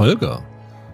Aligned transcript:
Holger. 0.00 0.42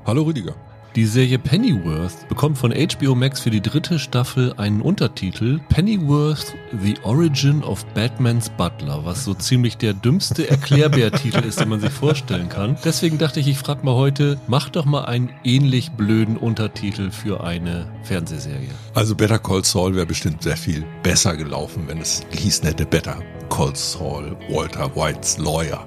Hallo 0.05 0.23
Rüdiger. 0.23 0.57
Die 0.97 1.07
Serie 1.07 1.39
Pennyworth 1.39 2.29
bekommt 2.29 2.59
von 2.59 2.73
HBO 2.73 3.15
Max 3.15 3.39
für 3.39 3.51
die 3.51 3.61
dritte 3.61 4.01
Staffel 4.01 4.53
einen 4.57 4.81
Untertitel 4.81 5.61
Pennyworth 5.69 6.57
The 6.83 6.97
Origin 7.05 7.63
of 7.63 7.87
Batman's 7.95 8.51
Butler, 8.51 9.05
was 9.05 9.25
so 9.25 9.33
ziemlich 9.33 9.77
der 9.77 9.95
dümmste 9.95 10.51
Erklärbär-Titel 10.51 11.45
ist, 11.45 11.61
den 11.61 11.69
man 11.69 11.79
sich 11.79 11.93
vorstellen 11.93 12.49
kann. 12.49 12.77
Deswegen 12.85 13.17
dachte 13.17 13.39
ich, 13.39 13.47
ich 13.47 13.59
frage 13.59 13.85
mal 13.85 13.95
heute, 13.95 14.41
mach 14.49 14.71
doch 14.71 14.87
mal 14.87 15.05
einen 15.05 15.31
ähnlich 15.45 15.93
blöden 15.93 16.37
Untertitel 16.37 17.13
für 17.13 17.45
eine 17.45 17.87
Fernsehserie. 18.03 18.71
Also 18.95 19.15
Better 19.15 19.39
Call 19.39 19.65
Saul 19.65 19.95
wäre 19.95 20.07
bestimmt 20.07 20.43
sehr 20.43 20.57
viel 20.57 20.85
besser 21.05 21.37
gelaufen, 21.37 21.85
wenn 21.87 22.01
es 22.01 22.23
hieß 22.33 22.65
nette 22.65 22.85
Better 22.85 23.23
Call 23.51 23.77
Saul, 23.77 24.37
Walter 24.51 24.97
Whites 24.97 25.39
Lawyer. 25.39 25.87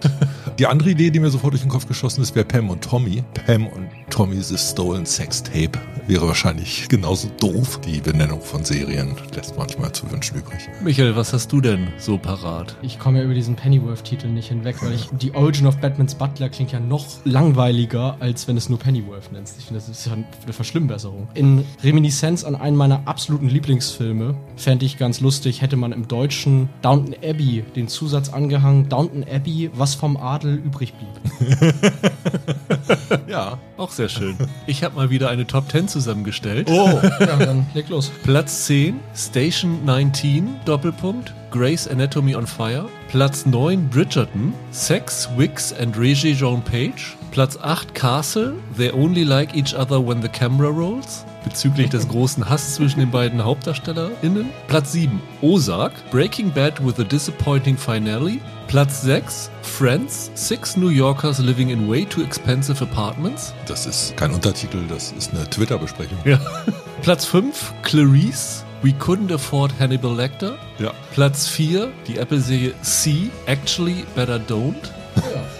Die 0.60 0.68
andere 0.68 0.89
Idee, 0.89 1.10
die 1.10 1.21
mir 1.21 1.30
sofort 1.30 1.54
durch 1.54 1.62
den 1.62 1.71
Kopf 1.71 1.88
geschossen 1.88 2.21
ist, 2.21 2.36
wäre 2.36 2.46
Pam 2.46 2.70
und 2.70 2.84
Tommy. 2.84 3.23
Pam 3.46 3.66
und 3.68 3.88
Tommy's 4.10 4.54
Stolen 4.57 5.06
Sex 5.06 5.42
Tape 5.42 5.79
wäre 6.06 6.28
wahrscheinlich 6.28 6.89
genauso 6.89 7.29
doof. 7.39 7.79
Die 7.86 8.01
Benennung 8.01 8.42
von 8.42 8.65
Serien 8.65 9.15
lässt 9.34 9.57
manchmal 9.57 9.93
zu 9.93 10.11
wünschen 10.11 10.37
übrig. 10.37 10.68
Michael, 10.84 11.15
was 11.15 11.32
hast 11.32 11.51
du 11.54 11.61
denn 11.61 11.87
so 11.98 12.18
parat? 12.18 12.75
Ich 12.82 13.00
komme 13.00 13.20
ja 13.20 13.24
über 13.24 13.36
diesen 13.36 13.56
Pennyworth-Titel 13.56 14.28
nicht 14.28 14.50
hinweg, 14.50 14.75
weil 14.82 14.93
ich 14.93 15.07
die 15.14 15.34
Origin 15.34 15.65
of 15.68 15.78
Batman's 15.78 16.15
Butler 16.15 16.50
klingt 16.50 16.73
ja 16.73 16.79
noch 16.82 17.06
langweiliger, 17.23 18.18
als 18.20 18.48
wenn 18.50 18.57
es 18.57 18.68
nur 18.68 18.79
Pennyworth 18.79 19.32
nennst. 19.32 19.60
Ich 19.60 19.65
finde, 19.65 19.79
das 19.79 19.87
ist 19.87 20.07
ja 20.07 20.14
eine 20.14 20.26
Verschlimmbesserung. 20.51 21.29
In 21.36 21.64
Reminiszenz 21.84 22.43
an 22.43 22.56
einen 22.56 22.76
meiner 22.76 23.07
absoluten 23.07 23.48
Lieblingsfilme 23.48 24.36
fände 24.57 24.86
ich 24.86 24.98
ganz 24.98 25.21
lustig, 25.21 25.62
hätte 25.62 25.78
man 25.78 25.93
im 25.93 26.07
Deutschen 26.07 26.68
Downton 26.82 27.15
Abbey 27.23 27.64
den 27.78 27.87
Zusatz 27.87 28.28
angehangen, 28.29 28.89
Downton 28.89 29.23
Abbey, 29.23 29.70
was 29.73 29.96
vom 29.96 30.18
Adel 30.18 30.49
übrig 30.56 30.94
blieb. 30.94 31.60
ja, 33.28 33.58
auch 33.78 33.92
sehr 33.92 34.09
schön. 34.09 34.38
Ich 34.67 34.84
habe 34.84 34.95
mal 34.95 35.09
wieder 35.09 35.30
eine 35.30 35.45
Top 35.45 35.72
10 35.72 35.88
zusammengestellt. 35.88 36.70
Oh, 36.70 37.00
ja, 37.20 37.38
dann 37.38 37.68
leg 37.73 37.90
los. 37.90 38.12
Platz 38.23 38.66
10, 38.66 39.00
Station 39.16 39.86
19, 39.86 40.62
Doppelpunkt, 40.66 41.34
Grace 41.52 41.88
Anatomy 41.88 42.36
on 42.36 42.48
Fire. 42.48 42.88
Platz 43.10 43.46
9, 43.46 43.90
Bridgerton, 43.90 44.54
Sex, 44.72 45.30
Wicks 45.36 45.73
and 45.73 45.98
Reggie 45.98 46.36
Jean 46.36 46.62
Page. 46.62 47.19
Platz 47.32 47.58
8, 47.62 47.94
Castle, 47.94 48.56
They 48.76 48.92
Only 48.92 49.24
Like 49.24 49.56
Each 49.56 49.76
Other 49.76 50.06
When 50.06 50.22
the 50.22 50.28
Camera 50.28 50.70
Rolls 50.70 51.26
bezüglich 51.44 51.90
des 51.90 52.08
großen 52.08 52.50
Hass 52.50 52.76
zwischen 52.76 53.00
den 53.00 53.12
beiden 53.12 53.44
HauptdarstellerInnen. 53.44 54.50
Platz 54.68 54.92
7, 54.92 55.22
Ozark, 55.42 55.94
Breaking 56.12 56.52
Bad 56.52 56.84
with 56.86 57.00
a 57.00 57.04
Disappointing 57.04 57.78
Finale. 57.78 58.40
Platz 58.68 59.02
6, 59.02 59.50
Friends, 59.62 60.32
Six 60.36 60.76
New 60.76 60.90
Yorkers 60.90 61.40
Living 61.40 61.70
in 61.70 61.90
Way 61.90 62.06
Too 62.06 62.22
Expensive 62.22 62.84
Apartments. 62.84 63.54
Das 63.68 63.86
ist 63.86 64.16
kein 64.18 64.32
Untertitel, 64.32 64.86
das 64.88 65.12
ist 65.12 65.34
eine 65.34 65.50
Twitter-Besprechung. 65.50 66.18
Ja. 66.26 66.40
Platz 67.02 67.26
5, 67.26 67.74
Clarice, 67.84 68.64
We 68.84 68.92
Couldn't 68.92 69.34
Afford 69.34 69.72
Hannibal 69.80 70.16
Lecter. 70.16 70.58
Ja. 70.78 70.92
Platz 71.14 71.48
4, 71.48 71.90
die 72.08 72.18
Apple-Serie 72.18 72.74
C, 72.82 73.30
Actually 73.46 74.06
Better 74.16 74.38
Don't. 74.38 74.76
Ja. 75.16 75.59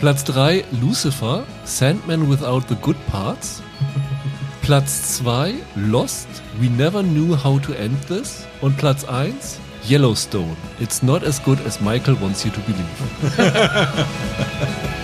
Platz 0.00 0.24
3, 0.24 0.64
Lucifer, 0.80 1.44
Sandman 1.66 2.30
Without 2.30 2.66
the 2.68 2.76
Good 2.76 2.96
Parts. 3.08 3.60
Platz 4.62 5.18
2, 5.18 5.60
Lost, 5.76 6.26
We 6.58 6.70
Never 6.70 7.02
Knew 7.02 7.36
How 7.36 7.58
to 7.58 7.74
End 7.74 7.98
This. 8.08 8.46
Und 8.62 8.78
Platz 8.78 9.06
1, 9.06 9.34
Yellowstone, 9.86 10.56
It's 10.78 11.02
Not 11.02 11.22
As 11.22 11.38
Good 11.44 11.60
As 11.66 11.82
Michael 11.82 12.18
Wants 12.18 12.46
You 12.46 12.50
to 12.50 12.60
Believe. 12.60 12.86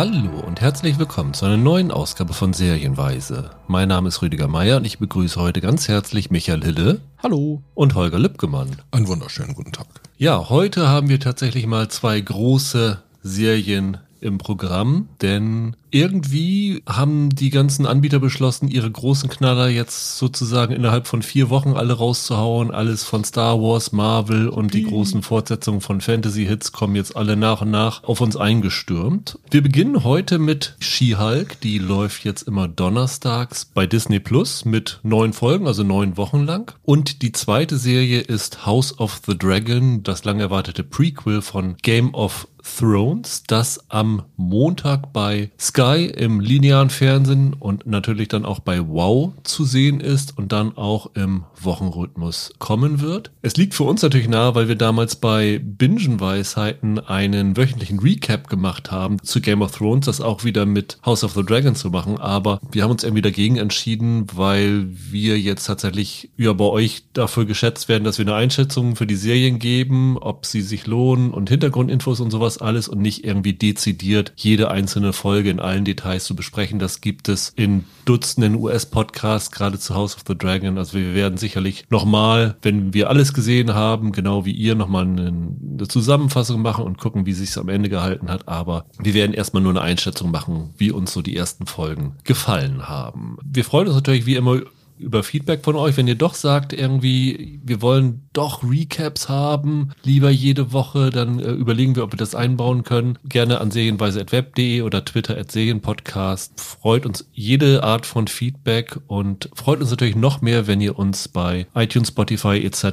Hallo 0.00 0.40
und 0.46 0.62
herzlich 0.62 0.98
willkommen 0.98 1.34
zu 1.34 1.44
einer 1.44 1.58
neuen 1.58 1.90
Ausgabe 1.90 2.32
von 2.32 2.54
Serienweise. 2.54 3.50
Mein 3.68 3.88
Name 3.88 4.08
ist 4.08 4.22
Rüdiger 4.22 4.48
Meier 4.48 4.78
und 4.78 4.86
ich 4.86 4.98
begrüße 4.98 5.38
heute 5.38 5.60
ganz 5.60 5.88
herzlich 5.88 6.30
Michael 6.30 6.64
Hille. 6.64 7.02
Hallo. 7.22 7.62
Und 7.74 7.94
Holger 7.94 8.18
Lippgemann. 8.18 8.70
Einen 8.92 9.08
wunderschönen 9.08 9.52
guten 9.54 9.72
Tag. 9.72 9.88
Ja, 10.16 10.48
heute 10.48 10.88
haben 10.88 11.10
wir 11.10 11.20
tatsächlich 11.20 11.66
mal 11.66 11.88
zwei 11.88 12.18
große 12.18 13.02
Serien 13.22 13.98
im 14.20 14.38
Programm, 14.38 15.08
denn 15.22 15.76
irgendwie 15.90 16.82
haben 16.88 17.30
die 17.30 17.50
ganzen 17.50 17.86
Anbieter 17.86 18.20
beschlossen, 18.20 18.68
ihre 18.68 18.90
großen 18.90 19.28
Knaller 19.28 19.68
jetzt 19.68 20.18
sozusagen 20.18 20.72
innerhalb 20.72 21.06
von 21.06 21.22
vier 21.22 21.50
Wochen 21.50 21.72
alle 21.72 21.94
rauszuhauen. 21.94 22.70
Alles 22.70 23.04
von 23.04 23.24
Star 23.24 23.60
Wars, 23.60 23.92
Marvel 23.92 24.48
und 24.48 24.72
die 24.72 24.84
großen 24.84 25.22
Fortsetzungen 25.22 25.80
von 25.80 26.00
Fantasy-Hits 26.00 26.72
kommen 26.72 26.96
jetzt 26.96 27.16
alle 27.16 27.36
nach 27.36 27.62
und 27.62 27.70
nach 27.70 28.04
auf 28.04 28.20
uns 28.20 28.36
eingestürmt. 28.36 29.38
Wir 29.50 29.62
beginnen 29.62 30.04
heute 30.04 30.38
mit 30.38 30.76
She-Hulk. 30.78 31.60
Die 31.60 31.78
läuft 31.78 32.24
jetzt 32.24 32.42
immer 32.42 32.68
donnerstags 32.68 33.64
bei 33.64 33.86
Disney 33.86 34.20
Plus 34.20 34.64
mit 34.64 35.00
neun 35.02 35.32
Folgen, 35.32 35.66
also 35.66 35.82
neun 35.82 36.16
Wochen 36.16 36.44
lang. 36.44 36.72
Und 36.84 37.22
die 37.22 37.32
zweite 37.32 37.78
Serie 37.78 38.20
ist 38.20 38.64
House 38.64 38.98
of 38.98 39.22
the 39.26 39.36
Dragon, 39.36 40.02
das 40.02 40.24
lang 40.24 40.38
erwartete 40.38 40.84
Prequel 40.84 41.42
von 41.42 41.76
Game 41.82 42.14
of 42.14 42.46
Thrones, 42.62 43.42
das 43.46 43.90
am 43.90 44.22
Montag 44.36 45.12
bei 45.12 45.50
Sky 45.58 46.06
im 46.06 46.40
linearen 46.40 46.90
Fernsehen 46.90 47.54
und 47.54 47.86
natürlich 47.86 48.28
dann 48.28 48.44
auch 48.44 48.60
bei 48.60 48.86
Wow 48.88 49.32
zu 49.42 49.64
sehen 49.64 50.00
ist 50.00 50.36
und 50.38 50.52
dann 50.52 50.76
auch 50.76 51.10
im 51.14 51.44
Wochenrhythmus 51.60 52.52
kommen 52.58 53.00
wird. 53.00 53.30
Es 53.42 53.56
liegt 53.56 53.74
für 53.74 53.84
uns 53.84 54.02
natürlich 54.02 54.28
nahe, 54.28 54.54
weil 54.54 54.68
wir 54.68 54.76
damals 54.76 55.16
bei 55.16 55.60
Bingenweisheiten 55.62 56.98
einen 56.98 57.56
wöchentlichen 57.56 57.98
Recap 57.98 58.48
gemacht 58.48 58.90
haben 58.90 59.22
zu 59.22 59.40
Game 59.40 59.62
of 59.62 59.72
Thrones, 59.72 60.06
das 60.06 60.20
auch 60.20 60.44
wieder 60.44 60.66
mit 60.66 60.98
House 61.04 61.24
of 61.24 61.32
the 61.34 61.44
Dragon 61.44 61.74
zu 61.74 61.90
machen, 61.90 62.18
aber 62.18 62.60
wir 62.72 62.82
haben 62.82 62.90
uns 62.90 63.04
irgendwie 63.04 63.22
dagegen 63.22 63.56
entschieden, 63.56 64.26
weil 64.34 64.86
wir 64.90 65.38
jetzt 65.38 65.66
tatsächlich 65.66 66.30
ja 66.36 66.52
bei 66.52 66.64
euch 66.64 67.04
dafür 67.12 67.44
geschätzt 67.44 67.88
werden, 67.88 68.04
dass 68.04 68.18
wir 68.18 68.26
eine 68.26 68.34
Einschätzung 68.34 68.96
für 68.96 69.06
die 69.06 69.16
Serien 69.16 69.58
geben, 69.58 70.16
ob 70.18 70.46
sie 70.46 70.62
sich 70.62 70.86
lohnen 70.86 71.30
und 71.30 71.50
Hintergrundinfos 71.50 72.20
und 72.20 72.30
sowas 72.30 72.49
alles 72.58 72.88
und 72.88 73.00
nicht 73.00 73.24
irgendwie 73.24 73.52
dezidiert 73.52 74.32
jede 74.36 74.70
einzelne 74.70 75.12
Folge 75.12 75.50
in 75.50 75.60
allen 75.60 75.84
Details 75.84 76.24
zu 76.24 76.34
besprechen. 76.34 76.78
Das 76.78 77.00
gibt 77.00 77.28
es 77.28 77.52
in 77.56 77.84
Dutzenden 78.04 78.56
US-Podcasts, 78.56 79.50
gerade 79.50 79.78
zu 79.78 79.94
House 79.94 80.16
of 80.16 80.22
the 80.26 80.36
Dragon. 80.36 80.78
Also 80.78 80.98
wir 80.98 81.14
werden 81.14 81.38
sicherlich 81.38 81.84
nochmal, 81.90 82.56
wenn 82.62 82.94
wir 82.94 83.08
alles 83.08 83.32
gesehen 83.34 83.74
haben, 83.74 84.12
genau 84.12 84.44
wie 84.44 84.52
ihr, 84.52 84.74
nochmal 84.74 85.04
eine 85.04 85.88
Zusammenfassung 85.88 86.62
machen 86.62 86.84
und 86.84 86.98
gucken, 86.98 87.26
wie 87.26 87.32
sich 87.32 87.50
es 87.50 87.58
am 87.58 87.68
Ende 87.68 87.88
gehalten 87.88 88.30
hat. 88.30 88.48
Aber 88.48 88.86
wir 88.98 89.14
werden 89.14 89.34
erstmal 89.34 89.62
nur 89.62 89.72
eine 89.72 89.82
Einschätzung 89.82 90.30
machen, 90.30 90.70
wie 90.76 90.90
uns 90.90 91.12
so 91.12 91.22
die 91.22 91.36
ersten 91.36 91.66
Folgen 91.66 92.16
gefallen 92.24 92.88
haben. 92.88 93.36
Wir 93.44 93.64
freuen 93.64 93.86
uns 93.88 93.96
natürlich 93.96 94.26
wie 94.26 94.36
immer 94.36 94.60
über 95.00 95.22
Feedback 95.22 95.64
von 95.64 95.76
euch, 95.76 95.96
wenn 95.96 96.06
ihr 96.06 96.14
doch 96.14 96.34
sagt, 96.34 96.72
irgendwie, 96.72 97.60
wir 97.64 97.82
wollen 97.82 98.28
doch 98.32 98.62
Recaps 98.62 99.28
haben, 99.28 99.90
lieber 100.02 100.30
jede 100.30 100.72
Woche, 100.72 101.10
dann 101.10 101.40
äh, 101.40 101.50
überlegen 101.52 101.96
wir, 101.96 102.04
ob 102.04 102.12
wir 102.12 102.18
das 102.18 102.34
einbauen 102.34 102.84
können. 102.84 103.18
Gerne 103.24 103.60
an 103.60 103.70
serienweise.web.de 103.70 104.82
oder 104.82 105.04
Twitter 105.04 105.36
at 105.36 105.50
Serienpodcast. 105.50 106.60
Freut 106.60 107.06
uns 107.06 107.28
jede 107.32 107.82
Art 107.82 108.06
von 108.06 108.28
Feedback 108.28 108.98
und 109.06 109.50
freut 109.54 109.80
uns 109.80 109.90
natürlich 109.90 110.16
noch 110.16 110.42
mehr, 110.42 110.66
wenn 110.66 110.80
ihr 110.80 110.98
uns 110.98 111.28
bei 111.28 111.66
iTunes, 111.74 112.08
Spotify 112.08 112.58
etc. 112.58 112.84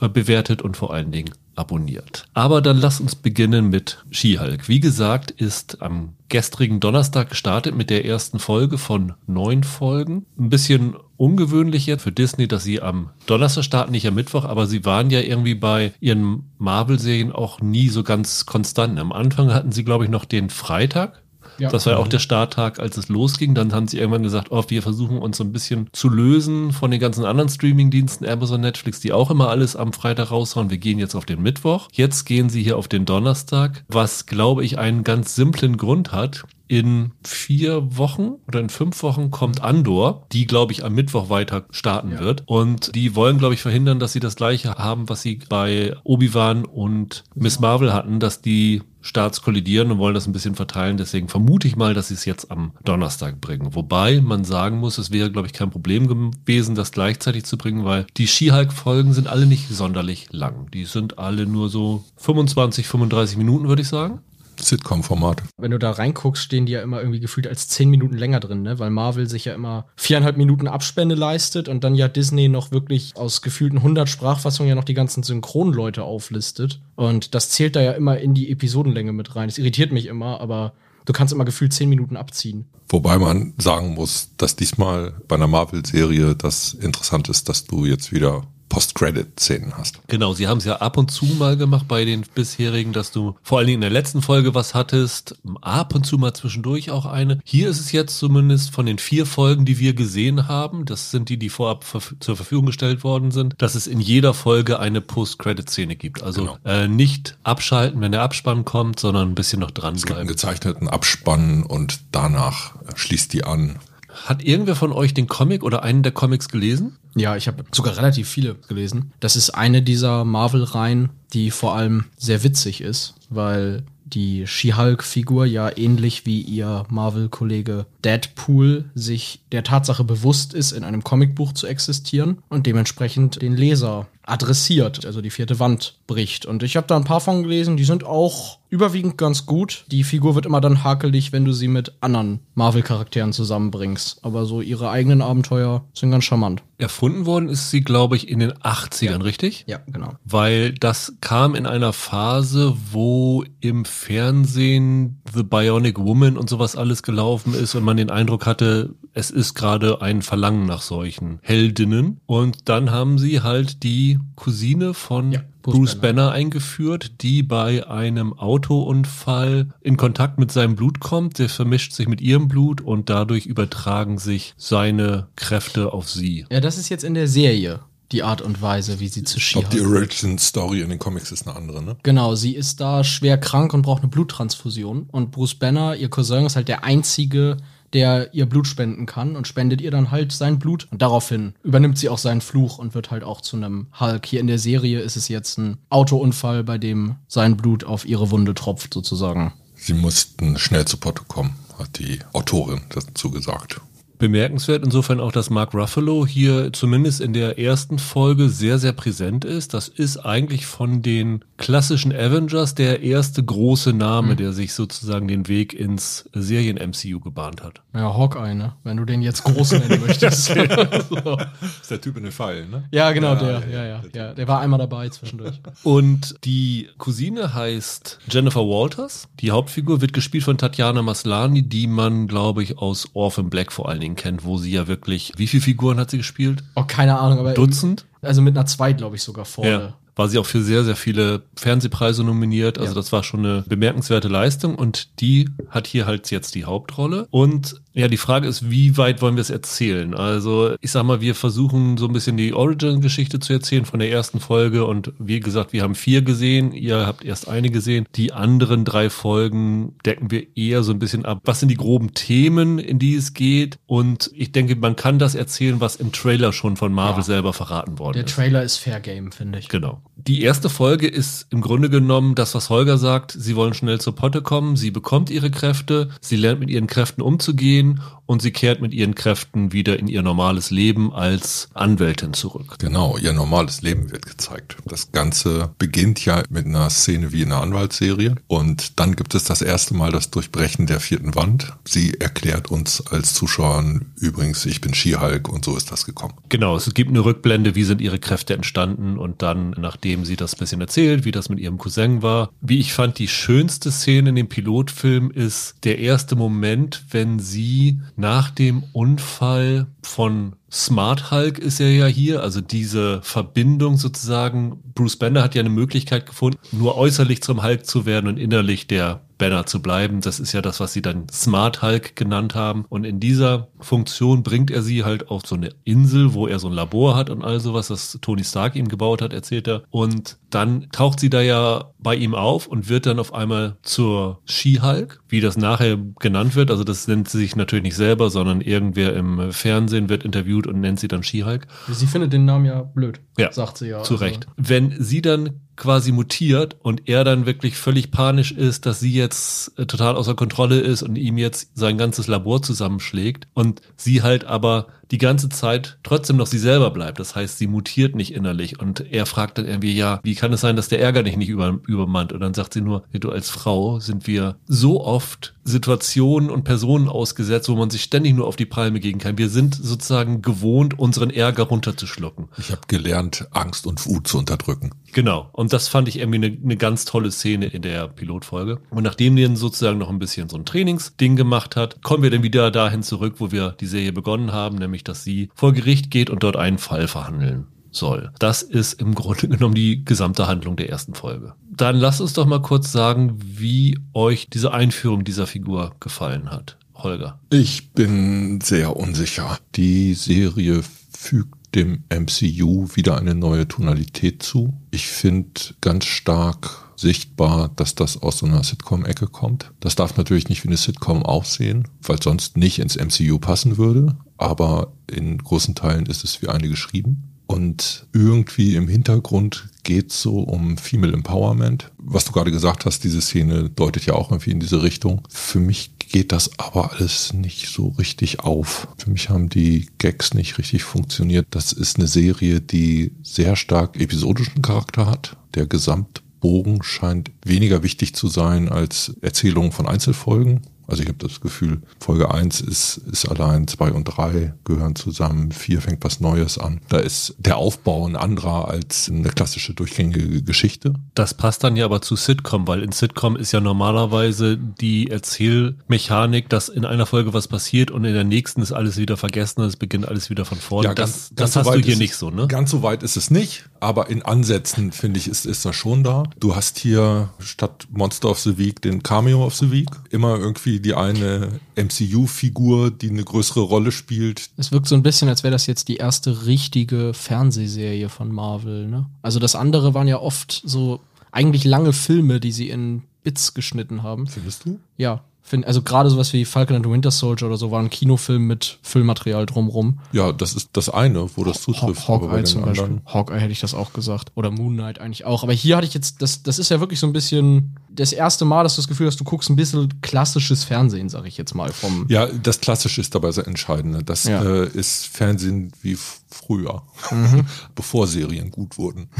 Äh, 0.00 0.08
bewertet 0.08 0.62
und 0.62 0.76
vor 0.76 0.92
allen 0.92 1.12
Dingen 1.12 1.30
abonniert. 1.56 2.26
Aber 2.34 2.60
dann 2.60 2.78
lasst 2.78 3.00
uns 3.00 3.14
beginnen 3.14 3.68
mit 3.68 4.04
Skihulk. 4.10 4.68
Wie 4.68 4.80
gesagt, 4.80 5.30
ist 5.30 5.82
am 5.82 6.14
gestrigen 6.28 6.80
Donnerstag 6.80 7.30
gestartet 7.30 7.76
mit 7.76 7.90
der 7.90 8.04
ersten 8.04 8.38
Folge 8.38 8.78
von 8.78 9.14
neun 9.26 9.62
Folgen. 9.62 10.26
Ein 10.38 10.50
bisschen 10.50 10.96
ungewöhnlich 11.16 11.86
jetzt 11.86 12.02
für 12.02 12.12
Disney, 12.12 12.48
dass 12.48 12.64
sie 12.64 12.82
am 12.82 13.10
Donnerstag 13.26 13.64
starten, 13.64 13.92
nicht 13.92 14.06
am 14.06 14.14
Mittwoch, 14.14 14.44
aber 14.44 14.66
sie 14.66 14.84
waren 14.84 15.10
ja 15.10 15.20
irgendwie 15.20 15.54
bei 15.54 15.92
ihren 16.00 16.44
Marvel-Serien 16.58 17.32
auch 17.32 17.60
nie 17.60 17.88
so 17.88 18.02
ganz 18.02 18.46
konstant. 18.46 18.98
Am 18.98 19.12
Anfang 19.12 19.52
hatten 19.52 19.72
sie, 19.72 19.84
glaube 19.84 20.04
ich, 20.04 20.10
noch 20.10 20.24
den 20.24 20.50
Freitag 20.50 21.22
ja. 21.58 21.68
Das 21.70 21.86
war 21.86 21.94
ja 21.94 21.98
auch 21.98 22.08
der 22.08 22.18
Starttag, 22.18 22.78
als 22.78 22.96
es 22.96 23.08
losging. 23.08 23.54
Dann 23.54 23.72
haben 23.72 23.88
sie 23.88 23.98
irgendwann 23.98 24.22
gesagt, 24.22 24.48
oh, 24.50 24.64
wir 24.68 24.82
versuchen 24.82 25.18
uns 25.18 25.36
so 25.36 25.44
ein 25.44 25.52
bisschen 25.52 25.88
zu 25.92 26.08
lösen 26.08 26.72
von 26.72 26.90
den 26.90 27.00
ganzen 27.00 27.24
anderen 27.24 27.48
Streaming-Diensten, 27.48 28.26
Amazon, 28.26 28.60
Netflix, 28.60 29.00
die 29.00 29.12
auch 29.12 29.30
immer 29.30 29.48
alles 29.48 29.76
am 29.76 29.92
Freitag 29.92 30.30
raushauen. 30.30 30.70
Wir 30.70 30.78
gehen 30.78 30.98
jetzt 30.98 31.14
auf 31.14 31.24
den 31.24 31.42
Mittwoch. 31.42 31.88
Jetzt 31.92 32.24
gehen 32.24 32.48
sie 32.48 32.62
hier 32.62 32.76
auf 32.76 32.88
den 32.88 33.04
Donnerstag, 33.04 33.84
was, 33.88 34.26
glaube 34.26 34.64
ich, 34.64 34.78
einen 34.78 35.04
ganz 35.04 35.34
simplen 35.34 35.76
Grund 35.76 36.12
hat 36.12 36.44
in 36.66 37.12
vier 37.22 37.96
Wochen 37.96 38.36
oder 38.48 38.60
in 38.60 38.68
fünf 38.68 39.02
Wochen 39.02 39.30
kommt 39.30 39.62
Andor, 39.62 40.26
die, 40.32 40.46
glaube 40.46 40.72
ich, 40.72 40.84
am 40.84 40.94
Mittwoch 40.94 41.28
weiter 41.28 41.66
starten 41.70 42.12
ja. 42.12 42.20
wird. 42.20 42.42
Und 42.46 42.94
die 42.94 43.14
wollen, 43.14 43.38
glaube 43.38 43.54
ich, 43.54 43.60
verhindern, 43.60 43.98
dass 43.98 44.12
sie 44.12 44.20
das 44.20 44.36
gleiche 44.36 44.74
haben, 44.74 45.08
was 45.08 45.22
sie 45.22 45.40
bei 45.48 45.94
Obi-Wan 46.04 46.64
und 46.64 47.24
Miss 47.34 47.60
Marvel 47.60 47.92
hatten, 47.92 48.20
dass 48.20 48.40
die 48.40 48.82
Starts 49.02 49.42
kollidieren 49.42 49.90
und 49.90 49.98
wollen 49.98 50.14
das 50.14 50.26
ein 50.26 50.32
bisschen 50.32 50.54
verteilen. 50.54 50.96
Deswegen 50.96 51.28
vermute 51.28 51.68
ich 51.68 51.76
mal, 51.76 51.92
dass 51.92 52.08
sie 52.08 52.14
es 52.14 52.24
jetzt 52.24 52.50
am 52.50 52.72
Donnerstag 52.84 53.38
bringen. 53.38 53.74
Wobei 53.74 54.22
man 54.22 54.44
sagen 54.44 54.78
muss, 54.78 54.96
es 54.96 55.10
wäre, 55.10 55.30
glaube 55.30 55.46
ich, 55.46 55.52
kein 55.52 55.68
Problem 55.68 56.08
gewesen, 56.08 56.74
das 56.74 56.90
gleichzeitig 56.90 57.44
zu 57.44 57.58
bringen, 57.58 57.84
weil 57.84 58.06
die 58.16 58.26
Skihulk-Folgen 58.26 59.12
sind 59.12 59.28
alle 59.28 59.44
nicht 59.44 59.68
sonderlich 59.68 60.28
lang. 60.30 60.70
Die 60.72 60.86
sind 60.86 61.18
alle 61.18 61.44
nur 61.44 61.68
so 61.68 62.02
25, 62.16 62.86
35 62.86 63.36
Minuten, 63.36 63.68
würde 63.68 63.82
ich 63.82 63.88
sagen. 63.88 64.20
Sitcom-Format. 64.64 65.42
Wenn 65.56 65.70
du 65.70 65.78
da 65.78 65.90
reinguckst, 65.90 66.42
stehen 66.42 66.66
die 66.66 66.72
ja 66.72 66.82
immer 66.82 67.00
irgendwie 67.00 67.20
gefühlt 67.20 67.46
als 67.46 67.68
zehn 67.68 67.90
Minuten 67.90 68.16
länger 68.16 68.40
drin, 68.40 68.62
ne? 68.62 68.78
Weil 68.78 68.90
Marvel 68.90 69.28
sich 69.28 69.44
ja 69.44 69.54
immer 69.54 69.86
viereinhalb 69.96 70.36
Minuten 70.36 70.68
Abspende 70.68 71.14
leistet 71.14 71.68
und 71.68 71.84
dann 71.84 71.94
ja 71.94 72.08
Disney 72.08 72.48
noch 72.48 72.70
wirklich 72.70 73.16
aus 73.16 73.42
gefühlten 73.42 73.78
100 73.78 74.08
Sprachfassungen 74.08 74.68
ja 74.68 74.74
noch 74.74 74.84
die 74.84 74.94
ganzen 74.94 75.22
Synchronleute 75.22 76.02
auflistet. 76.02 76.80
Und 76.96 77.34
das 77.34 77.50
zählt 77.50 77.76
da 77.76 77.80
ja 77.80 77.92
immer 77.92 78.18
in 78.18 78.34
die 78.34 78.50
Episodenlänge 78.50 79.12
mit 79.12 79.36
rein. 79.36 79.48
Das 79.48 79.58
irritiert 79.58 79.92
mich 79.92 80.06
immer, 80.06 80.40
aber 80.40 80.72
du 81.04 81.12
kannst 81.12 81.32
immer 81.32 81.44
gefühlt 81.44 81.72
zehn 81.72 81.88
Minuten 81.88 82.16
abziehen. 82.16 82.66
Wobei 82.88 83.18
man 83.18 83.54
sagen 83.58 83.94
muss, 83.94 84.30
dass 84.36 84.56
diesmal 84.56 85.14
bei 85.26 85.36
einer 85.36 85.46
Marvel-Serie 85.46 86.34
das 86.34 86.74
interessant 86.74 87.28
ist, 87.28 87.48
dass 87.48 87.64
du 87.64 87.86
jetzt 87.86 88.12
wieder 88.12 88.42
Post-Credit-Szenen 88.74 89.78
hast. 89.78 90.00
Genau, 90.08 90.34
sie 90.34 90.48
haben 90.48 90.58
es 90.58 90.64
ja 90.64 90.78
ab 90.78 90.98
und 90.98 91.08
zu 91.08 91.26
mal 91.26 91.56
gemacht 91.56 91.86
bei 91.86 92.04
den 92.04 92.22
bisherigen, 92.34 92.92
dass 92.92 93.12
du 93.12 93.36
vor 93.40 93.58
allen 93.58 93.68
Dingen 93.68 93.76
in 93.76 93.80
der 93.82 93.90
letzten 93.90 94.20
Folge 94.20 94.52
was 94.52 94.74
hattest, 94.74 95.36
ab 95.60 95.94
und 95.94 96.04
zu 96.04 96.18
mal 96.18 96.34
zwischendurch 96.34 96.90
auch 96.90 97.06
eine. 97.06 97.38
Hier 97.44 97.68
ist 97.68 97.78
es 97.78 97.92
jetzt 97.92 98.18
zumindest 98.18 98.72
von 98.72 98.84
den 98.84 98.98
vier 98.98 99.26
Folgen, 99.26 99.64
die 99.64 99.78
wir 99.78 99.94
gesehen 99.94 100.48
haben, 100.48 100.86
das 100.86 101.12
sind 101.12 101.28
die, 101.28 101.36
die 101.36 101.50
vorab 101.50 101.84
verf 101.84 102.16
zur 102.18 102.34
Verfügung 102.34 102.66
gestellt 102.66 103.04
worden 103.04 103.30
sind, 103.30 103.54
dass 103.58 103.76
es 103.76 103.86
in 103.86 104.00
jeder 104.00 104.34
Folge 104.34 104.80
eine 104.80 105.00
Post-Credit-Szene 105.00 105.94
gibt. 105.94 106.24
Also 106.24 106.40
genau. 106.40 106.58
äh, 106.64 106.88
nicht 106.88 107.38
abschalten, 107.44 108.00
wenn 108.00 108.10
der 108.10 108.22
Abspann 108.22 108.64
kommt, 108.64 108.98
sondern 108.98 109.30
ein 109.30 109.34
bisschen 109.36 109.60
noch 109.60 109.70
dranbleiben. 109.70 109.98
Es 109.98 110.06
gibt 110.06 110.18
einen 110.18 110.28
gezeichneten 110.28 110.88
Abspann 110.88 111.62
und 111.62 112.00
danach 112.10 112.74
schließt 112.96 113.32
die 113.34 113.44
an. 113.44 113.78
Hat 114.26 114.42
irgendwer 114.44 114.76
von 114.76 114.92
euch 114.92 115.14
den 115.14 115.26
Comic 115.26 115.62
oder 115.62 115.82
einen 115.82 116.02
der 116.02 116.12
Comics 116.12 116.48
gelesen? 116.48 116.96
Ja, 117.14 117.36
ich 117.36 117.46
habe 117.46 117.64
sogar 117.72 117.96
relativ 117.96 118.28
viele 118.28 118.56
gelesen. 118.68 119.12
Das 119.20 119.36
ist 119.36 119.50
eine 119.50 119.82
dieser 119.82 120.24
Marvel-Reihen, 120.24 121.10
die 121.32 121.50
vor 121.50 121.74
allem 121.74 122.06
sehr 122.16 122.42
witzig 122.42 122.80
ist, 122.80 123.14
weil 123.30 123.84
die 124.04 124.46
She-Hulk-Figur 124.46 125.46
ja 125.46 125.76
ähnlich 125.76 126.26
wie 126.26 126.40
ihr 126.40 126.84
Marvel-Kollege 126.88 127.86
Deadpool 128.04 128.84
sich 128.94 129.40
der 129.52 129.64
Tatsache 129.64 130.04
bewusst 130.04 130.54
ist, 130.54 130.72
in 130.72 130.84
einem 130.84 131.02
Comicbuch 131.02 131.52
zu 131.52 131.66
existieren 131.66 132.38
und 132.48 132.66
dementsprechend 132.66 133.42
den 133.42 133.56
Leser 133.56 134.06
adressiert, 134.26 135.04
also 135.04 135.20
die 135.20 135.30
vierte 135.30 135.60
Wand 135.60 135.98
bricht. 136.06 136.46
Und 136.46 136.62
ich 136.62 136.76
habe 136.76 136.86
da 136.86 136.96
ein 136.96 137.04
paar 137.04 137.20
von 137.20 137.42
gelesen, 137.42 137.76
die 137.76 137.84
sind 137.84 138.04
auch 138.04 138.58
überwiegend 138.74 139.16
ganz 139.16 139.46
gut. 139.46 139.84
Die 139.88 140.02
Figur 140.02 140.34
wird 140.34 140.46
immer 140.46 140.60
dann 140.60 140.82
hakelig, 140.82 141.32
wenn 141.32 141.44
du 141.44 141.52
sie 141.52 141.68
mit 141.68 141.92
anderen 142.00 142.40
Marvel-Charakteren 142.54 143.32
zusammenbringst. 143.32 144.18
Aber 144.22 144.46
so 144.46 144.60
ihre 144.60 144.90
eigenen 144.90 145.22
Abenteuer 145.22 145.84
sind 145.94 146.10
ganz 146.10 146.24
charmant. 146.24 146.62
Erfunden 146.76 147.24
worden 147.24 147.48
ist 147.48 147.70
sie, 147.70 147.82
glaube 147.82 148.16
ich, 148.16 148.28
in 148.28 148.40
den 148.40 148.52
80ern, 148.52 149.04
ja. 149.04 149.16
richtig? 149.18 149.64
Ja, 149.68 149.78
genau. 149.86 150.14
Weil 150.24 150.72
das 150.72 151.14
kam 151.20 151.54
in 151.54 151.66
einer 151.66 151.92
Phase, 151.92 152.76
wo 152.90 153.44
im 153.60 153.84
Fernsehen 153.84 155.22
The 155.32 155.44
Bionic 155.44 156.00
Woman 156.00 156.36
und 156.36 156.50
sowas 156.50 156.74
alles 156.74 157.04
gelaufen 157.04 157.54
ist 157.54 157.76
und 157.76 157.84
man 157.84 157.96
den 157.96 158.10
Eindruck 158.10 158.44
hatte, 158.44 158.96
es 159.12 159.30
ist 159.30 159.54
gerade 159.54 160.02
ein 160.02 160.22
Verlangen 160.22 160.66
nach 160.66 160.82
solchen 160.82 161.38
Heldinnen. 161.42 162.20
Und 162.26 162.68
dann 162.68 162.90
haben 162.90 163.18
sie 163.18 163.42
halt 163.42 163.84
die 163.84 164.13
Cousine 164.36 164.94
von 164.94 165.32
ja. 165.32 165.42
Bruce, 165.62 165.74
Bruce 165.74 165.94
Banner. 165.96 166.14
Banner. 166.14 166.32
eingeführt, 166.32 167.22
die 167.22 167.42
bei 167.42 167.86
einem 167.88 168.32
Autounfall 168.38 169.68
in 169.80 169.96
Kontakt 169.96 170.38
mit 170.38 170.52
seinem 170.52 170.76
Blut 170.76 171.00
kommt. 171.00 171.38
Der 171.38 171.48
vermischt 171.48 171.92
sich 171.92 172.08
mit 172.08 172.20
ihrem 172.20 172.48
Blut 172.48 172.80
und 172.80 173.10
dadurch 173.10 173.46
übertragen 173.46 174.18
sich 174.18 174.54
seine 174.56 175.28
Kräfte 175.36 175.92
auf 175.92 176.08
sie. 176.08 176.46
Ja, 176.50 176.60
das 176.60 176.78
ist 176.78 176.88
jetzt 176.88 177.04
in 177.04 177.14
der 177.14 177.28
Serie 177.28 177.80
die 178.12 178.22
Art 178.22 178.42
und 178.42 178.62
Weise, 178.62 179.00
wie 179.00 179.08
sie 179.08 179.24
zu 179.24 179.40
glaube, 179.40 179.68
die 179.72 179.80
Origin 179.80 180.38
Story 180.38 180.82
in 180.82 180.90
den 180.90 180.98
Comics 180.98 181.32
ist 181.32 181.48
eine 181.48 181.56
andere, 181.56 181.82
ne? 181.82 181.96
Genau, 182.02 182.34
sie 182.34 182.54
ist 182.54 182.80
da 182.80 183.02
schwer 183.02 183.38
krank 183.38 183.74
und 183.74 183.82
braucht 183.82 184.02
eine 184.02 184.10
Bluttransfusion. 184.10 185.08
Und 185.10 185.32
Bruce 185.32 185.56
Banner, 185.56 185.96
ihr 185.96 186.08
Cousin, 186.08 186.46
ist 186.46 186.54
halt 186.54 186.68
der 186.68 186.84
einzige 186.84 187.56
der 187.94 188.34
ihr 188.34 188.46
Blut 188.46 188.66
spenden 188.66 189.06
kann 189.06 189.36
und 189.36 189.48
spendet 189.48 189.80
ihr 189.80 189.90
dann 189.90 190.10
halt 190.10 190.32
sein 190.32 190.58
Blut. 190.58 190.88
Und 190.90 191.00
daraufhin 191.00 191.54
übernimmt 191.62 191.96
sie 191.96 192.08
auch 192.08 192.18
seinen 192.18 192.40
Fluch 192.40 192.78
und 192.78 192.94
wird 192.94 193.10
halt 193.10 193.24
auch 193.24 193.40
zu 193.40 193.56
einem 193.56 193.86
Hulk. 193.98 194.26
Hier 194.26 194.40
in 194.40 194.48
der 194.48 194.58
Serie 194.58 195.00
ist 195.00 195.16
es 195.16 195.28
jetzt 195.28 195.58
ein 195.58 195.78
Autounfall, 195.88 196.64
bei 196.64 196.76
dem 196.76 197.16
sein 197.28 197.56
Blut 197.56 197.84
auf 197.84 198.04
ihre 198.04 198.30
Wunde 198.30 198.54
tropft, 198.54 198.92
sozusagen. 198.92 199.52
Sie 199.76 199.94
mussten 199.94 200.58
schnell 200.58 200.84
zu 200.84 200.96
Potte 200.96 201.22
kommen, 201.28 201.54
hat 201.78 201.98
die 201.98 202.18
Autorin 202.32 202.80
dazu 202.90 203.30
gesagt. 203.30 203.80
Bemerkenswert 204.18 204.84
insofern 204.84 205.20
auch, 205.20 205.32
dass 205.32 205.50
Mark 205.50 205.74
Ruffalo 205.74 206.26
hier 206.26 206.72
zumindest 206.72 207.20
in 207.20 207.32
der 207.32 207.58
ersten 207.58 207.98
Folge 207.98 208.48
sehr, 208.48 208.78
sehr 208.78 208.92
präsent 208.92 209.44
ist. 209.44 209.74
Das 209.74 209.88
ist 209.88 210.18
eigentlich 210.18 210.66
von 210.66 211.02
den 211.02 211.44
klassischen 211.56 212.12
Avengers 212.12 212.74
der 212.74 213.02
erste 213.02 213.42
große 213.42 213.92
Name, 213.92 214.32
mhm. 214.32 214.36
der 214.36 214.52
sich 214.52 214.74
sozusagen 214.74 215.28
den 215.28 215.46
Weg 215.48 215.72
ins 215.72 216.28
Serien-MCU 216.32 217.20
gebahnt 217.20 217.62
hat. 217.62 217.80
Ja, 217.94 218.14
Hawkeye, 218.14 218.54
ne? 218.54 218.74
Wenn 218.82 218.96
du 218.96 219.04
den 219.04 219.22
jetzt 219.22 219.44
groß 219.44 219.72
nennen 219.72 220.02
möchtest. 220.06 220.46
so. 220.46 221.38
ist 221.80 221.90
der 221.90 222.00
Typ 222.00 222.16
in 222.16 222.24
den 222.24 222.32
Fallen, 222.32 222.70
ne? 222.70 222.84
Ja, 222.90 223.12
genau, 223.12 223.34
ja, 223.34 223.60
der, 223.60 223.68
ja, 223.70 223.84
ja, 223.84 224.02
ja. 224.14 224.34
Der 224.34 224.48
war 224.48 224.60
einmal 224.60 224.78
dabei 224.78 225.08
zwischendurch. 225.08 225.60
Und 225.84 226.34
die 226.44 226.88
Cousine 226.98 227.54
heißt 227.54 228.18
Jennifer 228.28 228.60
Walters. 228.60 229.28
Die 229.40 229.50
Hauptfigur 229.50 230.00
wird 230.00 230.12
gespielt 230.12 230.44
von 230.44 230.58
Tatjana 230.58 231.02
Maslani, 231.02 231.62
die 231.62 231.86
man, 231.86 232.26
glaube 232.26 232.62
ich, 232.62 232.78
aus 232.78 233.08
Orphan 233.14 233.48
Black 233.48 233.72
vor 233.72 233.88
allen 233.88 234.00
Dingen 234.00 234.16
kennt, 234.16 234.44
wo 234.44 234.58
sie 234.58 234.72
ja 234.72 234.88
wirklich, 234.88 235.32
wie 235.36 235.46
viele 235.46 235.62
Figuren 235.62 235.98
hat 235.98 236.10
sie 236.10 236.18
gespielt? 236.18 236.64
Oh, 236.74 236.84
keine 236.86 237.18
Ahnung, 237.18 237.38
aber. 237.38 237.54
Dutzend? 237.54 238.06
Also 238.22 238.42
mit 238.42 238.56
einer 238.56 238.66
zwei, 238.66 238.92
glaube 238.92 239.16
ich, 239.16 239.22
sogar 239.22 239.44
vorne. 239.44 239.70
Ja 239.70 239.94
war 240.16 240.28
sie 240.28 240.38
auch 240.38 240.46
für 240.46 240.62
sehr, 240.62 240.84
sehr 240.84 240.96
viele 240.96 241.42
Fernsehpreise 241.56 242.24
nominiert. 242.24 242.78
Also 242.78 242.92
ja. 242.92 242.94
das 242.94 243.12
war 243.12 243.22
schon 243.22 243.40
eine 243.40 243.64
bemerkenswerte 243.66 244.28
Leistung 244.28 244.76
und 244.76 245.20
die 245.20 245.48
hat 245.68 245.86
hier 245.86 246.06
halt 246.06 246.30
jetzt 246.30 246.54
die 246.54 246.64
Hauptrolle. 246.64 247.26
Und 247.30 247.80
ja, 247.96 248.08
die 248.08 248.16
Frage 248.16 248.48
ist, 248.48 248.70
wie 248.70 248.96
weit 248.96 249.22
wollen 249.22 249.36
wir 249.36 249.40
es 249.40 249.50
erzählen? 249.50 250.14
Also 250.14 250.74
ich 250.80 250.90
sag 250.90 251.04
mal, 251.04 251.20
wir 251.20 251.36
versuchen 251.36 251.96
so 251.96 252.06
ein 252.08 252.12
bisschen 252.12 252.36
die 252.36 252.52
Origin-Geschichte 252.52 253.38
zu 253.38 253.52
erzählen 253.52 253.84
von 253.84 254.00
der 254.00 254.10
ersten 254.10 254.40
Folge 254.40 254.84
und 254.84 255.12
wie 255.20 255.38
gesagt, 255.38 255.72
wir 255.72 255.84
haben 255.84 255.94
vier 255.94 256.22
gesehen, 256.22 256.72
ihr 256.72 257.06
habt 257.06 257.24
erst 257.24 257.46
eine 257.46 257.70
gesehen. 257.70 258.06
Die 258.16 258.32
anderen 258.32 258.84
drei 258.84 259.10
Folgen 259.10 259.94
decken 260.04 260.32
wir 260.32 260.56
eher 260.56 260.82
so 260.82 260.90
ein 260.90 260.98
bisschen 260.98 261.24
ab. 261.24 261.42
Was 261.44 261.60
sind 261.60 261.68
die 261.68 261.76
groben 261.76 262.14
Themen, 262.14 262.80
in 262.80 262.98
die 262.98 263.14
es 263.14 263.32
geht? 263.32 263.78
Und 263.86 264.28
ich 264.34 264.50
denke, 264.50 264.74
man 264.74 264.96
kann 264.96 265.20
das 265.20 265.36
erzählen, 265.36 265.80
was 265.80 265.94
im 265.94 266.10
Trailer 266.10 266.52
schon 266.52 266.76
von 266.76 266.92
Marvel 266.92 267.20
ja. 267.20 267.26
selber 267.26 267.52
verraten 267.52 268.00
worden 268.00 268.14
der 268.14 268.24
ist. 268.24 268.36
Der 268.36 268.44
Trailer 268.44 268.64
ist 268.64 268.78
Fair 268.78 268.98
Game, 268.98 269.30
finde 269.30 269.60
ich. 269.60 269.68
Genau. 269.68 270.02
Die 270.16 270.42
erste 270.42 270.68
Folge 270.68 271.06
ist 271.06 271.46
im 271.50 271.60
Grunde 271.60 271.90
genommen 271.90 272.34
das, 272.34 272.56
was 272.56 272.70
Holger 272.70 272.98
sagt. 272.98 273.30
Sie 273.30 273.54
wollen 273.54 273.74
schnell 273.74 274.00
zur 274.00 274.16
Potte 274.16 274.42
kommen. 274.42 274.74
Sie 274.74 274.90
bekommt 274.90 275.30
ihre 275.30 275.52
Kräfte. 275.52 276.08
Sie 276.20 276.36
lernt 276.36 276.58
mit 276.58 276.70
ihren 276.70 276.88
Kräften 276.88 277.22
umzugehen 277.22 277.83
hin 277.84 277.94
und 278.26 278.42
sie 278.42 278.50
kehrt 278.50 278.80
mit 278.80 278.94
ihren 278.94 279.14
Kräften 279.14 279.72
wieder 279.72 279.98
in 279.98 280.08
ihr 280.08 280.22
normales 280.22 280.70
Leben 280.70 281.12
als 281.12 281.68
Anwältin 281.74 282.32
zurück. 282.32 282.76
Genau, 282.78 283.16
ihr 283.18 283.32
normales 283.32 283.82
Leben 283.82 284.10
wird 284.10 284.26
gezeigt. 284.26 284.76
Das 284.86 285.12
Ganze 285.12 285.74
beginnt 285.78 286.24
ja 286.24 286.42
mit 286.48 286.66
einer 286.66 286.90
Szene 286.90 287.32
wie 287.32 287.42
in 287.42 287.52
einer 287.52 287.62
Anwaltsserie 287.62 288.36
und 288.46 288.98
dann 288.98 289.16
gibt 289.16 289.34
es 289.34 289.44
das 289.44 289.62
erste 289.62 289.94
Mal 289.94 290.12
das 290.12 290.30
Durchbrechen 290.30 290.86
der 290.86 291.00
vierten 291.00 291.34
Wand. 291.34 291.72
Sie 291.84 292.14
erklärt 292.14 292.70
uns 292.70 293.06
als 293.06 293.34
Zuschauern 293.34 294.12
übrigens, 294.16 294.64
ich 294.66 294.80
bin 294.80 294.94
Skihulk 294.94 295.48
und 295.48 295.64
so 295.64 295.76
ist 295.76 295.92
das 295.92 296.06
gekommen. 296.06 296.34
Genau, 296.48 296.76
es 296.76 296.92
gibt 296.94 297.10
eine 297.10 297.24
Rückblende, 297.24 297.74
wie 297.74 297.84
sind 297.84 298.00
ihre 298.00 298.18
Kräfte 298.18 298.54
entstanden 298.54 299.18
und 299.18 299.42
dann, 299.42 299.74
nachdem 299.78 300.24
sie 300.24 300.36
das 300.36 300.56
bisschen 300.56 300.80
erzählt, 300.80 301.24
wie 301.24 301.30
das 301.30 301.48
mit 301.48 301.58
ihrem 301.58 301.78
Cousin 301.78 302.22
war. 302.22 302.50
Wie 302.60 302.78
ich 302.78 302.92
fand, 302.92 303.18
die 303.18 303.28
schönste 303.28 303.90
Szene 303.90 304.30
in 304.30 304.36
dem 304.36 304.48
Pilotfilm 304.48 305.30
ist 305.30 305.76
der 305.84 305.98
erste 305.98 306.36
Moment, 306.36 307.04
wenn 307.10 307.38
sie 307.38 308.00
nach 308.16 308.50
dem 308.50 308.84
Unfall 308.92 309.86
von 310.02 310.56
Smart 310.70 311.30
Hulk 311.30 311.58
ist 311.58 311.80
er 311.80 311.90
ja 311.90 312.06
hier, 312.06 312.42
also 312.42 312.60
diese 312.60 313.20
Verbindung 313.22 313.96
sozusagen. 313.96 314.80
Bruce 314.94 315.16
Banner 315.16 315.42
hat 315.42 315.54
ja 315.54 315.60
eine 315.60 315.70
Möglichkeit 315.70 316.26
gefunden, 316.26 316.58
nur 316.72 316.96
äußerlich 316.96 317.42
zum 317.42 317.62
Hulk 317.62 317.86
zu 317.86 318.06
werden 318.06 318.28
und 318.28 318.38
innerlich 318.38 318.86
der 318.86 319.20
Banner 319.38 319.66
zu 319.66 319.82
bleiben. 319.82 320.20
Das 320.20 320.40
ist 320.40 320.52
ja 320.52 320.62
das, 320.62 320.80
was 320.80 320.92
sie 320.92 321.02
dann 321.02 321.28
Smart 321.30 321.82
Hulk 321.82 322.16
genannt 322.16 322.54
haben. 322.54 322.84
Und 322.88 323.04
in 323.04 323.20
dieser 323.20 323.68
Funktion 323.80 324.42
bringt 324.42 324.70
er 324.70 324.82
sie 324.82 325.04
halt 325.04 325.28
auf 325.28 325.42
so 325.44 325.54
eine 325.54 325.70
Insel, 325.84 326.34
wo 326.34 326.46
er 326.46 326.58
so 326.58 326.68
ein 326.68 326.72
Labor 326.72 327.16
hat 327.16 327.30
und 327.30 327.42
all 327.44 327.60
sowas, 327.60 327.88
das 327.88 328.18
Tony 328.20 328.44
Stark 328.44 328.76
ihm 328.76 328.88
gebaut 328.88 329.22
hat, 329.22 329.32
erzählt 329.32 329.68
er. 329.68 329.82
Und 329.90 330.38
dann 330.50 330.88
taucht 330.92 331.20
sie 331.20 331.30
da 331.30 331.40
ja 331.40 331.90
bei 331.98 332.14
ihm 332.14 332.34
auf 332.34 332.66
und 332.66 332.88
wird 332.88 333.06
dann 333.06 333.18
auf 333.18 333.34
einmal 333.34 333.76
zur 333.82 334.40
She-Hulk, 334.44 335.20
wie 335.28 335.40
das 335.40 335.56
nachher 335.56 335.98
genannt 336.20 336.54
wird. 336.54 336.70
Also 336.70 336.84
das 336.84 337.08
nennt 337.08 337.28
sie 337.28 337.38
sich 337.38 337.56
natürlich 337.56 337.82
nicht 337.82 337.96
selber, 337.96 338.30
sondern 338.30 338.60
irgendwer 338.60 339.14
im 339.14 339.52
Fernsehen 339.52 340.08
wird 340.08 340.24
interviewt 340.24 340.66
und 340.66 340.80
nennt 340.80 341.00
sie 341.00 341.08
dann 341.08 341.22
She-Hulk. 341.22 341.66
Sie 341.90 342.06
findet 342.06 342.32
den 342.32 342.44
Namen 342.44 342.66
ja 342.66 342.82
blöd, 342.82 343.20
ja, 343.36 343.52
sagt 343.52 343.78
sie 343.78 343.88
ja. 343.88 344.02
Zu 344.02 344.14
also. 344.14 344.24
Recht. 344.24 344.46
Wenn 344.56 344.94
sie 345.02 345.22
dann 345.22 345.63
quasi 345.76 346.12
mutiert 346.12 346.76
und 346.82 347.08
er 347.08 347.24
dann 347.24 347.46
wirklich 347.46 347.76
völlig 347.76 348.10
panisch 348.10 348.52
ist, 348.52 348.86
dass 348.86 349.00
sie 349.00 349.12
jetzt 349.12 349.78
äh, 349.78 349.86
total 349.86 350.16
außer 350.16 350.34
Kontrolle 350.34 350.80
ist 350.80 351.02
und 351.02 351.16
ihm 351.16 351.38
jetzt 351.38 351.70
sein 351.74 351.98
ganzes 351.98 352.26
Labor 352.26 352.62
zusammenschlägt 352.62 353.48
und 353.54 353.80
sie 353.96 354.22
halt 354.22 354.44
aber 354.44 354.86
die 355.10 355.18
ganze 355.18 355.48
Zeit 355.48 355.98
trotzdem 356.02 356.36
noch 356.36 356.46
sie 356.46 356.58
selber 356.58 356.90
bleibt. 356.90 357.20
Das 357.20 357.36
heißt, 357.36 357.58
sie 357.58 357.66
mutiert 357.66 358.14
nicht 358.14 358.34
innerlich 358.34 358.80
und 358.80 359.12
er 359.12 359.26
fragt 359.26 359.58
dann 359.58 359.66
irgendwie, 359.66 359.94
ja, 359.94 360.20
wie 360.22 360.34
kann 360.34 360.52
es 360.52 360.60
sein, 360.60 360.76
dass 360.76 360.88
der 360.88 361.00
Ärger 361.00 361.22
dich 361.22 361.36
nicht 361.36 361.48
über, 361.48 361.78
übermannt. 361.86 362.32
Und 362.32 362.40
dann 362.40 362.54
sagt 362.54 362.74
sie 362.74 362.80
nur, 362.80 363.04
du 363.12 363.30
als 363.30 363.50
Frau 363.50 364.00
sind 364.00 364.26
wir 364.26 364.56
so 364.66 365.04
oft 365.04 365.54
Situationen 365.64 366.50
und 366.50 366.64
Personen 366.64 367.08
ausgesetzt, 367.08 367.68
wo 367.68 367.74
man 367.74 367.90
sich 367.90 368.02
ständig 368.02 368.34
nur 368.34 368.46
auf 368.46 368.56
die 368.56 368.66
Palme 368.66 369.00
gehen 369.00 369.18
kann. 369.18 369.38
Wir 369.38 369.48
sind 369.48 369.74
sozusagen 369.74 370.42
gewohnt, 370.42 370.98
unseren 370.98 371.30
Ärger 371.30 371.64
runterzuschlucken. 371.64 372.48
Ich 372.58 372.70
habe 372.70 372.82
gelernt, 372.86 373.46
Angst 373.52 373.86
und 373.86 374.04
Wut 374.06 374.26
zu 374.26 374.38
unterdrücken. 374.38 374.90
Genau. 375.12 375.48
Und 375.52 375.63
das 375.72 375.88
fand 375.88 376.08
ich 376.08 376.18
irgendwie 376.18 376.46
eine, 376.46 376.58
eine 376.62 376.76
ganz 376.76 377.04
tolle 377.04 377.30
Szene 377.30 377.66
in 377.66 377.82
der 377.82 378.08
Pilotfolge. 378.08 378.80
Und 378.90 379.02
nachdem 379.02 379.36
die 379.36 379.56
sozusagen 379.56 379.98
noch 379.98 380.10
ein 380.10 380.18
bisschen 380.18 380.48
so 380.48 380.56
ein 380.56 380.64
Trainingsding 380.64 381.36
gemacht 381.36 381.76
hat, 381.76 382.02
kommen 382.02 382.22
wir 382.22 382.30
dann 382.30 382.42
wieder 382.42 382.70
dahin 382.70 383.02
zurück, 383.02 383.36
wo 383.38 383.52
wir 383.52 383.76
die 383.80 383.86
Serie 383.86 384.12
begonnen 384.12 384.52
haben, 384.52 384.76
nämlich 384.76 385.04
dass 385.04 385.24
sie 385.24 385.50
vor 385.54 385.72
Gericht 385.72 386.10
geht 386.10 386.30
und 386.30 386.42
dort 386.42 386.56
einen 386.56 386.78
Fall 386.78 387.08
verhandeln 387.08 387.66
soll. 387.90 388.32
Das 388.38 388.62
ist 388.62 389.00
im 389.00 389.14
Grunde 389.14 389.48
genommen 389.48 389.74
die 389.74 390.04
gesamte 390.04 390.46
Handlung 390.46 390.76
der 390.76 390.90
ersten 390.90 391.14
Folge. 391.14 391.54
Dann 391.70 391.96
lasst 391.96 392.20
uns 392.20 392.32
doch 392.32 392.46
mal 392.46 392.62
kurz 392.62 392.92
sagen, 392.92 393.38
wie 393.38 393.98
euch 394.12 394.48
diese 394.50 394.72
Einführung 394.72 395.24
dieser 395.24 395.46
Figur 395.46 395.94
gefallen 396.00 396.50
hat. 396.50 396.76
Holger. 396.94 397.40
Ich 397.50 397.92
bin 397.92 398.60
sehr 398.60 398.96
unsicher. 398.96 399.58
Die 399.74 400.14
Serie 400.14 400.82
fügt 401.10 401.63
dem 401.74 402.04
MCU 402.08 402.88
wieder 402.94 403.18
eine 403.18 403.34
neue 403.34 403.66
Tonalität 403.68 404.42
zu. 404.42 404.74
Ich 404.90 405.08
finde 405.08 405.60
ganz 405.80 406.04
stark 406.04 406.84
sichtbar, 406.96 407.70
dass 407.76 407.94
das 407.94 408.22
aus 408.22 408.38
so 408.38 408.46
einer 408.46 408.62
Sitcom-Ecke 408.62 409.26
kommt. 409.26 409.72
Das 409.80 409.96
darf 409.96 410.16
natürlich 410.16 410.48
nicht 410.48 410.64
wie 410.64 410.68
eine 410.68 410.76
Sitcom 410.76 411.22
aussehen, 411.22 411.88
weil 412.02 412.22
sonst 412.22 412.56
nicht 412.56 412.78
ins 412.78 412.96
MCU 412.96 413.38
passen 413.38 413.76
würde. 413.76 414.16
Aber 414.36 414.92
in 415.10 415.38
großen 415.38 415.74
Teilen 415.74 416.06
ist 416.06 416.24
es 416.24 416.40
wie 416.42 416.48
eine 416.48 416.68
geschrieben. 416.68 417.30
Und 417.46 418.06
irgendwie 418.12 418.74
im 418.74 418.88
Hintergrund 418.88 419.68
geht 419.82 420.10
es 420.10 420.22
so 420.22 420.38
um 420.38 420.78
Female 420.78 421.12
Empowerment. 421.12 421.90
Was 421.98 422.24
du 422.24 422.32
gerade 422.32 422.50
gesagt 422.50 422.86
hast, 422.86 423.04
diese 423.04 423.20
Szene 423.20 423.68
deutet 423.68 424.06
ja 424.06 424.14
auch 424.14 424.30
irgendwie 424.30 424.52
in 424.52 424.60
diese 424.60 424.82
Richtung. 424.82 425.20
Für 425.28 425.60
mich 425.60 425.93
geht 426.14 426.30
das 426.30 426.60
aber 426.60 426.92
alles 426.92 427.32
nicht 427.32 427.66
so 427.66 427.88
richtig 427.88 428.38
auf. 428.38 428.86
Für 428.98 429.10
mich 429.10 429.30
haben 429.30 429.48
die 429.48 429.88
Gags 429.98 430.32
nicht 430.32 430.58
richtig 430.58 430.84
funktioniert. 430.84 431.48
Das 431.50 431.72
ist 431.72 431.98
eine 431.98 432.06
Serie, 432.06 432.60
die 432.60 433.10
sehr 433.24 433.56
stark 433.56 434.00
episodischen 434.00 434.62
Charakter 434.62 435.06
hat. 435.06 435.36
Der 435.56 435.66
Gesamtbogen 435.66 436.84
scheint 436.84 437.32
weniger 437.44 437.82
wichtig 437.82 438.14
zu 438.14 438.28
sein 438.28 438.68
als 438.68 439.16
Erzählungen 439.22 439.72
von 439.72 439.88
Einzelfolgen. 439.88 440.60
Also 440.86 441.02
ich 441.02 441.08
habe 441.08 441.18
das 441.18 441.40
Gefühl, 441.40 441.80
Folge 441.98 442.30
1 442.30 442.60
ist, 442.60 442.98
ist 443.10 443.26
allein, 443.26 443.66
2 443.66 443.92
und 443.92 444.04
3 444.04 444.54
gehören 444.64 444.94
zusammen, 444.94 445.52
4 445.52 445.80
fängt 445.80 446.04
was 446.04 446.20
Neues 446.20 446.58
an. 446.58 446.80
Da 446.88 446.98
ist 446.98 447.34
der 447.38 447.56
Aufbau 447.56 448.06
ein 448.06 448.16
anderer 448.16 448.68
als 448.68 449.08
eine 449.08 449.30
klassische 449.30 449.74
durchgängige 449.74 450.42
Geschichte. 450.42 450.94
Das 451.14 451.34
passt 451.34 451.64
dann 451.64 451.76
ja 451.76 451.86
aber 451.86 452.02
zu 452.02 452.16
Sitcom, 452.16 452.66
weil 452.66 452.82
in 452.82 452.92
Sitcom 452.92 453.36
ist 453.36 453.52
ja 453.52 453.60
normalerweise 453.60 454.58
die 454.58 455.10
Erzählmechanik, 455.10 456.48
dass 456.48 456.68
in 456.68 456.84
einer 456.84 457.06
Folge 457.06 457.32
was 457.32 457.48
passiert 457.48 457.90
und 457.90 458.04
in 458.04 458.14
der 458.14 458.24
nächsten 458.24 458.62
ist 458.62 458.72
alles 458.72 458.96
wieder 458.96 459.16
vergessen 459.16 459.60
und 459.60 459.66
es 459.66 459.76
beginnt 459.76 460.06
alles 460.08 460.30
wieder 460.30 460.44
von 460.44 460.58
vorne. 460.58 460.88
Ja, 460.88 460.94
ganz, 460.94 461.12
das, 461.12 461.28
das 461.30 461.36
ganz 461.36 461.56
hast 461.56 461.72
so 461.72 461.80
du 461.80 461.86
hier 461.86 461.96
nicht 461.96 462.16
so, 462.16 462.30
ne? 462.30 462.46
Ganz 462.46 462.70
so 462.70 462.82
weit 462.82 463.02
ist 463.02 463.16
es 463.16 463.30
nicht, 463.30 463.64
aber 463.80 464.10
in 464.10 464.22
Ansätzen, 464.22 464.92
finde 464.92 465.18
ich, 465.18 465.28
ist, 465.28 465.46
ist 465.46 465.64
das 465.64 465.74
schon 465.74 466.04
da. 466.04 466.24
Du 466.38 466.56
hast 466.56 466.78
hier 466.78 467.30
statt 467.38 467.86
Monster 467.90 468.30
of 468.30 468.40
the 468.40 468.58
Week 468.58 468.80
den 468.82 469.02
Cameo 469.02 469.44
of 469.44 469.54
the 469.54 469.70
Week. 469.70 469.88
Immer 470.10 470.38
irgendwie 470.38 470.73
die 470.80 470.94
eine 470.94 471.60
MCU-Figur, 471.76 472.90
die 472.90 473.10
eine 473.10 473.24
größere 473.24 473.60
Rolle 473.60 473.92
spielt. 473.92 474.50
Es 474.56 474.72
wirkt 474.72 474.86
so 474.86 474.94
ein 474.94 475.02
bisschen, 475.02 475.28
als 475.28 475.42
wäre 475.42 475.52
das 475.52 475.66
jetzt 475.66 475.88
die 475.88 475.96
erste 475.96 476.46
richtige 476.46 477.14
Fernsehserie 477.14 478.08
von 478.08 478.32
Marvel. 478.32 478.86
Ne? 478.86 479.06
Also 479.22 479.38
das 479.38 479.54
andere 479.54 479.94
waren 479.94 480.08
ja 480.08 480.20
oft 480.20 480.62
so 480.64 481.00
eigentlich 481.32 481.64
lange 481.64 481.92
Filme, 481.92 482.40
die 482.40 482.52
sie 482.52 482.70
in 482.70 483.02
Bits 483.22 483.54
geschnitten 483.54 484.02
haben. 484.02 484.26
Findest 484.26 484.64
du? 484.64 484.78
Ja. 484.96 485.24
Find, 485.46 485.66
also 485.66 485.82
gerade 485.82 486.08
sowas 486.08 486.32
wie 486.32 486.46
Falcon 486.46 486.74
and 486.74 486.86
the 486.86 486.90
Winter 486.90 487.10
Soldier 487.10 487.48
oder 487.48 487.58
so 487.58 487.70
war 487.70 487.78
ein 487.78 487.90
Kinofilm 487.90 488.46
mit 488.46 488.78
Füllmaterial 488.80 489.44
drumrum. 489.44 489.98
Ja, 490.10 490.32
das 490.32 490.54
ist 490.54 490.70
das 490.72 490.88
eine, 490.88 491.28
wo 491.36 491.44
das 491.44 491.60
zutrifft. 491.60 492.08
Haw 492.08 492.22
Hawkeye 492.22 492.44
zum 492.44 492.62
Beispiel. 492.62 493.02
Hawkeye 493.04 493.38
hätte 493.38 493.52
ich 493.52 493.60
das 493.60 493.74
auch 493.74 493.92
gesagt. 493.92 494.32
Oder 494.36 494.50
Moon 494.50 494.72
Knight 494.72 495.02
eigentlich 495.02 495.26
auch. 495.26 495.42
Aber 495.42 495.52
hier 495.52 495.76
hatte 495.76 495.86
ich 495.86 495.92
jetzt, 495.92 496.22
das, 496.22 496.42
das 496.42 496.58
ist 496.58 496.70
ja 496.70 496.80
wirklich 496.80 496.98
so 496.98 497.06
ein 497.06 497.12
bisschen 497.12 497.76
das 497.90 498.14
erste 498.14 498.46
Mal, 498.46 498.62
dass 498.62 498.76
du 498.76 498.80
das 498.80 498.88
Gefühl 498.88 499.06
hast, 499.06 499.20
du 499.20 499.24
guckst 499.24 499.50
ein 499.50 499.56
bisschen 499.56 500.00
klassisches 500.00 500.64
Fernsehen, 500.64 501.10
sag 501.10 501.26
ich 501.26 501.36
jetzt 501.36 501.54
mal. 501.54 501.70
Vom 501.74 502.06
ja, 502.08 502.24
das 502.26 502.62
Klassische 502.62 503.02
ist 503.02 503.14
dabei 503.14 503.30
sehr 503.30 503.46
entscheidend. 503.46 504.08
Das 504.08 504.24
ja. 504.24 504.42
äh, 504.42 504.68
ist 504.68 505.08
Fernsehen 505.08 505.72
wie 505.82 505.98
früher, 506.30 506.84
mhm. 507.10 507.44
bevor 507.74 508.06
Serien 508.06 508.50
gut 508.50 508.78
wurden. 508.78 509.10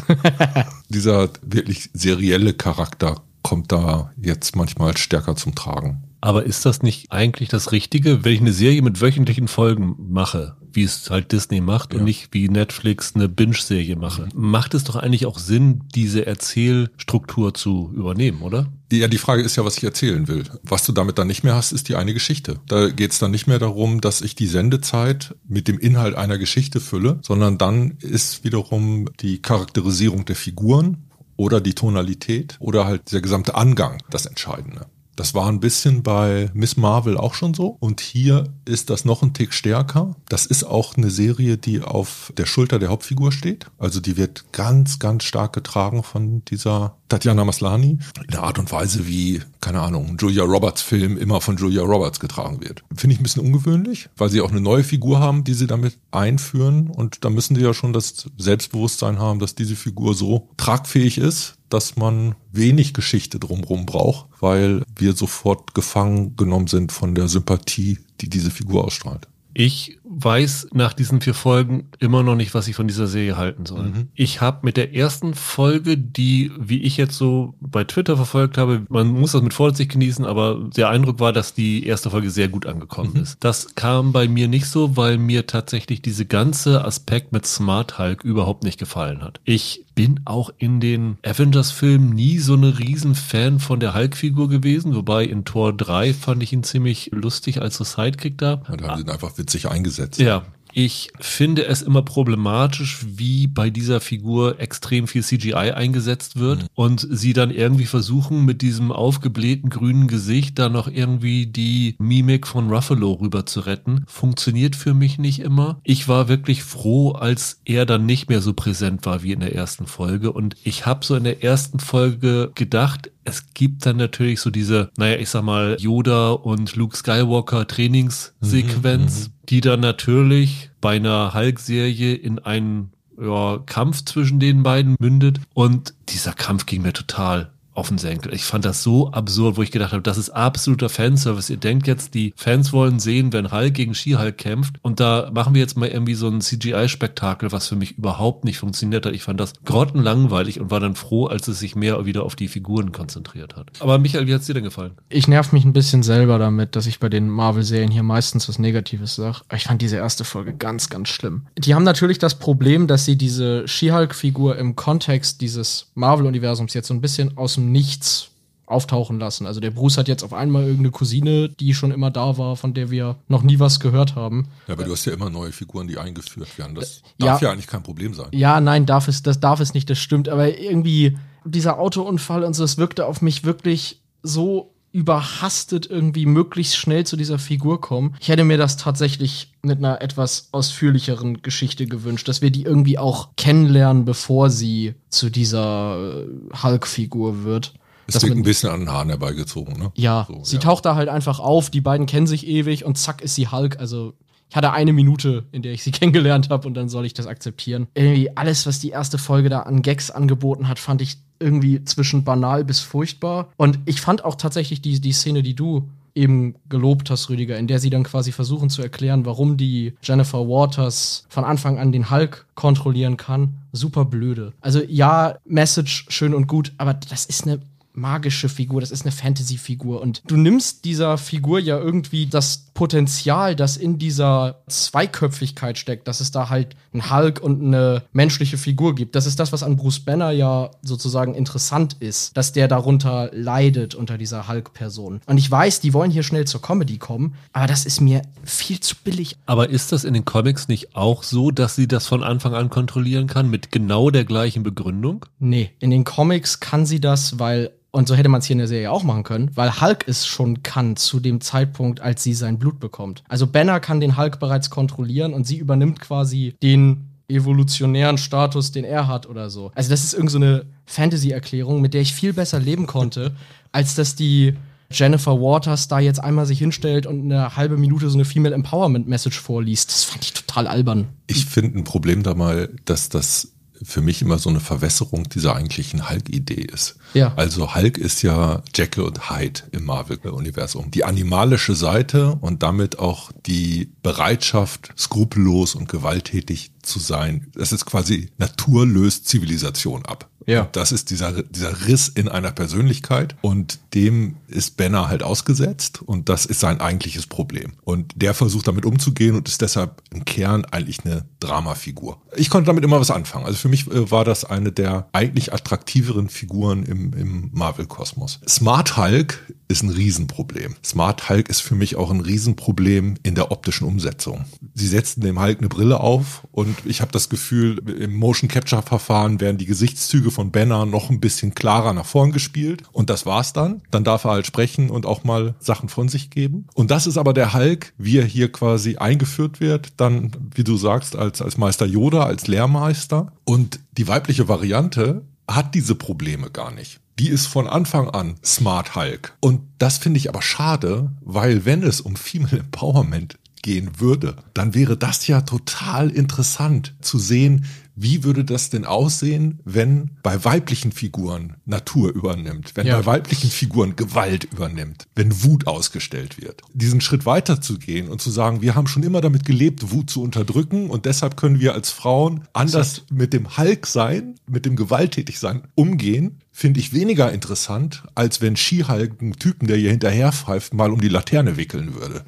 Dieser 0.88 1.28
wirklich 1.42 1.90
serielle 1.92 2.54
Charakter 2.54 3.20
kommt 3.42 3.70
da 3.70 4.10
jetzt 4.16 4.56
manchmal 4.56 4.96
stärker 4.96 5.36
zum 5.36 5.54
Tragen. 5.54 6.02
Aber 6.24 6.46
ist 6.46 6.64
das 6.64 6.80
nicht 6.80 7.12
eigentlich 7.12 7.50
das 7.50 7.70
Richtige, 7.70 8.24
wenn 8.24 8.32
ich 8.32 8.40
eine 8.40 8.54
Serie 8.54 8.80
mit 8.80 9.02
wöchentlichen 9.02 9.46
Folgen 9.46 9.94
mache, 10.08 10.56
wie 10.72 10.82
es 10.82 11.10
halt 11.10 11.32
Disney 11.32 11.60
macht 11.60 11.92
ja. 11.92 11.98
und 11.98 12.06
nicht 12.06 12.28
wie 12.32 12.48
Netflix 12.48 13.14
eine 13.14 13.28
Binge-Serie 13.28 13.96
mache? 13.96 14.30
Macht 14.34 14.72
es 14.72 14.84
doch 14.84 14.96
eigentlich 14.96 15.26
auch 15.26 15.38
Sinn, 15.38 15.82
diese 15.94 16.24
Erzählstruktur 16.24 17.52
zu 17.52 17.92
übernehmen, 17.94 18.40
oder? 18.40 18.72
Ja, 18.90 19.06
die 19.06 19.18
Frage 19.18 19.42
ist 19.42 19.56
ja, 19.56 19.66
was 19.66 19.76
ich 19.76 19.84
erzählen 19.84 20.26
will. 20.26 20.44
Was 20.62 20.86
du 20.86 20.92
damit 20.92 21.18
dann 21.18 21.26
nicht 21.26 21.44
mehr 21.44 21.56
hast, 21.56 21.72
ist 21.72 21.90
die 21.90 21.94
eine 21.94 22.14
Geschichte. 22.14 22.58
Da 22.68 22.88
geht 22.88 23.12
es 23.12 23.18
dann 23.18 23.30
nicht 23.30 23.46
mehr 23.46 23.58
darum, 23.58 24.00
dass 24.00 24.22
ich 24.22 24.34
die 24.34 24.46
Sendezeit 24.46 25.34
mit 25.46 25.68
dem 25.68 25.78
Inhalt 25.78 26.14
einer 26.14 26.38
Geschichte 26.38 26.80
fülle, 26.80 27.18
sondern 27.20 27.58
dann 27.58 27.98
ist 28.00 28.44
wiederum 28.44 29.10
die 29.20 29.42
Charakterisierung 29.42 30.24
der 30.24 30.36
Figuren 30.36 31.04
oder 31.36 31.60
die 31.60 31.74
Tonalität 31.74 32.56
oder 32.60 32.86
halt 32.86 33.12
der 33.12 33.20
gesamte 33.20 33.56
Angang 33.56 34.02
das 34.08 34.24
Entscheidende. 34.24 34.86
Das 35.16 35.34
war 35.34 35.46
ein 35.46 35.60
bisschen 35.60 36.02
bei 36.02 36.50
Miss 36.54 36.76
Marvel 36.76 37.16
auch 37.16 37.34
schon 37.34 37.54
so. 37.54 37.76
Und 37.80 38.00
hier 38.00 38.52
ist 38.64 38.90
das 38.90 39.04
noch 39.04 39.22
ein 39.22 39.32
Tick 39.32 39.52
stärker. 39.52 40.16
Das 40.28 40.46
ist 40.46 40.64
auch 40.64 40.96
eine 40.96 41.10
Serie, 41.10 41.56
die 41.56 41.82
auf 41.82 42.32
der 42.36 42.46
Schulter 42.46 42.78
der 42.78 42.88
Hauptfigur 42.88 43.32
steht. 43.32 43.66
Also 43.78 44.00
die 44.00 44.16
wird 44.16 44.52
ganz, 44.52 44.98
ganz 44.98 45.24
stark 45.24 45.52
getragen 45.52 46.02
von 46.02 46.44
dieser 46.46 46.96
Tatjana 47.08 47.44
Maslani. 47.44 47.98
In 48.22 48.30
der 48.32 48.42
Art 48.42 48.58
und 48.58 48.72
Weise, 48.72 49.06
wie, 49.06 49.40
keine 49.60 49.80
Ahnung, 49.80 50.16
Julia 50.18 50.42
Roberts 50.42 50.82
Film 50.82 51.16
immer 51.16 51.40
von 51.40 51.56
Julia 51.56 51.82
Roberts 51.82 52.18
getragen 52.18 52.60
wird. 52.60 52.82
Finde 52.96 53.14
ich 53.14 53.20
ein 53.20 53.22
bisschen 53.22 53.44
ungewöhnlich, 53.44 54.08
weil 54.16 54.30
sie 54.30 54.40
auch 54.40 54.50
eine 54.50 54.60
neue 54.60 54.84
Figur 54.84 55.20
haben, 55.20 55.44
die 55.44 55.54
sie 55.54 55.66
damit 55.66 55.98
einführen. 56.10 56.88
Und 56.88 57.24
da 57.24 57.30
müssen 57.30 57.54
sie 57.54 57.62
ja 57.62 57.74
schon 57.74 57.92
das 57.92 58.30
Selbstbewusstsein 58.36 59.18
haben, 59.18 59.38
dass 59.38 59.54
diese 59.54 59.76
Figur 59.76 60.14
so 60.14 60.48
tragfähig 60.56 61.18
ist, 61.18 61.56
dass 61.74 61.96
man 61.96 62.36
wenig 62.52 62.94
Geschichte 62.94 63.40
drumherum 63.40 63.84
braucht, 63.84 64.26
weil 64.38 64.82
wir 64.96 65.14
sofort 65.14 65.74
gefangen 65.74 66.36
genommen 66.36 66.68
sind 66.68 66.92
von 66.92 67.16
der 67.16 67.26
Sympathie, 67.26 67.98
die 68.20 68.30
diese 68.30 68.52
Figur 68.52 68.84
ausstrahlt. 68.84 69.26
Ich 69.54 69.98
weiß 70.16 70.68
nach 70.72 70.92
diesen 70.92 71.20
vier 71.20 71.34
Folgen 71.34 71.88
immer 71.98 72.22
noch 72.22 72.36
nicht, 72.36 72.54
was 72.54 72.68
ich 72.68 72.76
von 72.76 72.88
dieser 72.88 73.06
Serie 73.06 73.36
halten 73.36 73.66
soll. 73.66 73.84
Mhm. 73.84 74.08
Ich 74.14 74.40
habe 74.40 74.60
mit 74.62 74.76
der 74.76 74.94
ersten 74.94 75.34
Folge, 75.34 75.96
die, 75.96 76.50
wie 76.58 76.82
ich 76.82 76.96
jetzt 76.96 77.16
so 77.16 77.54
bei 77.60 77.84
Twitter 77.84 78.16
verfolgt 78.16 78.58
habe, 78.58 78.82
man 78.88 79.08
muss 79.08 79.32
das 79.32 79.42
mit 79.42 79.54
Vorsicht 79.54 79.92
genießen, 79.92 80.24
aber 80.24 80.68
der 80.76 80.88
Eindruck 80.88 81.20
war, 81.20 81.32
dass 81.32 81.54
die 81.54 81.86
erste 81.86 82.10
Folge 82.10 82.30
sehr 82.30 82.48
gut 82.48 82.66
angekommen 82.66 83.12
mhm. 83.14 83.22
ist. 83.22 83.38
Das 83.40 83.74
kam 83.74 84.12
bei 84.12 84.28
mir 84.28 84.48
nicht 84.48 84.66
so, 84.66 84.96
weil 84.96 85.18
mir 85.18 85.46
tatsächlich 85.46 86.02
diese 86.02 86.26
ganze 86.26 86.84
Aspekt 86.84 87.32
mit 87.32 87.46
Smart 87.46 87.98
Hulk 87.98 88.24
überhaupt 88.24 88.64
nicht 88.64 88.78
gefallen 88.78 89.22
hat. 89.22 89.40
Ich 89.44 89.84
bin 89.94 90.20
auch 90.24 90.50
in 90.58 90.80
den 90.80 91.18
Avengers-Filmen 91.22 92.10
nie 92.10 92.38
so 92.38 92.54
eine 92.54 92.78
riesen 92.78 93.14
Fan 93.14 93.60
von 93.60 93.80
der 93.80 93.94
Hulk-Figur 93.94 94.48
gewesen, 94.48 94.94
wobei 94.94 95.24
in 95.24 95.44
Tor 95.44 95.72
3 95.72 96.12
fand 96.14 96.42
ich 96.42 96.52
ihn 96.52 96.64
ziemlich 96.64 97.10
lustig 97.12 97.62
als 97.62 97.76
so 97.76 97.84
Sidekick 97.84 98.38
da. 98.38 98.62
Ja, 98.68 98.76
da 98.76 98.88
haben 98.88 98.96
sie 98.98 99.04
ihn 99.04 99.10
einfach 99.10 99.38
witzig 99.38 99.68
eingesetzt. 99.68 100.03
Ja, 100.18 100.44
ich 100.76 101.12
finde 101.20 101.66
es 101.66 101.82
immer 101.82 102.02
problematisch, 102.02 103.06
wie 103.06 103.46
bei 103.46 103.70
dieser 103.70 104.00
Figur 104.00 104.58
extrem 104.58 105.06
viel 105.06 105.22
CGI 105.22 105.70
eingesetzt 105.70 106.36
wird 106.36 106.62
mhm. 106.62 106.68
und 106.74 107.06
sie 107.08 107.32
dann 107.32 107.52
irgendwie 107.52 107.86
versuchen, 107.86 108.44
mit 108.44 108.60
diesem 108.60 108.90
aufgeblähten 108.90 109.70
grünen 109.70 110.08
Gesicht 110.08 110.58
da 110.58 110.68
noch 110.68 110.88
irgendwie 110.88 111.46
die 111.46 111.94
Mimik 112.00 112.48
von 112.48 112.70
Ruffalo 112.70 113.12
rüber 113.12 113.46
zu 113.46 113.60
retten. 113.60 114.04
Funktioniert 114.08 114.74
für 114.74 114.94
mich 114.94 115.16
nicht 115.16 115.38
immer. 115.38 115.78
Ich 115.84 116.08
war 116.08 116.28
wirklich 116.28 116.64
froh, 116.64 117.12
als 117.12 117.60
er 117.64 117.86
dann 117.86 118.04
nicht 118.04 118.28
mehr 118.28 118.40
so 118.40 118.52
präsent 118.52 119.06
war 119.06 119.22
wie 119.22 119.32
in 119.32 119.40
der 119.40 119.54
ersten 119.54 119.86
Folge 119.86 120.32
und 120.32 120.56
ich 120.64 120.86
habe 120.86 121.06
so 121.06 121.14
in 121.14 121.24
der 121.24 121.44
ersten 121.44 121.78
Folge 121.78 122.50
gedacht, 122.56 123.12
es 123.24 123.54
gibt 123.54 123.86
dann 123.86 123.96
natürlich 123.96 124.40
so 124.40 124.50
diese, 124.50 124.90
naja, 124.96 125.16
ich 125.16 125.30
sag 125.30 125.42
mal, 125.42 125.76
Yoda 125.80 126.32
und 126.32 126.76
Luke 126.76 126.96
Skywalker 126.96 127.66
Trainingssequenz, 127.66 129.18
mhm, 129.18 129.24
mhm, 129.24 129.32
die 129.48 129.60
dann 129.60 129.80
natürlich 129.80 130.70
bei 130.80 130.96
einer 130.96 131.34
Hulk-Serie 131.34 132.14
in 132.14 132.38
einen 132.40 132.92
ja, 133.20 133.58
Kampf 133.64 134.04
zwischen 134.04 134.40
den 134.40 134.62
beiden 134.62 134.96
mündet. 134.98 135.40
Und 135.54 135.94
dieser 136.08 136.32
Kampf 136.32 136.66
ging 136.66 136.82
mir 136.82 136.92
total 136.92 137.53
auf 137.74 137.88
den 137.88 137.98
Senkel. 137.98 138.32
Ich 138.32 138.44
fand 138.44 138.64
das 138.64 138.82
so 138.82 139.10
absurd, 139.10 139.56
wo 139.56 139.62
ich 139.62 139.70
gedacht 139.70 139.92
habe, 139.92 140.02
das 140.02 140.18
ist 140.18 140.30
absoluter 140.30 140.88
Fanservice. 140.88 141.50
Ihr 141.50 141.56
denkt 141.56 141.86
jetzt, 141.86 142.14
die 142.14 142.32
Fans 142.36 142.72
wollen 142.72 143.00
sehen, 143.00 143.32
wenn 143.32 143.52
Hulk 143.52 143.74
gegen 143.74 143.94
She-Hulk 143.94 144.38
kämpft 144.38 144.76
und 144.82 145.00
da 145.00 145.30
machen 145.32 145.54
wir 145.54 145.60
jetzt 145.60 145.76
mal 145.76 145.88
irgendwie 145.88 146.14
so 146.14 146.28
ein 146.28 146.40
CGI-Spektakel, 146.40 147.52
was 147.52 147.68
für 147.68 147.76
mich 147.76 147.98
überhaupt 147.98 148.44
nicht 148.44 148.58
funktioniert 148.58 149.06
hat. 149.06 149.12
Ich 149.12 149.22
fand 149.22 149.40
das 149.40 149.52
grottenlangweilig 149.64 150.60
und 150.60 150.70
war 150.70 150.80
dann 150.80 150.94
froh, 150.94 151.26
als 151.26 151.48
es 151.48 151.58
sich 151.58 151.74
mehr 151.76 152.06
wieder 152.06 152.22
auf 152.22 152.36
die 152.36 152.48
Figuren 152.48 152.92
konzentriert 152.92 153.56
hat. 153.56 153.70
Aber 153.80 153.98
Michael, 153.98 154.26
wie 154.26 154.34
hat's 154.34 154.46
dir 154.46 154.54
denn 154.54 154.64
gefallen? 154.64 154.92
Ich 155.08 155.28
nerv 155.28 155.52
mich 155.52 155.64
ein 155.64 155.72
bisschen 155.72 156.02
selber 156.02 156.38
damit, 156.38 156.76
dass 156.76 156.86
ich 156.86 157.00
bei 157.00 157.08
den 157.08 157.28
Marvel-Serien 157.28 157.90
hier 157.90 158.02
meistens 158.02 158.48
was 158.48 158.58
Negatives 158.58 159.16
sage. 159.16 159.38
Ich 159.54 159.64
fand 159.64 159.82
diese 159.82 159.96
erste 159.96 160.24
Folge 160.24 160.54
ganz, 160.54 160.88
ganz 160.90 161.08
schlimm. 161.08 161.46
Die 161.58 161.74
haben 161.74 161.84
natürlich 161.84 162.18
das 162.18 162.38
Problem, 162.38 162.86
dass 162.86 163.04
sie 163.04 163.16
diese 163.16 163.66
She-Hulk-Figur 163.66 164.56
im 164.56 164.76
Kontext 164.76 165.40
dieses 165.40 165.90
Marvel-Universums 165.94 166.74
jetzt 166.74 166.88
so 166.88 166.94
ein 166.94 167.00
bisschen 167.00 167.36
aus 167.36 167.54
dem 167.54 167.63
Nichts 167.70 168.30
auftauchen 168.66 169.18
lassen. 169.18 169.46
Also 169.46 169.60
der 169.60 169.70
Bruce 169.70 169.98
hat 169.98 170.08
jetzt 170.08 170.22
auf 170.22 170.32
einmal 170.32 170.62
irgendeine 170.62 170.90
Cousine, 170.90 171.48
die 171.48 171.74
schon 171.74 171.90
immer 171.90 172.10
da 172.10 172.38
war, 172.38 172.56
von 172.56 172.72
der 172.72 172.90
wir 172.90 173.16
noch 173.28 173.42
nie 173.42 173.58
was 173.58 173.78
gehört 173.78 174.14
haben. 174.14 174.48
Ja, 174.66 174.74
aber 174.74 174.84
du 174.84 174.92
hast 174.92 175.04
ja 175.04 175.12
immer 175.12 175.30
neue 175.30 175.52
Figuren, 175.52 175.86
die 175.86 175.98
eingeführt 175.98 176.56
werden. 176.58 176.74
Das 176.74 177.02
ja, 177.18 177.26
darf 177.26 177.42
ja 177.42 177.50
eigentlich 177.50 177.66
kein 177.66 177.82
Problem 177.82 178.14
sein. 178.14 178.28
Ja, 178.32 178.60
nein, 178.60 178.86
darf 178.86 179.08
es, 179.08 179.22
das 179.22 179.38
darf 179.38 179.60
es 179.60 179.74
nicht, 179.74 179.90
das 179.90 179.98
stimmt. 179.98 180.28
Aber 180.28 180.58
irgendwie 180.58 181.18
dieser 181.44 181.78
Autounfall 181.78 182.42
und 182.42 182.54
so, 182.54 182.64
das 182.64 182.78
wirkte 182.78 183.06
auf 183.06 183.20
mich 183.20 183.44
wirklich 183.44 184.02
so 184.22 184.73
überhastet 184.94 185.90
irgendwie 185.90 186.24
möglichst 186.24 186.76
schnell 186.76 187.04
zu 187.04 187.16
dieser 187.16 187.40
Figur 187.40 187.80
kommen. 187.80 188.14
Ich 188.20 188.28
hätte 188.28 188.44
mir 188.44 188.56
das 188.56 188.76
tatsächlich 188.76 189.52
mit 189.60 189.78
einer 189.78 190.00
etwas 190.00 190.50
ausführlicheren 190.52 191.42
Geschichte 191.42 191.86
gewünscht, 191.86 192.28
dass 192.28 192.42
wir 192.42 192.52
die 192.52 192.62
irgendwie 192.62 192.96
auch 192.96 193.30
kennenlernen, 193.36 194.04
bevor 194.04 194.50
sie 194.50 194.94
zu 195.08 195.30
dieser 195.30 196.22
äh, 196.22 196.26
Hulk-Figur 196.62 197.42
wird. 197.42 197.74
Es 198.06 198.22
wird 198.22 198.36
ein 198.36 198.44
bisschen 198.44 198.70
an 198.70 198.80
den 198.80 198.92
Haaren 198.92 199.08
herbeigezogen, 199.08 199.76
ne? 199.76 199.90
Ja, 199.96 200.28
so, 200.28 200.44
sie 200.44 200.56
ja. 200.56 200.62
taucht 200.62 200.84
da 200.84 200.94
halt 200.94 201.08
einfach 201.08 201.40
auf, 201.40 201.70
die 201.70 201.80
beiden 201.80 202.06
kennen 202.06 202.28
sich 202.28 202.46
ewig 202.46 202.84
und 202.84 202.96
zack 202.96 203.20
ist 203.20 203.34
sie 203.34 203.48
Hulk. 203.48 203.80
Also 203.80 204.14
hatte 204.54 204.72
eine 204.72 204.92
Minute, 204.92 205.44
in 205.52 205.62
der 205.62 205.72
ich 205.72 205.82
sie 205.82 205.90
kennengelernt 205.92 206.50
habe 206.50 206.66
und 206.66 206.74
dann 206.74 206.88
soll 206.88 207.06
ich 207.06 207.14
das 207.14 207.26
akzeptieren. 207.26 207.86
Irgendwie 207.94 208.36
alles, 208.36 208.66
was 208.66 208.78
die 208.78 208.90
erste 208.90 209.18
Folge 209.18 209.48
da 209.48 209.60
an 209.60 209.82
Gags 209.82 210.10
angeboten 210.10 210.68
hat, 210.68 210.78
fand 210.78 211.02
ich 211.02 211.18
irgendwie 211.40 211.84
zwischen 211.84 212.24
banal 212.24 212.64
bis 212.64 212.80
furchtbar. 212.80 213.48
Und 213.56 213.78
ich 213.86 214.00
fand 214.00 214.24
auch 214.24 214.36
tatsächlich 214.36 214.80
die, 214.80 215.00
die 215.00 215.12
Szene, 215.12 215.42
die 215.42 215.54
du 215.54 215.88
eben 216.14 216.54
gelobt 216.68 217.10
hast, 217.10 217.28
Rüdiger, 217.28 217.58
in 217.58 217.66
der 217.66 217.80
sie 217.80 217.90
dann 217.90 218.04
quasi 218.04 218.30
versuchen 218.30 218.70
zu 218.70 218.82
erklären, 218.82 219.26
warum 219.26 219.56
die 219.56 219.94
Jennifer 220.02 220.48
Waters 220.48 221.26
von 221.28 221.44
Anfang 221.44 221.78
an 221.78 221.90
den 221.90 222.10
Hulk 222.10 222.46
kontrollieren 222.54 223.16
kann. 223.16 223.54
Super 223.72 224.04
blöde. 224.04 224.52
Also 224.60 224.80
ja, 224.86 225.36
Message 225.44 226.06
schön 226.08 226.34
und 226.34 226.46
gut, 226.46 226.72
aber 226.78 226.94
das 226.94 227.24
ist 227.24 227.44
eine 227.44 227.60
magische 227.94 228.48
Figur, 228.48 228.80
das 228.80 228.90
ist 228.90 229.02
eine 229.02 229.12
Fantasy-Figur. 229.12 230.00
Und 230.00 230.22
du 230.26 230.36
nimmst 230.36 230.84
dieser 230.84 231.16
Figur 231.16 231.60
ja 231.60 231.78
irgendwie 231.78 232.26
das 232.26 232.66
Potenzial, 232.74 233.54
das 233.54 233.76
in 233.76 233.98
dieser 233.98 234.62
Zweiköpfigkeit 234.66 235.78
steckt, 235.78 236.08
dass 236.08 236.20
es 236.20 236.32
da 236.32 236.50
halt 236.50 236.74
einen 236.92 237.10
Hulk 237.10 237.40
und 237.40 237.62
eine 237.62 238.02
menschliche 238.12 238.58
Figur 238.58 238.96
gibt. 238.96 239.14
Das 239.14 239.26
ist 239.26 239.38
das, 239.38 239.52
was 239.52 239.62
an 239.62 239.76
Bruce 239.76 240.00
Banner 240.00 240.32
ja 240.32 240.70
sozusagen 240.82 241.34
interessant 241.34 241.96
ist, 242.00 242.36
dass 242.36 242.52
der 242.52 242.66
darunter 242.66 243.30
leidet 243.32 243.94
unter 243.94 244.18
dieser 244.18 244.48
Hulk-Person. 244.48 245.20
Und 245.26 245.38
ich 245.38 245.48
weiß, 245.48 245.80
die 245.80 245.94
wollen 245.94 246.10
hier 246.10 246.24
schnell 246.24 246.46
zur 246.46 246.60
Comedy 246.60 246.98
kommen, 246.98 247.34
aber 247.52 247.68
das 247.68 247.86
ist 247.86 248.00
mir 248.00 248.22
viel 248.42 248.80
zu 248.80 248.96
billig. 248.96 249.36
Aber 249.46 249.70
ist 249.70 249.92
das 249.92 250.02
in 250.02 250.14
den 250.14 250.24
Comics 250.24 250.66
nicht 250.66 250.96
auch 250.96 251.22
so, 251.22 251.52
dass 251.52 251.76
sie 251.76 251.86
das 251.86 252.08
von 252.08 252.24
Anfang 252.24 252.54
an 252.54 252.70
kontrollieren 252.70 253.28
kann, 253.28 253.48
mit 253.48 253.70
genau 253.70 254.10
der 254.10 254.24
gleichen 254.24 254.64
Begründung? 254.64 255.26
Nee, 255.38 255.70
in 255.78 255.90
den 255.90 256.02
Comics 256.02 256.58
kann 256.58 256.86
sie 256.86 257.00
das, 257.00 257.38
weil 257.38 257.70
und 257.94 258.08
so 258.08 258.16
hätte 258.16 258.28
man 258.28 258.40
es 258.40 258.46
hier 258.46 258.54
in 258.54 258.58
der 258.58 258.66
Serie 258.66 258.90
auch 258.90 259.04
machen 259.04 259.22
können, 259.22 259.52
weil 259.54 259.80
Hulk 259.80 260.08
es 260.08 260.26
schon 260.26 260.64
kann 260.64 260.96
zu 260.96 261.20
dem 261.20 261.40
Zeitpunkt, 261.40 262.00
als 262.00 262.24
sie 262.24 262.34
sein 262.34 262.58
Blut 262.58 262.80
bekommt. 262.80 263.22
Also 263.28 263.46
Banner 263.46 263.78
kann 263.78 264.00
den 264.00 264.16
Hulk 264.16 264.40
bereits 264.40 264.68
kontrollieren 264.68 265.32
und 265.32 265.46
sie 265.46 265.58
übernimmt 265.58 266.00
quasi 266.00 266.56
den 266.60 267.10
evolutionären 267.28 268.18
Status, 268.18 268.72
den 268.72 268.82
er 268.82 269.06
hat 269.06 269.28
oder 269.28 269.48
so. 269.48 269.70
Also 269.76 269.90
das 269.90 270.02
ist 270.02 270.12
irgendeine 270.12 270.58
so 270.58 270.64
Fantasy-Erklärung, 270.86 271.80
mit 271.80 271.94
der 271.94 272.00
ich 272.00 272.12
viel 272.12 272.32
besser 272.32 272.58
leben 272.58 272.88
konnte, 272.88 273.36
als 273.70 273.94
dass 273.94 274.16
die 274.16 274.54
Jennifer 274.90 275.40
Waters 275.40 275.86
da 275.86 276.00
jetzt 276.00 276.18
einmal 276.18 276.46
sich 276.46 276.58
hinstellt 276.58 277.06
und 277.06 277.22
eine 277.22 277.56
halbe 277.56 277.76
Minute 277.76 278.10
so 278.10 278.16
eine 278.16 278.24
Female 278.24 278.56
Empowerment 278.56 279.06
Message 279.06 279.40
vorliest. 279.40 279.90
Das 279.90 280.02
fand 280.02 280.24
ich 280.24 280.32
total 280.32 280.66
albern. 280.66 281.06
Ich 281.28 281.46
finde 281.46 281.78
ein 281.78 281.84
Problem 281.84 282.24
da 282.24 282.34
mal, 282.34 282.70
dass 282.86 283.08
das 283.08 283.53
für 283.82 284.00
mich 284.00 284.22
immer 284.22 284.38
so 284.38 284.50
eine 284.50 284.60
Verwässerung 284.60 285.28
dieser 285.28 285.56
eigentlichen 285.56 286.08
Hulk-Idee 286.08 286.62
ist. 286.72 286.96
Ja. 287.12 287.34
Also 287.36 287.74
Hulk 287.74 287.98
ist 287.98 288.22
ja 288.22 288.62
Jekyll 288.74 289.04
und 289.04 289.30
Hyde 289.30 289.62
im 289.72 289.84
Marvel-Universum. 289.84 290.90
Die 290.90 291.04
animalische 291.04 291.74
Seite 291.74 292.38
und 292.40 292.62
damit 292.62 292.98
auch 292.98 293.30
die 293.46 293.92
Bereitschaft, 294.02 294.92
skrupellos 294.98 295.74
und 295.74 295.88
gewalttätig 295.88 296.72
zu 296.82 296.98
sein. 296.98 297.48
Das 297.54 297.72
ist 297.72 297.86
quasi 297.86 298.30
Natur 298.38 298.86
löst 298.86 299.28
Zivilisation 299.28 300.04
ab. 300.04 300.28
Ja. 300.46 300.68
Das 300.72 300.92
ist 300.92 301.10
dieser, 301.10 301.42
dieser 301.42 301.86
Riss 301.86 302.08
in 302.08 302.28
einer 302.28 302.52
Persönlichkeit 302.52 303.36
und 303.40 303.78
dem 303.94 304.36
ist 304.48 304.76
Banner 304.76 305.08
halt 305.08 305.22
ausgesetzt 305.22 306.02
und 306.02 306.28
das 306.28 306.46
ist 306.46 306.60
sein 306.60 306.80
eigentliches 306.80 307.26
Problem. 307.26 307.72
Und 307.82 308.12
der 308.16 308.34
versucht 308.34 308.68
damit 308.68 308.84
umzugehen 308.84 309.36
und 309.36 309.48
ist 309.48 309.60
deshalb 309.60 310.02
im 310.12 310.24
Kern 310.24 310.64
eigentlich 310.66 311.04
eine 311.04 311.24
Dramafigur. 311.40 312.20
Ich 312.36 312.50
konnte 312.50 312.66
damit 312.66 312.84
immer 312.84 313.00
was 313.00 313.10
anfangen. 313.10 313.46
Also 313.46 313.58
für 313.58 313.68
mich 313.68 313.86
äh, 313.86 314.10
war 314.10 314.24
das 314.24 314.44
eine 314.44 314.72
der 314.72 315.08
eigentlich 315.12 315.52
attraktiveren 315.52 316.28
Figuren 316.28 316.82
im, 316.82 317.12
im 317.14 317.50
Marvel-Kosmos. 317.52 318.40
Smart 318.48 318.96
Hulk 318.96 319.54
ist 319.68 319.82
ein 319.82 319.90
Riesenproblem. 319.90 320.76
Smart 320.84 321.28
Hulk 321.28 321.48
ist 321.48 321.60
für 321.60 321.74
mich 321.74 321.96
auch 321.96 322.10
ein 322.10 322.20
Riesenproblem 322.20 323.14
in 323.22 323.34
der 323.34 323.50
optischen 323.50 323.86
Umsetzung. 323.86 324.44
Sie 324.74 324.86
setzten 324.86 325.22
dem 325.22 325.40
Hulk 325.40 325.58
eine 325.58 325.68
Brille 325.68 326.00
auf 326.00 326.46
und 326.52 326.76
ich 326.84 327.00
habe 327.00 327.12
das 327.12 327.28
Gefühl, 327.28 327.78
im 327.88 328.14
Motion 328.14 328.48
Capture 328.48 328.82
Verfahren 328.82 329.40
werden 329.40 329.58
die 329.58 329.66
Gesichtszüge 329.66 330.30
von 330.34 330.50
Banner 330.50 330.84
noch 330.84 331.08
ein 331.08 331.20
bisschen 331.20 331.54
klarer 331.54 331.92
nach 331.94 332.04
vorn 332.04 332.32
gespielt. 332.32 332.82
Und 332.92 333.08
das 333.08 333.24
war's 333.24 333.52
dann. 333.52 333.82
Dann 333.90 334.04
darf 334.04 334.24
er 334.24 334.32
halt 334.32 334.46
sprechen 334.46 334.90
und 334.90 335.06
auch 335.06 335.24
mal 335.24 335.54
Sachen 335.60 335.88
von 335.88 336.08
sich 336.08 336.30
geben. 336.30 336.66
Und 336.74 336.90
das 336.90 337.06
ist 337.06 337.16
aber 337.16 337.32
der 337.32 337.54
Hulk, 337.54 337.92
wie 337.96 338.18
er 338.18 338.26
hier 338.26 338.52
quasi 338.52 338.96
eingeführt 338.96 339.60
wird, 339.60 339.92
dann, 339.96 340.32
wie 340.54 340.64
du 340.64 340.76
sagst, 340.76 341.16
als, 341.16 341.40
als 341.40 341.56
Meister 341.56 341.86
Yoda, 341.86 342.24
als 342.24 342.46
Lehrmeister. 342.46 343.32
Und 343.44 343.80
die 343.92 344.08
weibliche 344.08 344.48
Variante 344.48 345.22
hat 345.48 345.74
diese 345.74 345.94
Probleme 345.94 346.50
gar 346.50 346.70
nicht. 346.70 347.00
Die 347.18 347.28
ist 347.28 347.46
von 347.46 347.68
Anfang 347.68 348.10
an 348.10 348.34
Smart 348.44 348.96
Hulk. 348.96 349.36
Und 349.40 349.60
das 349.78 349.98
finde 349.98 350.18
ich 350.18 350.28
aber 350.28 350.42
schade, 350.42 351.12
weil 351.20 351.64
wenn 351.64 351.82
es 351.82 352.00
um 352.00 352.16
Female 352.16 352.58
Empowerment 352.58 353.36
gehen 353.64 353.98
würde, 353.98 354.36
dann 354.52 354.74
wäre 354.74 354.96
das 354.96 355.26
ja 355.26 355.40
total 355.40 356.10
interessant 356.10 356.94
zu 357.00 357.18
sehen, 357.18 357.64
wie 357.96 358.24
würde 358.24 358.44
das 358.44 358.70
denn 358.70 358.84
aussehen, 358.84 359.60
wenn 359.64 360.10
bei 360.22 360.44
weiblichen 360.44 360.92
Figuren 360.92 361.56
Natur 361.64 362.12
übernimmt, 362.12 362.72
wenn 362.74 362.86
ja. 362.86 362.98
bei 362.98 363.06
weiblichen 363.06 363.50
Figuren 363.50 363.94
Gewalt 363.96 364.44
übernimmt, 364.44 365.06
wenn 365.14 365.44
Wut 365.44 365.66
ausgestellt 365.66 366.40
wird? 366.40 366.62
Diesen 366.72 367.00
Schritt 367.00 367.24
weiter 367.24 367.60
zu 367.60 367.78
gehen 367.78 368.08
und 368.08 368.20
zu 368.20 368.30
sagen, 368.30 368.62
wir 368.62 368.74
haben 368.74 368.88
schon 368.88 369.04
immer 369.04 369.20
damit 369.20 369.44
gelebt, 369.44 369.92
Wut 369.92 370.10
zu 370.10 370.22
unterdrücken 370.22 370.90
und 370.90 371.04
deshalb 371.04 371.36
können 371.36 371.60
wir 371.60 371.74
als 371.74 371.90
Frauen 371.90 372.48
anders 372.52 373.02
mit 373.10 373.32
dem 373.32 373.56
Hulk 373.56 373.86
sein, 373.86 374.34
mit 374.48 374.66
dem 374.66 374.76
Gewalttätigsein 374.76 375.62
umgehen, 375.74 376.40
finde 376.50 376.80
ich 376.80 376.92
weniger 376.92 377.32
interessant, 377.32 378.04
als 378.14 378.40
wenn 378.40 378.56
Skihulk 378.56 379.20
einen 379.20 379.34
Typen, 379.34 379.66
der 379.66 379.76
hier 379.76 379.90
hinterher 379.90 380.32
pfeift, 380.32 380.74
mal 380.74 380.90
um 380.90 381.00
die 381.00 381.08
Laterne 381.08 381.56
wickeln 381.56 381.94
würde. 381.94 382.24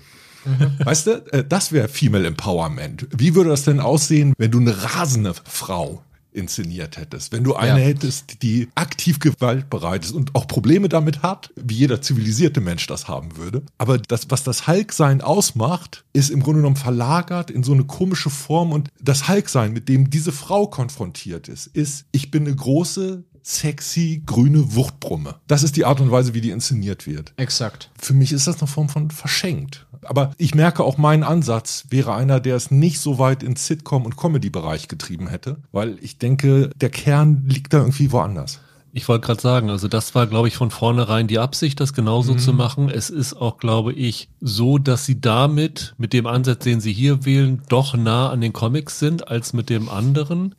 Mhm. 0.46 0.85
Weißt 0.85 1.06
du, 1.06 1.11
äh, 1.32 1.44
das 1.46 1.72
wäre 1.72 1.88
Female 1.88 2.26
Empowerment. 2.26 3.06
Wie 3.16 3.35
würde 3.35 3.50
das 3.50 3.64
denn 3.64 3.80
aussehen, 3.80 4.35
wenn 4.38 4.50
du 4.50 4.59
eine 4.59 4.94
rasende 4.94 5.35
Frau 5.44 6.02
inszeniert 6.37 6.98
hättest. 6.98 7.32
Wenn 7.32 7.42
du 7.42 7.54
eine 7.56 7.80
ja. 7.80 7.87
hättest, 7.87 8.42
die 8.42 8.68
aktiv 8.74 9.18
gewaltbereit 9.18 10.04
ist 10.04 10.12
und 10.12 10.35
auch 10.35 10.46
Probleme 10.46 10.88
damit 10.88 11.22
hat, 11.22 11.50
wie 11.56 11.74
jeder 11.74 12.02
zivilisierte 12.02 12.61
Mensch 12.61 12.87
das 12.87 13.09
haben 13.09 13.37
würde. 13.37 13.62
Aber 13.78 13.98
das, 13.98 14.30
was 14.30 14.44
das 14.44 14.66
Hulk-Sein 14.68 15.22
ausmacht, 15.22 16.04
ist 16.12 16.30
im 16.30 16.42
Grunde 16.42 16.61
genommen 16.61 16.76
verlagert 16.76 17.50
in 17.50 17.62
so 17.62 17.72
eine 17.72 17.85
komische 17.85 18.30
Form. 18.30 18.72
Und 18.72 18.90
das 19.00 19.28
Hulk-Sein, 19.28 19.72
mit 19.72 19.88
dem 19.88 20.11
diese 20.11 20.32
Frau 20.32 20.66
konfrontiert 20.66 21.48
ist, 21.48 21.68
ist, 21.68 22.04
ich 22.12 22.30
bin 22.30 22.46
eine 22.46 22.54
große, 22.54 23.24
sexy 23.46 24.22
grüne 24.26 24.74
Wuchtbrumme. 24.74 25.37
Das 25.46 25.62
ist 25.62 25.76
die 25.76 25.85
Art 25.85 26.00
und 26.00 26.11
Weise, 26.11 26.35
wie 26.35 26.40
die 26.40 26.50
inszeniert 26.50 27.06
wird. 27.06 27.32
Exakt. 27.37 27.90
Für 27.96 28.12
mich 28.12 28.32
ist 28.32 28.48
das 28.48 28.61
eine 28.61 28.66
Form 28.66 28.88
von 28.88 29.11
verschenkt. 29.11 29.87
Aber 30.02 30.32
ich 30.37 30.54
merke 30.54 30.82
auch, 30.85 30.98
mein 30.98 31.22
Ansatz 31.22 31.85
wäre 31.90 32.14
einer, 32.14 32.40
der 32.40 32.56
es 32.56 32.70
nicht 32.70 33.00
so 33.00 33.18
weit 33.18 33.42
ins 33.42 33.66
Sitcom- 33.66 34.04
und 34.04 34.16
Comedy-Bereich 34.16 34.88
getrieben 34.88 35.28
hätte, 35.28 35.59
weil 35.72 35.96
ich 36.00 36.18
denke, 36.18 36.70
der 36.76 36.90
Kern 36.90 37.44
liegt 37.46 37.72
da 37.72 37.78
irgendwie 37.78 38.12
woanders. 38.12 38.61
Ich 38.96 39.09
wollte 39.09 39.26
gerade 39.26 39.42
sagen, 39.42 39.68
also 39.68 39.88
das 39.88 40.14
war, 40.14 40.26
glaube 40.26 40.48
ich, 40.48 40.56
von 40.56 40.70
vornherein 40.70 41.26
die 41.26 41.38
Absicht, 41.38 41.80
das 41.80 41.92
genauso 41.92 42.32
mhm. 42.32 42.38
zu 42.38 42.54
machen. 42.54 42.88
Es 42.88 43.11
ist 43.11 43.35
auch, 43.35 43.59
glaube 43.59 43.92
ich, 43.92 44.30
so, 44.40 44.78
dass 44.78 45.04
sie 45.04 45.20
damit, 45.20 45.94
mit 45.98 46.14
dem 46.14 46.26
Ansatz, 46.26 46.64
den 46.64 46.80
sie 46.80 46.94
hier 46.94 47.26
wählen, 47.26 47.61
doch 47.68 47.94
nah 47.94 48.30
an 48.30 48.40
den 48.40 48.54
Comics 48.54 48.98
sind 48.98 49.28
als 49.28 49.52
mit 49.52 49.68
dem 49.68 49.90
anderen. 49.90 50.54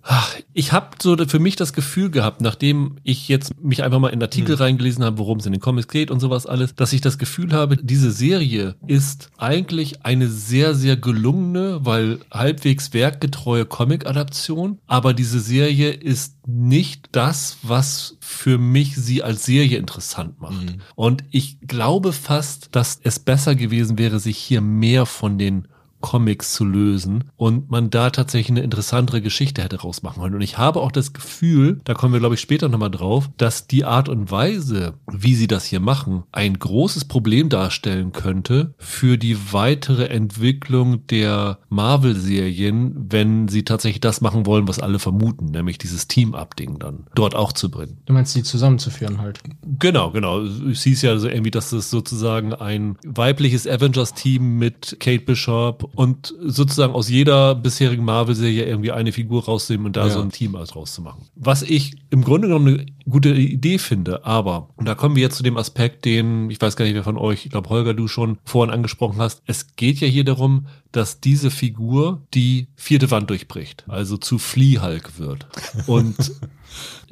Ich 0.53 0.71
habe 0.71 0.89
so 1.01 1.17
für 1.17 1.39
mich 1.39 1.55
das 1.55 1.73
Gefühl 1.73 2.11
gehabt, 2.11 2.41
nachdem 2.41 2.97
ich 3.01 3.27
jetzt 3.27 3.59
mich 3.59 3.81
einfach 3.81 3.97
mal 3.97 4.09
in 4.09 4.21
Artikel 4.21 4.55
mhm. 4.55 4.61
reingelesen 4.61 5.03
habe, 5.03 5.17
worum 5.17 5.39
es 5.39 5.47
in 5.47 5.53
den 5.53 5.61
Comics 5.61 5.87
geht 5.87 6.11
und 6.11 6.19
sowas 6.19 6.45
alles, 6.45 6.75
dass 6.75 6.93
ich 6.93 7.01
das 7.01 7.17
Gefühl 7.17 7.53
habe, 7.53 7.77
diese 7.77 8.11
Serie 8.11 8.75
ist 8.85 9.31
eigentlich 9.37 10.05
eine 10.05 10.27
sehr, 10.27 10.75
sehr 10.75 10.95
gelungene, 10.95 11.79
weil 11.81 12.19
halbwegs 12.29 12.93
werkgetreue 12.93 13.65
Comic-Adaption, 13.65 14.77
aber 14.85 15.15
diese 15.15 15.39
Serie 15.39 15.89
ist 15.89 16.36
nicht 16.47 17.09
das, 17.11 17.57
was 17.61 18.17
für 18.21 18.57
mich 18.57 18.95
sie 18.95 19.21
als 19.21 19.45
Serie 19.45 19.77
interessant 19.77 20.39
macht. 20.39 20.63
Mhm. 20.63 20.81
Und 20.95 21.25
ich 21.29 21.59
glaube 21.59 22.13
fast, 22.13 22.69
dass 22.73 22.99
es 23.03 23.19
besser 23.19 23.53
gewesen 23.53 23.97
wäre, 23.97 24.19
sich 24.19 24.37
hier 24.37 24.61
mehr 24.61 25.05
von 25.05 25.37
den 25.37 25.67
Comics 26.07 26.53
zu 26.53 26.63
lösen 26.63 27.25
und 27.35 27.69
man 27.69 27.89
da 27.89 28.11
tatsächlich 28.11 28.51
eine 28.51 28.61
interessantere 28.61 29.21
Geschichte 29.21 29.61
hätte 29.61 29.81
rausmachen 29.81 30.23
können. 30.23 30.35
Und 30.35 30.41
ich 30.41 30.57
habe 30.57 30.79
auch 30.79 30.93
das 30.93 31.11
Gefühl, 31.11 31.81
da 31.83 31.95
kommen 31.95 32.13
wir 32.13 32.21
glaube 32.21 32.35
ich 32.35 32.41
später 32.41 32.69
nochmal 32.69 32.91
drauf, 32.91 33.29
dass 33.35 33.67
die 33.67 33.83
Art 33.83 34.07
und 34.07 34.31
Weise, 34.31 34.93
wie 35.11 35.35
sie 35.35 35.47
das 35.47 35.65
hier 35.65 35.81
machen, 35.81 36.23
ein 36.31 36.57
großes 36.57 37.05
Problem 37.05 37.49
darstellen 37.49 38.13
könnte 38.13 38.73
für 38.77 39.17
die 39.17 39.51
weitere 39.51 40.05
Entwicklung 40.05 41.05
der 41.07 41.59
Marvel-Serien, 41.67 42.95
wenn 43.09 43.49
sie 43.49 43.63
tatsächlich 43.63 43.99
das 43.99 44.21
machen 44.21 44.45
wollen, 44.45 44.69
was 44.69 44.79
alle 44.79 44.99
vermuten, 44.99 45.47
nämlich 45.47 45.77
dieses 45.77 46.07
Team-Up-Ding 46.07 46.79
dann 46.79 47.07
dort 47.15 47.35
auch 47.35 47.51
zu 47.51 47.69
bringen. 47.69 47.97
Du 48.05 48.13
meinst, 48.13 48.33
die 48.33 48.43
zusammenzuführen 48.43 49.19
halt? 49.19 49.41
Genau, 49.77 50.11
genau. 50.11 50.39
Es 50.39 50.83
hieß 50.83 51.01
ja 51.01 51.17
so 51.17 51.27
irgendwie, 51.27 51.51
dass 51.51 51.73
es 51.73 51.89
sozusagen 51.89 52.53
ein 52.53 52.97
weibliches 53.05 53.67
Avengers-Team 53.67 54.57
mit 54.57 54.95
Kate 55.01 55.25
Bishop 55.25 55.96
und 55.97 56.35
sozusagen 56.45 56.93
aus 56.93 57.09
jeder 57.09 57.55
bisherigen 57.55 58.05
Marvel-Serie 58.05 58.65
irgendwie 58.65 58.91
eine 58.91 59.11
Figur 59.11 59.45
rausnehmen 59.45 59.87
und 59.87 59.97
da 59.97 60.05
ja. 60.05 60.13
so 60.13 60.21
ein 60.21 60.29
Team 60.29 60.55
als 60.55 60.75
rauszumachen. 60.75 61.23
Was 61.33 61.63
ich 61.63 61.95
im 62.11 62.23
Grunde 62.23 62.47
genommen 62.47 62.67
eine 62.67 62.85
gute 63.09 63.29
Idee 63.29 63.79
finde, 63.79 64.23
aber, 64.23 64.69
und 64.75 64.87
da 64.87 64.93
kommen 64.93 65.15
wir 65.15 65.23
jetzt 65.23 65.37
zu 65.37 65.43
dem 65.43 65.57
Aspekt, 65.57 66.05
den, 66.05 66.51
ich 66.51 66.61
weiß 66.61 66.75
gar 66.75 66.85
nicht, 66.85 66.93
wer 66.93 67.03
von 67.03 67.17
euch, 67.17 67.45
ich 67.45 67.51
glaube, 67.51 67.69
Holger, 67.69 67.95
du 67.95 68.07
schon 68.07 68.37
vorhin 68.45 68.71
angesprochen 68.71 69.17
hast. 69.17 69.41
Es 69.47 69.75
geht 69.75 69.99
ja 69.99 70.07
hier 70.07 70.23
darum, 70.23 70.67
dass 70.91 71.19
diese 71.19 71.49
Figur 71.49 72.21
die 72.35 72.67
vierte 72.75 73.09
Wand 73.09 73.31
durchbricht, 73.31 73.83
also 73.87 74.17
zu 74.17 74.37
Flea 74.37 74.83
Hulk 74.83 75.17
wird. 75.17 75.47
Und 75.87 76.15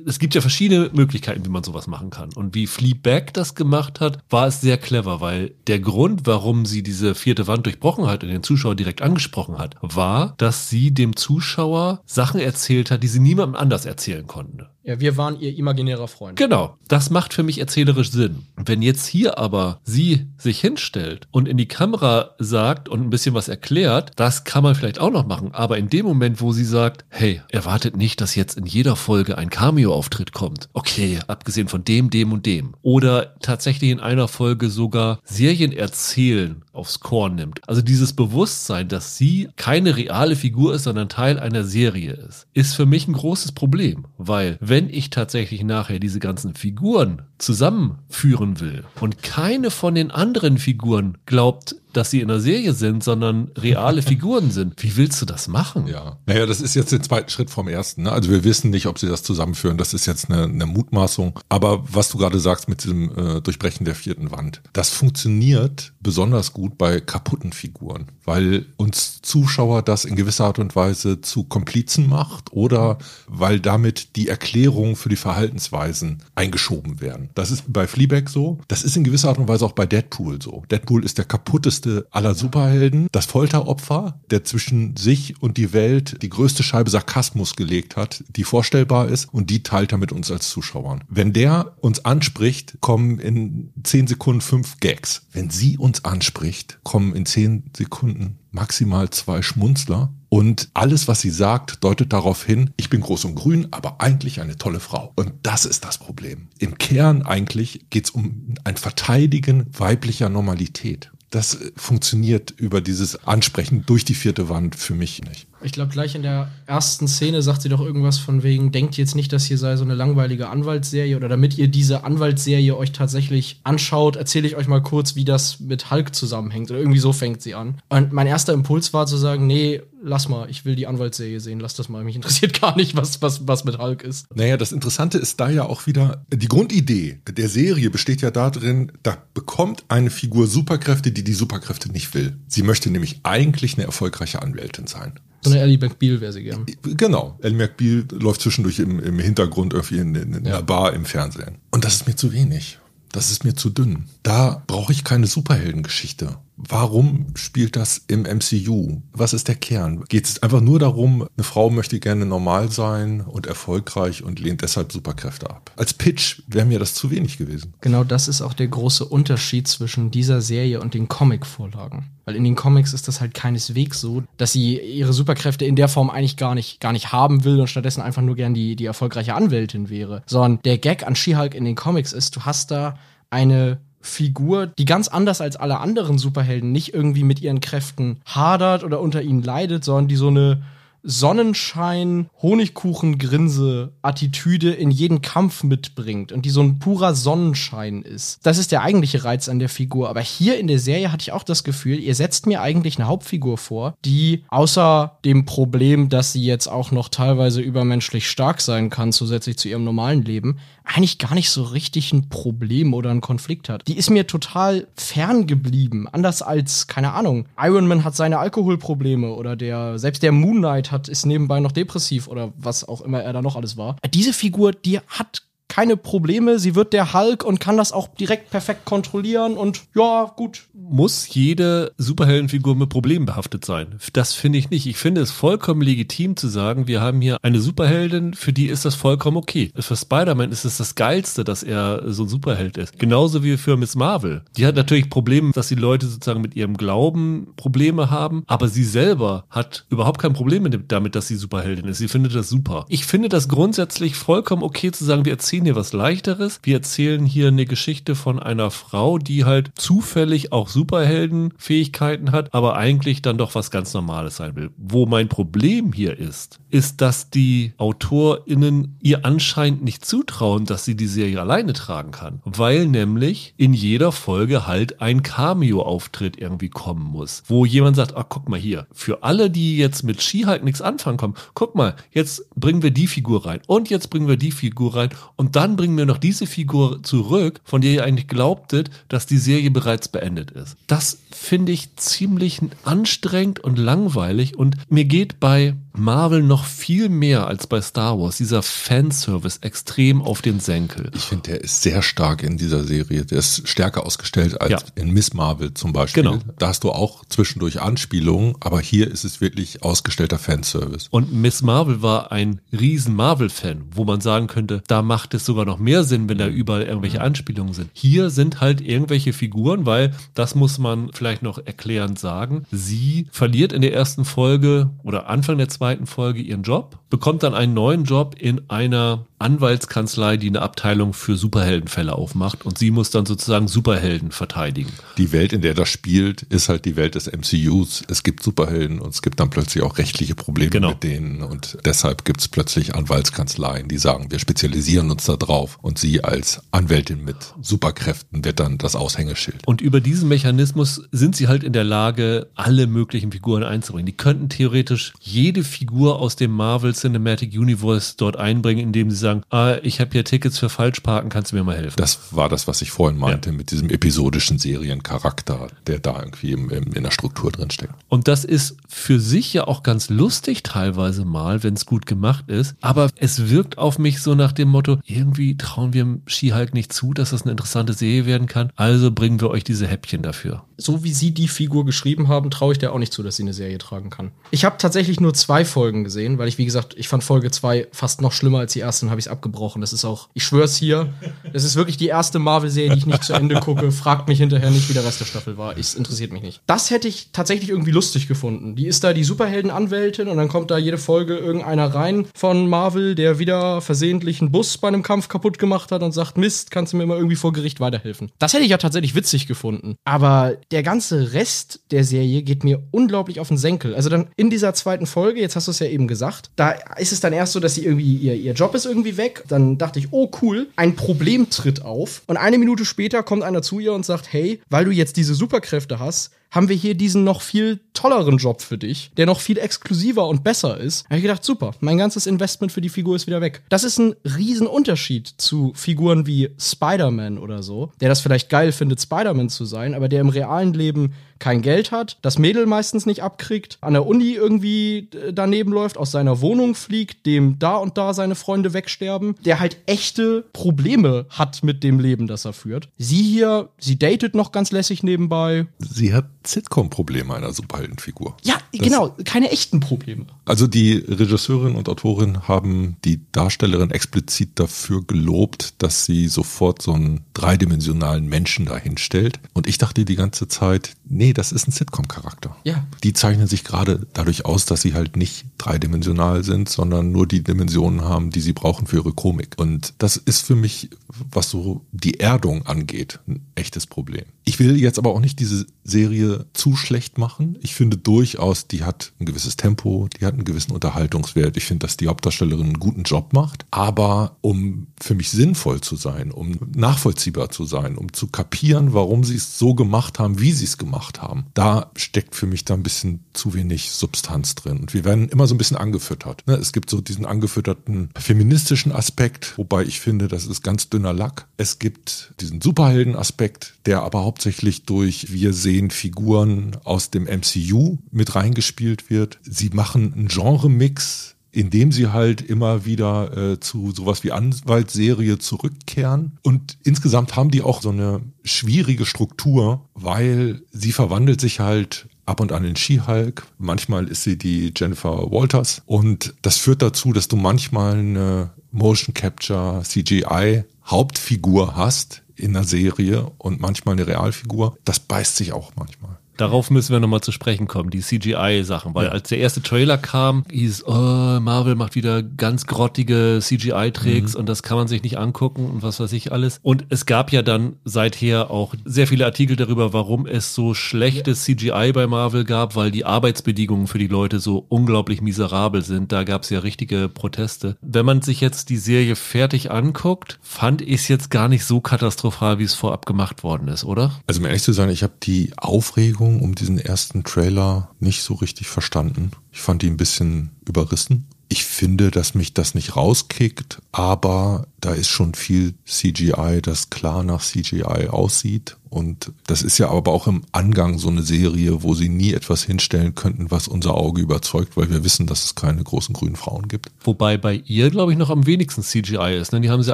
es 0.06 0.20
gibt 0.20 0.36
ja 0.36 0.42
verschiedene 0.42 0.90
Möglichkeiten, 0.94 1.46
wie 1.46 1.50
man 1.50 1.64
sowas 1.64 1.88
machen 1.88 2.10
kann. 2.10 2.34
Und 2.34 2.56
wie 2.56 2.68
Fleabag 2.68 3.34
das 3.34 3.56
gemacht 3.56 4.00
hat, 4.00 4.20
war 4.30 4.48
es 4.48 4.62
sehr 4.62 4.78
clever, 4.78 5.22
weil 5.22 5.54
der 5.68 5.80
Grund, 5.80 6.22
warum 6.26 6.66
sie 6.66 6.84
diese 6.84 7.16
vierte 7.16 7.48
Wand 7.48 7.66
durchbrochen 7.66 8.08
hat 8.08 8.24
und 8.24 8.30
den 8.30 8.44
Zuschauer 8.44 8.76
direkt 8.76 9.02
angesprochen 9.02 9.58
hat, 9.58 9.76
war, 9.82 10.36
dass 10.38 10.70
sie 10.70 10.94
dem 10.94 11.16
Zuschauer 11.16 12.02
Sachen 12.06 12.40
erzählt 12.40 12.92
hat, 12.92 13.04
die 13.04 13.08
sie 13.08 13.20
niemandem 13.20 13.60
anders 13.60 13.86
erzählen 13.86 14.28
konnte. 14.28 14.70
Ja, 14.86 15.00
wir 15.00 15.18
waren 15.18 15.40
ihr 15.40 15.58
imaginärer 15.58 16.08
Freund. 16.08 16.38
Genau. 16.38 16.78
Das 16.88 17.10
macht 17.10 17.34
für 17.34 17.42
mich 17.42 17.58
erzählerisch 17.58 18.12
Sinn. 18.12 18.46
Wenn 18.56 18.84
jetzt 18.84 19.08
hier 19.08 19.40
aber 19.40 19.80
sie 19.84 20.28
sich 20.38 20.62
hinstellt 20.62 21.28
und 21.32 21.48
in 21.48 21.58
die 21.58 21.68
Kamera 21.68 22.36
sagt 22.38 22.88
und 22.88 23.02
ein 23.02 23.10
bisschen 23.10 23.34
was 23.34 23.48
erklärt, 23.48 24.12
das 24.16 24.44
kann 24.44 24.62
man 24.62 24.76
vielleicht 24.76 25.00
auch 25.00 25.10
noch 25.10 25.26
machen. 25.26 25.56
Aber 25.56 25.80
in 25.80 25.90
dem 25.90 26.06
Moment, 26.06 26.40
wo 26.40 26.52
sie 26.52 26.66
sagt, 26.66 27.04
hey, 27.10 27.42
erwartet 27.50 27.98
nicht, 27.98 28.22
dass 28.22 28.36
jetzt 28.36 28.58
in 28.58 28.68
jeder 28.68 28.96
Folge 28.96 29.40
ein 29.40 29.50
Cameo-Auftritt 29.50 30.34
kommt. 30.34 30.70
Okay, 30.74 31.20
abgesehen 31.26 31.68
von 31.68 31.84
dem, 31.84 32.12
dem 32.12 32.32
und 32.32 32.46
dem. 32.46 32.76
Oder 32.84 33.36
tatsächlich 33.40 33.90
in 33.90 34.00
einer 34.00 34.28
Folge 34.28 34.70
sogar 34.70 35.20
Serien 35.24 35.72
erzählen 35.72 36.64
aufs 36.76 37.00
Korn 37.00 37.36
nimmt. 37.36 37.62
Also 37.68 37.82
dieses 37.82 38.14
Bewusstsein, 38.14 38.88
dass 38.88 39.18
sie 39.18 39.50
keine 39.56 39.96
reale 39.98 40.36
Figur 40.36 40.76
ist, 40.76 40.84
sondern 40.84 41.10
Teil 41.10 41.40
einer 41.40 41.64
Serie 41.64 42.14
ist, 42.14 42.48
ist 42.54 42.76
für 42.76 42.86
mich 42.86 43.08
ein 43.08 43.14
großes 43.14 43.54
Problem. 43.54 44.06
Weil 44.18 44.58
wenn 44.60 44.90
ich 44.90 45.10
tatsächlich 45.10 45.64
nachher 45.64 46.00
diese 46.00 46.20
ganzen 46.20 46.54
Figuren 46.54 47.24
zusammenführen 47.38 48.60
will 48.60 48.84
und 49.00 49.24
keine 49.24 49.72
von 49.72 49.96
den 49.96 50.12
anderen 50.12 50.58
Figuren 50.58 51.18
glaubt, 51.26 51.76
dass 51.96 52.12
sie 52.12 52.22
in 52.22 52.28
der 52.28 52.40
Serie 52.40 52.74
sind, 52.74 53.04
sondern 53.04 53.52
reale 53.58 54.02
Figuren 54.06 54.52
sind. 54.52 54.82
Wie 54.84 54.96
willst 54.98 55.22
du 55.22 55.26
das 55.26 55.48
machen? 55.48 55.88
Ja. 55.88 56.18
Naja, 56.26 56.46
das 56.46 56.62
ist 56.62 56.76
jetzt 56.76 56.92
der 56.92 57.02
zweite 57.02 57.30
Schritt 57.32 57.50
vom 57.50 57.68
ersten. 57.68 58.04
Ne? 58.04 58.12
Also 58.12 58.30
wir 58.30 58.44
wissen 58.44 58.70
nicht, 58.70 58.88
ob 58.88 59.00
sie 59.00 59.08
das 59.08 59.24
zusammenführen. 59.24 59.78
Das 59.78 59.94
ist 59.94 60.06
jetzt 60.06 60.30
eine, 60.30 60.44
eine 60.44 60.66
Mutmaßung. 60.66 61.40
Aber 61.50 61.84
was 61.92 62.10
du 62.10 62.18
gerade 62.18 62.40
sagst 62.40 62.70
mit 62.70 62.84
diesem 62.84 63.12
äh, 63.18 63.42
Durchbrechen 63.42 63.86
der 63.86 63.96
vierten 63.96 64.32
Wand, 64.32 64.62
das 64.74 64.90
funktioniert 64.90 65.94
besonders 66.02 66.54
gut 66.54 66.78
bei 66.78 67.00
kaputten 67.00 67.52
Figuren, 67.52 68.06
weil 68.24 68.66
uns 68.78 69.22
Zuschauer 69.22 69.82
das 69.82 70.06
in 70.06 70.16
gewisser 70.16 70.46
Art 70.46 70.60
und 70.60 70.76
Weise 70.76 71.22
zu 71.22 71.44
Komplizen 71.46 72.08
macht 72.08 72.54
oder 72.54 72.98
weil 73.28 73.60
damit 73.60 74.16
die 74.16 74.28
Erklärungen 74.28 74.96
für 74.96 75.10
die 75.10 75.16
Verhaltensweisen 75.16 76.24
eingeschoben 76.36 77.02
werden. 77.02 77.30
Das 77.34 77.52
ist 77.52 77.64
bei 77.68 77.88
Fleabag 77.88 78.30
so. 78.30 78.60
Das 78.68 78.84
ist 78.84 78.96
in 78.96 79.04
gewisser 79.04 79.30
Art 79.30 79.40
und 79.40 79.48
Weise 79.48 79.66
auch 79.66 79.72
bei 79.72 79.86
Deadpool 79.86 80.42
so. 80.42 80.64
Deadpool 80.70 81.04
ist 81.04 81.18
der 81.18 81.26
kaputteste 81.26 81.85
beste 81.86 82.08
aller 82.12 82.34
Superhelden, 82.34 83.08
das 83.12 83.26
Folteropfer, 83.26 84.20
der 84.32 84.44
zwischen 84.44 84.98
sich 84.98 85.42
und 85.42 85.58
die 85.58 85.74
Welt 85.74 86.22
die 86.22 86.30
größte 86.30 86.64
Scheibe 86.64 86.90
Sarkasmus 86.90 87.56
gelegt 87.56 87.96
hat, 87.96 88.24
die 88.30 88.44
vorstellbar 88.44 89.08
ist 89.08 89.32
und 89.32 89.50
die 89.50 89.64
teilt 89.64 89.92
er 89.92 89.98
mit 89.98 90.12
uns 90.12 90.32
als 90.32 90.50
Zuschauern. 90.50 91.04
Wenn 91.10 91.34
der 91.34 91.76
uns 91.82 92.04
anspricht, 92.04 92.78
kommen 92.82 93.20
in 93.20 93.72
zehn 93.84 94.08
Sekunden 94.08 94.42
fünf 94.42 94.80
Gags. 94.80 95.24
Wenn 95.32 95.50
sie 95.50 95.78
uns 95.78 96.04
anspricht, 96.06 96.80
kommen 96.84 97.16
in 97.16 97.26
zehn 97.26 97.64
Sekunden 97.76 98.40
maximal 98.52 99.10
zwei 99.10 99.42
Schmunzler. 99.42 100.12
Und 100.30 100.70
alles, 100.74 101.08
was 101.08 101.22
sie 101.22 101.30
sagt, 101.30 101.84
deutet 101.84 102.12
darauf 102.12 102.44
hin, 102.44 102.72
ich 102.78 102.90
bin 102.90 103.02
groß 103.02 103.26
und 103.26 103.36
grün, 103.36 103.68
aber 103.72 104.02
eigentlich 104.02 104.42
eine 104.42 104.58
tolle 104.58 104.80
Frau. 104.80 105.14
Und 105.16 105.34
das 105.44 105.66
ist 105.66 105.86
das 105.86 105.98
Problem. 105.98 106.50
Im 106.58 106.78
Kern 106.78 107.22
eigentlich 107.22 107.86
geht 107.90 108.06
es 108.06 108.10
um 108.12 108.56
ein 108.64 108.76
Verteidigen 108.76 109.68
weiblicher 109.78 110.30
Normalität 110.30 111.12
das 111.36 111.58
funktioniert 111.76 112.52
über 112.52 112.80
dieses 112.80 113.28
Ansprechen 113.28 113.86
durch 113.86 114.06
die 114.06 114.16
vierte 114.16 114.48
Wand 114.48 114.76
für 114.76 114.94
mich 114.94 115.22
nicht. 115.22 115.48
Ich 115.66 115.72
glaube, 115.72 115.92
gleich 115.92 116.14
in 116.14 116.22
der 116.22 116.52
ersten 116.68 117.08
Szene 117.08 117.42
sagt 117.42 117.64
sie 117.64 117.70
doch 117.70 117.82
irgendwas 117.82 118.20
von 118.20 118.44
wegen, 118.44 118.72
denkt 118.72 118.98
jetzt 118.98 119.16
nicht, 119.16 119.34
dass 119.34 119.46
hier 119.46 119.58
sei 119.58 119.76
so 119.78 119.84
eine 119.84 119.96
langweilige 119.96 120.50
Anwaltsserie 120.50 121.16
oder 121.18 121.28
damit 121.28 121.58
ihr 121.58 121.68
diese 121.68 122.04
Anwaltsserie 122.04 122.78
euch 122.78 122.92
tatsächlich 122.92 123.60
anschaut, 123.64 124.16
erzähle 124.16 124.48
ich 124.48 124.56
euch 124.56 124.68
mal 124.68 124.84
kurz, 124.84 125.16
wie 125.16 125.26
das 125.26 125.60
mit 125.60 125.90
Hulk 125.90 126.14
zusammenhängt. 126.14 126.70
Oder 126.70 126.80
irgendwie 126.80 127.00
so 127.00 127.14
fängt 127.14 127.42
sie 127.42 127.56
an. 127.56 127.80
Und 127.90 128.14
mein 128.14 128.28
erster 128.28 128.54
Impuls 128.54 128.94
war 128.94 129.08
zu 129.08 129.18
sagen, 129.18 129.48
nee, 129.48 129.82
lass 130.04 130.30
mal, 130.30 130.50
ich 130.50 130.66
will 130.66 130.76
die 130.76 130.88
Anwaltsserie 130.88 131.40
sehen, 131.40 131.60
lass 131.60 131.74
das 131.74 131.90
mal. 131.90 132.04
Mich 132.04 132.16
interessiert 132.16 132.62
gar 132.62 132.76
nicht, 132.76 132.96
was, 132.96 133.22
was, 133.22 133.48
was 133.48 133.66
mit 133.66 133.80
Hulk 133.80 134.04
ist. 134.04 134.28
Naja, 134.36 134.58
das 134.58 134.72
Interessante 134.72 135.18
ist 135.18 135.40
da 135.40 135.50
ja 135.50 135.64
auch 135.66 135.88
wieder, 135.88 136.24
die 136.32 136.48
Grundidee 136.48 137.20
der 137.28 137.50
Serie 137.50 137.90
besteht 137.90 138.22
ja 138.22 138.32
darin, 138.32 138.92
da 139.04 139.18
bekommt 139.34 139.84
eine 139.88 140.12
Figur 140.12 140.48
Superkräfte, 140.48 141.12
die 141.12 141.24
die 141.24 141.34
Superkräfte 141.34 141.92
nicht 141.92 142.14
will. 142.14 142.38
Sie 142.48 142.62
möchte 142.62 142.92
nämlich 142.92 143.22
eigentlich 143.24 143.76
eine 143.78 143.86
erfolgreiche 143.86 144.42
Anwältin 144.42 144.88
sein. 144.88 145.20
So 145.46 145.56
eine 145.56 145.62
Ellie 145.62 145.78
McBeal 145.78 146.22
wäre 146.22 146.34
sie 146.34 146.44
gern. 146.44 146.66
Genau. 146.84 147.38
Ellie 147.42 147.58
McBeal 147.58 148.06
läuft 148.12 148.42
zwischendurch 148.42 148.80
im, 148.80 149.00
im 149.00 149.20
Hintergrund 149.20 149.74
irgendwie 149.74 150.00
in, 150.00 150.16
in, 150.16 150.34
in 150.34 150.46
ja. 150.46 150.56
einer 150.56 150.64
Bar 150.64 150.94
im 150.94 151.06
Fernsehen. 151.06 151.58
Und 151.72 151.86
das 151.86 151.96
ist 151.96 152.08
mir 152.08 152.16
zu 152.16 152.34
wenig. 152.34 152.80
Das 153.12 153.32
ist 153.32 153.46
mir 153.46 153.56
zu 153.56 153.70
dünn. 153.70 154.06
Da 154.24 154.64
brauche 154.68 154.92
ich 154.92 155.04
keine 155.04 155.28
Superheldengeschichte. 155.28 156.38
Warum 156.58 157.28
spielt 157.36 157.76
das 157.76 158.02
im 158.08 158.22
MCU? 158.22 159.02
Was 159.12 159.34
ist 159.34 159.48
der 159.48 159.56
Kern? 159.56 160.06
Geht 160.08 160.26
es 160.26 160.42
einfach 160.42 160.62
nur 160.62 160.80
darum, 160.80 161.28
eine 161.36 161.44
Frau 161.44 161.70
möchte 161.70 162.00
gerne 162.00 162.26
normal 162.26 162.72
sein 162.72 163.22
und 163.22 163.46
erfolgreich 163.46 164.24
und 164.24 164.40
lehnt 164.40 164.62
deshalb 164.62 164.92
Superkräfte 164.92 165.50
ab? 165.50 165.72
Als 165.76 165.94
Pitch 165.94 166.44
wäre 166.48 166.66
mir 166.66 166.80
das 166.80 166.94
zu 166.94 167.12
wenig 167.12 167.38
gewesen. 167.38 167.74
Genau 167.82 168.04
das 168.04 168.28
ist 168.28 168.42
auch 168.42 168.54
der 168.54 168.68
große 168.68 169.04
Unterschied 169.04 169.68
zwischen 169.68 170.12
dieser 170.12 170.42
Serie 170.42 170.80
und 170.80 170.94
den 170.94 171.10
Comic-Vorlagen. 171.10 172.10
Weil 172.24 172.36
in 172.36 172.44
den 172.44 172.56
Comics 172.56 172.94
ist 172.94 173.08
das 173.08 173.22
halt 173.22 173.34
keineswegs 173.34 174.00
so, 174.00 174.24
dass 174.38 174.54
sie 174.54 174.80
ihre 174.80 175.14
Superkräfte 175.14 175.66
in 175.66 175.76
der 175.76 175.90
Form 175.90 176.10
eigentlich 176.10 176.38
gar 176.38 176.56
nicht, 176.56 176.80
gar 176.80 176.94
nicht 176.94 177.12
haben 177.12 177.44
will 177.44 177.60
und 177.60 177.68
stattdessen 177.68 178.02
einfach 178.02 178.22
nur 178.22 178.36
gern 178.36 178.54
die, 178.54 178.76
die 178.76 178.86
erfolgreiche 178.86 179.36
Anwältin 179.36 179.90
wäre. 179.90 180.24
Sondern 180.26 180.62
der 180.64 180.78
Gag 180.78 181.06
an 181.06 181.16
She-Hulk 181.16 181.54
in 181.54 181.66
den 181.66 181.76
Comics 181.76 182.14
ist, 182.14 182.36
du 182.36 182.42
hast 182.42 182.72
da 182.72 182.98
eine 183.30 183.80
Figur, 184.06 184.68
die 184.68 184.86
ganz 184.86 185.08
anders 185.08 185.42
als 185.42 185.56
alle 185.56 185.80
anderen 185.80 186.18
Superhelden 186.18 186.72
nicht 186.72 186.94
irgendwie 186.94 187.24
mit 187.24 187.42
ihren 187.42 187.60
Kräften 187.60 188.22
hadert 188.26 188.84
oder 188.84 189.02
unter 189.02 189.22
ihnen 189.22 189.44
leidet, 189.44 189.84
sondern 189.84 190.08
die 190.08 190.16
so 190.16 190.28
eine 190.28 190.62
Sonnenschein, 191.08 192.30
Honigkuchen-Grinse 192.42 193.94
Attitüde 194.02 194.72
in 194.72 194.90
jeden 194.90 195.22
Kampf 195.22 195.64
mitbringt 195.64 196.32
und 196.32 196.46
die 196.46 196.50
so 196.50 196.62
ein 196.62 196.80
purer 196.80 197.14
Sonnenschein 197.14 198.02
ist. 198.02 198.40
Das 198.44 198.58
ist 198.58 198.72
der 198.72 198.82
eigentliche 198.82 199.24
Reiz 199.24 199.48
an 199.48 199.60
der 199.60 199.70
Figur. 199.70 200.10
Aber 200.10 200.22
hier 200.22 200.58
in 200.58 200.68
der 200.68 200.80
Serie 200.80 201.12
hatte 201.12 201.22
ich 201.22 201.32
auch 201.32 201.44
das 201.44 201.64
Gefühl, 201.64 202.00
ihr 202.00 202.16
setzt 202.16 202.48
mir 202.48 202.62
eigentlich 202.62 202.98
eine 202.98 203.08
Hauptfigur 203.08 203.60
vor, 203.60 203.94
die 204.04 204.44
außer 204.48 205.20
dem 205.24 205.46
Problem, 205.46 206.10
dass 206.10 206.34
sie 206.34 206.44
jetzt 206.44 206.68
auch 206.68 206.90
noch 206.90 207.10
teilweise 207.10 207.62
übermenschlich 207.62 208.28
stark 208.28 208.60
sein 208.60 208.90
kann, 208.90 209.12
zusätzlich 209.12 209.58
zu 209.58 209.70
ihrem 209.70 209.84
normalen 209.84 210.24
Leben, 210.24 210.58
eigentlich 210.86 211.18
gar 211.18 211.34
nicht 211.34 211.50
so 211.50 211.64
richtig 211.64 212.14
ein 212.14 212.30
Problem 212.30 212.94
oder 212.94 213.12
ein 213.12 213.22
Konflikt 213.22 213.70
hat. 213.70 213.88
Die 213.88 213.98
ist 213.98 214.10
mir 214.10 214.28
total 214.28 214.88
fern 214.96 215.48
geblieben. 215.48 216.08
Anders 216.12 216.42
als, 216.42 216.88
keine 216.88 217.14
Ahnung, 217.14 217.48
Iron 217.60 217.88
Man 217.88 218.04
hat 218.04 218.16
seine 218.16 218.40
Alkoholprobleme 218.40 219.34
oder 219.34 219.56
der, 219.56 220.00
selbst 220.00 220.24
der 220.24 220.32
Moon 220.32 220.58
Knight 220.58 220.92
hat, 220.92 221.10
ist 221.10 221.26
nebenbei 221.26 221.60
noch 221.60 221.72
depressiv 221.72 222.28
oder 222.28 222.54
was 222.58 222.88
auch 222.88 223.02
immer 223.02 223.22
er 223.22 223.34
da 223.34 223.42
noch 223.42 223.56
alles 223.56 223.78
war. 223.78 223.98
Diese 224.14 224.34
Figur, 224.34 224.72
die 224.72 225.00
hat 225.00 225.44
keine 225.68 225.98
Probleme. 225.98 226.60
Sie 226.60 226.76
wird 226.76 226.94
der 226.94 227.14
Hulk 227.14 227.44
und 227.44 227.60
kann 227.60 227.78
das 227.78 227.92
auch 227.92 228.08
direkt 228.16 228.50
perfekt 228.50 228.86
kontrollieren 228.86 229.58
und 229.58 229.82
ja, 229.96 230.32
gut. 230.36 230.68
Muss 230.74 231.28
jede 231.34 231.92
Superheldenfigur 231.98 232.76
mit 232.76 232.90
Problemen 232.90 233.26
behaftet 233.26 233.66
sein? 233.66 234.00
Das 234.14 234.34
finde 234.34 234.60
ich 234.60 234.70
nicht. 234.70 234.86
Ich 234.86 234.98
finde 234.98 235.22
es 235.22 235.32
vollkommen 235.32 235.82
legitim 235.82 236.38
zu 236.38 236.48
sagen, 236.48 236.88
wir 236.88 237.02
haben 237.02 237.22
hier 237.22 237.38
eine 237.42 237.60
Superheldin, 237.60 238.34
für 238.34 238.54
die 238.54 238.68
ist 238.68 238.86
das 238.86 238.96
vollkommen 238.96 239.38
okay. 239.38 239.72
Für 239.78 239.96
Spider-Man 239.96 240.52
ist 240.52 240.66
es 240.66 240.78
das 240.78 240.96
Geilste, 240.96 241.44
dass 241.44 241.64
er 241.64 242.04
so 242.06 242.24
ein 242.24 242.30
Superheld 242.30 242.78
ist. 242.78 242.98
Genauso 242.98 243.44
wie 243.44 243.58
für 243.58 243.76
Miss 243.76 243.96
Marvel. 243.96 244.44
Die 244.58 244.66
hat 244.66 244.76
natürlich 244.76 245.10
Probleme, 245.10 245.52
dass 245.52 245.68
die 245.68 245.76
Leute 245.76 246.08
sozusagen 246.08 246.42
mit 246.42 246.56
ihrem 246.56 246.78
Glauben 246.78 247.48
Probleme 247.58 248.10
haben, 248.10 248.44
aber 248.48 248.68
sie 248.68 248.84
selber 248.84 249.46
hat 249.50 249.86
überhaupt 249.90 250.22
kein 250.22 250.34
Problem 250.34 250.70
damit, 250.88 251.16
dass 251.16 251.28
sie 251.28 251.36
Superheldin 251.36 251.88
ist. 251.88 251.98
Sie 251.98 252.08
findet 252.08 252.36
das 252.36 252.50
super. 252.50 252.86
Ich 252.88 253.06
finde 253.06 253.30
das 253.30 253.50
grundsätzlich 253.50 254.16
vollkommen 254.16 254.64
okay 254.64 254.92
zu 254.92 255.04
sagen, 255.04 255.26
wir 255.26 255.34
erzählen 255.34 255.55
hier 255.64 255.76
was 255.76 255.94
Leichteres. 255.94 256.60
Wir 256.64 256.76
erzählen 256.76 257.26
hier 257.26 257.48
eine 257.48 257.66
Geschichte 257.66 258.16
von 258.16 258.40
einer 258.40 258.72
Frau, 258.72 259.18
die 259.18 259.46
halt 259.46 259.72
zufällig 259.76 260.52
auch 260.52 260.68
Superheldenfähigkeiten 260.68 262.32
hat, 262.32 262.54
aber 262.54 262.76
eigentlich 262.76 263.22
dann 263.22 263.38
doch 263.38 263.56
was 263.56 263.72
ganz 263.72 263.94
Normales 263.94 264.36
sein 264.36 264.56
will. 264.56 264.72
Wo 264.78 265.06
mein 265.06 265.30
Problem 265.30 265.94
hier 265.94 266.18
ist, 266.18 266.60
ist, 266.70 267.02
dass 267.02 267.30
die 267.30 267.74
AutorInnen 267.78 268.98
ihr 269.02 269.26
anscheinend 269.26 269.84
nicht 269.84 270.06
zutrauen, 270.06 270.66
dass 270.66 270.84
sie 270.84 270.96
die 270.96 271.08
Serie 271.08 271.40
alleine 271.40 271.74
tragen 271.74 272.12
kann. 272.12 272.42
Weil 272.44 272.88
nämlich 272.88 273.54
in 273.58 273.74
jeder 273.74 274.12
Folge 274.12 274.68
halt 274.68 275.02
ein 275.02 275.24
Cameo-Auftritt 275.24 276.38
irgendwie 276.38 276.70
kommen 276.70 277.06
muss. 277.06 277.44
Wo 277.48 277.66
jemand 277.66 277.96
sagt, 277.96 278.16
ach 278.16 278.26
guck 278.28 278.50
mal 278.50 278.60
hier, 278.60 278.88
für 278.92 279.24
alle, 279.24 279.50
die 279.50 279.78
jetzt 279.78 280.04
mit 280.04 280.22
Ski 280.22 280.42
halt 280.42 280.64
nichts 280.64 280.82
anfangen 280.82 281.18
kommen, 281.18 281.36
guck 281.54 281.76
mal, 281.76 281.96
jetzt 282.12 282.50
bringen 282.56 282.82
wir 282.82 282.92
die 282.92 283.08
Figur 283.08 283.46
rein 283.46 283.62
und 283.68 283.90
jetzt 283.90 284.10
bringen 284.10 284.28
wir 284.28 284.38
die 284.38 284.52
Figur 284.52 284.96
rein 284.96 285.10
und 285.36 285.45
dann 285.52 285.76
bringen 285.76 285.98
wir 285.98 286.06
noch 286.06 286.18
diese 286.18 286.48
Figur 286.48 287.04
zurück, 287.04 287.60
von 287.64 287.82
der 287.82 287.92
ihr 287.92 288.04
eigentlich 288.04 288.28
glaubtet, 288.28 288.90
dass 289.10 289.26
die 289.26 289.38
Serie 289.38 289.72
bereits 289.72 290.08
beendet 290.08 290.52
ist. 290.52 290.78
Das 290.88 291.20
finde 291.32 291.72
ich 291.72 291.96
ziemlich 291.98 292.62
anstrengend 292.84 293.60
und 293.60 293.78
langweilig 293.78 294.58
und 294.58 294.78
mir 294.90 295.06
geht 295.06 295.40
bei 295.40 295.76
Marvel 295.98 296.44
noch 296.44 296.66
viel 296.66 297.10
mehr 297.10 297.48
als 297.48 297.68
bei 297.68 297.82
Star 297.82 298.20
Wars 298.20 298.38
dieser 298.38 298.62
Fanservice 298.62 299.60
extrem 299.62 300.22
auf 300.22 300.42
den 300.42 300.60
Senkel. 300.60 301.12
Ich 301.16 301.24
finde, 301.24 301.52
der 301.52 301.62
ist 301.62 301.82
sehr 301.82 302.02
stark 302.02 302.44
in 302.44 302.58
dieser 302.58 302.84
Serie. 302.84 303.26
Der 303.26 303.40
ist 303.40 303.68
stärker 303.68 304.06
ausgestellt 304.06 304.60
als 304.62 304.72
ja. 304.72 304.80
in 304.96 305.12
Miss 305.12 305.34
Marvel 305.34 305.74
zum 305.74 305.94
Beispiel. 305.94 306.24
Genau. 306.24 306.40
Da 306.60 306.68
hast 306.68 306.84
du 306.84 306.92
auch 306.92 307.26
zwischendurch 307.26 307.82
Anspielungen, 307.82 308.56
aber 308.60 308.82
hier 308.82 309.10
ist 309.10 309.24
es 309.24 309.42
wirklich 309.42 309.84
ausgestellter 309.84 310.38
Fanservice. 310.38 311.08
Und 311.12 311.34
Miss 311.34 311.62
Marvel 311.62 312.02
war 312.02 312.32
ein 312.32 312.62
riesen 312.72 313.16
Marvel-Fan, 313.16 313.86
wo 313.92 314.04
man 314.04 314.22
sagen 314.22 314.48
könnte, 314.48 314.84
da 314.88 315.02
macht 315.02 315.34
es 315.34 315.46
sogar 315.46 315.66
noch 315.66 315.80
mehr 315.80 316.04
Sinn, 316.04 316.30
wenn 316.30 316.38
da 316.38 316.48
überall 316.48 316.84
irgendwelche 316.84 317.22
Anspielungen 317.22 317.74
sind. 317.74 317.90
Hier 317.94 318.30
sind 318.30 318.62
halt 318.62 318.82
irgendwelche 318.82 319.34
Figuren, 319.34 319.86
weil 319.86 320.14
das 320.34 320.56
muss 320.56 320.78
man 320.78 321.12
vielleicht 321.14 321.42
noch 321.42 321.58
erklärend 321.58 322.20
sagen. 322.20 322.66
Sie 322.72 323.28
verliert 323.32 323.74
in 323.74 323.82
der 323.82 323.94
ersten 323.94 324.26
Folge 324.26 324.90
oder 325.04 325.30
Anfang 325.30 325.58
der 325.58 325.70
zweiten 325.70 325.85
zweiten 325.86 326.08
Folge 326.08 326.42
ihren 326.42 326.64
Job, 326.64 326.98
bekommt 327.12 327.44
dann 327.44 327.54
einen 327.54 327.76
neuen 327.76 328.06
Job 328.06 328.36
in 328.40 328.68
einer 328.72 329.28
Anwaltskanzlei, 329.38 330.38
die 330.38 330.48
eine 330.48 330.64
Abteilung 330.64 331.14
für 331.14 331.38
Superheldenfälle 331.38 332.14
aufmacht 332.14 332.66
und 332.66 332.80
sie 332.80 332.90
muss 332.90 333.12
dann 333.12 333.28
sozusagen 333.28 333.68
Superhelden 333.68 334.32
verteidigen. 334.32 334.92
Die 335.18 335.32
Welt, 335.32 335.54
in 335.54 335.62
der 335.62 335.76
das 335.76 335.90
spielt, 335.90 336.42
ist 336.44 336.70
halt 336.70 336.86
die 336.86 336.96
Welt 336.96 337.14
des 337.14 337.32
MCUs. 337.32 338.04
Es 338.10 338.24
gibt 338.24 338.42
Superhelden 338.42 339.00
und 339.00 339.10
es 339.10 339.22
gibt 339.22 339.40
dann 339.40 339.52
plötzlich 339.52 339.84
auch 339.84 340.00
rechtliche 340.00 340.34
Probleme 340.34 340.72
genau. 340.72 340.90
mit 340.90 341.04
denen 341.04 341.44
und 341.44 341.78
deshalb 341.86 342.26
gibt 342.26 342.40
es 342.40 342.48
plötzlich 342.48 342.96
Anwaltskanzleien, 342.96 343.88
die 343.88 343.98
sagen, 343.98 344.32
wir 344.32 344.40
spezialisieren 344.40 345.12
uns 345.12 345.26
da 345.26 345.36
drauf 345.36 345.78
und 345.84 346.00
sie 346.00 346.24
als 346.24 346.62
Anwältin 346.72 347.24
mit 347.24 347.38
Superkräften 347.62 348.44
wird 348.44 348.60
dann 348.60 348.80
das 348.80 348.96
Aushängeschild. 348.96 349.68
Und 349.68 349.82
über 349.82 350.02
diesen 350.02 350.28
Mechanismus 350.28 351.04
sind 351.12 351.36
sie 351.36 351.48
halt 351.48 351.64
in 351.64 351.74
der 351.74 351.84
Lage, 351.84 352.48
alle 352.56 352.88
möglichen 352.88 353.32
Figuren 353.32 353.64
einzubringen. 353.64 354.08
Die 354.08 354.18
könnten 354.18 354.50
theoretisch 354.50 355.14
jede 355.20 355.64
Figur 355.76 356.20
aus 356.20 356.38
dem 356.38 356.52
Marvel 356.52 356.94
Cinematic 356.94 357.54
Universe 357.54 358.14
dort 358.16 358.38
einbringen, 358.38 358.82
indem 358.82 359.12
sie 359.12 359.18
sagen, 359.18 359.42
ah, 359.50 359.76
ich 359.84 360.00
habe 360.00 360.12
hier 360.14 360.24
Tickets 360.24 360.58
für 360.58 360.70
Falschparken, 360.70 361.30
kannst 361.30 361.52
du 361.52 361.58
mir 361.58 361.66
mal 361.66 361.76
helfen? 361.76 361.96
Das 361.98 362.32
war 362.32 362.48
das, 362.48 362.66
was 362.66 362.82
ich 362.82 362.92
vorhin 362.92 363.20
meinte, 363.20 363.50
ja. 363.50 363.56
mit 363.56 363.72
diesem 363.72 363.90
episodischen 363.90 364.58
Seriencharakter, 364.58 365.68
der 365.86 366.00
da 366.00 366.18
irgendwie 366.18 366.54
im, 366.54 366.70
im, 366.70 366.94
in 366.94 367.04
der 367.04 367.12
Struktur 367.12 367.52
drin 367.52 367.72
steckt. 367.72 367.94
Und 368.08 368.30
das 368.30 368.46
ist 368.46 368.78
für 368.88 369.20
sich 369.20 369.54
ja 369.54 369.68
auch 369.68 369.84
ganz 369.84 370.10
lustig 370.10 370.64
teilweise 370.64 371.26
mal, 371.26 371.62
wenn 371.64 371.74
es 371.74 371.86
gut 371.86 372.06
gemacht 372.06 372.46
ist, 372.48 372.76
aber 372.80 373.10
es 373.18 373.50
wirkt 373.50 373.78
auf 373.78 374.00
mich 374.00 374.22
so 374.22 374.34
nach 374.34 374.54
dem 374.54 374.70
Motto, 374.70 375.00
irgendwie 375.06 375.58
trauen 375.58 375.92
wir 375.92 376.20
Ski-Hulk 376.26 376.74
nicht 376.74 376.94
zu, 376.94 377.14
dass 377.14 377.32
das 377.32 377.42
eine 377.42 377.52
interessante 377.52 377.92
Serie 377.92 378.26
werden 378.26 378.48
kann, 378.48 378.72
also 378.78 379.12
bringen 379.12 379.42
wir 379.42 379.50
euch 379.50 379.66
diese 379.66 379.88
Häppchen 379.88 380.22
dafür. 380.22 380.64
So 380.78 381.04
wie 381.04 381.14
sie 381.14 381.32
die 381.32 381.50
Figur 381.50 381.86
geschrieben 381.86 382.30
haben, 382.30 382.50
traue 382.50 382.72
ich 382.72 382.80
der 382.80 382.94
auch 382.94 383.00
nicht 383.00 383.12
zu, 383.12 383.24
dass 383.24 383.36
sie 383.36 383.44
eine 383.44 383.54
Serie 383.54 383.78
tragen 383.78 384.10
kann. 384.10 384.32
Ich 384.52 384.64
habe 384.64 384.78
tatsächlich 384.78 385.20
nur 385.20 385.34
zwei 385.34 385.65
Folgen 385.66 386.04
gesehen, 386.04 386.38
weil 386.38 386.48
ich, 386.48 386.58
wie 386.58 386.66
gesagt, 386.66 386.94
ich 386.98 387.08
fand 387.08 387.24
Folge 387.24 387.52
zwei 387.52 387.88
fast 387.92 388.22
noch 388.22 388.32
schlimmer 388.32 388.60
als 388.60 388.74
die 388.74 388.80
erste 388.80 389.10
habe 389.10 389.20
ich 389.20 389.26
es 389.26 389.32
abgebrochen. 389.32 389.82
Das 389.82 389.94
ist 389.94 390.06
auch, 390.06 390.30
ich 390.34 390.44
schwör's 390.44 390.76
hier, 390.76 391.14
das 391.54 391.64
ist 391.64 391.76
wirklich 391.76 391.98
die 391.98 392.08
erste 392.08 392.40
Marvel-Serie, 392.40 392.92
die 392.92 392.98
ich 392.98 393.06
nicht 393.06 393.24
zu 393.24 393.34
Ende 393.34 393.56
gucke. 393.60 393.92
Fragt 393.92 394.28
mich 394.28 394.40
hinterher 394.40 394.72
nicht, 394.72 394.90
wie 394.90 394.94
der 394.94 395.06
Rest 395.06 395.20
der 395.20 395.26
Staffel 395.26 395.58
war. 395.58 395.78
Es 395.78 395.96
interessiert 395.96 396.32
mich 396.32 396.42
nicht. 396.42 396.62
Das 396.66 396.90
hätte 396.92 397.08
ich 397.08 397.30
tatsächlich 397.32 397.70
irgendwie 397.70 397.92
lustig 397.92 398.28
gefunden. 398.28 398.76
Die 398.76 398.88
ist 398.88 399.04
da 399.04 399.14
die 399.14 399.24
Superhelden-Anwältin 399.24 400.28
und 400.28 400.38
dann 400.38 400.48
kommt 400.48 400.72
da 400.72 400.78
jede 400.78 400.98
Folge 400.98 401.38
irgendeiner 401.38 401.94
rein 401.94 402.28
von 402.36 402.68
Marvel, 402.70 403.16
der 403.16 403.40
wieder 403.40 403.82
versehentlich 403.82 404.42
einen 404.42 404.52
Bus 404.52 404.78
bei 404.78 404.88
einem 404.88 405.04
Kampf 405.04 405.28
kaputt 405.28 405.60
gemacht 405.60 405.92
hat 405.92 406.04
und 406.04 406.12
sagt, 406.12 406.38
Mist, 406.38 406.72
kannst 406.72 406.94
du 406.94 406.98
mir 406.98 407.06
mal 407.06 407.18
irgendwie 407.18 407.36
vor 407.36 407.54
Gericht 407.54 407.80
weiterhelfen. 407.80 408.32
Das 408.40 408.54
hätte 408.54 408.64
ich 408.64 408.70
ja 408.70 408.78
tatsächlich 408.78 409.16
witzig 409.16 409.48
gefunden. 409.48 409.96
Aber 410.06 410.58
der 410.72 410.84
ganze 410.84 411.34
Rest 411.34 411.82
der 411.92 412.04
Serie 412.04 412.44
geht 412.44 412.64
mir 412.64 412.84
unglaublich 412.92 413.40
auf 413.40 413.48
den 413.48 413.58
Senkel. 413.58 413.96
Also 413.96 414.10
dann 414.10 414.28
in 414.36 414.50
dieser 414.50 414.74
zweiten 414.74 415.06
Folge, 415.06 415.42
jetzt 415.42 415.55
hast 415.56 415.68
du 415.68 415.72
es 415.72 415.80
ja 415.80 415.88
eben 415.88 416.08
gesagt, 416.08 416.50
da 416.56 416.72
ist 416.98 417.12
es 417.12 417.20
dann 417.20 417.34
erst 417.34 417.54
so, 417.54 417.60
dass 417.60 417.76
sie 417.76 417.86
irgendwie, 417.86 418.16
ihr, 418.16 418.36
ihr 418.36 418.54
Job 418.54 418.76
ist 418.76 418.86
irgendwie 418.86 419.18
weg. 419.18 419.44
Dann 419.48 419.78
dachte 419.78 420.00
ich, 420.00 420.08
oh 420.12 420.30
cool, 420.42 420.68
ein 420.76 420.96
Problem 420.96 421.50
tritt 421.50 421.82
auf. 421.84 422.24
Und 422.28 422.38
eine 422.38 422.58
Minute 422.58 422.86
später 422.86 423.24
kommt 423.24 423.44
einer 423.44 423.62
zu 423.62 423.80
ihr 423.80 423.94
und 423.94 424.06
sagt, 424.06 424.32
hey, 424.32 424.62
weil 424.70 424.86
du 424.86 424.92
jetzt 424.92 425.18
diese 425.18 425.36
Superkräfte 425.36 426.00
hast, 426.00 426.32
haben 426.56 426.70
wir 426.70 426.76
hier 426.76 426.96
diesen 426.96 427.26
noch 427.26 427.42
viel 427.42 427.82
tolleren 427.94 428.38
Job 428.38 428.62
für 428.62 428.78
dich, 428.78 429.12
der 429.18 429.26
noch 429.26 429.42
viel 429.42 429.58
exklusiver 429.58 430.28
und 430.28 430.44
besser 430.44 430.78
ist. 430.78 431.04
Da 431.04 431.10
habe 431.10 431.18
ich 431.18 431.24
gedacht, 431.24 431.44
super, 431.44 431.72
mein 431.82 431.98
ganzes 431.98 432.28
Investment 432.28 432.72
für 432.72 432.80
die 432.80 432.90
Figur 432.90 433.16
ist 433.18 433.28
wieder 433.28 433.42
weg. 433.42 433.62
Das 433.68 433.84
ist 433.84 434.00
ein 434.00 434.16
Riesenunterschied 434.24 435.28
zu 435.38 435.74
Figuren 435.76 436.26
wie 436.26 436.50
Spider-Man 436.58 437.38
oder 437.38 437.62
so, 437.62 437.92
der 438.00 438.08
das 438.08 438.22
vielleicht 438.22 438.50
geil 438.50 438.72
findet, 438.72 439.02
Spider-Man 439.02 439.50
zu 439.50 439.66
sein, 439.66 439.94
aber 439.94 440.08
der 440.08 440.22
im 440.22 440.30
realen 440.30 440.74
Leben 440.74 441.14
kein 441.40 441.62
Geld 441.62 441.92
hat, 441.92 442.18
das 442.22 442.38
Mädel 442.38 442.66
meistens 442.66 443.06
nicht 443.06 443.24
abkriegt, 443.24 443.78
an 443.82 443.94
der 443.94 444.06
Uni 444.06 444.32
irgendwie 444.32 445.10
äh, 445.14 445.34
daneben 445.34 445.72
läuft, 445.72 445.98
aus 445.98 446.12
seiner 446.12 446.42
Wohnung 446.42 446.76
fliegt, 446.76 447.26
dem 447.26 447.60
da 447.60 447.76
und 447.78 447.98
da 447.98 448.14
seine 448.14 448.36
Freunde 448.36 448.74
wegsterben, 448.74 449.36
der 449.44 449.60
halt 449.60 449.78
echte 449.86 450.46
Probleme 450.54 451.26
hat 451.30 451.64
mit 451.64 451.84
dem 451.84 452.00
Leben, 452.00 452.28
das 452.28 452.46
er 452.46 452.54
führt. 452.54 452.90
Sie 452.98 453.24
hier, 453.24 453.70
sie 453.78 454.00
datet 454.00 454.36
noch 454.36 454.52
ganz 454.52 454.72
lässig 454.72 455.04
nebenbei. 455.04 455.68
Sie 455.80 456.14
hat 456.14 456.26
Sitcom-Probleme 456.46 457.34
einer 457.34 457.54
Superheldenfigur. 457.54 458.38
Ja, 458.44 458.56
das 458.72 458.82
genau, 458.82 459.16
keine 459.24 459.52
echten 459.52 459.80
Probleme. 459.80 460.26
Also 460.46 460.68
die 460.68 460.98
Regisseurin 460.98 461.76
und 461.76 461.90
Autorin 461.90 462.48
haben 462.48 462.98
die 463.04 463.20
Darstellerin 463.32 463.92
explizit 463.92 464.60
dafür 464.60 465.04
gelobt, 465.06 465.82
dass 465.82 466.06
sie 466.06 466.28
sofort 466.28 466.82
so 466.82 466.94
einen 466.94 467.22
dreidimensionalen 467.34 468.28
Menschen 468.28 468.66
dahinstellt. 468.66 469.40
Und 469.54 469.68
ich 469.68 469.78
dachte 469.78 470.06
die 470.06 470.16
ganze 470.16 470.48
Zeit, 470.48 470.94
nee, 471.06 471.25
das 471.34 471.52
ist 471.52 471.68
ein 471.68 471.72
Sitcom-Charakter. 471.72 472.56
Ja. 472.64 472.86
Die 473.04 473.14
zeichnen 473.14 473.48
sich 473.48 473.64
gerade 473.64 474.08
dadurch 474.14 474.46
aus, 474.46 474.66
dass 474.66 474.82
sie 474.82 474.94
halt 474.94 475.16
nicht 475.16 475.46
dreidimensional 475.58 476.44
sind, 476.44 476.70
sondern 476.70 477.12
nur 477.12 477.28
die 477.28 477.44
Dimensionen 477.44 478.02
haben, 478.02 478.30
die 478.30 478.42
sie 478.42 478.54
brauchen 478.54 478.88
für 478.88 478.98
ihre 478.98 479.14
Komik. 479.14 479.56
Und 479.58 479.94
das 479.98 480.18
ist 480.18 480.42
für 480.42 480.56
mich, 480.56 480.90
was 481.32 481.50
so 481.50 481.86
die 481.92 482.20
Erdung 482.20 482.66
angeht, 482.66 483.20
ein 483.28 483.46
echtes 483.56 483.88
Problem. 483.88 484.26
Ich 484.48 484.60
will 484.60 484.80
jetzt 484.80 485.00
aber 485.00 485.10
auch 485.10 485.20
nicht 485.20 485.40
diese 485.40 485.66
Serie 485.84 486.46
zu 486.54 486.76
schlecht 486.76 487.18
machen. 487.18 487.58
Ich 487.62 487.74
finde 487.74 487.98
durchaus, 487.98 488.68
die 488.68 488.84
hat 488.84 489.12
ein 489.20 489.26
gewisses 489.26 489.58
Tempo, 489.58 490.08
die 490.20 490.26
hat 490.26 490.34
einen 490.34 490.46
gewissen 490.46 490.72
Unterhaltungswert. 490.72 491.58
Ich 491.58 491.66
finde, 491.66 491.86
dass 491.86 491.98
die 491.98 492.08
Hauptdarstellerin 492.08 492.66
einen 492.66 492.80
guten 492.80 493.04
Job 493.04 493.34
macht. 493.34 493.66
Aber 493.72 494.38
um 494.42 494.88
für 495.02 495.16
mich 495.16 495.32
sinnvoll 495.32 495.82
zu 495.82 495.96
sein, 495.96 496.32
um 496.32 496.58
nachvollziehbar 496.76 497.50
zu 497.50 497.66
sein, 497.66 497.98
um 497.98 498.14
zu 498.14 498.28
kapieren, 498.28 498.94
warum 498.94 499.24
sie 499.24 499.36
es 499.36 499.58
so 499.58 499.74
gemacht 499.74 500.20
haben, 500.20 500.40
wie 500.40 500.52
sie 500.52 500.66
es 500.66 500.78
gemacht 500.78 501.22
haben, 501.22 501.46
da 501.56 501.92
steckt 501.96 502.36
für 502.36 502.48
mich 502.48 502.66
da 502.66 502.76
ein 502.76 502.84
bisschen 502.84 503.22
zu 503.34 503.56
wenig 503.56 503.92
Substanz 503.92 504.54
drin. 504.54 504.80
Und 504.80 504.94
wir 504.94 505.06
werden 505.06 505.30
immer 505.30 505.48
so 505.48 505.56
ein 505.56 505.60
bisschen 505.60 505.78
angefüttert. 505.78 506.44
Ne? 506.48 506.54
Es 506.56 506.72
gibt 506.72 506.90
so 506.90 507.02
diesen 507.02 507.26
angefütterten 507.26 508.10
feministischen 508.18 508.92
Aspekt, 508.92 509.58
wobei 509.58 509.84
ich 509.84 510.00
finde, 510.00 510.28
das 510.28 510.46
ist 510.46 510.64
ganz 510.64 510.90
dünner 510.90 511.14
Lack. 511.14 511.48
Es 511.58 511.80
gibt 511.80 512.34
diesen 512.40 512.62
Superhelden-Aspekt, 512.62 513.76
der 513.86 514.02
aber 514.02 514.22
hauptsächlich 514.36 514.84
durch 514.84 515.32
wir 515.32 515.54
sehen 515.54 515.92
Figuren 515.92 516.76
aus 516.84 517.10
dem 517.10 517.24
MCU 517.24 518.00
mit 518.12 518.36
reingespielt 518.36 519.10
wird. 519.10 519.40
Sie 519.44 519.70
machen 519.70 520.14
einen 520.14 520.28
Genre-Mix, 520.28 521.36
indem 521.54 521.94
sie 521.94 522.08
halt 522.08 522.42
immer 522.42 522.84
wieder 522.84 523.38
äh, 523.54 523.60
zu 523.62 523.92
sowas 523.92 524.26
wie 524.26 524.34
Anwaltsserie 524.34 525.38
zurückkehren. 525.38 526.38
Und 526.42 526.78
insgesamt 526.84 527.38
haben 527.38 527.50
die 527.50 527.62
auch 527.62 527.82
so 527.82 527.92
eine 527.92 528.24
schwierige 528.44 529.06
Struktur, 529.06 529.88
weil 529.94 530.62
sie 530.74 530.92
verwandelt 530.92 531.40
sich 531.40 531.62
halt 531.62 532.10
ab 532.26 532.42
und 532.42 532.52
an 532.52 532.66
in 532.66 532.76
She-Hulk. 532.76 533.48
Manchmal 533.58 534.10
ist 534.10 534.24
sie 534.24 534.38
die 534.38 534.74
Jennifer 534.76 535.32
Walters. 535.32 535.82
Und 535.86 536.34
das 536.42 536.58
führt 536.58 536.82
dazu, 536.82 537.14
dass 537.14 537.30
du 537.30 537.38
manchmal 537.38 538.00
eine 538.00 538.50
Motion 538.72 539.14
Capture 539.14 539.82
CGI 539.84 540.66
Hauptfigur 540.86 541.78
hast, 541.78 542.22
in 542.36 542.56
einer 542.56 542.66
Serie 542.66 543.32
und 543.38 543.60
manchmal 543.60 543.94
eine 543.94 544.08
Realfigur. 544.08 544.78
Das 544.86 545.00
beißt 545.00 545.36
sich 545.38 545.54
auch 545.54 545.72
manchmal. 545.76 546.18
Darauf 546.38 546.70
müssen 546.70 546.94
wir 546.94 547.00
nochmal 547.00 547.22
zu 547.22 547.32
sprechen 547.32 547.68
kommen, 547.68 547.90
die 547.90 548.02
CGI-Sachen. 548.02 548.94
Weil 548.94 549.06
ja. 549.06 549.12
als 549.12 549.30
der 549.30 549.40
erste 549.40 549.62
Trailer 549.62 549.98
kam, 549.98 550.44
hieß, 550.52 550.86
oh, 550.86 551.40
Marvel 551.40 551.76
macht 551.76 551.96
wieder 551.96 552.24
ganz 552.24 552.66
grottige 552.66 553.40
CGI-Tricks 553.42 554.34
mhm. 554.34 554.42
und 554.42 554.50
das 554.50 554.64
kann 554.64 554.78
man 554.78 554.88
sich 554.88 555.04
nicht 555.04 555.18
angucken 555.18 555.70
und 555.70 555.84
was 555.84 556.00
weiß 556.00 556.12
ich 556.14 556.32
alles. 556.32 556.60
Und 556.62 556.86
es 556.90 557.06
gab 557.06 557.32
ja 557.32 557.42
dann 557.42 557.78
seither 557.86 558.52
auch 558.52 558.74
sehr 558.84 559.08
viele 559.08 559.26
Artikel 559.26 559.56
darüber, 559.56 559.94
warum 559.94 560.26
es 560.26 560.54
so 560.54 560.74
schlechtes. 560.74 561.44
CGI 561.46 561.92
bei 561.94 562.08
Marvel 562.08 562.44
gab, 562.44 562.76
weil 562.76 562.92
die 562.92 563.06
Arbeitsbedingungen 563.06 563.88
für 563.88 564.00
die 564.00 564.08
Leute 564.08 564.40
so 564.40 564.66
unglaublich 564.70 565.22
miserabel 565.22 565.84
sind. 565.84 566.12
Da 566.12 566.24
gab 566.24 566.44
es 566.44 566.50
ja 566.50 566.60
richtige 566.60 567.08
Proteste. 567.10 567.78
Wenn 567.82 568.06
man 568.06 568.22
sich 568.22 568.42
jetzt 568.42 568.70
die 568.70 568.78
Serie 568.78 569.16
fertig 569.16 569.72
anguckt, 569.72 570.40
fand 570.42 570.82
ich 570.82 570.94
es 571.02 571.08
jetzt 571.08 571.30
gar 571.30 571.48
nicht 571.48 571.66
so 571.66 571.82
katastrophal, 571.82 572.60
wie 572.60 572.64
es 572.64 572.74
vorab 572.74 573.06
gemacht 573.06 573.44
worden 573.44 573.68
ist, 573.68 573.84
oder? 573.84 574.20
Also 574.28 574.40
um 574.40 574.46
ehrlich 574.46 574.64
zu 574.64 574.74
sein, 574.74 574.90
ich 574.90 575.04
habe 575.04 575.14
die 575.22 575.54
Aufregung 575.58 576.25
Aufregung 576.26 576.42
um 576.42 576.56
diesen 576.56 576.80
ersten 576.80 577.24
Trailer 577.24 577.90
nicht 578.00 578.24
so 578.24 578.34
richtig 578.36 578.68
verstanden. 578.68 579.32
Ich 579.52 579.62
fand 579.62 579.84
ihn 579.84 579.94
ein 579.94 579.98
bisschen 579.98 580.52
überrissen. 580.68 581.28
Ich 581.48 581.64
finde, 581.64 582.10
dass 582.10 582.34
mich 582.34 582.54
das 582.54 582.74
nicht 582.74 582.96
rauskickt, 582.96 583.82
aber 583.92 584.68
da 584.86 584.94
ist 584.94 585.10
schon 585.10 585.34
viel 585.34 585.74
CGI, 585.86 586.62
das 586.62 586.92
klar 586.92 587.24
nach 587.24 587.42
CGI 587.42 588.08
aussieht 588.10 588.78
und 588.96 589.34
das 589.46 589.62
ist 589.62 589.78
ja 589.78 589.90
aber 589.90 590.14
auch 590.14 590.26
im 590.26 590.44
Angang 590.54 591.00
so 591.00 591.10
eine 591.10 591.22
Serie, 591.22 591.84
wo 591.84 591.94
sie 591.94 592.08
nie 592.08 592.32
etwas 592.32 592.64
hinstellen 592.64 593.14
könnten, 593.14 593.52
was 593.52 593.68
unser 593.68 593.96
Auge 593.96 594.22
überzeugt, 594.22 594.78
weil 594.78 594.90
wir 594.90 595.04
wissen, 595.04 595.28
dass 595.28 595.44
es 595.44 595.56
keine 595.56 595.84
großen 595.84 596.14
grünen 596.14 596.38
Frauen 596.38 596.70
gibt. 596.70 596.92
Wobei 597.04 597.38
bei 597.38 597.56
ihr, 597.66 597.90
glaube 597.90 598.14
ich, 598.14 598.18
noch 598.18 598.30
am 598.30 598.46
wenigsten 598.46 598.84
CGI 598.84 599.38
ist. 599.38 599.52
Ne? 599.52 599.60
Die 599.60 599.70
haben 599.70 599.84
sie 599.84 599.94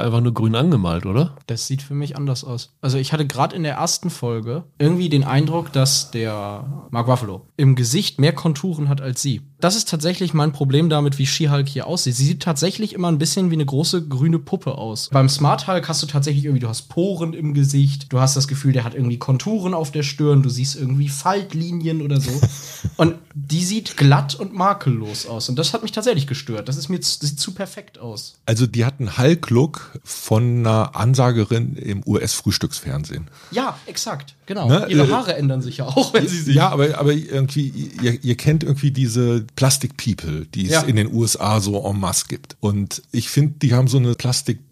einfach 0.00 0.20
nur 0.20 0.32
grün 0.32 0.54
angemalt, 0.54 1.04
oder? 1.04 1.34
Das 1.48 1.66
sieht 1.66 1.82
für 1.82 1.94
mich 1.94 2.16
anders 2.16 2.44
aus. 2.44 2.76
Also 2.80 2.96
ich 2.96 3.12
hatte 3.12 3.26
gerade 3.26 3.56
in 3.56 3.64
der 3.64 3.74
ersten 3.74 4.08
Folge 4.08 4.62
irgendwie 4.78 5.08
den 5.08 5.24
Eindruck, 5.24 5.72
dass 5.72 6.12
der 6.12 6.86
Mark 6.90 7.08
Ruffalo 7.08 7.48
im 7.56 7.74
Gesicht 7.74 8.20
mehr 8.20 8.32
Konturen 8.32 8.88
hat 8.88 9.00
als 9.00 9.20
sie. 9.20 9.40
Das 9.58 9.74
ist 9.74 9.88
tatsächlich 9.88 10.32
mein 10.32 10.52
Problem 10.52 10.88
damit, 10.88 11.18
wie 11.18 11.26
She-Hulk 11.26 11.68
hier 11.68 11.88
aussieht. 11.88 12.14
Sie 12.14 12.24
sieht 12.24 12.42
tatsächlich 12.42 12.92
immer 12.92 13.08
ein 13.08 13.18
bisschen 13.18 13.50
wie 13.50 13.54
eine 13.54 13.66
große 13.66 14.06
grüne 14.08 14.38
Puppe 14.38 14.76
aus. 14.76 14.81
Beim 15.10 15.28
Smart 15.28 15.66
Hulk 15.66 15.88
hast 15.88 16.02
du 16.02 16.06
tatsächlich 16.06 16.44
irgendwie, 16.44 16.60
du 16.60 16.68
hast 16.68 16.88
Poren 16.88 17.32
im 17.34 17.54
Gesicht, 17.54 18.12
du 18.12 18.20
hast 18.20 18.36
das 18.36 18.48
Gefühl, 18.48 18.72
der 18.72 18.84
hat 18.84 18.94
irgendwie 18.94 19.18
Konturen 19.18 19.74
auf 19.74 19.90
der 19.90 20.02
Stirn, 20.02 20.42
du 20.42 20.48
siehst 20.48 20.76
irgendwie 20.76 21.08
Faltlinien 21.08 22.02
oder 22.02 22.20
so. 22.20 22.30
und 22.96 23.16
die 23.34 23.64
sieht 23.64 23.96
glatt 23.96 24.34
und 24.34 24.54
makellos 24.54 25.26
aus. 25.26 25.48
Und 25.48 25.58
das 25.58 25.72
hat 25.72 25.82
mich 25.82 25.92
tatsächlich 25.92 26.26
gestört. 26.26 26.68
Das 26.68 26.76
ist 26.76 26.88
mir 26.88 26.98
das 26.98 27.18
sieht 27.20 27.38
zu 27.38 27.52
perfekt 27.52 27.98
aus. 27.98 28.34
Also 28.46 28.66
die 28.66 28.84
hat 28.84 29.00
einen 29.00 29.16
Hulk-Look 29.16 30.00
von 30.04 30.58
einer 30.58 30.96
Ansagerin 30.96 31.76
im 31.76 32.02
US-Frühstücksfernsehen. 32.06 33.28
Ja, 33.50 33.78
exakt. 33.86 34.34
Genau. 34.46 34.68
Ne? 34.68 34.86
Ihre 34.88 35.06
äh, 35.06 35.10
Haare 35.10 35.34
äh, 35.34 35.38
ändern 35.38 35.62
sich 35.62 35.78
ja 35.78 35.86
auch, 35.86 36.12
wenn 36.12 36.26
sie 36.26 36.40
sich. 36.40 36.54
Ja, 36.54 36.68
aber, 36.68 36.98
aber 36.98 37.12
irgendwie, 37.12 37.68
ihr, 38.02 38.22
ihr 38.22 38.36
kennt 38.36 38.64
irgendwie 38.64 38.90
diese 38.90 39.46
Plastic 39.56 39.96
People, 39.96 40.46
die 40.46 40.66
es 40.66 40.72
ja. 40.72 40.82
in 40.82 40.96
den 40.96 41.12
USA 41.12 41.60
so 41.60 41.82
en 41.88 41.98
masse 41.98 42.26
gibt. 42.28 42.56
Und 42.60 43.02
ich 43.12 43.30
finde, 43.30 43.54
die 43.60 43.72
haben 43.72 43.88
so 43.88 43.98
eine 43.98 44.14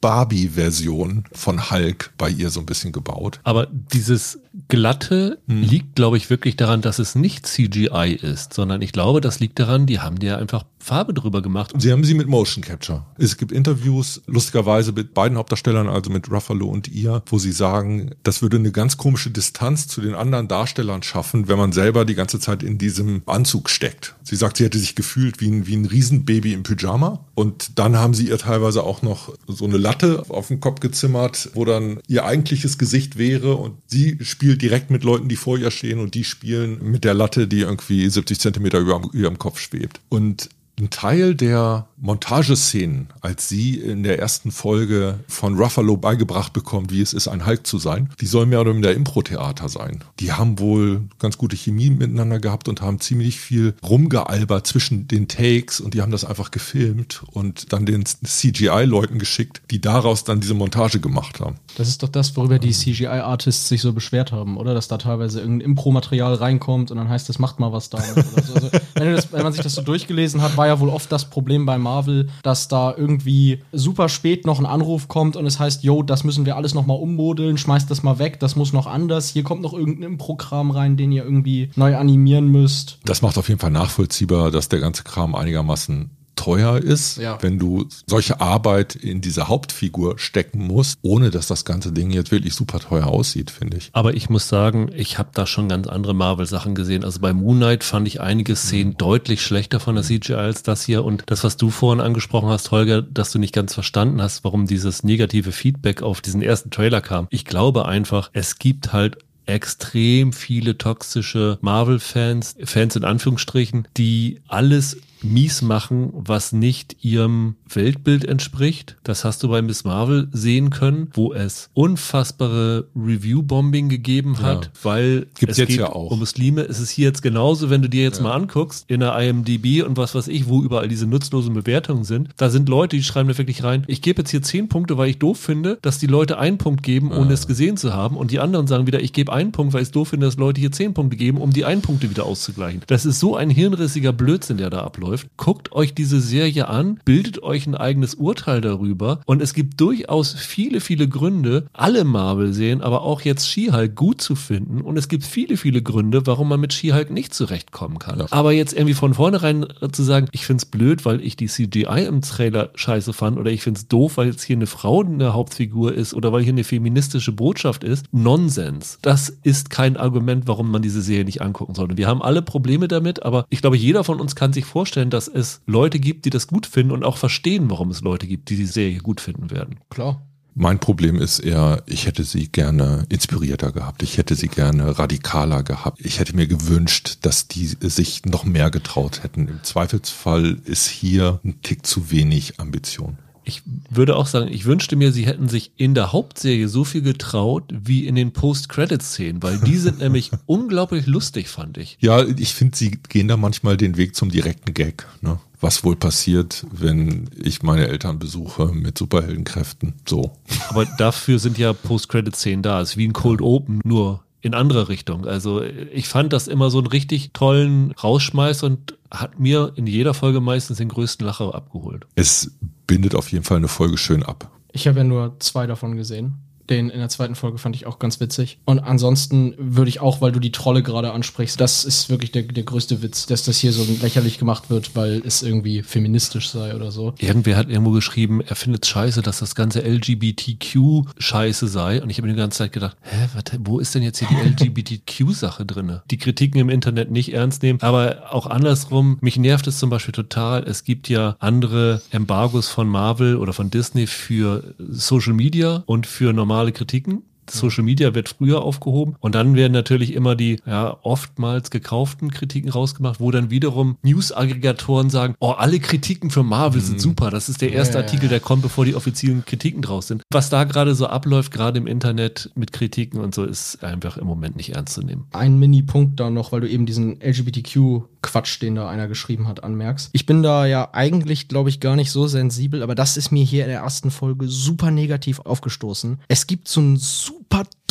Plastik-Barbie-Version 0.00 1.24
von 1.32 1.70
Hulk 1.70 2.12
bei 2.16 2.28
ihr 2.28 2.50
so 2.50 2.60
ein 2.60 2.66
bisschen 2.66 2.92
gebaut. 2.92 3.40
Aber 3.44 3.66
dieses 3.70 4.40
Glatte 4.68 5.38
hm. 5.46 5.62
liegt, 5.62 5.94
glaube 5.94 6.16
ich, 6.16 6.30
wirklich 6.30 6.56
daran, 6.56 6.80
dass 6.80 6.98
es 6.98 7.14
nicht 7.14 7.46
CGI 7.46 8.18
ist, 8.20 8.52
sondern 8.54 8.82
ich 8.82 8.92
glaube, 8.92 9.20
das 9.20 9.40
liegt 9.40 9.58
daran, 9.58 9.86
die 9.86 10.00
haben 10.00 10.18
dir 10.18 10.38
einfach 10.38 10.64
Farbe 10.82 11.14
drüber 11.14 11.42
gemacht. 11.42 11.72
Sie 11.78 11.92
haben 11.92 12.04
sie 12.04 12.14
mit 12.14 12.26
Motion 12.26 12.64
Capture. 12.64 13.04
Es 13.18 13.36
gibt 13.36 13.52
Interviews, 13.52 14.22
lustigerweise 14.26 14.92
mit 14.92 15.14
beiden 15.14 15.36
Hauptdarstellern, 15.36 15.88
also 15.88 16.10
mit 16.10 16.30
Ruffalo 16.30 16.66
und 16.66 16.88
ihr, 16.88 17.22
wo 17.26 17.38
sie 17.38 17.52
sagen, 17.52 18.12
das 18.22 18.42
würde 18.42 18.56
eine 18.56 18.72
ganz 18.72 18.96
komische 18.96 19.30
Distanz 19.30 19.86
zu 19.88 20.00
den 20.00 20.14
anderen 20.14 20.48
Darstellern 20.48 21.02
schaffen, 21.02 21.48
wenn 21.48 21.58
man 21.58 21.72
selber 21.72 22.04
die 22.04 22.14
ganze 22.14 22.40
Zeit 22.40 22.62
in 22.62 22.78
diesem 22.78 23.22
Anzug 23.26 23.68
steckt. 23.68 24.16
Sie 24.22 24.36
sagt, 24.36 24.56
sie 24.56 24.64
hätte 24.64 24.78
sich 24.78 24.94
gefühlt 24.94 25.40
wie 25.40 25.50
ein, 25.50 25.66
wie 25.66 25.76
ein 25.76 25.84
Riesenbaby 25.84 26.54
im 26.54 26.62
Pyjama. 26.62 27.26
Und 27.34 27.78
dann 27.78 27.96
haben 27.96 28.14
sie 28.14 28.28
ihr 28.28 28.38
teilweise 28.38 28.82
auch 28.82 29.02
noch 29.02 29.34
so 29.46 29.64
eine 29.64 29.76
Latte 29.78 30.24
auf 30.28 30.48
den 30.48 30.60
Kopf 30.60 30.80
gezimmert, 30.80 31.50
wo 31.54 31.64
dann 31.64 32.00
ihr 32.08 32.24
eigentliches 32.24 32.78
Gesicht 32.78 33.18
wäre 33.18 33.56
und 33.56 33.76
sie 33.86 34.18
spielt 34.22 34.62
direkt 34.62 34.90
mit 34.90 35.04
Leuten, 35.04 35.28
die 35.28 35.36
vor 35.36 35.58
ihr 35.58 35.70
stehen 35.70 36.00
und 36.00 36.14
die 36.14 36.24
spielen 36.24 36.78
mit 36.82 37.04
der 37.04 37.14
Latte, 37.14 37.46
die 37.46 37.60
irgendwie 37.60 38.08
70 38.08 38.40
Zentimeter 38.40 38.78
über 38.78 39.00
ihrem 39.12 39.38
Kopf 39.38 39.58
schwebt. 39.58 40.00
Und 40.08 40.48
ein 40.80 40.90
Teil 40.90 41.34
der 41.34 41.86
Montageszenen, 42.00 43.08
als 43.20 43.48
sie 43.48 43.74
in 43.74 44.02
der 44.02 44.18
ersten 44.18 44.50
Folge 44.50 45.20
von 45.28 45.58
Ruffalo 45.58 45.96
beigebracht 45.96 46.52
bekommt, 46.52 46.90
wie 46.90 47.02
es 47.02 47.12
ist, 47.12 47.28
ein 47.28 47.46
Hulk 47.46 47.66
zu 47.66 47.78
sein, 47.78 48.08
die 48.20 48.26
soll 48.26 48.46
mehr 48.46 48.62
oder 48.62 48.72
minder 48.72 48.92
Impro-Theater 48.94 49.68
sein. 49.68 50.02
Die 50.18 50.32
haben 50.32 50.58
wohl 50.58 51.02
ganz 51.18 51.36
gute 51.36 51.56
Chemie 51.56 51.90
miteinander 51.90 52.40
gehabt 52.40 52.68
und 52.68 52.80
haben 52.80 53.00
ziemlich 53.00 53.38
viel 53.38 53.74
rumgealbert 53.82 54.66
zwischen 54.66 55.08
den 55.08 55.28
Takes 55.28 55.80
und 55.80 55.92
die 55.92 56.00
haben 56.00 56.12
das 56.12 56.24
einfach 56.24 56.50
gefilmt 56.50 57.22
und 57.32 57.72
dann 57.72 57.84
den 57.84 58.04
CGI-Leuten 58.06 59.18
geschickt, 59.18 59.60
die 59.70 59.80
daraus 59.80 60.24
dann 60.24 60.40
diese 60.40 60.54
Montage 60.54 61.00
gemacht 61.00 61.40
haben. 61.40 61.56
Das 61.76 61.88
ist 61.88 62.02
doch 62.02 62.08
das, 62.08 62.34
worüber 62.36 62.58
die 62.58 62.72
CGI-Artists 62.72 63.68
sich 63.68 63.82
so 63.82 63.92
beschwert 63.92 64.32
haben, 64.32 64.56
oder? 64.56 64.72
Dass 64.72 64.88
da 64.88 64.96
teilweise 64.96 65.40
irgendein 65.40 65.70
Impro-Material 65.70 66.34
reinkommt 66.34 66.90
und 66.90 66.96
dann 66.96 67.10
heißt 67.10 67.28
es, 67.28 67.38
macht 67.38 67.60
mal 67.60 67.72
was 67.72 67.90
da. 67.90 67.98
so. 68.00 68.54
also, 68.54 68.70
wenn, 68.94 69.14
das, 69.14 69.32
wenn 69.32 69.42
man 69.42 69.52
sich 69.52 69.62
das 69.62 69.74
so 69.74 69.82
durchgelesen 69.82 70.40
hat, 70.40 70.56
war 70.56 70.69
ja 70.70 70.80
wohl 70.80 70.88
oft 70.88 71.10
das 71.12 71.28
Problem 71.28 71.66
bei 71.66 71.78
Marvel, 71.78 72.28
dass 72.42 72.68
da 72.68 72.94
irgendwie 72.96 73.62
super 73.72 74.08
spät 74.08 74.46
noch 74.46 74.58
ein 74.58 74.66
Anruf 74.66 75.08
kommt 75.08 75.36
und 75.36 75.46
es 75.46 75.58
heißt, 75.58 75.82
yo, 75.84 76.02
das 76.02 76.24
müssen 76.24 76.46
wir 76.46 76.56
alles 76.56 76.74
nochmal 76.74 76.98
ummodeln, 76.98 77.58
schmeißt 77.58 77.90
das 77.90 78.02
mal 78.02 78.18
weg, 78.18 78.40
das 78.40 78.56
muss 78.56 78.72
noch 78.72 78.86
anders, 78.86 79.28
hier 79.28 79.42
kommt 79.42 79.62
noch 79.62 79.74
irgendein 79.74 80.18
Programm 80.18 80.70
rein, 80.70 80.96
den 80.96 81.12
ihr 81.12 81.24
irgendwie 81.24 81.70
neu 81.76 81.96
animieren 81.96 82.48
müsst. 82.48 82.98
Das 83.04 83.22
macht 83.22 83.38
auf 83.38 83.48
jeden 83.48 83.60
Fall 83.60 83.70
nachvollziehbar, 83.70 84.50
dass 84.50 84.68
der 84.68 84.80
ganze 84.80 85.02
Kram 85.02 85.34
einigermaßen 85.34 86.10
teuer 86.40 86.78
ist, 86.78 87.18
ja. 87.18 87.36
wenn 87.42 87.58
du 87.58 87.86
solche 88.06 88.40
Arbeit 88.40 88.94
in 88.94 89.20
diese 89.20 89.48
Hauptfigur 89.48 90.18
stecken 90.18 90.66
musst, 90.66 90.98
ohne 91.02 91.30
dass 91.30 91.46
das 91.48 91.66
ganze 91.66 91.92
Ding 91.92 92.10
jetzt 92.10 92.30
wirklich 92.30 92.54
super 92.54 92.80
teuer 92.80 93.08
aussieht, 93.08 93.50
finde 93.50 93.76
ich. 93.76 93.90
Aber 93.92 94.14
ich 94.14 94.30
muss 94.30 94.48
sagen, 94.48 94.90
ich 94.94 95.18
habe 95.18 95.28
da 95.34 95.46
schon 95.46 95.68
ganz 95.68 95.86
andere 95.86 96.14
Marvel-Sachen 96.14 96.74
gesehen. 96.74 97.04
Also 97.04 97.20
bei 97.20 97.34
Moon 97.34 97.58
Knight 97.58 97.84
fand 97.84 98.08
ich 98.08 98.22
einige 98.22 98.56
Szenen 98.56 98.92
mhm. 98.92 98.96
deutlich 98.96 99.42
schlechter 99.42 99.80
von 99.80 99.96
der 99.96 100.04
CGI 100.04 100.32
als 100.32 100.62
das 100.62 100.82
hier. 100.82 101.04
Und 101.04 101.24
das, 101.26 101.44
was 101.44 101.58
du 101.58 101.68
vorhin 101.68 102.00
angesprochen 102.00 102.48
hast, 102.48 102.70
Holger, 102.70 103.02
dass 103.02 103.32
du 103.32 103.38
nicht 103.38 103.54
ganz 103.54 103.74
verstanden 103.74 104.22
hast, 104.22 104.42
warum 104.42 104.66
dieses 104.66 105.02
negative 105.02 105.52
Feedback 105.52 106.00
auf 106.00 106.22
diesen 106.22 106.40
ersten 106.40 106.70
Trailer 106.70 107.02
kam. 107.02 107.26
Ich 107.28 107.44
glaube 107.44 107.84
einfach, 107.84 108.30
es 108.32 108.58
gibt 108.58 108.94
halt 108.94 109.18
extrem 109.44 110.32
viele 110.32 110.78
toxische 110.78 111.58
Marvel-Fans, 111.60 112.56
Fans 112.64 112.96
in 112.96 113.04
Anführungsstrichen, 113.04 113.88
die 113.96 114.40
alles 114.48 114.96
mies 115.22 115.62
machen, 115.62 116.10
was 116.14 116.52
nicht 116.52 116.96
ihrem 117.04 117.56
Weltbild 117.68 118.24
entspricht. 118.24 118.96
Das 119.04 119.24
hast 119.24 119.42
du 119.42 119.48
bei 119.48 119.62
Miss 119.62 119.84
Marvel 119.84 120.28
sehen 120.32 120.70
können, 120.70 121.08
wo 121.14 121.32
es 121.32 121.70
unfassbare 121.74 122.86
Review-Bombing 122.96 123.88
gegeben 123.88 124.40
hat, 124.40 124.64
Ja. 124.66 124.70
weil 124.82 125.26
Gibt's 125.38 125.52
es 125.52 125.56
jetzt 125.58 125.68
geht 125.68 125.78
ja 125.78 125.90
auch. 125.92 126.10
um 126.10 126.18
Muslime. 126.18 126.62
Es 126.62 126.80
ist 126.80 126.90
hier 126.90 127.06
jetzt 127.08 127.22
genauso, 127.22 127.70
wenn 127.70 127.82
du 127.82 127.88
dir 127.88 128.02
jetzt 128.02 128.20
mal 128.20 128.32
anguckst, 128.32 128.84
in 128.88 129.00
der 129.00 129.16
IMDb 129.18 129.82
und 129.86 129.96
was 129.96 130.14
weiß 130.14 130.28
ich, 130.28 130.48
wo 130.48 130.62
überall 130.62 130.88
diese 130.88 131.06
nutzlosen 131.06 131.54
Bewertungen 131.54 132.04
sind. 132.04 132.28
Da 132.36 132.50
sind 132.50 132.68
Leute, 132.68 132.96
die 132.96 133.02
schreiben 133.02 133.28
da 133.28 133.38
wirklich 133.38 133.62
rein, 133.62 133.84
ich 133.86 134.02
gebe 134.02 134.22
jetzt 134.22 134.30
hier 134.30 134.42
zehn 134.42 134.68
Punkte, 134.68 134.96
weil 134.98 135.10
ich 135.10 135.18
doof 135.18 135.38
finde, 135.38 135.78
dass 135.82 135.98
die 135.98 136.06
Leute 136.06 136.38
einen 136.38 136.58
Punkt 136.58 136.82
geben, 136.82 137.12
ohne 137.12 137.32
es 137.32 137.46
gesehen 137.46 137.76
zu 137.76 137.92
haben. 137.94 138.16
Und 138.16 138.30
die 138.30 138.40
anderen 138.40 138.66
sagen 138.66 138.86
wieder, 138.86 139.00
ich 139.00 139.12
gebe 139.12 139.32
einen 139.32 139.52
Punkt, 139.52 139.72
weil 139.72 139.82
ich 139.82 139.88
es 139.88 139.92
doof 139.92 140.08
finde, 140.08 140.26
dass 140.26 140.36
Leute 140.36 140.60
hier 140.60 140.72
zehn 140.72 140.94
Punkte 140.94 141.16
geben, 141.16 141.38
um 141.38 141.50
die 141.52 141.64
einen 141.64 141.82
Punkte 141.82 142.10
wieder 142.10 142.24
auszugleichen. 142.24 142.82
Das 142.86 143.04
ist 143.06 143.20
so 143.20 143.36
ein 143.36 143.50
hirnrissiger 143.50 144.12
Blödsinn, 144.12 144.56
der 144.56 144.70
da 144.70 144.80
abläuft. 144.82 145.09
Guckt 145.36 145.72
euch 145.72 145.94
diese 145.94 146.20
Serie 146.20 146.68
an, 146.68 147.00
bildet 147.04 147.42
euch 147.42 147.66
ein 147.66 147.74
eigenes 147.74 148.14
Urteil 148.14 148.60
darüber. 148.60 149.20
Und 149.26 149.42
es 149.42 149.54
gibt 149.54 149.80
durchaus 149.80 150.32
viele, 150.32 150.80
viele 150.80 151.08
Gründe, 151.08 151.66
alle 151.72 152.04
Marvel-Serien, 152.04 152.82
aber 152.82 153.02
auch 153.02 153.22
jetzt 153.22 153.48
She-Hulk 153.48 153.94
gut 153.94 154.20
zu 154.20 154.34
finden. 154.34 154.80
Und 154.80 154.96
es 154.96 155.08
gibt 155.08 155.24
viele, 155.24 155.56
viele 155.56 155.82
Gründe, 155.82 156.26
warum 156.26 156.48
man 156.48 156.60
mit 156.60 156.72
She-Hulk 156.72 157.10
nicht 157.10 157.34
zurechtkommen 157.34 157.98
kann. 157.98 158.20
Ja. 158.20 158.26
Aber 158.30 158.52
jetzt 158.52 158.72
irgendwie 158.72 158.94
von 158.94 159.14
vornherein 159.14 159.66
zu 159.92 160.02
sagen, 160.02 160.28
ich 160.32 160.46
find's 160.46 160.66
blöd, 160.66 161.04
weil 161.04 161.20
ich 161.20 161.36
die 161.36 161.46
CGI 161.46 162.06
im 162.06 162.22
Trailer 162.22 162.70
scheiße 162.74 163.12
fand 163.12 163.38
oder 163.38 163.50
ich 163.50 163.62
find's 163.62 163.88
doof, 163.88 164.16
weil 164.16 164.28
jetzt 164.28 164.42
hier 164.42 164.56
eine 164.56 164.66
Frau 164.66 165.02
eine 165.02 165.32
Hauptfigur 165.32 165.94
ist 165.94 166.14
oder 166.14 166.32
weil 166.32 166.42
hier 166.42 166.52
eine 166.52 166.64
feministische 166.64 167.32
Botschaft 167.32 167.84
ist, 167.84 168.06
Nonsens. 168.12 168.98
Das 169.02 169.30
ist 169.42 169.70
kein 169.70 169.96
Argument, 169.96 170.46
warum 170.46 170.70
man 170.70 170.82
diese 170.82 171.02
Serie 171.02 171.24
nicht 171.24 171.42
angucken 171.42 171.74
sollte. 171.74 171.96
Wir 171.96 172.06
haben 172.06 172.22
alle 172.22 172.42
Probleme 172.42 172.88
damit, 172.88 173.22
aber 173.22 173.46
ich 173.48 173.60
glaube, 173.60 173.76
jeder 173.76 174.04
von 174.04 174.20
uns 174.20 174.34
kann 174.34 174.52
sich 174.52 174.64
vorstellen, 174.64 174.99
dass 175.08 175.28
es 175.28 175.62
Leute 175.66 175.98
gibt, 175.98 176.26
die 176.26 176.30
das 176.30 176.48
gut 176.48 176.66
finden 176.66 176.92
und 176.92 177.04
auch 177.04 177.16
verstehen, 177.16 177.70
warum 177.70 177.90
es 177.90 178.02
Leute 178.02 178.26
gibt, 178.26 178.50
die 178.50 178.56
die 178.56 178.66
Serie 178.66 178.98
gut 178.98 179.22
finden 179.22 179.50
werden. 179.50 179.78
Klar. 179.88 180.20
Mein 180.54 180.80
Problem 180.80 181.16
ist 181.16 181.38
eher, 181.38 181.82
ich 181.86 182.06
hätte 182.06 182.24
sie 182.24 182.48
gerne 182.48 183.06
inspirierter 183.08 183.72
gehabt. 183.72 184.02
Ich 184.02 184.18
hätte 184.18 184.34
sie 184.34 184.48
gerne 184.48 184.98
radikaler 184.98 185.62
gehabt. 185.62 186.04
Ich 186.04 186.18
hätte 186.18 186.34
mir 186.34 186.46
gewünscht, 186.46 187.18
dass 187.22 187.48
die 187.48 187.66
sich 187.66 188.26
noch 188.26 188.44
mehr 188.44 188.70
getraut 188.70 189.22
hätten. 189.22 189.48
Im 189.48 189.62
Zweifelsfall 189.62 190.58
ist 190.64 190.88
hier 190.88 191.40
ein 191.44 191.62
Tick 191.62 191.86
zu 191.86 192.10
wenig 192.10 192.58
Ambition. 192.58 193.16
Ich 193.44 193.62
würde 193.88 194.16
auch 194.16 194.26
sagen, 194.26 194.48
ich 194.52 194.64
wünschte 194.64 194.96
mir, 194.96 195.12
sie 195.12 195.26
hätten 195.26 195.48
sich 195.48 195.72
in 195.76 195.94
der 195.94 196.12
Hauptserie 196.12 196.68
so 196.68 196.84
viel 196.84 197.02
getraut 197.02 197.64
wie 197.70 198.06
in 198.06 198.14
den 198.14 198.32
Post-Credit-Szenen, 198.32 199.42
weil 199.42 199.58
die 199.58 199.76
sind 199.76 199.98
nämlich 200.00 200.30
unglaublich 200.46 201.06
lustig, 201.06 201.48
fand 201.48 201.78
ich. 201.78 201.96
Ja, 202.00 202.22
ich 202.24 202.54
finde, 202.54 202.76
sie 202.76 202.98
gehen 203.08 203.28
da 203.28 203.36
manchmal 203.36 203.76
den 203.76 203.96
Weg 203.96 204.14
zum 204.14 204.30
direkten 204.30 204.74
Gag. 204.74 205.06
Ne? 205.20 205.38
Was 205.60 205.84
wohl 205.84 205.96
passiert, 205.96 206.66
wenn 206.70 207.28
ich 207.36 207.62
meine 207.62 207.88
Eltern 207.88 208.18
besuche 208.18 208.66
mit 208.66 208.96
Superheldenkräften? 208.96 209.94
So. 210.08 210.32
Aber 210.68 210.86
dafür 210.86 211.38
sind 211.38 211.58
ja 211.58 211.72
Post-Credit-Szenen 211.72 212.62
da. 212.62 212.80
Es 212.80 212.90
ist 212.90 212.96
wie 212.96 213.08
ein 213.08 213.12
Cold 213.12 213.42
Open, 213.42 213.80
nur 213.84 214.22
in 214.42 214.54
andere 214.54 214.88
Richtung. 214.88 215.26
Also 215.26 215.62
ich 215.62 216.08
fand 216.08 216.32
das 216.32 216.48
immer 216.48 216.70
so 216.70 216.78
einen 216.78 216.86
richtig 216.86 217.32
tollen 217.32 217.92
Rausschmeiß 217.92 218.62
und 218.62 218.98
hat 219.10 219.38
mir 219.38 219.72
in 219.76 219.86
jeder 219.86 220.14
Folge 220.14 220.40
meistens 220.40 220.78
den 220.78 220.88
größten 220.88 221.26
Lacher 221.26 221.54
abgeholt. 221.54 222.06
Es 222.14 222.52
bindet 222.86 223.14
auf 223.14 223.30
jeden 223.32 223.44
Fall 223.44 223.58
eine 223.58 223.68
Folge 223.68 223.98
schön 223.98 224.22
ab. 224.22 224.50
Ich 224.72 224.86
habe 224.86 224.98
ja 224.98 225.04
nur 225.04 225.36
zwei 225.40 225.66
davon 225.66 225.96
gesehen. 225.96 226.34
Den 226.70 226.88
in 226.88 227.00
der 227.00 227.08
zweiten 227.08 227.34
Folge 227.34 227.58
fand 227.58 227.74
ich 227.74 227.86
auch 227.86 227.98
ganz 227.98 228.20
witzig. 228.20 228.58
Und 228.64 228.78
ansonsten 228.78 229.54
würde 229.58 229.88
ich 229.88 230.00
auch, 230.00 230.20
weil 230.20 230.32
du 230.32 230.38
die 230.38 230.52
Trolle 230.52 230.82
gerade 230.82 231.12
ansprichst, 231.12 231.60
das 231.60 231.84
ist 231.84 232.08
wirklich 232.10 232.30
der, 232.30 232.42
der 232.42 232.62
größte 232.62 233.02
Witz, 233.02 233.26
dass 233.26 233.42
das 233.42 233.58
hier 233.58 233.72
so 233.72 233.84
lächerlich 234.00 234.38
gemacht 234.38 234.70
wird, 234.70 234.94
weil 234.94 235.22
es 235.26 235.42
irgendwie 235.42 235.82
feministisch 235.82 236.48
sei 236.48 236.74
oder 236.74 236.92
so. 236.92 237.14
Irgendwer 237.18 237.56
hat 237.56 237.68
irgendwo 237.68 237.90
geschrieben, 237.90 238.40
er 238.40 238.56
findet 238.56 238.86
scheiße, 238.86 239.22
dass 239.22 239.40
das 239.40 239.54
ganze 239.54 239.80
LGBTQ 239.80 241.08
scheiße 241.18 241.66
sei. 241.66 242.02
Und 242.02 242.10
ich 242.10 242.18
habe 242.18 242.28
mir 242.28 242.34
die 242.34 242.40
ganze 242.40 242.58
Zeit 242.58 242.72
gedacht, 242.72 242.96
hä, 243.02 243.28
warte, 243.34 243.58
wo 243.64 243.80
ist 243.80 243.94
denn 243.94 244.02
jetzt 244.02 244.18
hier 244.18 244.28
die 244.28 244.64
LGBTQ-Sache 244.64 245.66
drinne? 245.66 246.02
Die 246.10 246.18
Kritiken 246.18 246.60
im 246.60 246.68
Internet 246.68 247.10
nicht 247.10 247.32
ernst 247.32 247.62
nehmen, 247.62 247.80
aber 247.82 248.32
auch 248.32 248.46
andersrum. 248.46 249.18
Mich 249.20 249.36
nervt 249.36 249.66
es 249.66 249.78
zum 249.78 249.90
Beispiel 249.90 250.12
total. 250.12 250.62
Es 250.64 250.84
gibt 250.84 251.08
ja 251.08 251.34
andere 251.40 252.02
Embargos 252.10 252.68
von 252.68 252.88
Marvel 252.88 253.36
oder 253.36 253.52
von 253.52 253.70
Disney 253.70 254.06
für 254.06 254.74
Social 254.78 255.32
Media 255.32 255.82
und 255.86 256.06
für 256.06 256.32
normale 256.32 256.59
Kritiken. 256.68 257.29
Social 257.52 257.84
Media 257.84 258.14
wird 258.14 258.28
früher 258.28 258.62
aufgehoben 258.62 259.16
und 259.20 259.34
dann 259.34 259.54
werden 259.54 259.72
natürlich 259.72 260.14
immer 260.14 260.36
die 260.36 260.58
ja 260.66 260.96
oftmals 261.02 261.70
gekauften 261.70 262.30
Kritiken 262.30 262.70
rausgemacht, 262.70 263.20
wo 263.20 263.30
dann 263.30 263.50
wiederum 263.50 263.96
News-Aggregatoren 264.02 265.10
sagen, 265.10 265.34
oh, 265.40 265.50
alle 265.50 265.78
Kritiken 265.80 266.30
für 266.30 266.42
Marvel 266.42 266.80
sind 266.80 267.00
super, 267.00 267.30
das 267.30 267.48
ist 267.48 267.60
der 267.60 267.72
erste 267.72 267.98
ja, 267.98 268.04
Artikel, 268.04 268.28
der 268.28 268.40
kommt, 268.40 268.62
bevor 268.62 268.84
die 268.84 268.94
offiziellen 268.94 269.44
Kritiken 269.44 269.82
draus 269.82 270.08
sind. 270.08 270.22
Was 270.30 270.50
da 270.50 270.64
gerade 270.64 270.94
so 270.94 271.06
abläuft, 271.06 271.52
gerade 271.52 271.78
im 271.78 271.86
Internet 271.86 272.50
mit 272.54 272.72
Kritiken 272.72 273.20
und 273.20 273.34
so, 273.34 273.44
ist 273.44 273.82
einfach 273.82 274.16
im 274.16 274.26
Moment 274.26 274.56
nicht 274.56 274.74
ernst 274.74 274.94
zu 274.94 275.02
nehmen. 275.02 275.26
Ein 275.32 275.58
Mini-Punkt 275.58 276.18
da 276.20 276.30
noch, 276.30 276.52
weil 276.52 276.60
du 276.60 276.68
eben 276.68 276.86
diesen 276.86 277.20
LGBTQ-Quatsch, 277.20 278.62
den 278.62 278.74
da 278.74 278.88
einer 278.88 279.08
geschrieben 279.08 279.48
hat, 279.48 279.64
anmerkst. 279.64 280.10
Ich 280.12 280.26
bin 280.26 280.42
da 280.42 280.66
ja 280.66 280.90
eigentlich, 280.92 281.48
glaube 281.48 281.68
ich, 281.70 281.80
gar 281.80 281.96
nicht 281.96 282.10
so 282.10 282.26
sensibel, 282.26 282.82
aber 282.82 282.94
das 282.94 283.16
ist 283.16 283.30
mir 283.32 283.44
hier 283.44 283.64
in 283.64 283.70
der 283.70 283.80
ersten 283.80 284.10
Folge 284.10 284.48
super 284.48 284.90
negativ 284.90 285.40
aufgestoßen. 285.40 286.18
Es 286.28 286.46
gibt 286.46 286.68
so 286.68 286.80
einen 286.80 286.96
super 286.96 287.39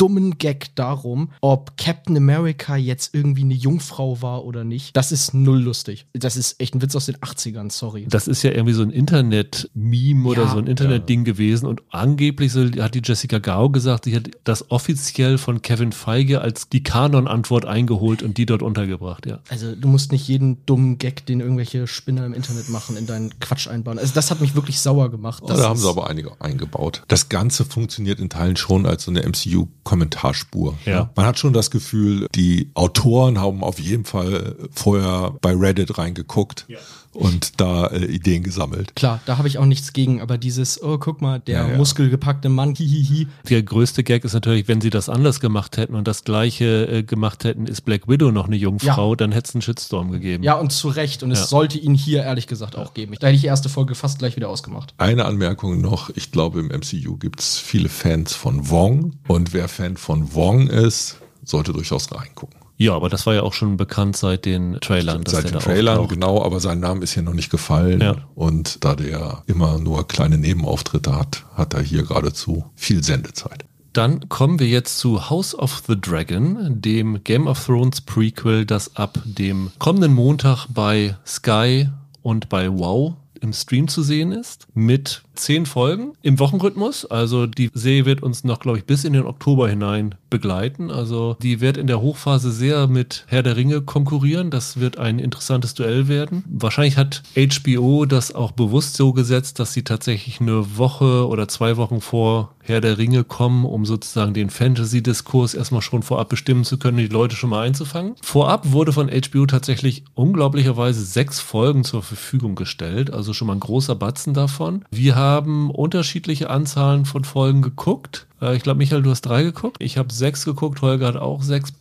dummen 0.00 0.38
Gag 0.38 0.74
darum, 0.76 1.30
ob 1.42 1.76
Captain 1.76 2.16
America 2.16 2.74
jetzt 2.74 3.14
irgendwie 3.14 3.42
eine 3.42 3.52
Jungfrau 3.52 4.22
war 4.22 4.46
oder 4.46 4.64
nicht. 4.64 4.96
Das 4.96 5.12
ist 5.12 5.34
null 5.34 5.60
lustig. 5.60 6.06
Das 6.14 6.38
ist 6.38 6.58
echt 6.58 6.74
ein 6.74 6.80
Witz 6.80 6.96
aus 6.96 7.04
den 7.04 7.16
80ern, 7.16 7.70
sorry. 7.70 8.06
Das 8.08 8.26
ist 8.26 8.42
ja 8.42 8.50
irgendwie 8.50 8.72
so 8.72 8.80
ein 8.80 8.88
Internet-Meme 8.88 10.26
oder 10.26 10.44
Ja, 10.44 10.52
so 10.52 10.56
ein 10.56 10.66
Internet-Ding 10.66 11.24
gewesen 11.24 11.66
und 11.66 11.82
angeblich 11.90 12.50
so, 12.50 12.64
hat 12.64 12.94
die 12.94 13.02
Jessica 13.04 13.40
Gao 13.40 13.68
gesagt, 13.68 14.06
sie 14.06 14.16
hat 14.16 14.30
das 14.44 14.70
offiziell 14.70 15.36
von 15.36 15.60
Kevin 15.60 15.92
Feige 15.92 16.40
als 16.40 16.70
die 16.70 16.82
Kanon-Antwort 16.82 17.66
eingeholt 17.66 18.22
und 18.22 18.38
die 18.38 18.46
dort 18.46 18.62
untergebracht, 18.62 19.26
ja. 19.26 19.40
Also 19.50 19.74
du 19.74 19.86
musst 19.86 20.12
nicht 20.12 20.26
jeden 20.26 20.64
dummen 20.64 20.96
Gag, 20.96 21.26
den 21.26 21.40
irgendwelche 21.40 21.86
Spinner 21.86 22.24
im 22.24 22.32
Internet 22.32 22.70
machen, 22.70 22.96
in 22.96 23.06
deinen 23.06 23.38
Quatsch 23.38 23.68
einbauen. 23.68 23.98
Also 23.98 24.14
das 24.14 24.30
hat 24.30 24.40
mich 24.40 24.54
wirklich 24.54 24.80
sauer 24.80 25.10
gemacht. 25.10 25.42
Oh, 25.44 25.48
da 25.48 25.58
haben 25.58 25.78
sie 25.78 25.90
aber 25.90 26.08
einige 26.08 26.40
eingebaut. 26.40 27.02
Das 27.08 27.28
Ganze 27.28 27.66
funktioniert 27.66 28.18
in 28.18 28.30
Teilen 28.30 28.56
schon 28.56 28.86
als 28.86 29.04
so 29.04 29.10
eine 29.10 29.20
MCU-Kommentarspur. 29.50 30.78
Ja. 30.84 31.10
Man 31.16 31.26
hat 31.26 31.38
schon 31.38 31.52
das 31.52 31.70
Gefühl, 31.70 32.26
die 32.34 32.70
Autoren 32.74 33.40
haben 33.40 33.62
auf 33.62 33.78
jeden 33.78 34.04
Fall 34.04 34.56
vorher 34.72 35.34
bei 35.40 35.54
Reddit 35.54 35.98
reingeguckt 35.98 36.66
und 37.12 37.60
da 37.60 37.88
äh, 37.88 38.04
Ideen 38.04 38.42
gesammelt. 38.42 38.94
Klar, 38.94 39.20
da 39.26 39.36
habe 39.38 39.48
ich 39.48 39.58
auch 39.58 39.64
nichts 39.66 39.92
gegen, 39.92 40.20
aber 40.20 40.38
dieses, 40.38 40.80
oh, 40.82 40.96
guck 40.98 41.20
mal, 41.20 41.40
der 41.40 41.58
Ja, 41.62 41.68
ja. 41.70 41.76
muskelgepackte 41.76 42.48
Mann, 42.48 42.74
hihihi. 42.74 43.26
Der 43.48 43.62
größte 43.62 44.04
Gag 44.04 44.24
ist 44.24 44.32
natürlich, 44.34 44.68
wenn 44.68 44.80
sie 44.80 44.90
das 44.90 45.08
anders 45.08 45.40
gemacht 45.40 45.76
hätten 45.76 45.94
und 45.96 46.06
das 46.06 46.22
gleiche 46.24 46.86
äh, 46.86 47.02
gemacht 47.02 47.42
hätten, 47.44 47.66
ist 47.66 47.80
Black 47.82 48.06
Widow 48.08 48.30
noch 48.30 48.46
eine 48.46 48.56
Jungfrau, 48.56 49.10
Ja. 49.12 49.16
dann 49.16 49.32
hätte 49.32 49.48
es 49.48 49.54
einen 49.54 49.62
Shitstorm 49.62 50.12
gegeben. 50.12 50.44
Ja, 50.44 50.54
und 50.54 50.70
zu 50.70 50.88
Recht. 50.88 51.22
Und 51.22 51.30
es 51.32 51.48
sollte 51.50 51.78
ihn 51.78 51.94
hier 51.94 52.22
ehrlich 52.22 52.46
gesagt 52.46 52.76
auch 52.76 52.94
geben. 52.94 53.14
Da 53.18 53.26
hätte 53.26 53.34
ich 53.36 53.40
die 53.42 53.48
erste 53.48 53.68
Folge 53.68 53.94
fast 53.94 54.18
gleich 54.20 54.36
wieder 54.36 54.48
ausgemacht. 54.48 54.94
Eine 54.98 55.24
Anmerkung 55.24 55.80
noch, 55.80 56.10
ich 56.14 56.30
glaube 56.30 56.60
im 56.60 56.66
MCU 56.68 57.16
gibt's 57.16 57.58
viele 57.58 57.88
Fans 57.88 58.34
von 58.34 58.70
Wong 58.70 59.16
und 59.26 59.52
wer 59.52 59.68
Fan 59.68 59.96
von 59.96 60.34
Wong 60.34 60.68
ist, 60.68 61.16
sollte 61.44 61.72
durchaus 61.72 62.12
reingucken. 62.12 62.59
Ja, 62.80 62.94
aber 62.94 63.10
das 63.10 63.26
war 63.26 63.34
ja 63.34 63.42
auch 63.42 63.52
schon 63.52 63.76
bekannt 63.76 64.16
seit 64.16 64.46
den 64.46 64.78
Trailern. 64.80 65.24
Seit 65.26 65.50
den 65.50 65.58
Trailern, 65.58 65.98
auftaucht. 65.98 66.14
genau, 66.14 66.42
aber 66.42 66.60
sein 66.60 66.80
Name 66.80 67.02
ist 67.04 67.12
hier 67.12 67.22
noch 67.22 67.34
nicht 67.34 67.50
gefallen. 67.50 68.00
Ja. 68.00 68.16
Und 68.34 68.82
da 68.82 68.94
der 68.94 69.42
immer 69.46 69.78
nur 69.78 70.08
kleine 70.08 70.38
Nebenauftritte 70.38 71.14
hat, 71.14 71.44
hat 71.52 71.74
er 71.74 71.82
hier 71.82 72.04
geradezu 72.04 72.64
viel 72.76 73.04
Sendezeit. 73.04 73.66
Dann 73.92 74.30
kommen 74.30 74.60
wir 74.60 74.66
jetzt 74.66 74.98
zu 74.98 75.28
House 75.28 75.54
of 75.54 75.82
the 75.88 76.00
Dragon, 76.00 76.80
dem 76.80 77.22
Game 77.22 77.48
of 77.48 77.62
Thrones 77.66 78.00
Prequel, 78.00 78.64
das 78.64 78.96
ab 78.96 79.18
dem 79.26 79.72
kommenden 79.78 80.14
Montag 80.14 80.66
bei 80.70 81.18
Sky 81.26 81.90
und 82.22 82.48
bei 82.48 82.72
Wow 82.72 83.16
im 83.40 83.52
Stream 83.52 83.88
zu 83.88 84.02
sehen 84.02 84.32
ist, 84.32 84.66
mit 84.74 85.22
zehn 85.34 85.66
Folgen 85.66 86.12
im 86.22 86.38
Wochenrhythmus. 86.38 87.06
Also 87.06 87.46
die 87.46 87.70
Serie 87.74 88.04
wird 88.04 88.22
uns 88.22 88.44
noch, 88.44 88.60
glaube 88.60 88.78
ich, 88.78 88.84
bis 88.84 89.04
in 89.04 89.12
den 89.12 89.24
Oktober 89.24 89.68
hinein 89.68 90.14
begleiten. 90.28 90.90
Also 90.90 91.36
die 91.42 91.60
wird 91.60 91.76
in 91.76 91.86
der 91.86 92.00
Hochphase 92.00 92.52
sehr 92.52 92.86
mit 92.86 93.24
Herr 93.28 93.42
der 93.42 93.56
Ringe 93.56 93.80
konkurrieren. 93.80 94.50
Das 94.50 94.78
wird 94.78 94.98
ein 94.98 95.18
interessantes 95.18 95.74
Duell 95.74 96.08
werden. 96.08 96.44
Wahrscheinlich 96.48 96.96
hat 96.96 97.22
HBO 97.36 98.04
das 98.04 98.34
auch 98.34 98.52
bewusst 98.52 98.96
so 98.96 99.12
gesetzt, 99.12 99.58
dass 99.58 99.72
sie 99.72 99.82
tatsächlich 99.82 100.40
eine 100.40 100.76
Woche 100.76 101.26
oder 101.26 101.48
zwei 101.48 101.76
Wochen 101.76 102.00
vor 102.00 102.54
Herr 102.70 102.80
der 102.80 102.96
Ringe 102.98 103.24
kommen, 103.24 103.64
um 103.64 103.84
sozusagen 103.84 104.32
den 104.32 104.48
Fantasy-Diskurs 104.48 105.54
erstmal 105.54 105.82
schon 105.82 106.02
vorab 106.02 106.28
bestimmen 106.28 106.64
zu 106.64 106.78
können, 106.78 106.96
die 106.98 107.08
Leute 107.08 107.36
schon 107.36 107.50
mal 107.50 107.66
einzufangen. 107.66 108.14
Vorab 108.22 108.72
wurde 108.72 108.92
von 108.92 109.10
HBO 109.10 109.46
tatsächlich 109.46 110.04
unglaublicherweise 110.14 111.04
sechs 111.04 111.40
Folgen 111.40 111.84
zur 111.84 112.02
Verfügung 112.02 112.54
gestellt, 112.54 113.12
also 113.12 113.32
schon 113.32 113.48
mal 113.48 113.54
ein 113.54 113.60
großer 113.60 113.94
Batzen 113.96 114.32
davon. 114.34 114.84
Wir 114.90 115.16
haben 115.16 115.70
unterschiedliche 115.70 116.48
Anzahlen 116.48 117.04
von 117.04 117.24
Folgen 117.24 117.60
geguckt. 117.62 118.26
Äh, 118.40 118.56
Ich 118.56 118.62
glaube, 118.62 118.78
Michael, 118.78 119.02
du 119.02 119.10
hast 119.10 119.22
drei 119.22 119.42
geguckt. 119.42 119.76
Ich 119.80 119.98
habe 119.98 120.12
sechs 120.12 120.44
geguckt, 120.44 120.80
Holger 120.82 121.08
hat 121.08 121.16
auch 121.16 121.42
sechs. 121.42 121.72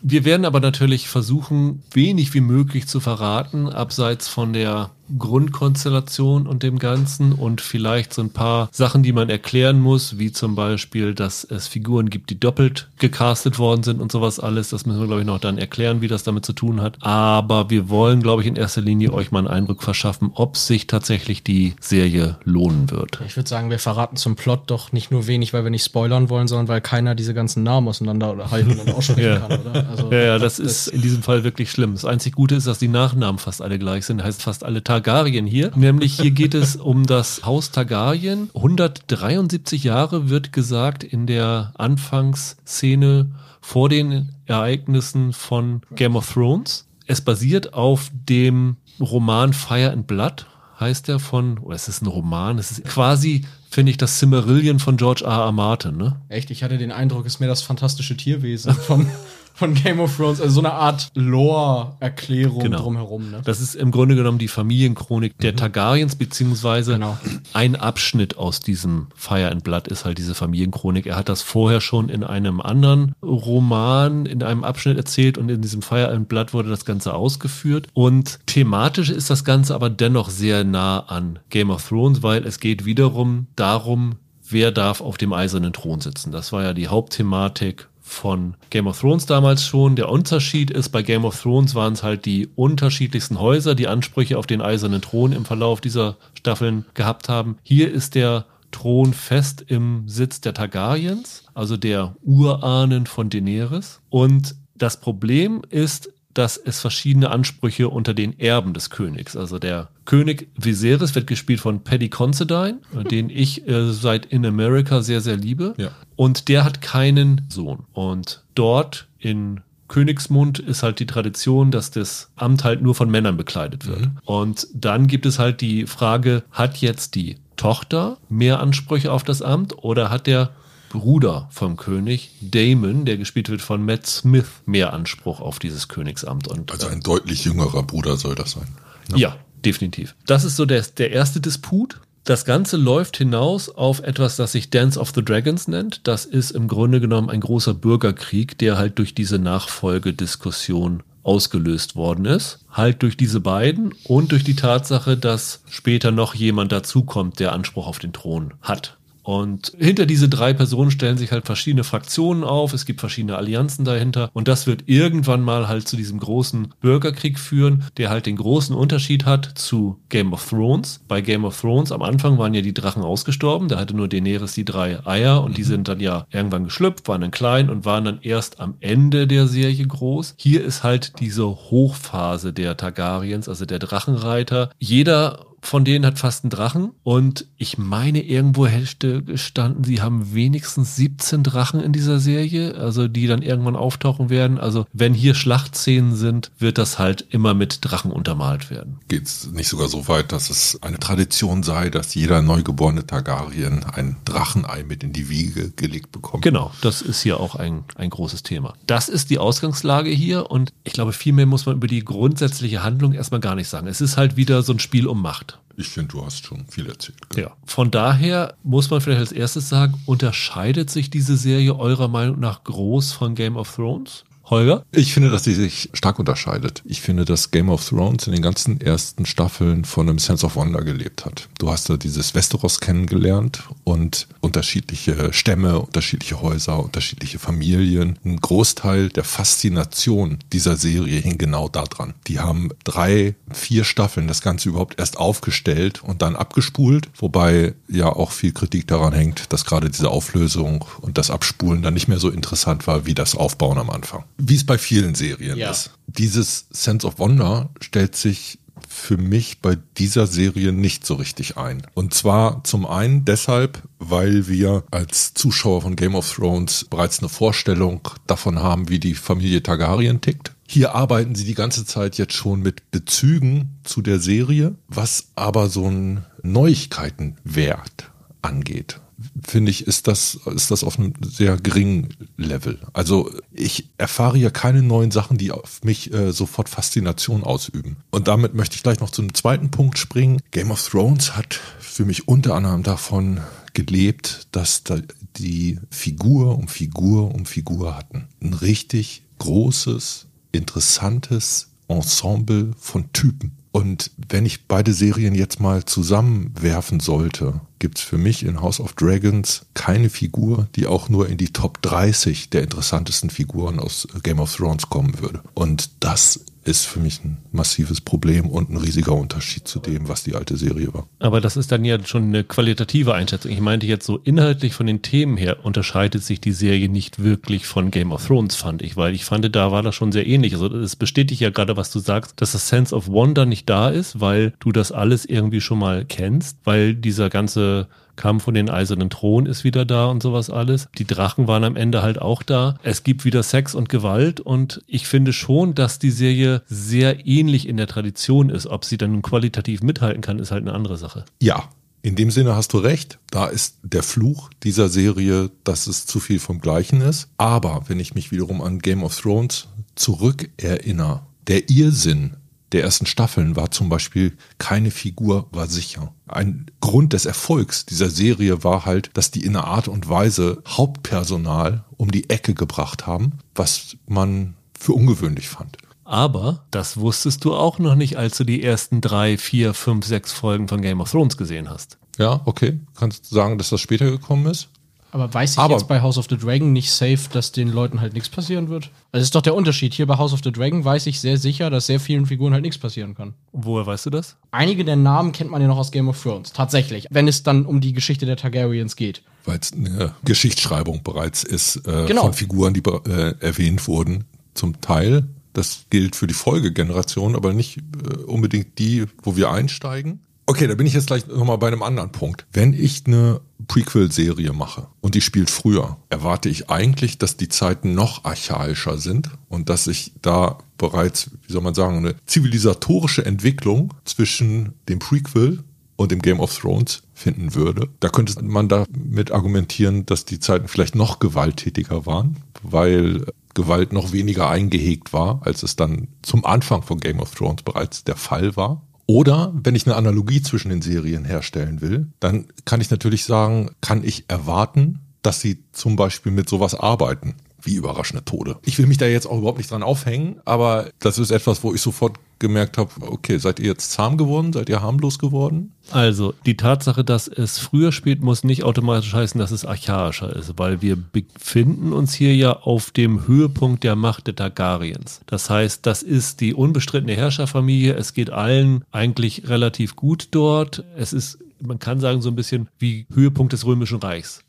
Wir 0.00 0.24
werden 0.24 0.44
aber 0.46 0.60
natürlich 0.60 1.08
versuchen, 1.08 1.82
wenig 1.92 2.32
wie 2.32 2.40
möglich 2.40 2.86
zu 2.86 3.00
verraten, 3.00 3.68
abseits 3.68 4.28
von 4.28 4.52
der 4.52 4.90
Grundkonstellation 5.16 6.46
und 6.46 6.62
dem 6.62 6.78
Ganzen 6.78 7.32
und 7.32 7.60
vielleicht 7.60 8.12
so 8.12 8.22
ein 8.22 8.30
paar 8.30 8.68
Sachen, 8.72 9.02
die 9.02 9.12
man 9.12 9.28
erklären 9.28 9.80
muss, 9.80 10.18
wie 10.18 10.32
zum 10.32 10.54
Beispiel, 10.54 11.14
dass 11.14 11.44
es 11.44 11.68
Figuren 11.68 12.10
gibt, 12.10 12.30
die 12.30 12.38
doppelt 12.38 12.88
gecastet 12.98 13.58
worden 13.58 13.82
sind 13.82 14.00
und 14.00 14.12
sowas 14.12 14.40
alles. 14.40 14.70
Das 14.70 14.86
müssen 14.86 15.00
wir, 15.00 15.06
glaube 15.06 15.22
ich, 15.22 15.26
noch 15.26 15.38
dann 15.38 15.58
erklären, 15.58 16.00
wie 16.00 16.08
das 16.08 16.22
damit 16.22 16.44
zu 16.44 16.52
tun 16.52 16.80
hat. 16.80 16.96
Aber 17.00 17.70
wir 17.70 17.88
wollen, 17.88 18.22
glaube 18.22 18.42
ich, 18.42 18.48
in 18.48 18.56
erster 18.56 18.80
Linie 18.80 19.12
euch 19.12 19.30
mal 19.30 19.40
einen 19.40 19.48
Eindruck 19.48 19.82
verschaffen, 19.82 20.30
ob 20.34 20.56
sich 20.56 20.86
tatsächlich 20.86 21.42
die 21.42 21.74
Serie 21.80 22.36
lohnen 22.44 22.90
wird. 22.90 23.20
Ich 23.26 23.36
würde 23.36 23.48
sagen, 23.48 23.70
wir 23.70 23.78
verraten 23.78 24.16
zum 24.16 24.36
Plot 24.36 24.62
doch 24.66 24.92
nicht 24.92 25.10
nur 25.10 25.26
wenig, 25.26 25.52
weil 25.52 25.64
wir 25.64 25.70
nicht 25.70 25.84
spoilern 25.84 26.28
wollen, 26.28 26.48
sondern 26.48 26.68
weil 26.68 26.80
keiner 26.80 27.14
diese 27.14 27.34
ganzen 27.34 27.62
Namen 27.62 27.88
auseinanderhalten 27.88 28.78
und 28.78 28.90
aussprechen 28.94 29.22
ja. 29.22 29.38
kann, 29.38 29.60
oder? 29.60 29.88
Also, 29.90 30.10
ja, 30.10 30.18
ja, 30.18 30.38
das, 30.38 30.56
das 30.56 30.66
ist 30.66 30.88
in 30.88 31.02
diesem 31.02 31.22
Fall 31.22 31.44
wirklich 31.44 31.70
schlimm. 31.70 31.92
Das 31.92 32.04
einzig 32.04 32.34
Gute 32.34 32.54
ist, 32.54 32.66
dass 32.66 32.78
die 32.78 32.88
Nachnamen 32.88 33.38
fast 33.38 33.62
alle 33.62 33.78
gleich 33.78 34.06
sind. 34.06 34.22
Heißt 34.22 34.42
fast 34.42 34.64
alle 34.64 34.82
Targaryen 34.98 35.46
hier. 35.46 35.70
Nämlich 35.76 36.18
hier 36.18 36.32
geht 36.32 36.54
es 36.54 36.74
um 36.74 37.06
das 37.06 37.44
Haus 37.44 37.70
Targaryen. 37.70 38.50
173 38.54 39.84
Jahre 39.84 40.28
wird 40.28 40.52
gesagt 40.52 41.04
in 41.04 41.26
der 41.26 41.72
Anfangsszene 41.78 43.30
vor 43.60 43.88
den 43.88 44.30
Ereignissen 44.46 45.32
von 45.32 45.82
Game 45.94 46.16
of 46.16 46.32
Thrones. 46.32 46.88
Es 47.06 47.20
basiert 47.20 47.74
auf 47.74 48.10
dem 48.12 48.76
Roman 49.00 49.52
Fire 49.52 49.92
and 49.92 50.08
Blood 50.08 50.46
heißt 50.80 51.08
der 51.08 51.18
von, 51.18 51.58
oder 51.58 51.74
es 51.74 51.88
ist 51.88 52.02
ein 52.02 52.06
Roman, 52.06 52.58
es 52.58 52.70
ist 52.70 52.84
quasi, 52.84 53.44
finde 53.68 53.90
ich, 53.90 53.96
das 53.96 54.18
Cimmerillion 54.18 54.78
von 54.78 54.96
George 54.96 55.24
R. 55.24 55.46
R. 55.46 55.52
Martin, 55.52 55.96
ne? 55.96 56.20
Echt, 56.28 56.50
ich 56.50 56.62
hatte 56.62 56.78
den 56.78 56.92
Eindruck, 56.92 57.26
es 57.26 57.34
ist 57.34 57.40
mir 57.40 57.48
das 57.48 57.62
fantastische 57.62 58.16
Tierwesen 58.16 58.72
von, 58.74 59.08
von 59.58 59.74
Game 59.74 59.98
of 59.98 60.16
Thrones, 60.16 60.40
also 60.40 60.54
so 60.54 60.60
eine 60.60 60.72
Art 60.72 61.10
Lore-Erklärung 61.14 62.60
Genau. 62.62 62.78
drumherum. 62.78 63.30
Ne? 63.30 63.40
Das 63.44 63.60
ist 63.60 63.74
im 63.74 63.90
Grunde 63.90 64.14
genommen 64.14 64.38
die 64.38 64.46
Familienchronik 64.48 65.36
der 65.38 65.56
Targaryens, 65.56 66.16
beziehungsweise 66.16 66.92
Genau. 66.94 67.18
ein 67.54 67.74
Abschnitt 67.74 68.38
aus 68.38 68.60
diesem 68.60 69.08
Fire 69.16 69.50
and 69.50 69.64
Blood 69.64 69.88
ist 69.88 70.04
halt 70.04 70.18
diese 70.18 70.34
Familienchronik. 70.34 71.06
Er 71.06 71.16
hat 71.16 71.28
das 71.28 71.42
vorher 71.42 71.80
schon 71.80 72.08
in 72.08 72.22
einem 72.22 72.60
anderen 72.60 73.14
Roman, 73.22 74.26
in 74.26 74.42
einem 74.42 74.62
Abschnitt 74.62 74.96
erzählt 74.96 75.38
und 75.38 75.48
in 75.48 75.60
diesem 75.60 75.82
Fire 75.82 76.08
and 76.10 76.28
Blood 76.28 76.54
wurde 76.54 76.68
das 76.70 76.84
Ganze 76.84 77.14
ausgeführt. 77.14 77.88
Und 77.94 78.38
thematisch 78.46 79.10
ist 79.10 79.28
das 79.28 79.44
Ganze 79.44 79.74
aber 79.74 79.90
dennoch 79.90 80.30
sehr 80.30 80.62
nah 80.64 81.00
an 81.00 81.40
Game 81.50 81.70
of 81.70 81.86
Thrones, 81.88 82.22
weil 82.22 82.46
es 82.46 82.60
geht 82.60 82.84
wiederum 82.84 83.48
darum, 83.56 84.16
wer 84.48 84.70
darf 84.70 85.00
auf 85.00 85.18
dem 85.18 85.32
eisernen 85.32 85.72
Thron 85.72 86.00
sitzen. 86.00 86.32
Das 86.32 86.52
war 86.52 86.62
ja 86.62 86.72
die 86.72 86.88
Hauptthematik 86.88 87.88
von 88.08 88.54
Game 88.70 88.86
of 88.86 89.00
Thrones 89.00 89.26
damals 89.26 89.64
schon. 89.64 89.96
Der 89.96 90.08
Unterschied 90.08 90.70
ist, 90.70 90.88
bei 90.88 91.02
Game 91.02 91.24
of 91.24 91.40
Thrones 91.40 91.74
waren 91.74 91.92
es 91.92 92.02
halt 92.02 92.24
die 92.24 92.48
unterschiedlichsten 92.56 93.38
Häuser, 93.38 93.74
die 93.74 93.88
Ansprüche 93.88 94.38
auf 94.38 94.46
den 94.46 94.60
eisernen 94.60 95.02
Thron 95.02 95.32
im 95.32 95.44
Verlauf 95.44 95.80
dieser 95.80 96.16
Staffeln 96.34 96.84
gehabt 96.94 97.28
haben. 97.28 97.58
Hier 97.62 97.92
ist 97.92 98.14
der 98.14 98.46
Thron 98.70 99.14
fest 99.14 99.64
im 99.66 100.08
Sitz 100.08 100.40
der 100.40 100.54
Targaryens, 100.54 101.44
also 101.54 101.76
der 101.76 102.16
Urahnen 102.22 103.06
von 103.06 103.30
Daenerys. 103.30 104.00
Und 104.10 104.56
das 104.74 105.00
Problem 105.00 105.62
ist, 105.70 106.12
dass 106.34 106.56
es 106.56 106.80
verschiedene 106.80 107.30
Ansprüche 107.30 107.88
unter 107.88 108.14
den 108.14 108.38
Erben 108.38 108.74
des 108.74 108.90
Königs. 108.90 109.36
Also 109.36 109.58
der 109.58 109.88
König 110.04 110.48
Viserys 110.56 111.14
wird 111.14 111.26
gespielt 111.26 111.60
von 111.60 111.82
Paddy 111.82 112.08
Considine, 112.08 112.78
den 113.10 113.30
ich 113.30 113.66
äh, 113.66 113.92
seit 113.92 114.26
In 114.26 114.46
America 114.46 115.02
sehr, 115.02 115.20
sehr 115.20 115.36
liebe. 115.36 115.74
Ja. 115.76 115.90
Und 116.16 116.48
der 116.48 116.64
hat 116.64 116.80
keinen 116.80 117.42
Sohn. 117.48 117.84
Und 117.92 118.44
dort 118.54 119.08
in 119.18 119.60
Königsmund 119.88 120.58
ist 120.58 120.82
halt 120.82 121.00
die 121.00 121.06
Tradition, 121.06 121.70
dass 121.70 121.90
das 121.90 122.30
Amt 122.36 122.62
halt 122.62 122.82
nur 122.82 122.94
von 122.94 123.10
Männern 123.10 123.36
bekleidet 123.36 123.86
wird. 123.86 124.08
Und 124.24 124.66
dann 124.74 125.06
gibt 125.06 125.26
es 125.26 125.38
halt 125.38 125.60
die 125.62 125.86
Frage, 125.86 126.44
hat 126.52 126.76
jetzt 126.78 127.14
die 127.14 127.38
Tochter 127.56 128.18
mehr 128.28 128.60
Ansprüche 128.60 129.10
auf 129.10 129.24
das 129.24 129.42
Amt 129.42 129.76
oder 129.78 130.10
hat 130.10 130.26
der 130.26 130.50
Bruder 130.90 131.48
vom 131.50 131.76
König, 131.76 132.30
Damon, 132.40 133.04
der 133.04 133.16
gespielt 133.16 133.48
wird 133.48 133.60
von 133.62 133.84
Matt 133.84 134.06
Smith, 134.06 134.46
mehr 134.66 134.92
Anspruch 134.92 135.40
auf 135.40 135.58
dieses 135.58 135.88
Königsamt. 135.88 136.48
Und, 136.48 136.72
Also 136.72 136.86
ein 136.88 137.00
deutlich 137.00 137.44
jüngerer 137.44 137.82
Bruder 137.82 138.16
soll 138.16 138.34
das 138.34 138.52
sein. 138.52 138.68
ja, 139.14 139.36
definitiv. 139.64 140.14
Das 140.26 140.44
ist 140.44 140.56
so 140.56 140.64
der, 140.64 140.82
der 140.82 141.10
erste 141.10 141.40
Disput. 141.40 142.00
Das 142.24 142.44
Ganze 142.44 142.76
läuft 142.76 143.16
hinaus 143.16 143.70
auf 143.70 144.00
etwas, 144.00 144.36
das 144.36 144.52
sich 144.52 144.68
Dance 144.68 145.00
of 145.00 145.12
the 145.14 145.24
Dragons 145.24 145.66
nennt. 145.66 146.06
Das 146.06 146.26
ist 146.26 146.50
im 146.50 146.68
Grunde 146.68 147.00
genommen 147.00 147.30
ein 147.30 147.40
großer 147.40 147.72
Bürgerkrieg, 147.72 148.58
der 148.58 148.76
halt 148.76 148.98
durch 148.98 149.14
diese 149.14 149.38
Nachfolgediskussion 149.38 151.02
ausgelöst 151.22 151.96
worden 151.96 152.26
ist. 152.26 152.60
Halt 152.70 153.02
durch 153.02 153.16
diese 153.16 153.40
beiden 153.40 153.94
und 154.04 154.32
durch 154.32 154.44
die 154.44 154.56
Tatsache, 154.56 155.16
dass 155.16 155.62
später 155.68 156.10
noch 156.10 156.34
jemand 156.34 156.70
dazukommt, 156.72 157.40
der 157.40 157.52
Anspruch 157.52 157.86
auf 157.86 157.98
den 157.98 158.12
Thron 158.12 158.54
hat. 158.60 158.97
Und 159.28 159.74
hinter 159.76 160.06
diese 160.06 160.30
drei 160.30 160.54
Personen 160.54 160.90
stellen 160.90 161.18
sich 161.18 161.32
halt 161.32 161.44
verschiedene 161.44 161.84
Fraktionen 161.84 162.44
auf. 162.44 162.72
Es 162.72 162.86
gibt 162.86 163.00
verschiedene 163.00 163.36
Allianzen 163.36 163.84
dahinter. 163.84 164.30
Und 164.32 164.48
das 164.48 164.66
wird 164.66 164.84
irgendwann 164.86 165.42
mal 165.42 165.68
halt 165.68 165.86
zu 165.86 165.98
diesem 165.98 166.18
großen 166.18 166.72
Bürgerkrieg 166.80 167.38
führen, 167.38 167.84
der 167.98 168.08
halt 168.08 168.24
den 168.24 168.36
großen 168.36 168.74
Unterschied 168.74 169.26
hat 169.26 169.44
zu 169.54 169.98
Game 170.08 170.32
of 170.32 170.48
Thrones. 170.48 171.02
Bei 171.08 171.20
Game 171.20 171.44
of 171.44 171.60
Thrones 171.60 171.92
am 171.92 172.00
Anfang 172.00 172.38
waren 172.38 172.54
ja 172.54 172.62
die 172.62 172.72
Drachen 172.72 173.02
ausgestorben. 173.02 173.68
Da 173.68 173.78
hatte 173.78 173.94
nur 173.94 174.08
Daenerys 174.08 174.54
die 174.54 174.64
drei 174.64 175.06
Eier 175.06 175.44
und 175.44 175.58
die 175.58 175.62
sind 175.64 175.88
dann 175.88 176.00
ja 176.00 176.26
irgendwann 176.30 176.64
geschlüpft, 176.64 177.06
waren 177.06 177.20
dann 177.20 177.30
klein 177.30 177.68
und 177.68 177.84
waren 177.84 178.06
dann 178.06 178.20
erst 178.22 178.60
am 178.60 178.76
Ende 178.80 179.26
der 179.26 179.46
Serie 179.46 179.86
groß. 179.86 180.36
Hier 180.38 180.64
ist 180.64 180.84
halt 180.84 181.20
diese 181.20 181.44
Hochphase 181.44 182.54
der 182.54 182.78
Targaryens, 182.78 183.46
also 183.46 183.66
der 183.66 183.78
Drachenreiter. 183.78 184.70
Jeder 184.78 185.47
von 185.60 185.84
denen 185.84 186.04
hat 186.06 186.18
fast 186.18 186.44
einen 186.44 186.50
Drachen. 186.50 186.92
Und 187.02 187.46
ich 187.56 187.78
meine, 187.78 188.22
irgendwo 188.22 188.66
hätte 188.66 189.22
gestanden, 189.22 189.84
sie 189.84 190.00
haben 190.00 190.34
wenigstens 190.34 190.96
17 190.96 191.42
Drachen 191.42 191.80
in 191.80 191.92
dieser 191.92 192.18
Serie, 192.20 192.74
also 192.76 193.08
die 193.08 193.26
dann 193.26 193.42
irgendwann 193.42 193.76
auftauchen 193.76 194.30
werden. 194.30 194.58
Also 194.58 194.86
wenn 194.92 195.14
hier 195.14 195.34
Schlachtszenen 195.34 196.14
sind, 196.14 196.50
wird 196.58 196.78
das 196.78 196.98
halt 196.98 197.26
immer 197.30 197.54
mit 197.54 197.78
Drachen 197.82 198.12
untermalt 198.12 198.70
werden. 198.70 198.98
Geht 199.08 199.26
es 199.26 199.50
nicht 199.50 199.68
sogar 199.68 199.88
so 199.88 200.08
weit, 200.08 200.32
dass 200.32 200.50
es 200.50 200.82
eine 200.82 200.98
Tradition 200.98 201.62
sei, 201.62 201.90
dass 201.90 202.14
jeder 202.14 202.42
neugeborene 202.42 203.06
Targaryen 203.06 203.84
ein 203.84 204.16
Drachenei 204.24 204.84
mit 204.84 205.02
in 205.02 205.12
die 205.12 205.28
Wiege 205.28 205.70
gelegt 205.70 206.12
bekommt? 206.12 206.42
Genau, 206.42 206.72
das 206.80 207.02
ist 207.02 207.22
hier 207.22 207.40
auch 207.40 207.54
ein, 207.54 207.84
ein 207.96 208.10
großes 208.10 208.42
Thema. 208.42 208.74
Das 208.86 209.08
ist 209.08 209.30
die 209.30 209.38
Ausgangslage 209.38 210.10
hier 210.10 210.50
und 210.50 210.72
ich 210.84 210.92
glaube, 210.92 211.12
viel 211.12 211.32
mehr 211.32 211.46
muss 211.46 211.66
man 211.66 211.76
über 211.76 211.86
die 211.86 212.04
grundsätzliche 212.04 212.82
Handlung 212.82 213.12
erstmal 213.12 213.40
gar 213.40 213.54
nicht 213.54 213.68
sagen. 213.68 213.86
Es 213.86 214.00
ist 214.00 214.16
halt 214.16 214.36
wieder 214.36 214.62
so 214.62 214.72
ein 214.72 214.78
Spiel 214.78 215.06
um 215.06 215.22
Macht. 215.22 215.47
Ich 215.76 215.88
finde, 215.88 216.08
du 216.08 216.24
hast 216.24 216.44
schon 216.44 216.66
viel 216.66 216.88
erzählt. 216.88 217.18
Ja. 217.36 217.52
Von 217.64 217.92
daher 217.92 218.54
muss 218.64 218.90
man 218.90 219.00
vielleicht 219.00 219.20
als 219.20 219.32
erstes 219.32 219.68
sagen, 219.68 219.94
unterscheidet 220.06 220.90
sich 220.90 221.08
diese 221.08 221.36
Serie 221.36 221.76
eurer 221.76 222.08
Meinung 222.08 222.40
nach 222.40 222.64
groß 222.64 223.12
von 223.12 223.36
Game 223.36 223.56
of 223.56 223.72
Thrones? 223.72 224.24
Holger? 224.50 224.84
Ich 224.92 225.12
finde, 225.12 225.30
dass 225.30 225.44
sie 225.44 225.54
sich 225.54 225.90
stark 225.92 226.18
unterscheidet. 226.18 226.82
Ich 226.84 227.00
finde, 227.00 227.24
dass 227.24 227.50
Game 227.50 227.68
of 227.68 227.86
Thrones 227.86 228.26
in 228.26 228.32
den 228.32 228.42
ganzen 228.42 228.80
ersten 228.80 229.26
Staffeln 229.26 229.84
von 229.84 230.08
einem 230.08 230.18
Sense 230.18 230.44
of 230.44 230.56
Wonder 230.56 230.82
gelebt 230.82 231.24
hat. 231.24 231.48
Du 231.58 231.70
hast 231.70 231.90
da 231.90 231.96
dieses 231.96 232.34
Westeros 232.34 232.80
kennengelernt 232.80 233.62
und 233.84 234.26
unterschiedliche 234.40 235.32
Stämme, 235.32 235.78
unterschiedliche 235.78 236.40
Häuser, 236.40 236.82
unterschiedliche 236.82 237.38
Familien. 237.38 238.18
Ein 238.24 238.40
Großteil 238.40 239.08
der 239.10 239.24
Faszination 239.24 240.38
dieser 240.52 240.76
Serie 240.76 241.20
hing 241.20 241.38
genau 241.38 241.68
daran. 241.68 242.14
Die 242.26 242.40
haben 242.40 242.70
drei, 242.84 243.34
vier 243.52 243.84
Staffeln 243.84 244.28
das 244.28 244.40
Ganze 244.40 244.70
überhaupt 244.70 244.98
erst 244.98 245.18
aufgestellt 245.18 246.02
und 246.02 246.22
dann 246.22 246.36
abgespult, 246.36 247.08
wobei 247.16 247.74
ja 247.88 248.06
auch 248.06 248.32
viel 248.32 248.52
Kritik 248.52 248.86
daran 248.86 249.12
hängt, 249.12 249.52
dass 249.52 249.64
gerade 249.64 249.90
diese 249.90 250.10
Auflösung 250.10 250.84
und 251.00 251.18
das 251.18 251.30
Abspulen 251.30 251.82
dann 251.82 251.94
nicht 251.94 252.08
mehr 252.08 252.18
so 252.18 252.30
interessant 252.30 252.86
war 252.86 253.06
wie 253.06 253.14
das 253.14 253.34
Aufbauen 253.34 253.78
am 253.78 253.90
Anfang. 253.90 254.24
Wie 254.38 254.54
es 254.54 254.64
bei 254.64 254.78
vielen 254.78 255.14
Serien 255.14 255.58
Ja. 255.58 255.70
ist. 255.70 255.90
Dieses 256.06 256.66
Sense 256.70 257.06
of 257.06 257.18
Wonder 257.18 257.70
stellt 257.80 258.16
sich 258.16 258.58
für 258.88 259.16
mich 259.16 259.60
bei 259.60 259.76
dieser 259.98 260.26
Serie 260.26 260.72
nicht 260.72 261.04
so 261.04 261.14
richtig 261.14 261.56
ein. 261.56 261.82
Und 261.94 262.14
zwar 262.14 262.64
zum 262.64 262.86
einen 262.86 263.24
deshalb, 263.24 263.82
weil 263.98 264.48
wir 264.48 264.84
als 264.90 265.34
Zuschauer 265.34 265.82
von 265.82 265.96
Game 265.96 266.14
of 266.14 266.32
Thrones 266.32 266.86
bereits 266.88 267.18
eine 267.18 267.28
Vorstellung 267.28 268.00
davon 268.26 268.60
haben, 268.60 268.88
wie 268.88 268.98
die 268.98 269.14
Familie 269.14 269.62
Targaryen 269.62 270.20
tickt. 270.20 270.52
Hier 270.66 270.94
arbeiten 270.94 271.34
sie 271.34 271.44
die 271.44 271.54
ganze 271.54 271.84
Zeit 271.84 272.18
jetzt 272.18 272.34
schon 272.34 272.60
mit 272.60 272.90
Bezügen 272.90 273.78
zu 273.84 274.02
der 274.02 274.20
Serie, 274.20 274.74
was 274.88 275.28
aber 275.34 275.68
so 275.68 275.86
einen 275.86 276.24
Neuigkeitenwert 276.42 278.10
angeht 278.42 279.00
finde 279.46 279.70
ich, 279.70 279.86
ist 279.86 280.08
das, 280.08 280.38
ist 280.54 280.70
das 280.70 280.84
auf 280.84 280.98
einem 280.98 281.12
sehr 281.22 281.56
geringen 281.56 282.08
Level. 282.36 282.78
Also 282.92 283.30
ich 283.52 283.90
erfahre 283.98 284.38
ja 284.38 284.50
keine 284.50 284.82
neuen 284.82 285.10
Sachen, 285.10 285.38
die 285.38 285.52
auf 285.52 285.82
mich 285.84 286.12
äh, 286.12 286.32
sofort 286.32 286.68
Faszination 286.68 287.44
ausüben. 287.44 287.96
Und 288.10 288.28
damit 288.28 288.54
möchte 288.54 288.76
ich 288.76 288.82
gleich 288.82 289.00
noch 289.00 289.10
zum 289.10 289.34
zweiten 289.34 289.70
Punkt 289.70 289.98
springen. 289.98 290.40
Game 290.50 290.70
of 290.70 290.86
Thrones 290.86 291.36
hat 291.36 291.60
für 291.80 292.04
mich 292.04 292.28
unter 292.28 292.54
anderem 292.54 292.82
davon 292.82 293.40
gelebt, 293.74 294.48
dass 294.52 294.84
da 294.84 294.98
die 295.36 295.78
Figur 295.90 296.58
um 296.58 296.68
Figur 296.68 297.34
um 297.34 297.46
Figur 297.46 297.96
hatten. 297.96 298.28
Ein 298.42 298.54
richtig 298.54 299.22
großes, 299.38 300.26
interessantes 300.52 301.70
Ensemble 301.88 302.72
von 302.78 303.12
Typen. 303.12 303.52
Und 303.70 303.88
Und 303.88 304.10
wenn 304.16 304.44
ich 304.44 304.66
beide 304.66 304.92
Serien 304.92 305.36
jetzt 305.36 305.60
mal 305.60 305.84
zusammenwerfen 305.84 306.98
sollte, 306.98 307.60
gibt's 307.78 308.02
für 308.02 308.18
mich 308.18 308.44
in 308.44 308.60
House 308.60 308.80
of 308.80 308.94
Dragons 308.94 309.66
keine 309.74 310.10
Figur, 310.10 310.68
die 310.76 310.86
auch 310.86 311.08
nur 311.08 311.28
in 311.28 311.38
die 311.38 311.52
Top 311.52 311.82
30 311.82 312.50
der 312.50 312.62
interessantesten 312.62 313.30
Figuren 313.30 313.78
aus 313.78 314.08
Game 314.22 314.40
of 314.40 314.54
Thrones 314.54 314.88
kommen 314.88 315.20
würde. 315.20 315.42
Und 315.54 315.90
das 316.00 316.40
ist 316.68 316.84
für 316.84 317.00
mich 317.00 317.24
ein 317.24 317.38
massives 317.50 318.00
Problem 318.00 318.46
und 318.46 318.70
ein 318.70 318.76
riesiger 318.76 319.14
Unterschied 319.14 319.66
zu 319.66 319.78
dem, 319.78 320.08
was 320.08 320.22
die 320.22 320.34
alte 320.34 320.56
Serie 320.56 320.92
war. 320.92 321.08
Aber 321.18 321.40
das 321.40 321.56
ist 321.56 321.72
dann 321.72 321.84
ja 321.84 322.04
schon 322.04 322.24
eine 322.24 322.44
qualitative 322.44 323.14
Einschätzung. 323.14 323.50
Ich 323.50 323.60
meinte 323.60 323.86
jetzt 323.86 324.04
so 324.04 324.18
inhaltlich 324.18 324.74
von 324.74 324.86
den 324.86 325.00
Themen 325.00 325.36
her 325.38 325.64
unterscheidet 325.64 326.22
sich 326.22 326.40
die 326.40 326.52
Serie 326.52 326.88
nicht 326.88 327.22
wirklich 327.22 327.66
von 327.66 327.90
Game 327.90 328.12
of 328.12 328.26
Thrones, 328.26 328.54
fand 328.54 328.82
ich, 328.82 328.96
weil 328.96 329.14
ich 329.14 329.24
fand, 329.24 329.54
da 329.56 329.72
war 329.72 329.82
das 329.82 329.94
schon 329.94 330.12
sehr 330.12 330.26
ähnlich. 330.26 330.52
Also 330.52 330.66
es 330.76 330.94
bestätigt 330.94 331.40
ja 331.40 331.50
gerade, 331.50 331.76
was 331.76 331.90
du 331.90 332.00
sagst, 332.00 332.40
dass 332.40 332.52
das 332.52 332.68
Sense 332.68 332.94
of 332.94 333.08
Wonder 333.08 333.46
nicht 333.46 333.68
da 333.70 333.88
ist, 333.88 334.20
weil 334.20 334.52
du 334.60 334.70
das 334.70 334.92
alles 334.92 335.24
irgendwie 335.24 335.62
schon 335.62 335.78
mal 335.78 336.04
kennst, 336.04 336.58
weil 336.64 336.94
dieser 336.94 337.30
ganze 337.30 337.67
Kampf 338.16 338.44
von 338.44 338.54
den 338.54 338.68
Eisernen 338.68 339.10
Thron 339.10 339.46
ist 339.46 339.64
wieder 339.64 339.84
da 339.84 340.06
und 340.06 340.22
sowas 340.22 340.50
alles. 340.50 340.88
Die 340.98 341.06
Drachen 341.06 341.46
waren 341.46 341.64
am 341.64 341.76
Ende 341.76 342.02
halt 342.02 342.20
auch 342.20 342.42
da. 342.42 342.76
Es 342.82 343.04
gibt 343.04 343.24
wieder 343.24 343.42
Sex 343.42 343.74
und 343.74 343.88
Gewalt 343.88 344.40
und 344.40 344.82
ich 344.86 345.06
finde 345.06 345.32
schon, 345.32 345.74
dass 345.74 345.98
die 345.98 346.10
Serie 346.10 346.62
sehr 346.66 347.26
ähnlich 347.26 347.68
in 347.68 347.76
der 347.76 347.86
Tradition 347.86 348.50
ist. 348.50 348.66
Ob 348.66 348.84
sie 348.84 348.98
dann 348.98 349.22
qualitativ 349.22 349.82
mithalten 349.82 350.20
kann, 350.20 350.38
ist 350.38 350.50
halt 350.50 350.62
eine 350.62 350.74
andere 350.74 350.96
Sache. 350.96 351.24
Ja, 351.40 351.68
in 352.02 352.16
dem 352.16 352.30
Sinne 352.30 352.56
hast 352.56 352.72
du 352.72 352.78
recht. 352.78 353.18
Da 353.30 353.46
ist 353.46 353.78
der 353.82 354.02
Fluch 354.02 354.50
dieser 354.62 354.88
Serie, 354.88 355.50
dass 355.64 355.86
es 355.86 356.06
zu 356.06 356.20
viel 356.20 356.38
vom 356.38 356.60
Gleichen 356.60 357.00
ist. 357.00 357.28
Aber 357.38 357.84
wenn 357.86 358.00
ich 358.00 358.14
mich 358.14 358.32
wiederum 358.32 358.62
an 358.62 358.78
Game 358.78 359.02
of 359.02 359.18
Thrones 359.20 359.68
zurückerinnere, 359.94 361.22
der 361.46 361.70
Irrsinn 361.70 362.36
der 362.72 362.82
ersten 362.82 363.06
Staffeln 363.06 363.56
war 363.56 363.70
zum 363.70 363.88
Beispiel 363.88 364.36
keine 364.58 364.90
Figur 364.90 365.46
war 365.52 365.66
sicher. 365.66 366.12
Ein 366.26 366.66
Grund 366.80 367.12
des 367.12 367.26
Erfolgs 367.26 367.86
dieser 367.86 368.10
Serie 368.10 368.62
war 368.64 368.84
halt, 368.84 369.10
dass 369.14 369.30
die 369.30 369.44
in 369.44 369.56
einer 369.56 369.66
Art 369.66 369.88
und 369.88 370.08
Weise 370.08 370.62
Hauptpersonal 370.66 371.84
um 371.96 372.10
die 372.10 372.28
Ecke 372.30 372.54
gebracht 372.54 373.06
haben, 373.06 373.38
was 373.54 373.96
man 374.06 374.54
für 374.78 374.92
ungewöhnlich 374.92 375.48
fand. 375.48 375.78
Aber 376.04 376.64
das 376.70 376.98
wusstest 376.98 377.44
du 377.44 377.54
auch 377.54 377.78
noch 377.78 377.94
nicht, 377.94 378.16
als 378.16 378.38
du 378.38 378.44
die 378.44 378.62
ersten 378.62 379.00
drei, 379.00 379.36
vier, 379.36 379.74
fünf, 379.74 380.06
sechs 380.06 380.32
Folgen 380.32 380.68
von 380.68 380.80
Game 380.80 381.00
of 381.00 381.10
Thrones 381.10 381.36
gesehen 381.36 381.68
hast. 381.68 381.98
Ja, 382.18 382.40
okay. 382.46 382.80
Kannst 382.94 383.30
du 383.30 383.34
sagen, 383.34 383.58
dass 383.58 383.68
das 383.68 383.80
später 383.80 384.10
gekommen 384.10 384.46
ist? 384.46 384.68
Aber 385.10 385.32
weiß 385.32 385.52
ich 385.52 385.58
Aber- 385.58 385.74
jetzt 385.74 385.88
bei 385.88 386.02
House 386.02 386.18
of 386.18 386.26
the 386.28 386.36
Dragon 386.36 386.72
nicht 386.72 386.90
safe, 386.90 387.18
dass 387.32 387.50
den 387.52 387.68
Leuten 387.72 388.00
halt 388.00 388.12
nichts 388.12 388.28
passieren 388.28 388.68
wird? 388.68 388.84
Also 388.84 388.92
das 389.12 389.22
ist 389.24 389.34
doch 389.34 389.40
der 389.42 389.54
Unterschied. 389.54 389.94
Hier 389.94 390.06
bei 390.06 390.18
House 390.18 390.32
of 390.34 390.40
the 390.44 390.52
Dragon 390.52 390.84
weiß 390.84 391.06
ich 391.06 391.20
sehr 391.20 391.38
sicher, 391.38 391.70
dass 391.70 391.86
sehr 391.86 391.98
vielen 392.00 392.26
Figuren 392.26 392.52
halt 392.52 392.62
nichts 392.62 392.78
passieren 392.78 393.14
kann. 393.14 393.34
Woher 393.52 393.86
weißt 393.86 394.06
du 394.06 394.10
das? 394.10 394.36
Einige 394.50 394.84
der 394.84 394.96
Namen 394.96 395.32
kennt 395.32 395.50
man 395.50 395.62
ja 395.62 395.68
noch 395.68 395.78
aus 395.78 395.90
Game 395.92 396.08
of 396.08 396.22
Thrones. 396.22 396.52
Tatsächlich. 396.52 397.06
Wenn 397.10 397.26
es 397.26 397.42
dann 397.42 397.64
um 397.64 397.80
die 397.80 397.92
Geschichte 397.94 398.26
der 398.26 398.36
Targaryens 398.36 398.96
geht. 398.96 399.22
Weil 399.46 399.58
es 399.60 399.72
eine 399.72 400.14
Geschichtsschreibung 400.24 401.02
bereits 401.02 401.42
ist 401.42 401.76
äh, 401.88 402.04
Genau. 402.06 402.22
von 402.22 402.34
Figuren, 402.34 402.74
die 402.74 402.82
äh, 403.10 403.34
erwähnt 403.40 403.86
wurden. 403.88 404.24
Zum 404.54 404.80
Teil. 404.82 405.26
Das 405.54 405.86
gilt 405.90 406.16
für 406.16 406.26
die 406.26 406.34
Folgegeneration, 406.34 407.34
aber 407.34 407.52
nicht 407.54 407.78
äh, 407.78 408.16
unbedingt 408.24 408.78
die, 408.78 409.06
wo 409.22 409.36
wir 409.36 409.50
einsteigen. 409.50 410.20
Okay, 410.46 410.66
da 410.66 410.74
bin 410.74 410.86
ich 410.86 410.92
jetzt 410.94 411.06
gleich 411.08 411.26
nochmal 411.26 411.58
bei 411.58 411.68
einem 411.68 411.82
anderen 411.82 412.10
Punkt. 412.12 412.46
Wenn 412.52 412.72
ich 412.72 413.04
eine 413.06 413.40
Prequel-Serie 413.68 414.52
mache 414.52 414.88
und 415.00 415.14
die 415.14 415.20
spielt 415.20 415.50
früher, 415.50 415.98
erwarte 416.08 416.48
ich 416.48 416.70
eigentlich, 416.70 417.18
dass 417.18 417.36
die 417.36 417.48
Zeiten 417.48 417.94
noch 417.94 418.24
archaischer 418.24 418.98
sind 418.98 419.30
und 419.48 419.68
dass 419.68 419.86
ich 419.86 420.12
da 420.22 420.58
bereits, 420.78 421.30
wie 421.46 421.52
soll 421.52 421.62
man 421.62 421.74
sagen, 421.74 421.98
eine 421.98 422.16
zivilisatorische 422.26 423.24
Entwicklung 423.24 423.94
zwischen 424.04 424.74
dem 424.88 424.98
Prequel 424.98 425.62
und 425.96 426.12
dem 426.12 426.22
Game 426.22 426.40
of 426.40 426.56
Thrones 426.56 427.02
finden 427.12 427.54
würde. 427.54 427.88
Da 428.00 428.08
könnte 428.08 428.42
man 428.42 428.68
damit 428.68 429.32
argumentieren, 429.32 430.06
dass 430.06 430.24
die 430.24 430.38
Zeiten 430.38 430.68
vielleicht 430.68 430.94
noch 430.94 431.18
gewalttätiger 431.18 432.06
waren, 432.06 432.36
weil 432.62 433.26
Gewalt 433.54 433.92
noch 433.92 434.12
weniger 434.12 434.48
eingehegt 434.48 435.12
war, 435.12 435.40
als 435.44 435.64
es 435.64 435.74
dann 435.74 436.06
zum 436.22 436.44
Anfang 436.44 436.82
von 436.82 437.00
Game 437.00 437.18
of 437.18 437.34
Thrones 437.34 437.62
bereits 437.64 438.04
der 438.04 438.14
Fall 438.14 438.54
war. 438.56 438.86
Oder 439.10 439.52
wenn 439.54 439.74
ich 439.74 439.86
eine 439.86 439.96
Analogie 439.96 440.42
zwischen 440.42 440.68
den 440.68 440.82
Serien 440.82 441.24
herstellen 441.24 441.80
will, 441.80 442.08
dann 442.20 442.48
kann 442.66 442.82
ich 442.82 442.90
natürlich 442.90 443.24
sagen, 443.24 443.70
kann 443.80 444.04
ich 444.04 444.26
erwarten, 444.28 445.00
dass 445.22 445.40
sie 445.40 445.64
zum 445.72 445.96
Beispiel 445.96 446.30
mit 446.30 446.46
sowas 446.46 446.74
arbeiten, 446.74 447.34
wie 447.68 447.76
überraschende 447.76 448.24
Tode. 448.24 448.56
Ich 448.64 448.78
will 448.78 448.86
mich 448.86 448.96
da 448.96 449.06
jetzt 449.06 449.26
auch 449.26 449.38
überhaupt 449.38 449.58
nicht 449.58 449.70
dran 449.70 449.82
aufhängen, 449.82 450.40
aber 450.46 450.90
das 451.00 451.18
ist 451.18 451.30
etwas, 451.30 451.62
wo 451.62 451.74
ich 451.74 451.82
sofort 451.82 452.18
gemerkt 452.38 452.78
habe, 452.78 452.90
okay, 453.00 453.38
seid 453.38 453.58
ihr 453.58 453.66
jetzt 453.66 453.90
zahm 453.90 454.16
geworden? 454.16 454.52
Seid 454.52 454.68
ihr 454.68 454.80
harmlos 454.80 455.18
geworden? 455.18 455.72
Also, 455.90 456.34
die 456.46 456.56
Tatsache, 456.56 457.04
dass 457.04 457.28
es 457.28 457.58
früher 457.58 457.92
spielt, 457.92 458.22
muss 458.22 458.44
nicht 458.44 458.62
automatisch 458.62 459.12
heißen, 459.12 459.38
dass 459.38 459.50
es 459.50 459.64
archaischer 459.64 460.34
ist, 460.34 460.54
weil 460.56 460.80
wir 460.80 460.96
befinden 460.96 461.92
uns 461.92 462.14
hier 462.14 462.34
ja 462.34 462.52
auf 462.52 462.90
dem 462.90 463.26
Höhepunkt 463.26 463.84
der 463.84 463.96
Macht 463.96 464.26
der 464.28 464.36
Targaryens. 464.36 465.20
Das 465.26 465.50
heißt, 465.50 465.84
das 465.84 466.02
ist 466.02 466.40
die 466.40 466.54
unbestrittene 466.54 467.16
Herrscherfamilie. 467.16 467.94
Es 467.94 468.14
geht 468.14 468.30
allen 468.30 468.84
eigentlich 468.92 469.48
relativ 469.48 469.96
gut 469.96 470.28
dort. 470.30 470.84
Es 470.96 471.12
ist, 471.12 471.38
man 471.60 471.78
kann 471.78 472.00
sagen, 472.00 472.22
so 472.22 472.30
ein 472.30 472.36
bisschen 472.36 472.68
wie 472.78 473.06
Höhepunkt 473.12 473.52
des 473.52 473.66
Römischen 473.66 473.98
Reichs. 473.98 474.44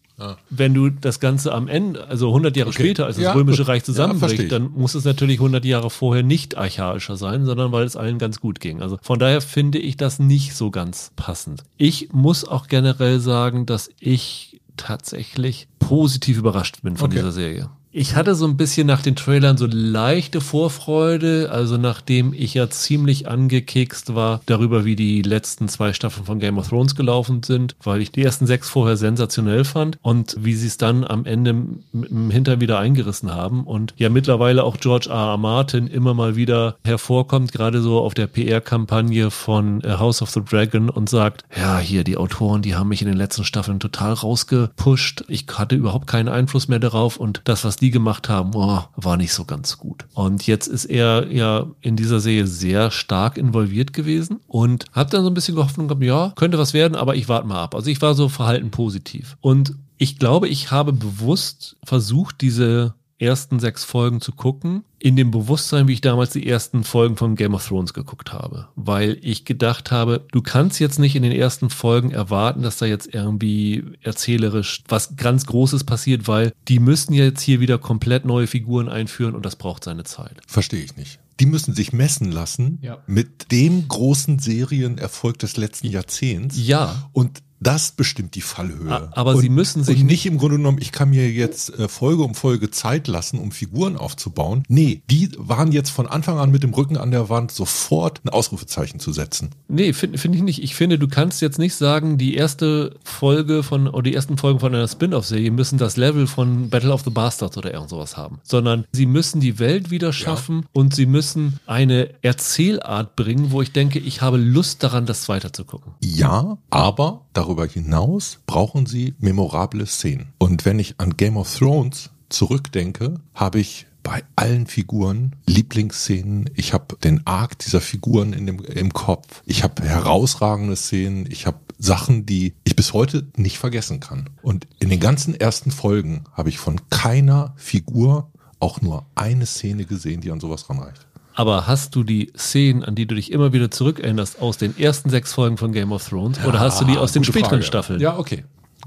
Wenn 0.50 0.74
du 0.74 0.90
das 0.90 1.20
Ganze 1.20 1.54
am 1.54 1.68
Ende, 1.68 2.08
also 2.08 2.28
100 2.30 2.56
Jahre 2.58 2.70
Okay. 2.70 2.84
später, 2.84 3.06
als 3.06 3.16
das 3.16 3.24
Ja, 3.26 3.34
Römische. 3.34 3.68
Reich 3.68 3.80
Ja, 3.82 3.86
zusammenbricht, 3.86 4.40
ich. 4.44 4.50
dann 4.50 4.72
muss 4.72 4.96
es 4.96 5.06
natürlich 5.06 5.40
100 5.40 5.64
Jahre 5.66 5.90
vorher 5.90 6.24
nicht 6.24 6.58
archaischer 6.58 7.16
sein, 7.18 7.46
sondern 7.46 7.72
weil 7.72 7.86
es 7.86 7.96
allen 7.96 8.18
ganz 8.20 8.40
gut 8.40 8.60
ging. 8.60 8.82
Also 8.82 8.98
von 9.02 9.20
daher 9.20 9.42
finde 9.42 9.78
ich 9.80 9.98
das 9.98 10.20
nicht 10.20 10.56
so 10.56 10.72
ganz 10.72 11.12
passend. 11.16 11.64
Ich 11.78 12.10
muss 12.14 12.44
auch 12.46 12.68
generell 12.68 13.20
sagen, 13.20 13.66
dass 13.66 13.90
ich 14.00 14.60
tatsächlich 14.78 15.68
positiv 15.80 16.38
überrascht 16.38 16.82
bin 16.84 16.98
von 16.98 17.08
Okay. 17.08 17.18
dieser 17.18 17.32
Serie. 17.32 17.70
Ich 17.92 18.16
hatte 18.16 18.36
so 18.36 18.46
ein 18.46 18.56
bisschen 18.56 18.86
nach 18.86 19.02
den 19.02 19.16
Trailern 19.16 19.58
so 19.58 19.66
leichte 19.66 20.42
Vorfreude, 20.42 21.50
also 21.52 21.78
nachdem 21.78 22.34
ich 22.34 22.54
ja 22.54 22.70
ziemlich 22.70 23.28
angekekst 23.28 24.14
war 24.14 24.42
darüber, 24.46 24.86
wie 24.86 24.96
die 24.96 25.24
letzten 25.24 25.68
zwei 25.70 25.92
Staffeln 25.94 26.28
von 26.28 26.38
Game 26.38 26.60
of 26.60 26.70
Thrones 26.70 26.94
gelaufen 26.94 27.42
sind, 27.42 27.76
weil 27.84 28.02
ich 28.02 28.12
die 28.12 28.22
ersten 28.22 28.46
sechs 28.46 28.70
vorher 28.70 28.96
sensationell 28.96 29.66
fand 29.66 29.98
und 30.04 30.36
wie 30.40 30.54
sie 30.54 30.68
es 30.68 30.78
dann 30.78 31.04
am 31.04 31.26
Ende 31.26 31.54
mit 31.92 32.12
dem 32.12 32.30
Hintern 32.30 32.62
wieder 32.62 32.78
eingerissen 32.78 33.34
haben 33.34 33.64
und 33.64 33.96
ja 33.98 34.10
mittlerweile 34.10 34.66
auch 34.66 34.78
George 34.78 35.10
R. 35.10 35.32
R. 35.32 35.38
Martin 35.38 35.88
immer 35.88 36.14
mal 36.14 36.36
wieder 36.36 36.78
hervorkommt, 36.86 37.54
gerade 37.54 37.82
so 37.82 38.02
auf 38.02 38.14
der 38.14 38.28
PR-Kampagne 38.28 39.32
von 39.32 39.82
äh, 39.82 39.94
House 39.98 40.22
of 40.22 40.30
the 40.30 40.44
Dragon 40.48 40.92
und 40.92 41.10
sagt, 41.10 41.44
ja, 41.58 41.80
hier 41.80 42.04
die 42.04 42.18
Autoren, 42.18 42.62
die 42.62 42.76
haben 42.76 42.90
mich 42.90 43.02
in 43.02 43.08
den 43.08 43.18
letzten 43.18 43.46
Staffeln 43.46 43.80
total 43.80 44.14
rausgepusht. 44.14 45.24
Ich 45.28 45.48
hatte 45.52 45.76
überhaupt 45.76 46.06
keinen 46.06 46.30
Einfluss 46.30 46.68
mehr 46.68 46.78
darauf 46.78 47.18
und 47.18 47.42
das, 47.46 47.66
was 47.66 47.79
die 47.80 47.92
gemacht 47.92 48.30
haben, 48.30 48.52
oh, 48.54 48.84
war 48.96 49.18
nicht 49.18 49.34
so 49.34 49.46
ganz 49.46 49.78
gut. 49.78 50.06
Und 50.14 50.46
jetzt 50.48 50.68
ist 50.68 50.86
er 50.86 51.32
ja 51.32 51.68
in 51.82 51.96
dieser 51.96 52.20
Serie 52.20 52.48
sehr 52.48 52.92
stark 52.92 53.38
involviert 53.38 53.94
gewesen 53.94 54.40
und 54.48 54.86
hat 54.92 55.14
dann 55.14 55.24
so 55.24 55.30
ein 55.30 55.34
bisschen 55.34 55.58
Hoffnung 55.58 55.88
gehabt, 55.88 56.04
ja, 56.04 56.34
könnte 56.36 56.60
was 56.60 56.74
werden, 56.74 56.96
aber 56.96 57.16
ich 57.16 57.30
warte 57.30 57.48
mal 57.48 57.62
ab. 57.62 57.76
Also 57.76 57.90
ich 57.90 58.02
war 58.02 58.14
so 58.14 58.30
verhalten 58.30 58.72
positiv. 58.72 59.38
Und 59.42 59.76
ich 59.98 60.18
glaube, 60.18 60.48
ich 60.48 60.72
habe 60.72 60.94
bewusst 60.94 61.76
versucht, 61.84 62.42
diese 62.42 62.94
ersten 63.20 63.60
sechs 63.60 63.84
Folgen 63.84 64.22
zu 64.22 64.32
gucken, 64.32 64.84
in 64.98 65.16
dem 65.16 65.32
Bewusstsein, 65.32 65.88
wie 65.88 65.94
ich 65.94 66.02
damals 66.02 66.32
die 66.32 66.48
ersten 66.48 66.84
Folgen 66.84 67.16
von 67.18 67.36
Game 67.36 67.54
of 67.54 67.66
Thrones 67.68 67.94
geguckt 67.94 68.34
habe. 68.34 68.68
Weil 68.76 69.18
ich 69.22 69.46
gedacht 69.46 69.92
habe, 69.92 70.26
du 70.32 70.42
kannst 70.42 70.80
jetzt 70.80 71.00
nicht 71.00 71.16
in 71.16 71.24
den 71.24 71.32
ersten 71.32 71.70
Folgen 71.70 72.12
erwarten, 72.12 72.62
dass 72.64 72.78
da 72.78 72.86
jetzt 72.86 73.14
irgendwie 73.14 73.84
erzählerisch 74.02 74.84
was 74.88 75.16
ganz 75.16 75.46
Großes 75.46 75.84
passiert, 75.84 76.28
weil 76.28 76.52
die 76.68 76.80
müssen 76.80 77.14
jetzt 77.14 77.42
hier 77.42 77.60
wieder 77.60 77.78
komplett 77.78 78.26
neue 78.26 78.48
Figuren 78.48 78.90
einführen 78.90 79.36
und 79.36 79.46
das 79.46 79.56
braucht 79.56 79.84
seine 79.84 80.04
Zeit. 80.04 80.38
Verstehe 80.48 80.84
ich 80.84 80.98
nicht. 80.98 81.20
Die 81.40 81.46
müssen 81.46 81.74
sich 81.74 81.94
messen 81.94 82.32
lassen 82.34 82.80
Ja. 82.82 82.98
mit 83.08 83.52
dem 83.54 83.88
großen 83.88 84.40
Serienerfolg 84.40 85.40
des 85.40 85.56
letzten 85.56 85.88
Jahrzehnts. 85.88 86.58
Ja. 86.58 87.10
Und 87.14 87.42
das 87.60 87.92
bestimmt 87.92 88.36
die 88.36 88.42
Fallhöhe. 88.42 89.10
Aber 89.12 89.36
und, 89.36 89.42
sie 89.42 89.50
müssen 89.50 89.84
sich 89.84 90.02
und 90.02 90.08
nicht 90.08 90.26
im 90.26 90.38
Grunde 90.38 90.58
genommen, 90.58 90.78
ich 90.80 90.92
kann 90.92 91.10
mir 91.10 91.30
jetzt 91.30 91.78
äh, 91.78 91.88
Folge 91.88 92.24
um 92.24 92.36
Folge 92.36 92.72
Zeit 92.72 93.08
lassen, 93.08 93.40
um 93.40 93.52
Figuren 93.52 93.98
aufzubauen. 93.98 94.64
Nee, 94.68 95.02
die 95.10 95.32
waren 95.38 95.72
jetzt 95.72 95.90
von 95.90 96.08
Anfang 96.08 96.40
an 96.40 96.52
mit 96.52 96.64
dem 96.64 96.74
Rücken 96.74 96.98
an 96.98 97.12
der 97.12 97.30
Wand 97.30 97.52
sofort 97.52 98.22
ein 98.24 98.30
Ausrufezeichen 98.30 99.00
zu 99.00 99.12
setzen. 99.12 99.50
Nee, 99.68 99.94
finde 99.94 100.18
find 100.18 100.36
ich 100.36 100.42
nicht. 100.42 100.64
Ich 100.64 100.76
finde, 100.76 100.98
du 100.98 101.08
kannst 101.08 101.42
jetzt 101.42 101.60
nicht 101.60 101.76
sagen, 101.76 102.18
die 102.18 102.36
erste 102.36 102.96
Folge 103.04 103.64
von, 103.64 103.88
oder 103.88 104.04
die 104.04 104.16
ersten 104.16 104.38
Folgen 104.38 104.60
von 104.60 104.74
einer 104.74 104.88
Spin-off-Serie 104.88 105.52
müssen 105.52 105.78
das 105.78 105.98
Level 105.98 106.28
von 106.28 106.70
Battle 106.70 106.94
of 106.94 107.04
the 107.04 107.10
Bastards 107.10 107.58
oder 107.58 107.74
irgend 107.74 107.90
sowas 107.90 108.18
haben. 108.18 108.40
Sondern 108.44 108.86
sie 108.92 109.06
müssen 109.06 109.42
die 109.42 109.60
Welt 109.60 109.92
wieder 109.92 110.14
schaffen 110.14 110.66
und 110.72 110.96
sie 110.96 111.06
müssen 111.06 111.60
eine 111.66 112.10
Erzählart 112.22 113.16
bringen, 113.16 113.52
wo 113.52 113.62
ich 113.62 113.72
denke, 113.72 114.00
ich 114.00 114.22
habe 114.22 114.38
Lust 114.38 114.84
daran, 114.84 115.06
das 115.06 115.28
weiterzugucken. 115.30 115.94
Ja, 116.02 116.58
aber 116.70 117.26
darüber 117.34 117.49
hinaus 117.68 118.40
brauchen 118.46 118.86
sie 118.86 119.14
memorable 119.20 119.86
Szenen. 119.86 120.34
Und 120.38 120.66
wenn 120.66 120.80
ich 120.80 120.96
an 121.00 121.18
Game 121.18 121.38
of 121.38 121.54
Thrones 121.54 122.12
zurückdenke, 122.30 123.16
habe 123.34 123.60
ich 123.60 123.88
bei 124.04 124.24
allen 124.36 124.66
Figuren 124.68 125.36
Lieblingsszenen. 125.46 126.50
Ich 126.56 126.74
habe 126.74 126.96
den 127.04 127.26
Arc 127.26 127.60
dieser 127.60 127.82
Figuren 127.82 128.34
in 128.34 128.46
dem, 128.46 128.60
im 128.60 128.94
Kopf. 128.94 129.42
Ich 129.46 129.64
habe 129.64 129.84
herausragende 129.84 130.76
Szenen. 130.76 131.30
Ich 131.30 131.46
habe 131.46 131.60
Sachen, 131.78 132.26
die 132.26 132.54
ich 132.64 132.76
bis 132.76 132.94
heute 132.94 133.28
nicht 133.36 133.58
vergessen 133.58 134.00
kann. 134.00 134.30
Und 134.42 134.68
in 134.80 134.90
den 134.90 135.00
ganzen 135.00 135.36
ersten 135.36 135.72
Folgen 135.72 136.24
habe 136.34 136.50
ich 136.50 136.60
von 136.60 136.80
keiner 136.90 137.54
Figur 137.56 138.32
auch 138.60 138.82
nur 138.82 139.06
eine 139.16 139.46
Szene 139.46 139.86
gesehen, 139.86 140.22
die 140.22 140.32
an 140.32 140.40
sowas 140.40 140.70
ranreicht. 140.70 141.08
Aber 141.40 141.68
hast 141.68 141.96
du 141.96 142.04
die 142.04 142.34
Szenen, 142.38 142.84
an 142.84 142.96
die 142.96 143.06
du 143.06 143.16
dich 143.16 143.32
immer 143.32 143.54
wieder 143.54 143.72
zurückerinnerst, 143.72 144.42
aus 144.42 144.58
den 144.58 144.78
ersten 144.78 145.10
sechs 145.10 145.32
Folgen 145.32 145.56
von 145.56 145.72
Game 145.72 145.94
of 145.94 146.06
Thrones? 146.06 146.38
Ja, 146.38 146.48
oder 146.48 146.60
hast 146.60 146.82
du 146.82 146.86
die 146.86 146.98
aus 146.98 147.14
den 147.14 147.24
späteren 147.24 147.50
Frage. 147.52 147.64
Staffeln? 147.64 148.02
Ja, 148.02 148.20
okay. 148.20 148.44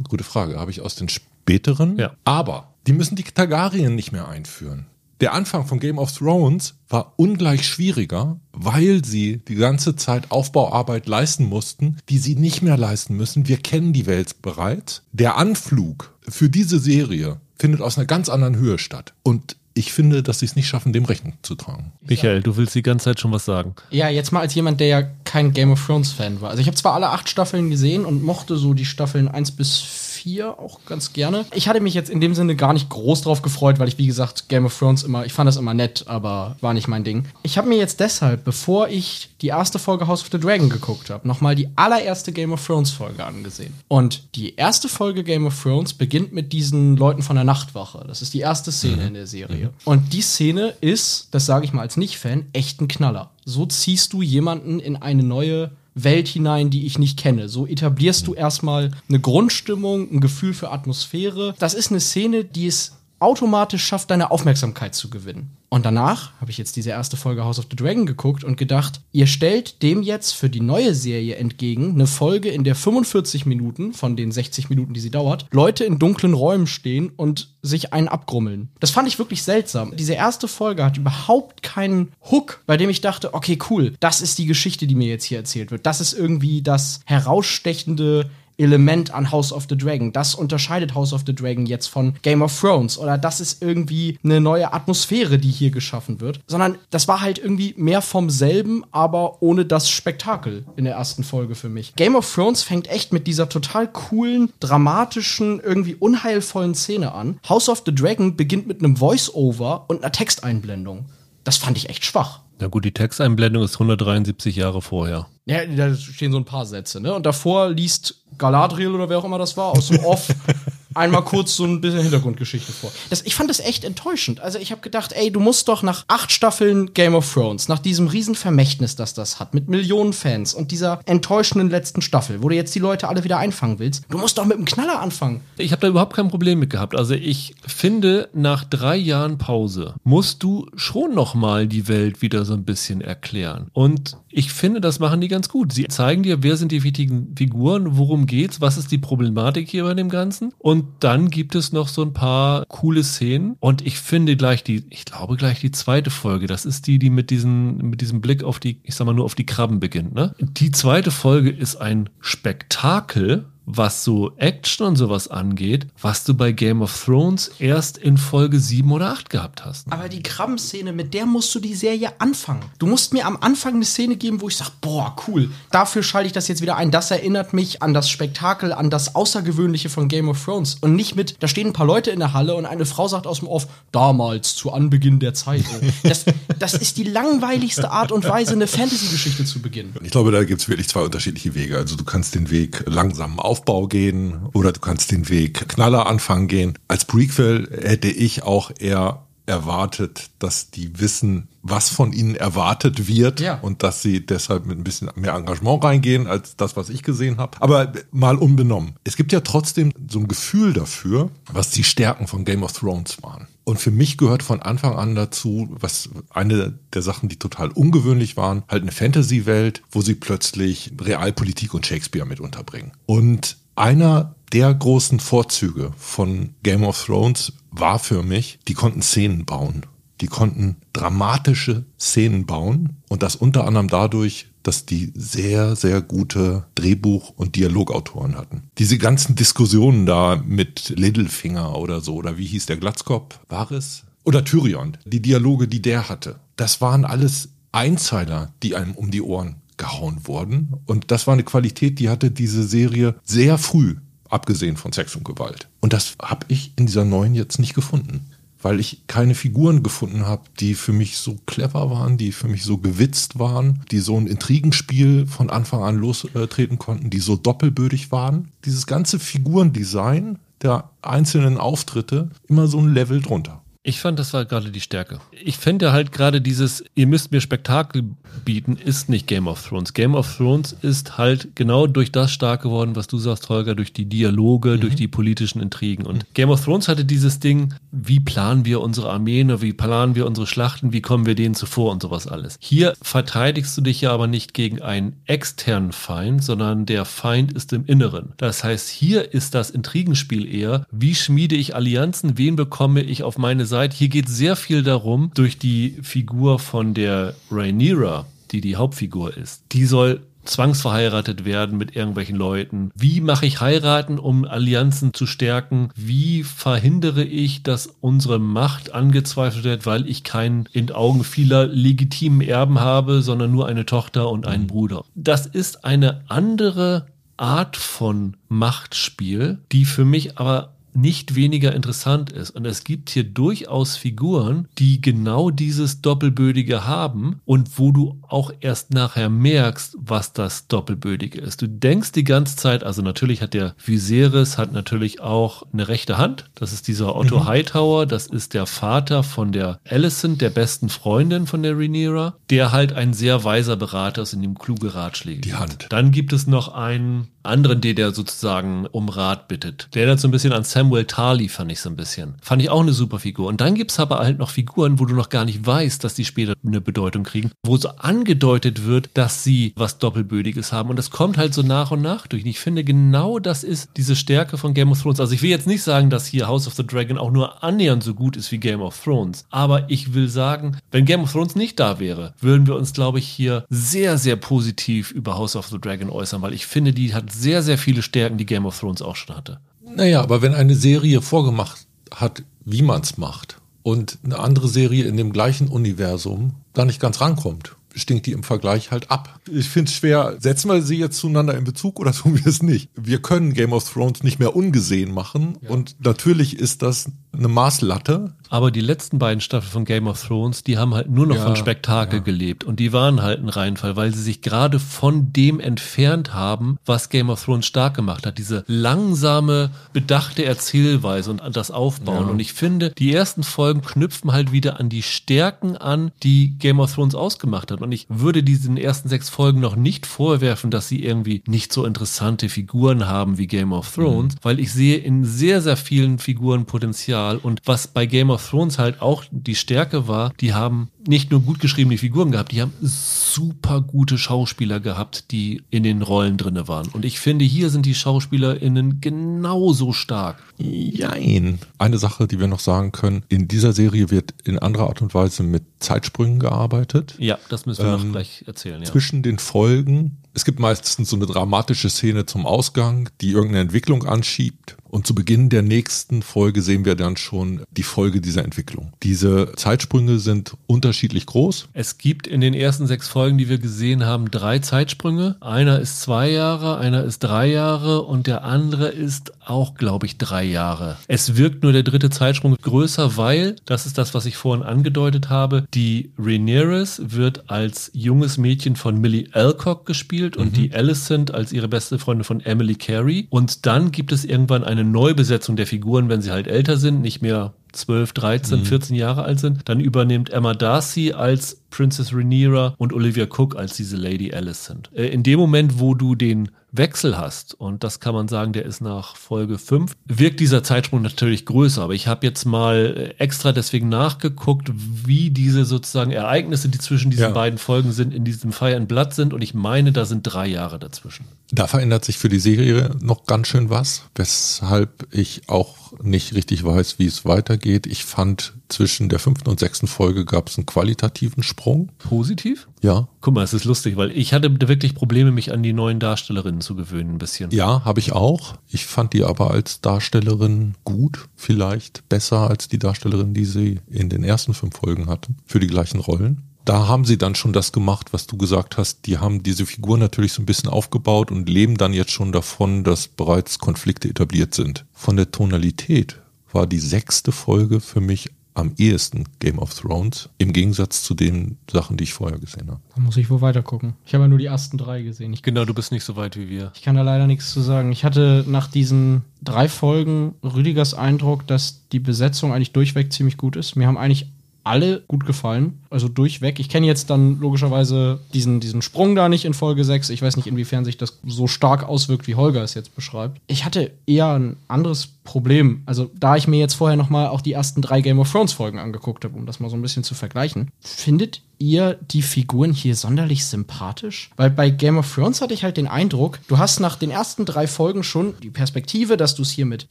Gute 0.07 0.23
Frage. 0.23 0.61
Habe 0.61 0.71
ich 0.71 0.83
aus 0.83 0.95
den 0.95 1.09
späteren? 1.09 1.97
Ja. 1.97 2.13
Aber 2.25 2.75
die 2.87 2.93
müssen 2.93 3.17
die 3.17 3.23
Targaryen 3.23 3.95
nicht 3.95 4.13
mehr 4.13 4.29
einführen. 4.29 4.85
Der 5.23 5.33
Anfang 5.33 5.65
von 5.65 5.81
Game 5.81 5.97
of 5.97 6.13
Thrones 6.13 6.75
war 6.91 7.15
ungleich 7.17 7.67
schwieriger, 7.67 8.39
weil 8.53 9.03
sie 9.03 9.39
die 9.49 9.55
ganze 9.55 9.97
Zeit 9.97 10.31
Aufbauarbeit 10.31 11.07
leisten 11.07 11.47
mussten, 11.47 11.97
die 12.11 12.19
sie 12.19 12.35
nicht 12.35 12.61
mehr 12.61 12.77
leisten 12.77 13.17
müssen. 13.17 13.49
Wir 13.49 13.57
kennen 13.57 13.95
die 13.95 14.05
Welt 14.05 14.43
bereits. 14.43 15.05
Der 15.13 15.39
Anflug 15.39 16.15
für 16.29 16.51
diese 16.51 16.79
Serie 16.79 17.41
findet 17.57 17.81
aus 17.81 17.97
einer 17.97 18.07
ganz 18.07 18.29
anderen 18.29 18.57
Höhe 18.57 18.79
statt. 18.79 19.15
Und 19.23 19.57
ich 19.75 19.93
finde, 19.93 20.23
dass 20.23 20.41
sie 20.41 20.47
es 20.47 20.57
nicht 20.57 20.69
schaffen, 20.69 20.93
dem 20.93 21.05
Rechnung 21.05 21.35
zu 21.43 21.55
tragen. 21.55 21.93
Michael, 22.03 22.43
du 22.43 22.57
willst 22.57 22.75
die 22.75 22.83
ganze 22.83 23.05
Zeit 23.05 23.21
schon 23.21 23.33
was 23.33 23.45
sagen. 23.45 23.75
Ja, 23.91 24.09
jetzt 24.09 24.33
mal 24.33 24.41
als 24.41 24.55
jemand, 24.55 24.81
der 24.81 24.87
ja 24.89 25.03
kein 25.25 25.53
Game 25.53 25.73
of 25.73 25.85
Thrones 25.85 26.13
Fan 26.13 26.41
war. 26.41 26.51
Also 26.51 26.61
ich 26.61 26.67
habe 26.67 26.77
zwar 26.77 26.95
alle 26.95 27.09
acht 27.11 27.29
Staffeln 27.29 27.71
gesehen 27.71 28.05
und 28.05 28.23
mochte 28.23 28.57
so 28.57 28.75
die 28.75 28.85
Staffeln 28.85 29.29
1 29.29 29.53
bis 29.53 29.79
4 29.79 30.12
auch 30.59 30.81
ganz 30.87 31.13
gerne. 31.13 31.45
Ich 31.55 31.69
hatte 31.69 31.81
mich 31.81 31.95
jetzt 31.95 32.11
in 32.11 32.21
dem 32.21 32.35
Sinne 32.35 32.57
gar 32.57 32.73
nicht 32.73 32.89
groß 32.89 33.23
drauf 33.23 33.43
gefreut, 33.43 33.79
weil 33.79 33.89
ich, 33.89 33.99
wie 33.99 34.07
gesagt, 34.07 34.49
Game 34.49 34.65
of 34.65 34.79
Thrones 34.79 35.03
immer, 35.03 35.25
ich 35.25 35.33
fand 35.33 35.49
das 35.49 35.57
immer 35.57 35.75
nett, 35.75 36.05
aber 36.07 36.57
war 36.61 36.75
nicht 36.75 36.89
mein 36.89 37.05
Ding. 37.05 37.25
Ich 37.43 37.59
habe 37.59 37.69
mir 37.69 37.79
jetzt 37.79 38.01
deshalb, 38.01 38.45
bevor 38.45 38.89
ich 38.89 39.31
die 39.41 39.49
erste 39.49 39.79
Folge 39.79 40.07
House 40.07 40.23
of 40.23 40.29
the 40.31 40.39
Dragon 40.39 40.69
geguckt 40.69 41.11
habe, 41.11 41.27
nochmal 41.27 41.55
die 41.55 41.69
allererste 41.77 42.33
Game 42.33 42.53
of 42.53 42.65
Thrones 42.65 42.91
Folge 42.91 43.25
angesehen. 43.25 43.75
Und 43.89 44.35
die 44.35 44.57
erste 44.57 44.89
Folge 44.89 45.25
Game 45.25 45.47
of 45.47 45.61
Thrones 45.61 45.95
beginnt 45.95 46.33
mit 46.33 46.53
diesen 46.53 46.97
Leuten 46.97 47.23
von 47.23 47.37
der 47.37 47.45
Nachtwache. 47.45 48.05
Das 48.07 48.23
ist 48.23 48.35
die 48.35 48.41
erste 48.41 48.73
Szene 48.73 49.03
mhm. 49.03 49.09
in 49.09 49.15
der 49.15 49.27
Serie. 49.27 49.67
Mhm. 49.67 49.71
Und 49.85 50.13
die 50.13 50.23
Szene 50.23 50.75
ist, 50.81 51.29
das 51.33 51.47
sage 51.47 51.65
ich 51.65 51.73
mal 51.73 51.83
als 51.83 51.97
Nicht-Fan, 51.97 52.47
echt 52.53 52.81
ein 52.81 52.89
Knaller. 52.89 53.31
So 53.45 53.67
ziehst 53.67 54.13
du 54.13 54.23
jemanden 54.23 54.79
in 54.79 54.97
eine 54.97 55.23
neue 55.23 55.73
Welt 55.95 56.29
hinein, 56.29 56.71
die 56.71 56.87
ich 56.87 56.99
nicht 56.99 57.19
kenne. 57.19 57.49
So 57.49 57.67
etablierst 57.67 58.27
du 58.27 58.35
erstmal 58.35 58.91
eine 59.09 59.21
Grundstimmung, 59.21 60.11
ein 60.11 60.21
Gefühl 60.21 60.55
für 60.55 60.71
Atmosphäre. 60.71 61.55
Das 61.59 61.75
ist 61.75 61.91
eine 61.91 62.01
Szene, 62.01 62.45
die 62.45 62.67
es 62.67 62.93
automatisch 63.23 63.85
schafft, 63.85 64.11
deine 64.11 64.31
Aufmerksamkeit 64.31 64.95
zu 64.95 65.11
gewinnen. 65.11 65.57
Und 65.73 65.87
danach 65.87 66.39
habe 66.39 66.51
ich 66.51 66.59
jetzt 66.59 66.77
diese 66.77 66.91
erste 66.91 67.17
Folge 67.17 67.45
House 67.45 67.59
of 67.59 67.67
the 67.71 67.77
Dragon 67.77 68.05
geguckt 68.05 68.45
und 68.45 68.59
gedacht, 68.59 69.01
ihr 69.11 69.27
stellt 69.27 69.83
dem 69.83 70.03
jetzt 70.03 70.33
für 70.33 70.51
die 70.51 70.61
neue 70.61 70.95
Serie 70.95 71.37
entgegen 71.37 71.95
eine 71.95 72.07
Folge, 72.07 72.51
in 72.51 72.63
der 72.63 72.75
45 72.75 73.47
Minuten 73.47 73.95
von 73.95 74.15
den 74.15 74.33
60 74.33 74.69
Minuten, 74.69 74.93
die 74.93 75.01
sie 75.01 75.11
dauert, 75.11 75.47
Leute 75.51 75.85
in 75.85 75.99
dunklen 75.99 76.35
Räumen 76.35 76.67
stehen 76.67 77.11
und 77.17 77.55
sich 77.63 77.95
einen 77.95 78.09
abgrummeln. 78.09 78.69
Das 78.81 78.91
fand 78.91 79.09
ich 79.09 79.19
wirklich 79.19 79.45
seltsam. 79.45 79.97
Diese 79.97 80.13
erste 80.13 80.47
Folge 80.47 80.85
hat 80.85 80.99
überhaupt 80.99 81.63
keinen 81.63 82.13
Hook, 82.31 82.63
bei 82.67 82.77
dem 82.77 82.91
ich 82.91 83.01
dachte, 83.01 83.33
okay, 83.33 83.59
cool, 83.71 83.95
das 84.01 84.21
ist 84.21 84.37
die 84.37 84.47
Geschichte, 84.47 84.87
die 84.87 84.95
mir 84.95 85.09
jetzt 85.09 85.25
hier 85.25 85.39
erzählt 85.39 85.71
wird. 85.71 85.87
Das 85.87 86.03
ist 86.03 86.13
irgendwie 86.13 86.61
das 86.61 87.01
herausstechende 87.07 88.31
Element 88.57 89.13
an 89.13 89.31
House 89.31 89.53
of 89.53 89.67
the 89.69 89.77
Dragon. 89.77 90.13
Das 90.13 90.35
unterscheidet 90.35 90.95
House 90.95 91.13
of 91.13 91.23
the 91.27 91.35
Dragon 91.35 91.67
jetzt 91.67 91.89
von 91.89 92.15
Game 92.23 92.43
of 92.43 92.59
Thrones 92.59 92.99
oder 92.99 93.19
das 93.19 93.41
ist 93.41 93.63
irgendwie 93.63 94.19
eine 94.25 94.41
neue 94.41 94.73
Atmosphäre, 94.73 95.39
die 95.39 95.51
hier 95.51 95.71
geschaffen 95.71 96.21
wird, 96.21 96.41
sondern 96.47 96.79
das 96.91 97.09
war 97.09 97.21
halt 97.21 97.39
irgendwie 97.39 97.75
mehr 97.77 98.03
vom 98.03 98.31
selben, 98.31 98.85
aber 98.93 99.43
ohne 99.43 99.65
das 99.65 99.91
Spektakel 99.91 100.65
in 100.77 100.85
der 100.85 100.95
ersten 100.95 101.25
Folge 101.25 101.55
für 101.55 101.69
mich. 101.69 101.95
Game 101.97 102.17
of 102.17 102.33
Thrones 102.33 102.63
fängt 102.63 102.89
echt 102.89 103.13
mit 103.13 103.27
dieser 103.27 103.49
total 103.49 103.89
coolen, 103.89 104.53
dramatischen, 104.61 105.61
irgendwie 105.61 105.95
unheilvollen 105.95 106.75
Szene 106.75 107.13
an. 107.13 107.39
House 107.49 107.69
of 107.69 107.83
the 107.87 107.95
Dragon 107.95 108.37
beginnt 108.37 108.67
mit 108.67 108.81
einem 108.81 108.97
Voice-Over 108.97 109.87
und 109.89 110.03
einer 110.03 110.13
Texteinblendung. 110.13 111.07
Das 111.45 111.57
fand 111.57 111.77
ich 111.77 111.89
echt 111.89 112.05
schwach. 112.05 112.42
Na 112.61 112.69
gut, 112.69 112.85
die 112.85 112.93
Texteinblendung 112.93 113.65
ist 113.65 113.75
173 113.75 114.57
Jahre 114.57 114.83
vorher. 114.83 115.27
Ja, 115.47 115.65
da 115.67 115.95
stehen 115.95 116.33
so 116.33 116.39
ein 116.39 116.45
paar 116.45 116.67
Sätze, 116.67 117.01
ne? 117.01 117.13
Und 117.15 117.27
davor 117.27 117.71
liest 117.71 118.23
Galadriel 118.39 118.95
oder 118.95 119.09
wer 119.09 119.19
auch 119.19 119.25
immer 119.25 119.39
das 119.39 119.57
war 119.57 119.73
aus 119.73 119.89
dem 119.89 120.05
Off 120.05 120.29
einmal 120.95 121.25
kurz 121.25 121.57
so 121.57 121.65
ein 121.65 121.81
bisschen 121.81 122.01
Hintergrundgeschichte 122.01 122.73
vor. 122.73 122.93
Das, 123.11 123.23
ich 123.23 123.35
fand 123.35 123.51
das 123.51 123.61
echt 123.61 123.85
enttäuschend. 123.85 124.41
Also 124.41 124.59
ich 124.59 124.71
habe 124.71 124.81
gedacht, 124.81 125.13
ey, 125.13 125.31
du 125.31 125.41
musst 125.41 125.69
doch 125.69 125.83
nach 125.83 126.05
acht 126.09 126.33
Staffeln 126.33 126.95
Game 126.95 127.15
of 127.15 127.33
Thrones, 127.33 127.69
nach 127.69 127.79
diesem 127.79 128.09
riesen 128.09 128.35
Vermächtnis, 128.35 128.97
das 128.97 129.15
das 129.15 129.41
hat, 129.41 129.55
mit 129.55 129.69
Millionen 129.69 130.13
Fans 130.13 130.55
und 130.55 130.71
dieser 130.71 131.01
enttäuschenden 131.07 131.71
letzten 131.71 132.03
Staffel, 132.03 132.43
wo 132.43 132.49
du 132.49 132.55
jetzt 132.55 132.75
die 132.75 132.79
Leute 132.79 133.09
alle 133.09 133.25
wieder 133.25 133.39
einfangen 133.39 133.79
willst, 133.79 134.05
du 134.09 134.19
musst 134.19 134.39
doch 134.39 134.45
mit 134.45 134.57
dem 134.57 134.65
Knaller 134.65 135.01
anfangen. 135.01 135.41
Ich 135.57 135.73
habe 135.73 135.81
da 135.81 135.89
überhaupt 135.89 136.15
kein 136.15 136.29
Problem 136.29 136.59
mit 136.59 136.71
gehabt. 136.71 136.97
Also 136.97 137.15
ich 137.15 137.55
finde, 137.67 138.29
nach 138.33 138.65
drei 138.65 138.97
Jahren 138.97 139.39
Pause 139.39 139.95
musst 140.05 140.43
du 140.43 140.67
schon 140.75 141.15
noch 141.15 141.35
mal 141.35 141.67
die 141.67 141.89
Welt 141.89 142.23
wieder 142.23 142.45
so 142.45 142.55
ein 142.55 142.65
bisschen 142.65 143.01
erklären. 143.01 143.69
Und 143.73 144.17
ich 144.33 144.53
finde, 144.53 144.81
das 144.81 144.99
machen 144.99 145.21
die 145.21 145.29
ganz 145.29 145.49
gut. 145.49 145.73
Sie 145.73 145.87
zeigen 145.89 146.23
dir, 146.23 146.43
wer 146.43 146.57
sind 146.57 146.73
die 146.73 146.83
wichtigen 146.83 147.35
Figuren, 147.37 147.97
worum 147.97 148.27
geht's, 148.27 148.61
was 148.61 148.79
ist 148.79 148.91
die 148.91 148.99
Problematik 148.99 149.69
hier 149.69 149.85
bei 149.85 149.95
dem 149.95 150.09
Ganzen 150.09 150.53
und 150.59 150.85
dann 151.01 151.31
gibt 151.31 151.55
es 151.55 151.73
noch 151.73 151.89
so 151.89 152.03
ein 152.03 152.13
paar 152.13 152.65
coole 152.67 153.05
Szenen. 153.05 153.57
Und 153.61 153.87
ich 153.87 153.99
finde 153.99 154.37
gleich 154.37 154.65
die, 154.65 154.85
ich 154.91 155.05
glaube 155.05 155.37
gleich 155.37 155.61
die 155.61 155.71
zweite 155.71 156.11
Folge, 156.11 156.47
das 156.47 156.65
ist 156.65 156.87
die, 156.87 156.99
die 156.99 157.11
mit 157.11 157.31
diesem, 157.31 157.77
mit 157.77 158.01
diesem 158.01 158.21
Blick 158.21 158.43
auf 158.43 158.59
die, 158.59 158.81
ich 158.83 158.95
sag 158.95 159.07
mal 159.07 159.15
nur 159.15 159.25
auf 159.25 159.35
die 159.35 159.47
Krabben 159.47 159.81
beginnt, 159.81 160.15
ne? 160.15 160.35
Die 160.39 160.71
zweite 160.71 161.11
Folge 161.11 161.51
ist 161.51 161.77
ein 161.77 162.09
Spektakel, 162.21 163.45
was 163.67 164.05
so 164.05 164.33
Action 164.37 164.87
und 164.87 164.97
sowas 164.97 165.29
angeht, 165.29 165.87
was 166.01 166.25
du 166.25 166.35
bei 166.35 166.53
Game 166.53 166.83
of 166.83 167.05
Thrones 167.05 167.51
erst 167.59 167.99
in 167.99 168.19
Folge 168.19 168.59
7 168.59 168.91
oder 168.91 169.13
8 169.13 169.31
gehabt 169.31 169.65
hast. 169.65 169.93
Aber 169.93 170.09
die 170.09 170.23
Krabbenszene, 170.23 170.93
mit 170.93 171.15
der 171.15 171.27
musst 171.27 171.55
du 171.55 171.61
die 171.61 171.75
Serie 171.75 172.13
anfangen. 172.21 172.63
Du 172.79 172.87
musst 172.87 173.13
mir 173.13 173.27
am 173.27 173.37
Anfang 173.41 173.75
eine 173.75 173.85
Szene 173.85 174.17
geben, 174.17 174.41
wo 174.41 174.49
ich 174.49 174.57
sage, 174.57 174.73
boah, 174.81 175.17
cool, 175.27 175.51
dafür 175.71 176.03
schalte 176.03 176.27
ich 176.27 176.33
das 176.33 176.49
jetzt 176.49 176.63
wieder 176.63 176.77
ein. 176.77 176.91
Das 176.91 177.11
erinnert 177.11 177.53
mich 177.53 177.83
an 177.83 177.95
das 177.95 178.11
Spektakel, 178.11 178.73
an 178.73 178.91
das 178.91 179.15
Außergewöhnliche 179.15 179.89
von 179.89 180.09
Game 180.09 180.29
of 180.29 180.45
Thrones. 180.45 180.77
Und 180.81 180.97
nicht 180.97 181.15
mit, 181.15 181.37
da 181.41 181.49
stehen 181.49 181.69
ein 181.69 181.73
paar 181.73 181.87
Leute 181.87 182.11
in 182.11 182.19
der 182.19 182.33
Halle 182.33 182.55
und 182.55 182.67
eine 182.67 182.87
Frau 182.87 183.09
sagt 183.09 183.27
aus 183.27 183.41
dem 183.41 183.49
Off, 183.49 183.69
damals, 183.93 184.57
zu 184.57 184.73
Anbeginn 184.73 185.21
der 185.21 185.35
Zeit. 185.35 185.65
Das, 186.03 186.25
das 186.59 186.75
ist 186.75 186.97
die 186.97 187.05
langweiligste 187.05 187.91
Art 187.91 188.13
und 188.13 188.25
Weise, 188.29 188.53
eine 188.53 188.67
Fantasy-Geschichte 188.67 189.45
zu 189.45 189.61
beginnen. 189.61 189.95
Ich 190.03 190.11
glaube, 190.11 190.33
da 190.33 190.43
gibt 190.45 190.61
es 190.61 190.69
wirklich 190.69 190.89
zwei 190.89 191.03
unterschiedliche 191.03 191.55
Wege. 191.55 191.77
Also 191.77 191.97
du 191.97 192.05
kannst 192.05 192.35
den 192.35 192.51
Weg 192.51 192.85
langsam 192.87 193.39
auf 193.39 193.62
Aufbau 193.63 193.87
gehen 193.87 194.49
oder 194.55 194.73
du 194.73 194.81
kannst 194.81 195.13
den 195.13 195.29
Weg 195.29 195.69
Knaller 195.69 196.07
anfangen 196.07 196.49
gehen. 196.49 196.77
Als 196.89 197.05
Prequel 197.05 197.69
hätte 197.71 198.09
ich 198.09 198.43
auch 198.43 198.73
eher 198.77 199.23
erwartet, 199.47 200.31
dass 200.41 200.71
die 200.71 200.99
wissen, 200.99 201.49
was 201.63 201.89
von 201.89 202.13
ihnen 202.13 202.35
erwartet 202.35 203.07
wird 203.07 203.39
ja. 203.41 203.59
und 203.61 203.85
dass 203.85 204.03
sie 204.03 204.25
deshalb 204.25 204.67
mit 204.67 204.79
ein 204.79 204.85
bisschen 204.85 205.11
mehr 205.15 205.35
Engagement 205.35 205.85
reingehen 205.85 206.27
als 206.27 206.57
das, 206.57 206.77
was 206.77 206.91
ich 206.91 207.05
gesehen 207.05 207.39
habe. 207.39 207.57
Aber 207.61 207.93
mal 208.11 208.37
unbenommen. 208.37 208.95
Es 209.05 209.17
gibt 209.17 209.33
ja 209.33 209.41
trotzdem 209.41 209.93
so 210.09 210.19
ein 210.19 210.29
Gefühl 210.29 210.73
dafür, 210.73 211.31
was 211.53 211.71
die 211.71 211.85
Stärken 211.85 212.27
von 212.27 212.45
Game 212.45 212.65
of 212.65 212.73
Thrones 212.73 213.23
waren. 213.23 213.47
Und 213.65 213.79
für 213.79 213.91
mich 213.91 214.19
gehört 214.19 214.43
von 214.43 214.61
Anfang 214.61 214.95
an 214.95 215.15
dazu, 215.15 215.69
was 215.71 216.11
eine 216.31 216.79
der 216.93 217.03
Sachen, 217.03 217.29
die 217.29 217.39
total 217.39 217.71
ungewöhnlich 217.71 218.37
waren, 218.37 218.65
halt 218.69 218.83
eine 218.83 218.93
Fantasy-Welt, 218.93 219.83
wo 219.91 220.01
sie 220.01 220.15
plötzlich 220.15 220.93
Realpolitik 221.01 221.75
und 221.75 221.87
Shakespeare 221.87 222.27
mit 222.27 222.41
unterbringen. 222.41 222.93
Und 223.07 223.57
einer 223.77 224.35
der 224.53 224.75
großen 224.75 225.21
Vorzüge 225.21 225.93
von 225.97 226.55
Game 226.63 226.85
of 226.85 227.05
Thrones 227.05 227.53
war 227.71 227.99
für 227.99 228.23
mich, 228.23 228.59
die 228.69 228.75
konnten 228.75 229.03
Szenen 229.03 229.45
bauen. 229.47 229.87
Die 230.21 230.27
konnten 230.27 230.77
dramatische 230.93 231.85
Szenen 231.99 232.47
bauen 232.47 232.97
und 233.09 233.23
das 233.23 233.35
unter 233.35 233.67
anderem 233.67 233.89
dadurch, 233.89 234.52
dass 234.63 234.87
die 234.87 235.13
sehr, 235.15 235.77
sehr 235.77 236.01
gute 236.01 236.65
Drehbuch- 236.75 237.33
und 237.37 237.57
Dialogautoren 237.57 238.37
hatten. 238.37 238.65
Diese 238.79 238.99
ganzen 238.99 239.35
Diskussionen 239.37 240.07
da 240.07 240.43
mit 240.45 240.95
Littlefinger 240.97 241.77
oder 241.77 242.01
so, 242.01 242.15
oder 242.15 242.39
wie 242.39 242.47
hieß 242.47 242.67
der 242.67 242.77
Glatzkopf? 242.77 243.39
War 243.49 243.71
es? 243.73 244.05
Oder 244.25 244.45
Tyrion, 244.45 244.97
die 245.05 245.21
Dialoge, 245.21 245.69
die 245.69 245.83
der 245.83 246.09
hatte. 246.09 246.37
Das 246.57 246.81
waren 246.81 247.05
alles 247.05 247.49
Einzeiler, 247.73 248.53
die 248.63 248.77
einem 248.77 248.93
um 248.93 249.11
die 249.11 249.23
Ohren 249.23 249.57
gehauen 249.77 250.21
wurden. 250.25 250.75
Und 250.87 251.11
das 251.11 251.27
war 251.27 251.35
eine 251.35 251.43
Qualität, 251.43 251.99
die 251.99 252.09
hatte 252.09 252.31
diese 252.31 252.63
Serie 252.63 253.17
sehr 253.25 253.59
früh, 253.59 253.97
abgesehen 254.29 254.77
von 254.77 254.93
Sex 254.93 255.17
und 255.17 255.25
Gewalt. 255.25 255.69
Und 255.81 255.93
das 255.93 256.15
habe 256.21 256.47
ich 256.49 256.73
in 256.77 256.87
dieser 256.87 257.05
neuen 257.05 257.35
jetzt 257.35 257.59
nicht 257.59 257.75
gefunden 257.75 258.32
weil 258.63 258.81
ich 258.81 259.03
keine 259.07 259.35
Figuren 259.35 259.83
gefunden 259.83 260.27
habe, 260.27 260.43
die 260.61 260.75
für 260.75 260.93
mich 260.93 261.19
so 261.19 261.39
clever 261.47 261.91
waren, 261.91 262.17
die 262.17 262.33
für 262.33 262.49
mich 262.49 262.65
so 262.65 262.79
gewitzt 262.79 263.39
waren, 263.39 263.81
die 263.91 263.99
so 263.99 264.17
ein 264.17 264.27
Intrigenspiel 264.27 265.27
von 265.27 265.51
Anfang 265.51 265.83
an 265.83 265.97
lostreten 265.97 266.79
konnten, 266.79 267.11
die 267.11 267.19
so 267.19 267.37
doppelbödig 267.37 268.13
waren. 268.13 268.49
Dieses 268.65 268.87
ganze 268.87 269.19
Figurendesign 269.19 270.39
der 270.63 270.91
einzelnen 271.03 271.59
Auftritte 271.59 272.31
immer 272.49 272.69
so 272.69 272.79
ein 272.79 272.95
Level 272.95 273.21
drunter. 273.21 273.63
Ich 273.85 273.99
fand, 273.99 274.17
das 274.21 274.33
war 274.33 274.45
gerade 274.45 274.71
die 274.71 274.81
Stärke. 274.81 275.19
Ich 275.33 275.57
fände 275.57 275.91
halt 275.91 276.13
gerade 276.13 276.41
dieses, 276.41 276.85
ihr 276.95 277.09
müsst 277.09 277.33
mir 277.33 277.41
Spektakel 277.41 278.05
bieten, 278.45 278.77
ist 278.77 279.09
nicht 279.09 279.27
Game 279.27 279.49
of 279.49 279.67
Thrones. 279.67 279.93
Game 279.93 280.15
of 280.15 280.37
Thrones 280.37 280.77
ist 280.83 281.19
halt 281.19 281.57
genau 281.57 281.89
durch 281.89 282.13
das 282.13 282.31
stark 282.31 282.63
geworden, 282.63 282.95
was 282.95 283.09
du 283.09 283.19
sagst, 283.19 283.49
Holger, 283.49 283.75
durch 283.75 283.93
die 283.93 284.05
Dialoge, 284.05 284.77
mhm. 284.77 284.81
durch 284.83 284.95
die 284.95 285.09
politischen 285.09 285.61
Intrigen. 285.61 286.07
Und 286.07 286.33
Game 286.33 286.51
of 286.51 286.65
Thrones 286.65 286.87
hatte 286.87 287.05
dieses 287.05 287.41
Ding, 287.41 287.75
wie 287.91 288.21
planen 288.21 288.65
wir 288.65 288.81
unsere 288.81 289.11
Armeen, 289.11 289.61
wie 289.61 289.73
planen 289.73 290.15
wir 290.15 290.27
unsere 290.29 290.47
Schlachten, 290.47 290.93
wie 290.93 291.03
kommen 291.03 291.27
wir 291.27 291.35
denen 291.35 291.57
zuvor 291.57 291.91
und 291.91 292.03
sowas 292.03 292.29
alles. 292.29 292.59
Hier 292.61 292.95
verteidigst 293.03 293.77
du 293.77 293.81
dich 293.81 294.01
ja 294.01 294.13
aber 294.13 294.29
nicht 294.29 294.55
gegen 294.55 294.81
einen 294.81 295.17
externen 295.27 295.91
Feind, 295.91 296.45
sondern 296.45 296.87
der 296.87 297.05
Feind 297.05 297.53
ist 297.53 297.73
im 297.73 297.85
Inneren. 297.87 298.33
Das 298.37 298.63
heißt, 298.63 298.89
hier 298.89 299.35
ist 299.35 299.57
das 299.57 299.71
Intrigenspiel 299.71 300.47
eher, 300.47 300.87
wie 300.93 301.17
schmiede 301.17 301.57
ich 301.57 301.75
Allianzen, 301.75 302.39
wen 302.39 302.55
bekomme 302.55 303.03
ich 303.03 303.25
auf 303.25 303.39
meine 303.39 303.67
Seite. 303.73 303.97
Hier 303.97 304.09
geht 304.09 304.29
sehr 304.29 304.55
viel 304.55 304.83
darum, 304.83 305.31
durch 305.35 305.59
die 305.59 305.97
Figur 306.03 306.59
von 306.59 306.95
der 306.95 307.35
Rhaenyra, 307.51 308.27
die 308.51 308.61
die 308.61 308.77
Hauptfigur 308.77 309.37
ist. 309.37 309.65
Die 309.73 309.87
soll 309.87 310.21
zwangsverheiratet 310.45 311.45
werden 311.45 311.79
mit 311.79 311.95
irgendwelchen 311.97 312.37
Leuten? 312.37 312.91
Wie 312.95 313.21
mache 313.21 313.47
ich 313.47 313.61
heiraten, 313.61 314.19
um 314.19 314.45
Allianzen 314.45 315.15
zu 315.15 315.27
stärken? 315.27 315.91
Wie 315.95 316.43
verhindere 316.43 317.25
ich, 317.25 317.63
dass 317.63 317.87
unsere 318.01 318.39
Macht 318.39 318.93
angezweifelt 318.93 319.65
wird, 319.65 319.87
weil 319.87 320.09
ich 320.09 320.25
keinen 320.25 320.69
in 320.73 320.91
Augen 320.91 321.25
vieler 321.25 321.67
legitimen 321.67 322.41
Erben 322.41 322.81
habe, 322.81 323.23
sondern 323.23 323.53
nur 323.53 323.67
eine 323.69 323.87
Tochter 323.87 324.29
und 324.29 324.47
einen 324.47 324.65
mhm. 324.65 324.69
Bruder? 324.69 325.05
Das 325.15 325.47
ist 325.47 325.85
eine 325.85 326.23
andere 326.29 327.07
Art 327.37 327.77
von 327.77 328.37
Machtspiel, 328.49 329.59
die 329.73 329.85
für 329.85 330.05
mich 330.05 330.39
aber 330.39 330.72
nicht 330.95 331.35
weniger 331.35 331.75
interessant 331.75 332.31
ist. 332.31 332.51
Und 332.51 332.65
es 332.67 332.85
gibt 332.85 333.11
hier 333.11 333.25
durchaus 333.25 333.97
Figuren, 333.97 334.69
die 334.79 335.01
genau 335.01 335.51
dieses 335.51 336.01
Doppelbödige 336.01 336.87
haben 336.87 337.41
und 337.45 337.79
wo 337.79 337.93
du 337.93 338.19
auch 338.29 338.53
erst 338.61 338.93
nachher 338.93 339.29
merkst, 339.29 339.97
was 339.99 340.33
das 340.33 340.69
Doppelbödige 340.69 341.41
ist. 341.41 341.63
Du 341.63 341.69
denkst 341.69 342.13
die 342.13 342.25
ganze 342.25 342.57
Zeit, 342.57 342.85
also 342.85 343.03
natürlich 343.03 343.43
hat 343.43 343.55
der 343.55 343.75
Viserys 343.85 344.59
hat 344.59 344.73
natürlich 344.73 345.21
auch 345.21 345.65
eine 345.73 345.89
rechte 345.89 346.19
Hand. 346.19 346.51
Das 346.55 346.73
ist 346.73 346.89
dieser 346.89 347.17
Otto 347.17 347.41
mhm. 347.41 347.47
Hightower, 347.47 348.07
das 348.07 348.27
ist 348.27 348.55
der 348.55 348.67
Vater 348.67 349.23
von 349.23 349.53
der 349.53 349.81
Alicent, 349.89 350.41
der 350.41 350.51
besten 350.51 350.89
Freundin 350.89 351.47
von 351.47 351.63
der 351.63 351.77
Rhaenyra, 351.77 352.35
der 352.51 352.73
halt 352.73 352.93
ein 352.93 353.13
sehr 353.13 353.45
weiser 353.45 353.77
Berater 353.77 354.23
ist, 354.23 354.33
in 354.33 354.43
dem 354.43 354.59
kluge 354.59 354.95
Ratschläge. 354.95 355.41
Die 355.41 355.55
Hand. 355.55 355.87
Dann 355.91 356.11
gibt 356.11 356.33
es 356.33 356.47
noch 356.47 356.75
einen 356.75 357.29
anderen, 357.43 357.81
der, 357.81 357.95
der 357.95 358.13
sozusagen 358.13 358.87
um 358.87 359.09
Rat 359.09 359.49
bittet. 359.49 359.89
Der 359.95 360.11
hat 360.11 360.21
so 360.21 360.29
ein 360.29 360.31
bisschen 360.31 360.53
an 360.53 360.65
Samuel 360.83 361.05
Tarly, 361.05 361.49
fand 361.49 361.71
ich 361.71 361.79
so 361.79 361.89
ein 361.89 361.95
bisschen. 361.95 362.35
Fand 362.43 362.61
ich 362.61 362.69
auch 362.69 362.81
eine 362.81 362.93
super 362.93 363.21
Figur. 363.21 363.47
Und 363.47 363.61
dann 363.61 363.77
gibt's 363.77 364.01
aber 364.01 364.19
halt 364.19 364.41
noch 364.41 364.51
Figuren, 364.51 364.99
wo 364.99 365.05
du 365.05 365.15
noch 365.15 365.29
gar 365.29 365.45
nicht 365.45 365.65
weißt, 365.65 366.03
dass 366.03 366.15
die 366.15 366.25
später 366.25 366.55
eine 366.67 366.81
Bedeutung 366.81 367.23
kriegen, 367.23 367.53
wo 367.65 367.77
so 367.77 367.91
angedeutet 367.91 368.85
wird, 368.85 369.11
dass 369.15 369.45
sie 369.45 369.75
was 369.77 369.99
Doppelbödiges 369.99 370.73
haben. 370.73 370.91
Und 370.91 370.97
das 370.97 371.13
kommt 371.13 371.39
halt 371.39 371.55
so 371.55 371.63
nach 371.63 371.93
und 371.93 372.03
nach 372.03 372.27
durch. 372.27 372.43
Und 372.43 372.49
ich 372.49 372.59
finde, 372.59 372.83
genau 372.83 373.39
das 373.39 373.63
ist 373.63 373.91
diese 373.97 374.17
Stärke 374.17 374.59
von 374.59 374.75
Game 374.75 374.91
of 374.91 375.01
Thrones. 375.01 375.21
Also 375.21 375.35
ich 375.35 375.43
will 375.43 375.51
jetzt 375.51 375.69
nicht 375.69 375.85
sagen, 375.85 376.11
dass 376.11 376.27
hier 376.27 376.49
House 376.49 376.67
of 376.67 376.75
the 376.75 376.85
Dragon 376.85 377.17
auch 377.17 377.31
nur 377.31 377.63
annähernd 377.63 378.03
so 378.03 378.13
gut 378.13 378.37
ist 378.37 378.51
wie 378.51 378.59
Game 378.59 378.81
of 378.81 379.01
Thrones. 379.01 379.45
Aber 379.51 379.89
ich 379.89 380.15
will 380.15 380.29
sagen, 380.29 380.79
wenn 380.91 381.05
Game 381.05 381.23
of 381.23 381.31
Thrones 381.31 381.55
nicht 381.55 381.79
da 381.79 382.01
wäre, 382.01 382.35
würden 382.41 382.67
wir 382.67 382.75
uns, 382.75 382.93
glaube 382.93 383.21
ich, 383.21 383.29
hier 383.29 383.67
sehr, 383.71 384.19
sehr 384.19 384.35
positiv 384.35 385.13
über 385.13 385.37
House 385.37 385.55
of 385.55 385.69
the 385.69 385.81
Dragon 385.81 386.11
äußern, 386.11 386.43
weil 386.43 386.55
ich 386.55 386.67
finde, 386.67 386.93
die 386.93 387.15
hat 387.15 387.31
sehr, 387.31 387.63
sehr 387.63 387.79
viele 387.79 388.03
Stärken, 388.03 388.37
die 388.37 388.47
Game 388.47 388.67
of 388.67 388.81
Thrones 388.81 389.01
auch 389.01 389.15
schon 389.15 389.37
hatte. 389.37 389.61
Naja, 389.95 390.23
aber 390.23 390.43
wenn 390.43 390.55
eine 390.55 390.75
Serie 390.75 391.23
vorgemacht 391.23 391.87
hat, 392.15 392.43
wie 392.65 392.83
man 392.83 393.01
es 393.01 393.19
macht, 393.19 393.59
und 393.83 394.19
eine 394.25 394.39
andere 394.39 394.69
Serie 394.69 395.05
in 395.05 395.17
dem 395.17 395.33
gleichen 395.33 395.69
Universum 395.69 396.55
da 396.73 396.85
nicht 396.85 397.01
ganz 397.01 397.21
rankommt, 397.21 397.77
stinkt 397.95 398.27
die 398.27 398.33
im 398.33 398.43
Vergleich 398.43 398.91
halt 398.91 399.11
ab. 399.11 399.41
Ich 399.51 399.69
finde 399.69 399.91
es 399.91 399.97
schwer, 399.97 400.37
setzen 400.39 400.71
wir 400.71 400.83
sie 400.83 400.97
jetzt 400.97 401.19
zueinander 401.19 401.57
in 401.57 401.65
Bezug 401.65 402.01
oder 402.01 402.13
tun 402.13 402.39
wir 402.39 402.47
es 402.47 402.63
nicht? 402.63 402.91
Wir 402.95 403.21
können 403.21 403.53
Game 403.53 403.73
of 403.73 403.91
Thrones 403.91 404.23
nicht 404.23 404.39
mehr 404.39 404.57
ungesehen 404.57 405.13
machen 405.13 405.59
ja. 405.63 405.71
und 405.71 405.97
natürlich 406.01 406.59
ist 406.59 406.83
das 406.83 407.07
eine 407.33 407.49
Maßlatte. 407.49 408.35
Aber 408.53 408.71
die 408.71 408.83
letzten 408.83 409.19
beiden 409.19 409.41
Staffeln 409.41 409.73
von 409.73 409.85
Game 409.87 410.07
of 410.07 410.23
Thrones, 410.23 410.63
die 410.63 410.77
haben 410.77 410.93
halt 410.93 411.09
nur 411.09 411.27
noch 411.27 411.37
ja, 411.37 411.43
von 411.43 411.57
Spektakel 411.57 412.19
ja. 412.19 412.23
gelebt. 412.23 412.65
Und 412.65 412.81
die 412.81 412.93
waren 412.93 413.23
halt 413.23 413.43
ein 413.43 413.49
Reinfall, 413.49 413.97
weil 413.97 414.13
sie 414.13 414.21
sich 414.21 414.43
gerade 414.43 414.79
von 414.79 415.33
dem 415.33 415.59
entfernt 415.59 416.35
haben, 416.35 416.77
was 416.85 417.09
Game 417.09 417.31
of 417.31 417.43
Thrones 417.43 417.65
stark 417.65 417.95
gemacht 417.95 418.27
hat. 418.27 418.37
Diese 418.37 418.63
langsame, 418.67 419.71
bedachte 419.95 420.45
Erzählweise 420.45 421.31
und 421.31 421.41
das 421.57 421.71
Aufbauen. 421.71 422.27
Ja. 422.27 422.31
Und 422.31 422.41
ich 422.41 422.53
finde, 422.53 422.91
die 422.91 423.15
ersten 423.15 423.43
Folgen 423.43 423.81
knüpfen 423.81 424.33
halt 424.33 424.53
wieder 424.53 424.79
an 424.79 424.91
die 424.91 425.03
Stärken 425.03 425.79
an, 425.79 426.13
die 426.23 426.51
Game 426.59 426.79
of 426.79 426.95
Thrones 426.95 427.15
ausgemacht 427.15 427.71
hat. 427.71 427.81
Und 427.81 427.91
ich 427.91 428.05
würde 428.11 428.43
diesen 428.43 428.77
ersten 428.77 429.09
sechs 429.09 429.31
Folgen 429.31 429.61
noch 429.61 429.77
nicht 429.77 430.05
vorwerfen, 430.05 430.71
dass 430.71 430.89
sie 430.89 431.03
irgendwie 431.03 431.43
nicht 431.47 431.73
so 431.73 431.87
interessante 431.87 432.51
Figuren 432.51 433.09
haben 433.09 433.39
wie 433.39 433.47
Game 433.47 433.73
of 433.73 433.95
Thrones, 433.95 434.35
mhm. 434.35 434.39
weil 434.43 434.61
ich 434.61 434.75
sehe 434.75 434.99
in 434.99 435.25
sehr, 435.25 435.63
sehr 435.63 435.79
vielen 435.79 436.19
Figuren 436.19 436.67
Potenzial. 436.67 437.39
Und 437.39 437.63
was 437.65 437.89
bei 437.89 438.05
Game 438.05 438.29
of 438.29 438.42
Thrones 438.49 438.79
halt 438.79 439.01
auch 439.01 439.25
die 439.31 439.55
Stärke 439.55 440.09
war, 440.09 440.33
die 440.41 440.55
haben 440.55 440.91
nicht 441.07 441.31
nur 441.31 441.41
gut 441.41 441.61
geschriebene 441.61 441.99
Figuren 441.99 442.31
gehabt, 442.31 442.53
die 442.53 442.63
haben 442.63 442.73
super 442.81 443.81
gute 443.81 444.19
Schauspieler 444.19 444.81
gehabt, 444.81 445.31
die 445.31 445.63
in 445.71 445.83
den 445.83 446.03
Rollen 446.03 446.37
drinne 446.37 446.69
waren. 446.69 446.89
Und 446.89 447.05
ich 447.05 447.19
finde, 447.19 447.45
hier 447.45 447.71
sind 447.71 447.87
die 447.87 447.95
SchauspielerInnen 447.95 449.01
genauso 449.01 449.93
stark. 449.93 450.43
Jein. 450.59 451.59
Eine 451.79 451.99
Sache, 451.99 452.27
die 452.27 452.39
wir 452.39 452.47
noch 452.47 452.61
sagen 452.61 452.93
können, 452.93 453.25
in 453.29 453.49
dieser 453.49 453.73
Serie 453.73 454.11
wird 454.11 454.35
in 454.45 454.59
anderer 454.59 454.89
Art 454.89 455.03
und 455.03 455.15
Weise 455.15 455.43
mit 455.43 455.65
Zeitsprüngen 455.81 456.39
gearbeitet. 456.39 457.17
Ja, 457.19 457.39
das 457.49 457.67
müssen 457.67 457.85
wir 457.85 457.95
ähm, 457.95 458.07
noch 458.07 458.13
gleich 458.13 458.45
erzählen. 458.47 458.81
Ja. 458.81 458.91
Zwischen 458.91 459.23
den 459.23 459.39
Folgen 459.39 460.19
es 460.35 460.45
gibt 460.45 460.59
meistens 460.59 461.11
so 461.11 461.17
eine 461.17 461.27
dramatische 461.27 461.91
Szene 461.91 462.27
zum 462.27 462.47
Ausgang, 462.47 463.11
die 463.21 463.33
irgendeine 463.33 463.61
Entwicklung 463.61 464.07
anschiebt. 464.07 464.77
Und 464.93 465.07
zu 465.07 465.15
Beginn 465.15 465.49
der 465.49 465.63
nächsten 465.63 466.21
Folge 466.21 466.61
sehen 466.61 466.85
wir 466.85 466.97
dann 466.97 467.17
schon 467.17 467.63
die 467.71 467.83
Folge 467.83 468.21
dieser 468.21 468.45
Entwicklung. 468.45 468.93
Diese 469.03 469.53
Zeitsprünge 469.57 470.19
sind 470.19 470.55
unterschiedlich 470.67 471.25
groß. 471.25 471.69
Es 471.73 471.97
gibt 471.97 472.27
in 472.27 472.43
den 472.43 472.53
ersten 472.53 472.87
sechs 472.87 473.09
Folgen, 473.09 473.39
die 473.39 473.49
wir 473.49 473.57
gesehen 473.57 474.05
haben, 474.05 474.31
drei 474.31 474.59
Zeitsprünge. 474.59 475.37
Einer 475.41 475.81
ist 475.81 476.03
zwei 476.03 476.31
Jahre, 476.31 476.77
einer 476.77 477.05
ist 477.05 477.21
drei 477.21 477.47
Jahre 477.47 478.03
und 478.03 478.27
der 478.27 478.45
andere 478.45 478.89
ist 478.89 479.33
auch, 479.41 479.77
glaube 479.77 480.05
ich, 480.05 480.19
drei 480.19 480.45
Jahre. 480.45 480.99
Es 481.09 481.39
wirkt 481.39 481.63
nur 481.63 481.73
der 481.73 481.85
dritte 481.85 482.11
Zeitsprung 482.11 482.55
größer, 482.61 483.17
weil, 483.17 483.57
das 483.65 483.87
ist 483.87 483.97
das, 483.97 484.13
was 484.13 484.27
ich 484.27 484.37
vorhin 484.37 484.63
angedeutet 484.63 485.31
habe, 485.31 485.65
die 485.73 486.11
Rhaenyra 486.19 486.73
wird 486.99 487.51
als 487.51 487.91
junges 487.95 488.37
Mädchen 488.37 488.77
von 488.77 489.01
Millie 489.01 489.29
Alcock 489.33 489.87
gespielt 489.87 490.37
und 490.37 490.53
mhm. 490.53 490.53
die 490.53 490.75
Alicent 490.75 491.33
als 491.33 491.53
ihre 491.53 491.69
beste 491.69 491.99
Freundin 491.99 492.25
von 492.25 492.41
Emily 492.41 492.75
Carey. 492.75 493.27
Und 493.31 493.65
dann 493.65 493.91
gibt 493.91 494.13
es 494.13 494.25
irgendwann 494.25 494.65
eine 494.65 494.82
Neubesetzung 494.85 495.57
der 495.57 495.67
Figuren, 495.67 496.09
wenn 496.09 496.23
sie 496.23 496.31
halt 496.31 496.47
älter 496.47 496.77
sind, 496.77 497.01
nicht 497.03 497.23
mehr 497.23 497.55
12, 497.73 498.13
13, 498.13 498.61
mhm. 498.61 498.65
14 498.65 498.97
Jahre 498.97 499.25
alt 499.25 499.41
sind. 499.41 499.69
Dann 499.69 499.81
übernimmt 499.81 500.31
Emma 500.31 500.55
Darcy 500.55 501.13
als 501.13 501.63
Princess 501.71 502.13
Rhaenyra 502.15 502.75
und 502.79 502.93
Olivia 502.93 503.27
Cook 503.27 503.57
als 503.57 503.77
diese 503.77 503.97
Lady 503.97 504.33
Alicent. 504.33 504.91
Äh, 504.95 505.07
in 505.07 505.23
dem 505.23 505.41
Moment, 505.41 505.81
wo 505.81 505.95
du 505.95 506.15
den 506.15 506.51
Wechsel 506.71 507.19
hast, 507.19 507.55
und 507.55 507.85
das 507.85 508.01
kann 508.01 508.15
man 508.15 508.29
sagen, 508.29 508.53
der 508.53 508.65
ist 508.65 508.81
nach 508.81 509.17
Folge 509.17 509.59
5, 509.59 509.93
wirkt 510.07 510.41
dieser 510.41 510.63
Zeitsprung 510.63 511.03
natürlich 511.03 511.45
größer. 511.45 511.83
Aber 511.83 511.95
ich 511.95 512.07
habe 512.07 512.27
jetzt 512.27 512.45
mal 512.45 513.15
äh, 513.19 513.23
extra 513.23 513.53
deswegen 513.53 513.89
nachgeguckt, 513.89 514.71
wie 514.75 515.31
diese 515.31 515.65
sozusagen 515.65 516.13
Ereignisse, 516.13 516.69
die 516.69 516.79
zwischen 516.79 517.11
diesen 517.11 517.25
ja. 517.25 517.31
beiden 517.31 517.59
Folgen 517.59 517.93
sind, 517.93 518.15
in 518.15 518.25
diesem 518.25 518.53
Fire 518.53 518.77
and 518.77 518.89
Blood 518.89 519.13
sind. 519.15 519.35
Und 519.35 519.43
ich 519.43 519.55
meine, 519.55 519.93
da 519.93 520.05
sind 520.05 520.23
drei 520.23 520.47
Jahre 520.47 520.79
dazwischen. 520.79 521.27
Da 521.51 521.67
verändert 521.67 522.05
sich 522.05 522.19
für 522.19 522.29
die 522.29 522.39
Serie 522.39 522.91
noch 523.01 523.27
ganz 523.27 523.49
schön 523.49 523.69
was, 523.69 524.05
weshalb 524.15 525.07
ich 525.11 525.49
auch 525.49 525.82
nicht 526.03 526.35
richtig 526.35 526.65
weiß, 526.65 526.99
wie 526.99 527.07
es 527.07 527.25
weitergeht. 527.25 527.87
Ich 527.87 528.05
fand 528.05 528.55
zwischen 528.69 529.09
der 529.09 529.19
fünften 529.19 529.49
und 529.49 529.61
sechsten 529.61 529.87
Folge 529.87 530.25
gab 530.25 530.49
es 530.49 530.57
einen 530.57 530.67
qualitativen 530.67 531.43
Sprung. 531.43 531.91
Positiv? 531.99 532.69
Ja. 532.81 533.09
Guck 533.21 533.35
mal, 533.35 533.45
es 533.45 533.53
ist 533.53 533.65
lustig, 533.65 533.97
weil 533.97 534.11
ich 534.13 534.33
hatte 534.33 534.69
wirklich 534.69 534.95
Probleme, 534.95 535.31
mich 535.31 535.53
an 535.53 535.63
die 535.63 535.73
neuen 535.73 536.01
Darstellerinnen 536.01 536.61
zu 536.61 536.75
gewöhnen, 536.75 537.15
ein 537.15 537.19
bisschen. 537.19 537.51
Ja, 537.51 537.85
habe 537.85 538.01
ich 538.01 538.13
auch. 538.13 538.55
Ich 538.69 538.87
fand 538.87 539.13
die 539.13 539.25
aber 539.25 539.51
als 539.51 539.81
Darstellerin 539.81 540.75
gut, 540.85 541.29
vielleicht 541.37 542.09
besser 542.09 542.49
als 542.49 542.69
die 542.69 542.79
Darstellerin, 542.79 543.35
die 543.35 543.45
sie 543.45 543.81
in 543.89 544.09
den 544.09 544.25
ersten 544.25 544.55
fünf 544.55 544.77
Folgen 544.77 545.09
hatten, 545.09 545.37
für 545.47 545.61
die 545.61 545.67
gleichen 545.67 546.01
Rollen 546.01 546.43
da 546.65 546.89
haben 546.89 547.05
sie 547.05 547.19
dann 547.19 547.35
schon 547.35 547.53
das 547.53 547.73
gemacht, 547.73 548.13
was 548.13 548.27
du 548.27 548.37
gesagt 548.37 548.79
hast. 548.79 549.07
Die 549.07 549.19
haben 549.19 549.43
diese 549.43 549.67
Figur 549.67 549.99
natürlich 549.99 550.33
so 550.33 550.43
ein 550.43 550.47
bisschen 550.47 550.71
aufgebaut 550.71 551.31
und 551.31 551.49
leben 551.49 551.77
dann 551.77 551.93
jetzt 551.93 552.13
schon 552.13 552.33
davon, 552.33 552.85
dass 552.85 553.09
bereits 553.09 553.59
Konflikte 553.59 554.09
etabliert 554.09 554.55
sind. 554.55 554.85
Von 554.93 555.17
der 555.17 555.31
Tonalität 555.31 556.21
war 556.53 556.67
die 556.67 556.79
sechste 556.79 557.33
Folge 557.33 557.81
für 557.81 558.01
mich 558.01 558.31
am 558.55 558.75
ehesten 558.77 559.25
Game 559.39 559.59
of 559.59 559.73
Thrones, 559.75 560.29
im 560.39 560.53
Gegensatz 560.53 561.03
zu 561.03 561.15
den 561.15 561.57
Sachen, 561.71 561.97
die 561.97 562.05
ich 562.05 562.13
vorher 562.13 562.39
gesehen 562.39 562.69
habe. 562.71 562.81
Da 562.95 563.01
muss 563.01 563.17
ich 563.17 563.31
wohl 563.31 563.41
weiter 563.41 563.63
gucken. 563.63 563.95
Ich 564.05 564.15
habe 564.15 564.25
ja 564.25 564.29
nur 564.29 564.39
die 564.39 564.47
ersten 564.47 564.77
drei 564.77 565.03
gesehen. 565.03 565.33
Ich, 565.33 565.43
Genau, 565.43 565.65
du 565.65 565.73
bist 565.75 565.91
nicht 565.91 566.05
so 566.05 566.17
weit 566.17 566.37
wie 566.37 566.49
wir. 566.51 566.71
ich 566.75 566.83
kann 566.83 566.95
da 566.95 567.03
leider 567.03 567.27
nichts 567.27 567.51
zu 567.51 567.61
sagen. 567.61 567.93
Ich 567.93 568.05
hatte 568.05 568.45
nach 568.47 568.69
diesen 568.69 569.23
drei 569.41 569.69
Folgen 569.69 570.35
Rüdigers 570.43 570.95
Eindruck, 570.95 571.47
dass 571.47 571.89
die 571.89 571.99
Besetzung 571.99 572.53
eigentlich 572.53 572.73
durchweg 572.73 573.13
ziemlich 573.13 573.39
gut 573.39 573.57
ist. 573.57 573.75
Mir 573.75 573.87
haben 573.87 573.97
eigentlich 573.97 574.29
alle 574.65 575.03
gut 575.09 575.27
gefallen. 575.27 575.81
Also 575.91 576.09
durchweg. 576.09 576.61
Ich 576.61 576.69
kenne 576.69 576.87
jetzt 576.87 577.11
dann 577.11 577.41
logischerweise 577.41 578.21
diesen, 578.33 578.61
diesen 578.61 578.83
Sprung 578.83 579.15
da 579.15 579.29
nicht 579.29 579.45
in 579.45 579.55
Folge 579.55 579.85
6. 579.85 580.11
Ich 580.11 580.23
weiß 580.23 580.37
nicht, 580.37 580.47
inwiefern 580.47 580.85
sich 580.85 580.97
das 580.97 581.21
so 581.27 581.47
stark 581.47 581.85
auswirkt, 581.85 582.27
wie 582.27 582.35
Holger 582.35 582.63
es 582.63 582.75
jetzt 582.75 582.95
beschreibt. 582.95 583.41
Ich 583.47 583.65
hatte 583.65 583.93
eher 584.07 584.33
ein 584.33 584.57
anderes 584.69 585.09
Problem. 585.25 585.83
Also, 585.87 586.11
da 586.19 586.37
ich 586.37 586.49
mir 586.49 586.59
jetzt 586.59 586.75
vorher 586.75 586.97
nochmal 586.97 587.29
auch 587.29 587.41
die 587.41 587.53
ersten 587.53 587.83
drei 587.83 588.01
Game 588.01 588.19
of 588.19 588.31
Thrones 588.31 588.53
Folgen 588.53 588.79
angeguckt 588.79 589.25
habe, 589.25 589.37
um 589.37 589.47
das 589.47 589.61
mal 589.61 589.71
so 589.71 589.77
ein 589.77 589.83
bisschen 589.83 590.05
zu 590.05 590.15
vergleichen, 590.15 590.71
findet 590.81 591.43
ihr 591.63 591.99
die 592.11 592.23
Figuren 592.23 592.73
hier 592.73 592.97
sonderlich 592.97 593.47
sympathisch? 593.47 594.31
Weil 594.37 594.51
bei 594.51 594.71
Game 594.71 594.99
of 594.99 595.15
Thrones 595.15 595.41
hatte 595.41 595.55
ich 595.55 595.65
halt 595.65 595.77
den 595.77 595.87
Eindruck, 595.87 596.41
du 596.49 596.59
hast 596.59 596.81
nach 596.81 596.97
den 596.97 597.11
ersten 597.11 597.45
drei 597.45 597.67
Folgen 597.67 598.03
schon 598.03 598.35
die 598.43 598.51
Perspektive, 598.51 599.17
dass 599.17 599.35
du 599.35 599.43
es 599.43 599.51
hier 599.51 599.67
mit 599.67 599.91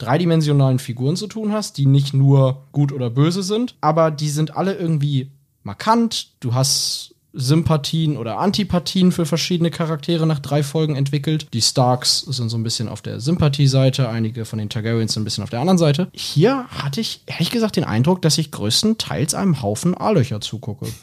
dreidimensionalen 0.00 0.78
Figuren 0.78 1.16
zu 1.16 1.26
tun 1.26 1.52
hast, 1.52 1.78
die 1.78 1.86
nicht 1.86 2.14
nur 2.14 2.64
gut 2.72 2.92
oder 2.92 3.10
böse 3.10 3.42
sind, 3.42 3.74
aber 3.80 4.10
die 4.10 4.28
sind 4.28 4.56
alle 4.56 4.74
irgendwie 4.74 5.30
markant. 5.62 6.28
Du 6.40 6.54
hast 6.54 7.11
Sympathien 7.32 8.16
oder 8.16 8.38
Antipathien 8.38 9.12
für 9.12 9.26
verschiedene 9.26 9.70
Charaktere 9.70 10.26
nach 10.26 10.38
drei 10.38 10.62
Folgen 10.62 10.96
entwickelt. 10.96 11.46
Die 11.52 11.62
Starks 11.62 12.20
sind 12.20 12.48
so 12.48 12.56
ein 12.56 12.62
bisschen 12.62 12.88
auf 12.88 13.02
der 13.02 13.20
Sympathieseite, 13.20 14.08
einige 14.08 14.44
von 14.44 14.58
den 14.58 14.68
Targaryens 14.68 15.14
sind 15.14 15.22
ein 15.22 15.24
bisschen 15.24 15.44
auf 15.44 15.50
der 15.50 15.60
anderen 15.60 15.78
Seite. 15.78 16.08
Hier 16.12 16.66
hatte 16.68 17.00
ich 17.00 17.22
ehrlich 17.26 17.50
gesagt 17.50 17.76
den 17.76 17.84
Eindruck, 17.84 18.22
dass 18.22 18.38
ich 18.38 18.50
größtenteils 18.50 19.34
einem 19.34 19.62
Haufen 19.62 19.96
A-Löcher 19.96 20.40
zugucke. 20.40 20.86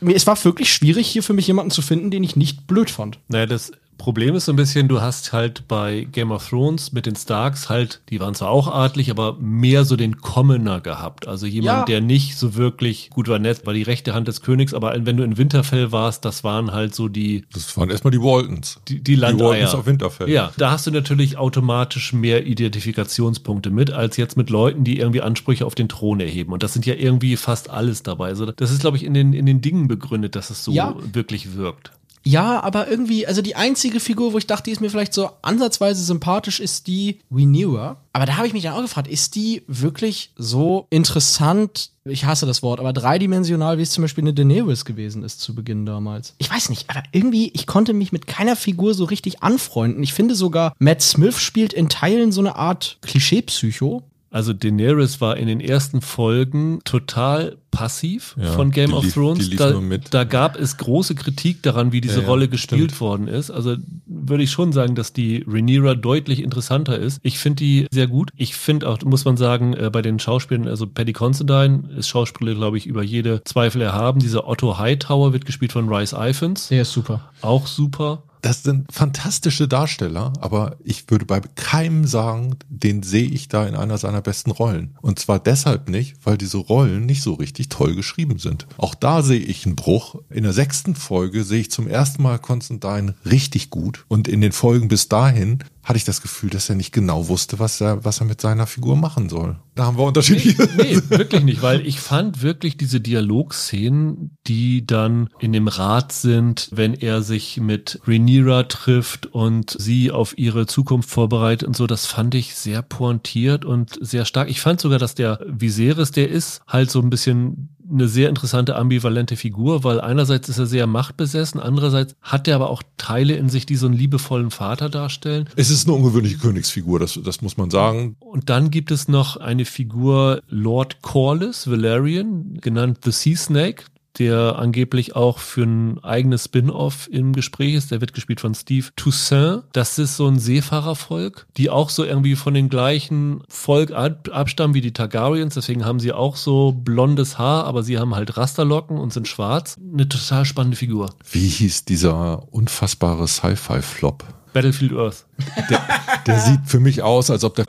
Es 0.00 0.26
war 0.26 0.42
wirklich 0.44 0.70
schwierig, 0.70 1.06
hier 1.06 1.22
für 1.22 1.32
mich 1.32 1.46
jemanden 1.46 1.70
zu 1.70 1.80
finden, 1.80 2.10
den 2.10 2.22
ich 2.22 2.36
nicht 2.36 2.66
blöd 2.66 2.90
fand. 2.90 3.18
Naja, 3.28 3.46
das 3.46 3.72
Problem 3.98 4.34
ist 4.34 4.44
so 4.44 4.52
ein 4.52 4.56
bisschen, 4.56 4.88
du 4.88 5.00
hast 5.00 5.32
halt 5.32 5.66
bei 5.68 6.06
Game 6.12 6.30
of 6.30 6.48
Thrones 6.48 6.92
mit 6.92 7.06
den 7.06 7.16
Starks 7.16 7.68
halt, 7.68 8.02
die 8.10 8.20
waren 8.20 8.34
zwar 8.34 8.50
auch 8.50 8.68
adlig, 8.68 9.10
aber 9.10 9.36
mehr 9.40 9.84
so 9.84 9.96
den 9.96 10.18
Commoner 10.20 10.80
gehabt. 10.80 11.26
Also 11.26 11.46
jemand, 11.46 11.78
Ja. 11.80 11.84
der 11.86 12.00
nicht 12.00 12.36
so 12.36 12.54
wirklich 12.56 13.10
gut 13.10 13.28
war 13.28 13.38
nett, 13.38 13.66
war 13.66 13.72
die 13.74 13.82
rechte 13.82 14.14
Hand 14.14 14.28
des 14.28 14.42
Königs, 14.42 14.74
aber 14.74 14.94
wenn 15.06 15.16
du 15.16 15.22
in 15.24 15.36
Winterfell 15.38 15.92
warst, 15.92 16.24
das 16.24 16.44
waren 16.44 16.72
halt 16.72 16.94
so 16.94 17.08
die, 17.08 17.44
Das 17.52 17.76
waren 17.76 17.90
erstmal 17.90 18.10
die 18.12 18.20
Waltons. 18.20 18.78
die, 18.88 19.02
die 19.02 19.14
Landeier. 19.14 19.48
Waltons 19.50 19.74
auf 19.74 19.86
Winterfell. 19.86 20.28
Ja, 20.30 20.52
da 20.58 20.70
hast 20.70 20.86
du 20.86 20.90
natürlich 20.90 21.38
automatisch 21.38 22.12
mehr 22.12 22.46
Identifikationspunkte 22.46 23.70
mit, 23.70 23.90
als 23.92 24.16
jetzt 24.16 24.36
mit 24.36 24.50
Leuten, 24.50 24.84
die 24.84 24.98
irgendwie 24.98 25.22
Ansprüche 25.22 25.66
auf 25.66 25.74
den 25.74 25.88
Thron 25.88 26.20
erheben. 26.20 26.52
Und 26.52 26.62
das 26.62 26.72
sind 26.72 26.86
ja 26.86 26.94
irgendwie 26.94 27.36
fast 27.36 27.70
alles 27.70 28.02
dabei. 28.02 28.28
Also 28.28 28.46
das 28.46 28.70
ist, 28.70 28.80
glaube 28.80 28.96
ich, 28.96 29.04
in 29.04 29.14
den, 29.14 29.32
in 29.32 29.46
den 29.46 29.60
Dingen 29.60 29.88
begründet, 29.88 30.36
dass 30.36 30.50
es 30.50 30.64
so 30.64 30.72
Ja. 30.72 30.94
wirklich 31.12 31.56
wirkt. 31.56 31.92
Ja, 32.26 32.60
aber 32.60 32.88
irgendwie, 32.88 33.24
also 33.24 33.40
die 33.40 33.54
einzige 33.54 34.00
Figur, 34.00 34.32
wo 34.32 34.38
ich 34.38 34.48
dachte, 34.48 34.64
die 34.64 34.72
ist 34.72 34.80
mir 34.80 34.90
vielleicht 34.90 35.14
so 35.14 35.30
ansatzweise 35.42 36.02
sympathisch, 36.02 36.58
ist 36.58 36.88
die 36.88 37.20
Rhaenyra. 37.30 37.98
Aber 38.12 38.26
da 38.26 38.36
habe 38.36 38.48
ich 38.48 38.52
mich 38.52 38.64
dann 38.64 38.72
auch 38.72 38.82
gefragt, 38.82 39.06
ist 39.06 39.36
die 39.36 39.62
wirklich 39.68 40.32
so 40.36 40.88
interessant? 40.90 41.90
Ich 42.04 42.24
hasse 42.24 42.44
das 42.44 42.64
Wort, 42.64 42.80
aber 42.80 42.92
dreidimensional, 42.92 43.78
wie 43.78 43.82
es 43.82 43.92
zum 43.92 44.02
Beispiel 44.02 44.24
eine 44.24 44.34
Daenerys 44.34 44.84
gewesen 44.84 45.22
ist 45.22 45.40
zu 45.40 45.54
Beginn 45.54 45.86
damals. 45.86 46.34
Ich 46.38 46.50
weiß 46.50 46.68
nicht, 46.68 46.90
aber 46.90 47.04
irgendwie, 47.12 47.52
ich 47.54 47.68
konnte 47.68 47.92
mich 47.92 48.10
mit 48.10 48.26
keiner 48.26 48.56
Figur 48.56 48.94
so 48.94 49.04
richtig 49.04 49.44
anfreunden. 49.44 50.02
Ich 50.02 50.12
finde 50.12 50.34
sogar, 50.34 50.74
Matt 50.80 51.02
Smith 51.02 51.38
spielt 51.38 51.72
in 51.74 51.88
Teilen 51.88 52.32
so 52.32 52.40
eine 52.40 52.56
Art 52.56 52.98
Klischee-Psycho. 53.02 54.02
Also 54.30 54.52
Daenerys 54.52 55.20
war 55.20 55.36
in 55.36 55.46
den 55.46 55.60
ersten 55.60 56.00
Folgen 56.00 56.80
total 56.84 57.56
passiv 57.70 58.34
Ja, 58.38 58.52
von 58.52 58.70
Game 58.70 58.90
die 58.90 58.96
of 58.96 59.04
lief- 59.04 59.14
Thrones. 59.14 59.38
die 59.44 59.50
lief 59.50 59.58
da, 59.58 59.70
nur 59.70 59.82
mit. 59.82 60.12
da 60.12 60.24
gab 60.24 60.58
es 60.58 60.76
große 60.78 61.14
Kritik 61.14 61.62
daran, 61.62 61.92
wie 61.92 62.00
diese 62.00 62.16
Ja, 62.16 62.22
ja, 62.22 62.28
Rolle 62.28 62.48
gespielt 62.48 62.90
stimmt. 62.90 63.00
worden 63.00 63.28
ist. 63.28 63.50
Also 63.50 63.76
würde 64.06 64.42
ich 64.42 64.50
schon 64.50 64.72
sagen, 64.72 64.94
dass 64.94 65.12
die 65.12 65.44
Rhaenyra 65.46 65.94
deutlich 65.94 66.42
interessanter 66.42 66.98
ist. 66.98 67.20
Ich 67.22 67.38
finde 67.38 67.56
die 67.56 67.86
sehr 67.90 68.08
gut. 68.08 68.30
Ich 68.36 68.56
finde 68.56 68.88
auch, 68.88 69.00
muss 69.02 69.24
man 69.24 69.36
sagen, 69.36 69.74
äh, 69.74 69.90
bei 69.90 70.02
den 70.02 70.18
Schauspielern, 70.18 70.68
also 70.68 70.86
Paddy 70.86 71.12
Considine 71.12 71.84
ist 71.96 72.08
Schauspieler, 72.08 72.54
glaube 72.54 72.78
ich, 72.78 72.86
über 72.86 73.02
jede 73.02 73.42
Zweifel 73.44 73.80
erhaben. 73.82 74.20
Dieser 74.20 74.48
Otto 74.48 74.78
Hightower 74.78 75.32
wird 75.32 75.46
gespielt 75.46 75.72
von 75.72 75.88
Rice 75.88 76.14
Iphans. 76.18 76.68
Der 76.68 76.82
ist 76.82 76.92
super. 76.92 77.30
Auch 77.42 77.66
super. 77.66 78.22
Das 78.46 78.62
sind 78.62 78.92
fantastische 78.92 79.66
Darsteller, 79.66 80.32
aber 80.40 80.76
ich 80.84 81.10
würde 81.10 81.24
bei 81.24 81.40
keinem 81.56 82.06
sagen, 82.06 82.54
den 82.68 83.02
sehe 83.02 83.26
ich 83.26 83.48
da 83.48 83.66
in 83.66 83.74
einer 83.74 83.98
seiner 83.98 84.22
besten 84.22 84.52
Rollen. 84.52 84.94
Und 85.02 85.18
zwar 85.18 85.40
deshalb 85.40 85.88
nicht, 85.88 86.14
weil 86.22 86.38
diese 86.38 86.58
Rollen 86.58 87.06
nicht 87.06 87.22
so 87.22 87.34
richtig 87.34 87.70
toll 87.70 87.96
geschrieben 87.96 88.38
sind. 88.38 88.68
Auch 88.76 88.94
da 88.94 89.22
sehe 89.22 89.40
ich 89.40 89.66
einen 89.66 89.74
Bruch. 89.74 90.20
In 90.30 90.44
der 90.44 90.52
sechsten 90.52 90.94
Folge 90.94 91.42
sehe 91.42 91.62
ich 91.62 91.72
zum 91.72 91.88
ersten 91.88 92.22
Mal 92.22 92.38
Constantine 92.38 93.16
richtig 93.24 93.70
gut. 93.70 94.04
Und 94.06 94.28
in 94.28 94.40
den 94.40 94.52
Folgen 94.52 94.86
bis 94.86 95.08
dahin 95.08 95.64
hatte 95.86 95.98
ich 95.98 96.04
das 96.04 96.20
Gefühl, 96.20 96.50
dass 96.50 96.68
er 96.68 96.74
nicht 96.74 96.90
genau 96.90 97.28
wusste, 97.28 97.60
was 97.60 97.80
er, 97.80 98.04
was 98.04 98.18
er 98.18 98.26
mit 98.26 98.40
seiner 98.40 98.66
Figur 98.66 98.96
machen 98.96 99.28
soll. 99.28 99.56
Da 99.76 99.84
haben 99.84 99.96
wir 99.96 100.02
unterschiedliche. 100.02 100.68
Nee, 100.76 101.00
wirklich 101.10 101.44
nicht, 101.44 101.62
weil 101.62 101.86
ich 101.86 102.00
fand 102.00 102.42
wirklich 102.42 102.76
diese 102.76 103.00
Dialogszenen, 103.00 104.36
die 104.48 104.84
dann 104.84 105.30
in 105.38 105.52
dem 105.52 105.68
Rat 105.68 106.10
sind, 106.10 106.70
wenn 106.72 106.92
er 106.92 107.22
sich 107.22 107.60
mit 107.60 108.00
Rhaenyra 108.04 108.64
trifft 108.64 109.26
und 109.26 109.76
sie 109.78 110.10
auf 110.10 110.36
ihre 110.36 110.66
Zukunft 110.66 111.08
vorbereitet 111.08 111.68
und 111.68 111.76
so, 111.76 111.86
das 111.86 112.06
fand 112.06 112.34
ich 112.34 112.56
sehr 112.56 112.82
pointiert 112.82 113.64
und 113.64 113.96
sehr 114.00 114.24
stark. 114.24 114.50
Ich 114.50 114.60
fand 114.60 114.80
sogar, 114.80 114.98
dass 114.98 115.14
der 115.14 115.38
Viserys, 115.46 116.10
der 116.10 116.28
ist, 116.28 116.62
halt 116.66 116.90
so 116.90 117.00
ein 117.00 117.10
bisschen 117.10 117.75
eine 117.90 118.08
sehr 118.08 118.28
interessante 118.28 118.76
ambivalente 118.76 119.36
Figur, 119.36 119.84
weil 119.84 120.00
einerseits 120.00 120.48
ist 120.48 120.58
er 120.58 120.66
sehr 120.66 120.86
machtbesessen, 120.86 121.60
andererseits 121.60 122.14
hat 122.22 122.48
er 122.48 122.56
aber 122.56 122.70
auch 122.70 122.82
Teile 122.96 123.34
in 123.34 123.48
sich, 123.48 123.66
die 123.66 123.76
so 123.76 123.86
einen 123.86 123.96
liebevollen 123.96 124.50
Vater 124.50 124.88
darstellen. 124.88 125.48
Es 125.56 125.70
ist 125.70 125.86
eine 125.86 125.96
ungewöhnliche 125.96 126.38
Königsfigur, 126.38 126.98
das, 126.98 127.18
das 127.22 127.42
muss 127.42 127.56
man 127.56 127.70
sagen. 127.70 128.16
Und 128.20 128.50
dann 128.50 128.70
gibt 128.70 128.90
es 128.90 129.08
noch 129.08 129.36
eine 129.36 129.64
Figur 129.64 130.42
Lord 130.48 131.02
Corlys 131.02 131.70
Valerian, 131.70 132.58
genannt 132.60 132.98
The 133.04 133.12
Sea 133.12 133.36
Snake, 133.36 133.84
der 134.18 134.58
angeblich 134.58 135.16
auch 135.16 135.38
für 135.38 135.64
ein 135.64 136.02
eigenes 136.02 136.44
Spin-off 136.44 137.08
im 137.10 137.32
Gespräch 137.32 137.74
ist. 137.74 137.90
Der 137.90 138.00
wird 138.00 138.14
gespielt 138.14 138.40
von 138.40 138.54
Steve 138.54 138.86
Toussaint. 138.96 139.64
Das 139.72 139.98
ist 139.98 140.16
so 140.16 140.26
ein 140.26 140.38
Seefahrervolk, 140.38 141.46
die 141.56 141.70
auch 141.70 141.90
so 141.90 142.04
irgendwie 142.04 142.36
von 142.36 142.54
den 142.54 142.68
gleichen 142.68 143.42
Volk 143.48 143.92
ab 143.92 144.28
abstammen 144.30 144.74
wie 144.74 144.80
die 144.80 144.92
Targaryens. 144.92 145.54
Deswegen 145.54 145.84
haben 145.84 146.00
sie 146.00 146.12
auch 146.12 146.36
so 146.36 146.72
blondes 146.72 147.38
Haar, 147.38 147.64
aber 147.64 147.82
sie 147.82 147.98
haben 147.98 148.14
halt 148.14 148.36
Rasterlocken 148.36 148.98
und 148.98 149.12
sind 149.12 149.28
schwarz. 149.28 149.76
Eine 149.92 150.08
total 150.08 150.44
spannende 150.44 150.76
Figur. 150.76 151.10
Wie 151.30 151.48
hieß 151.48 151.84
dieser 151.84 152.52
unfassbare 152.52 153.28
Sci-Fi-Flop? 153.28 154.24
Battlefield 154.52 154.92
Earth. 154.94 155.26
Der, 155.68 155.82
der 156.26 156.40
sieht 156.40 156.60
für 156.66 156.80
mich 156.80 157.02
aus, 157.02 157.30
als 157.30 157.44
ob 157.44 157.54
der 157.56 157.66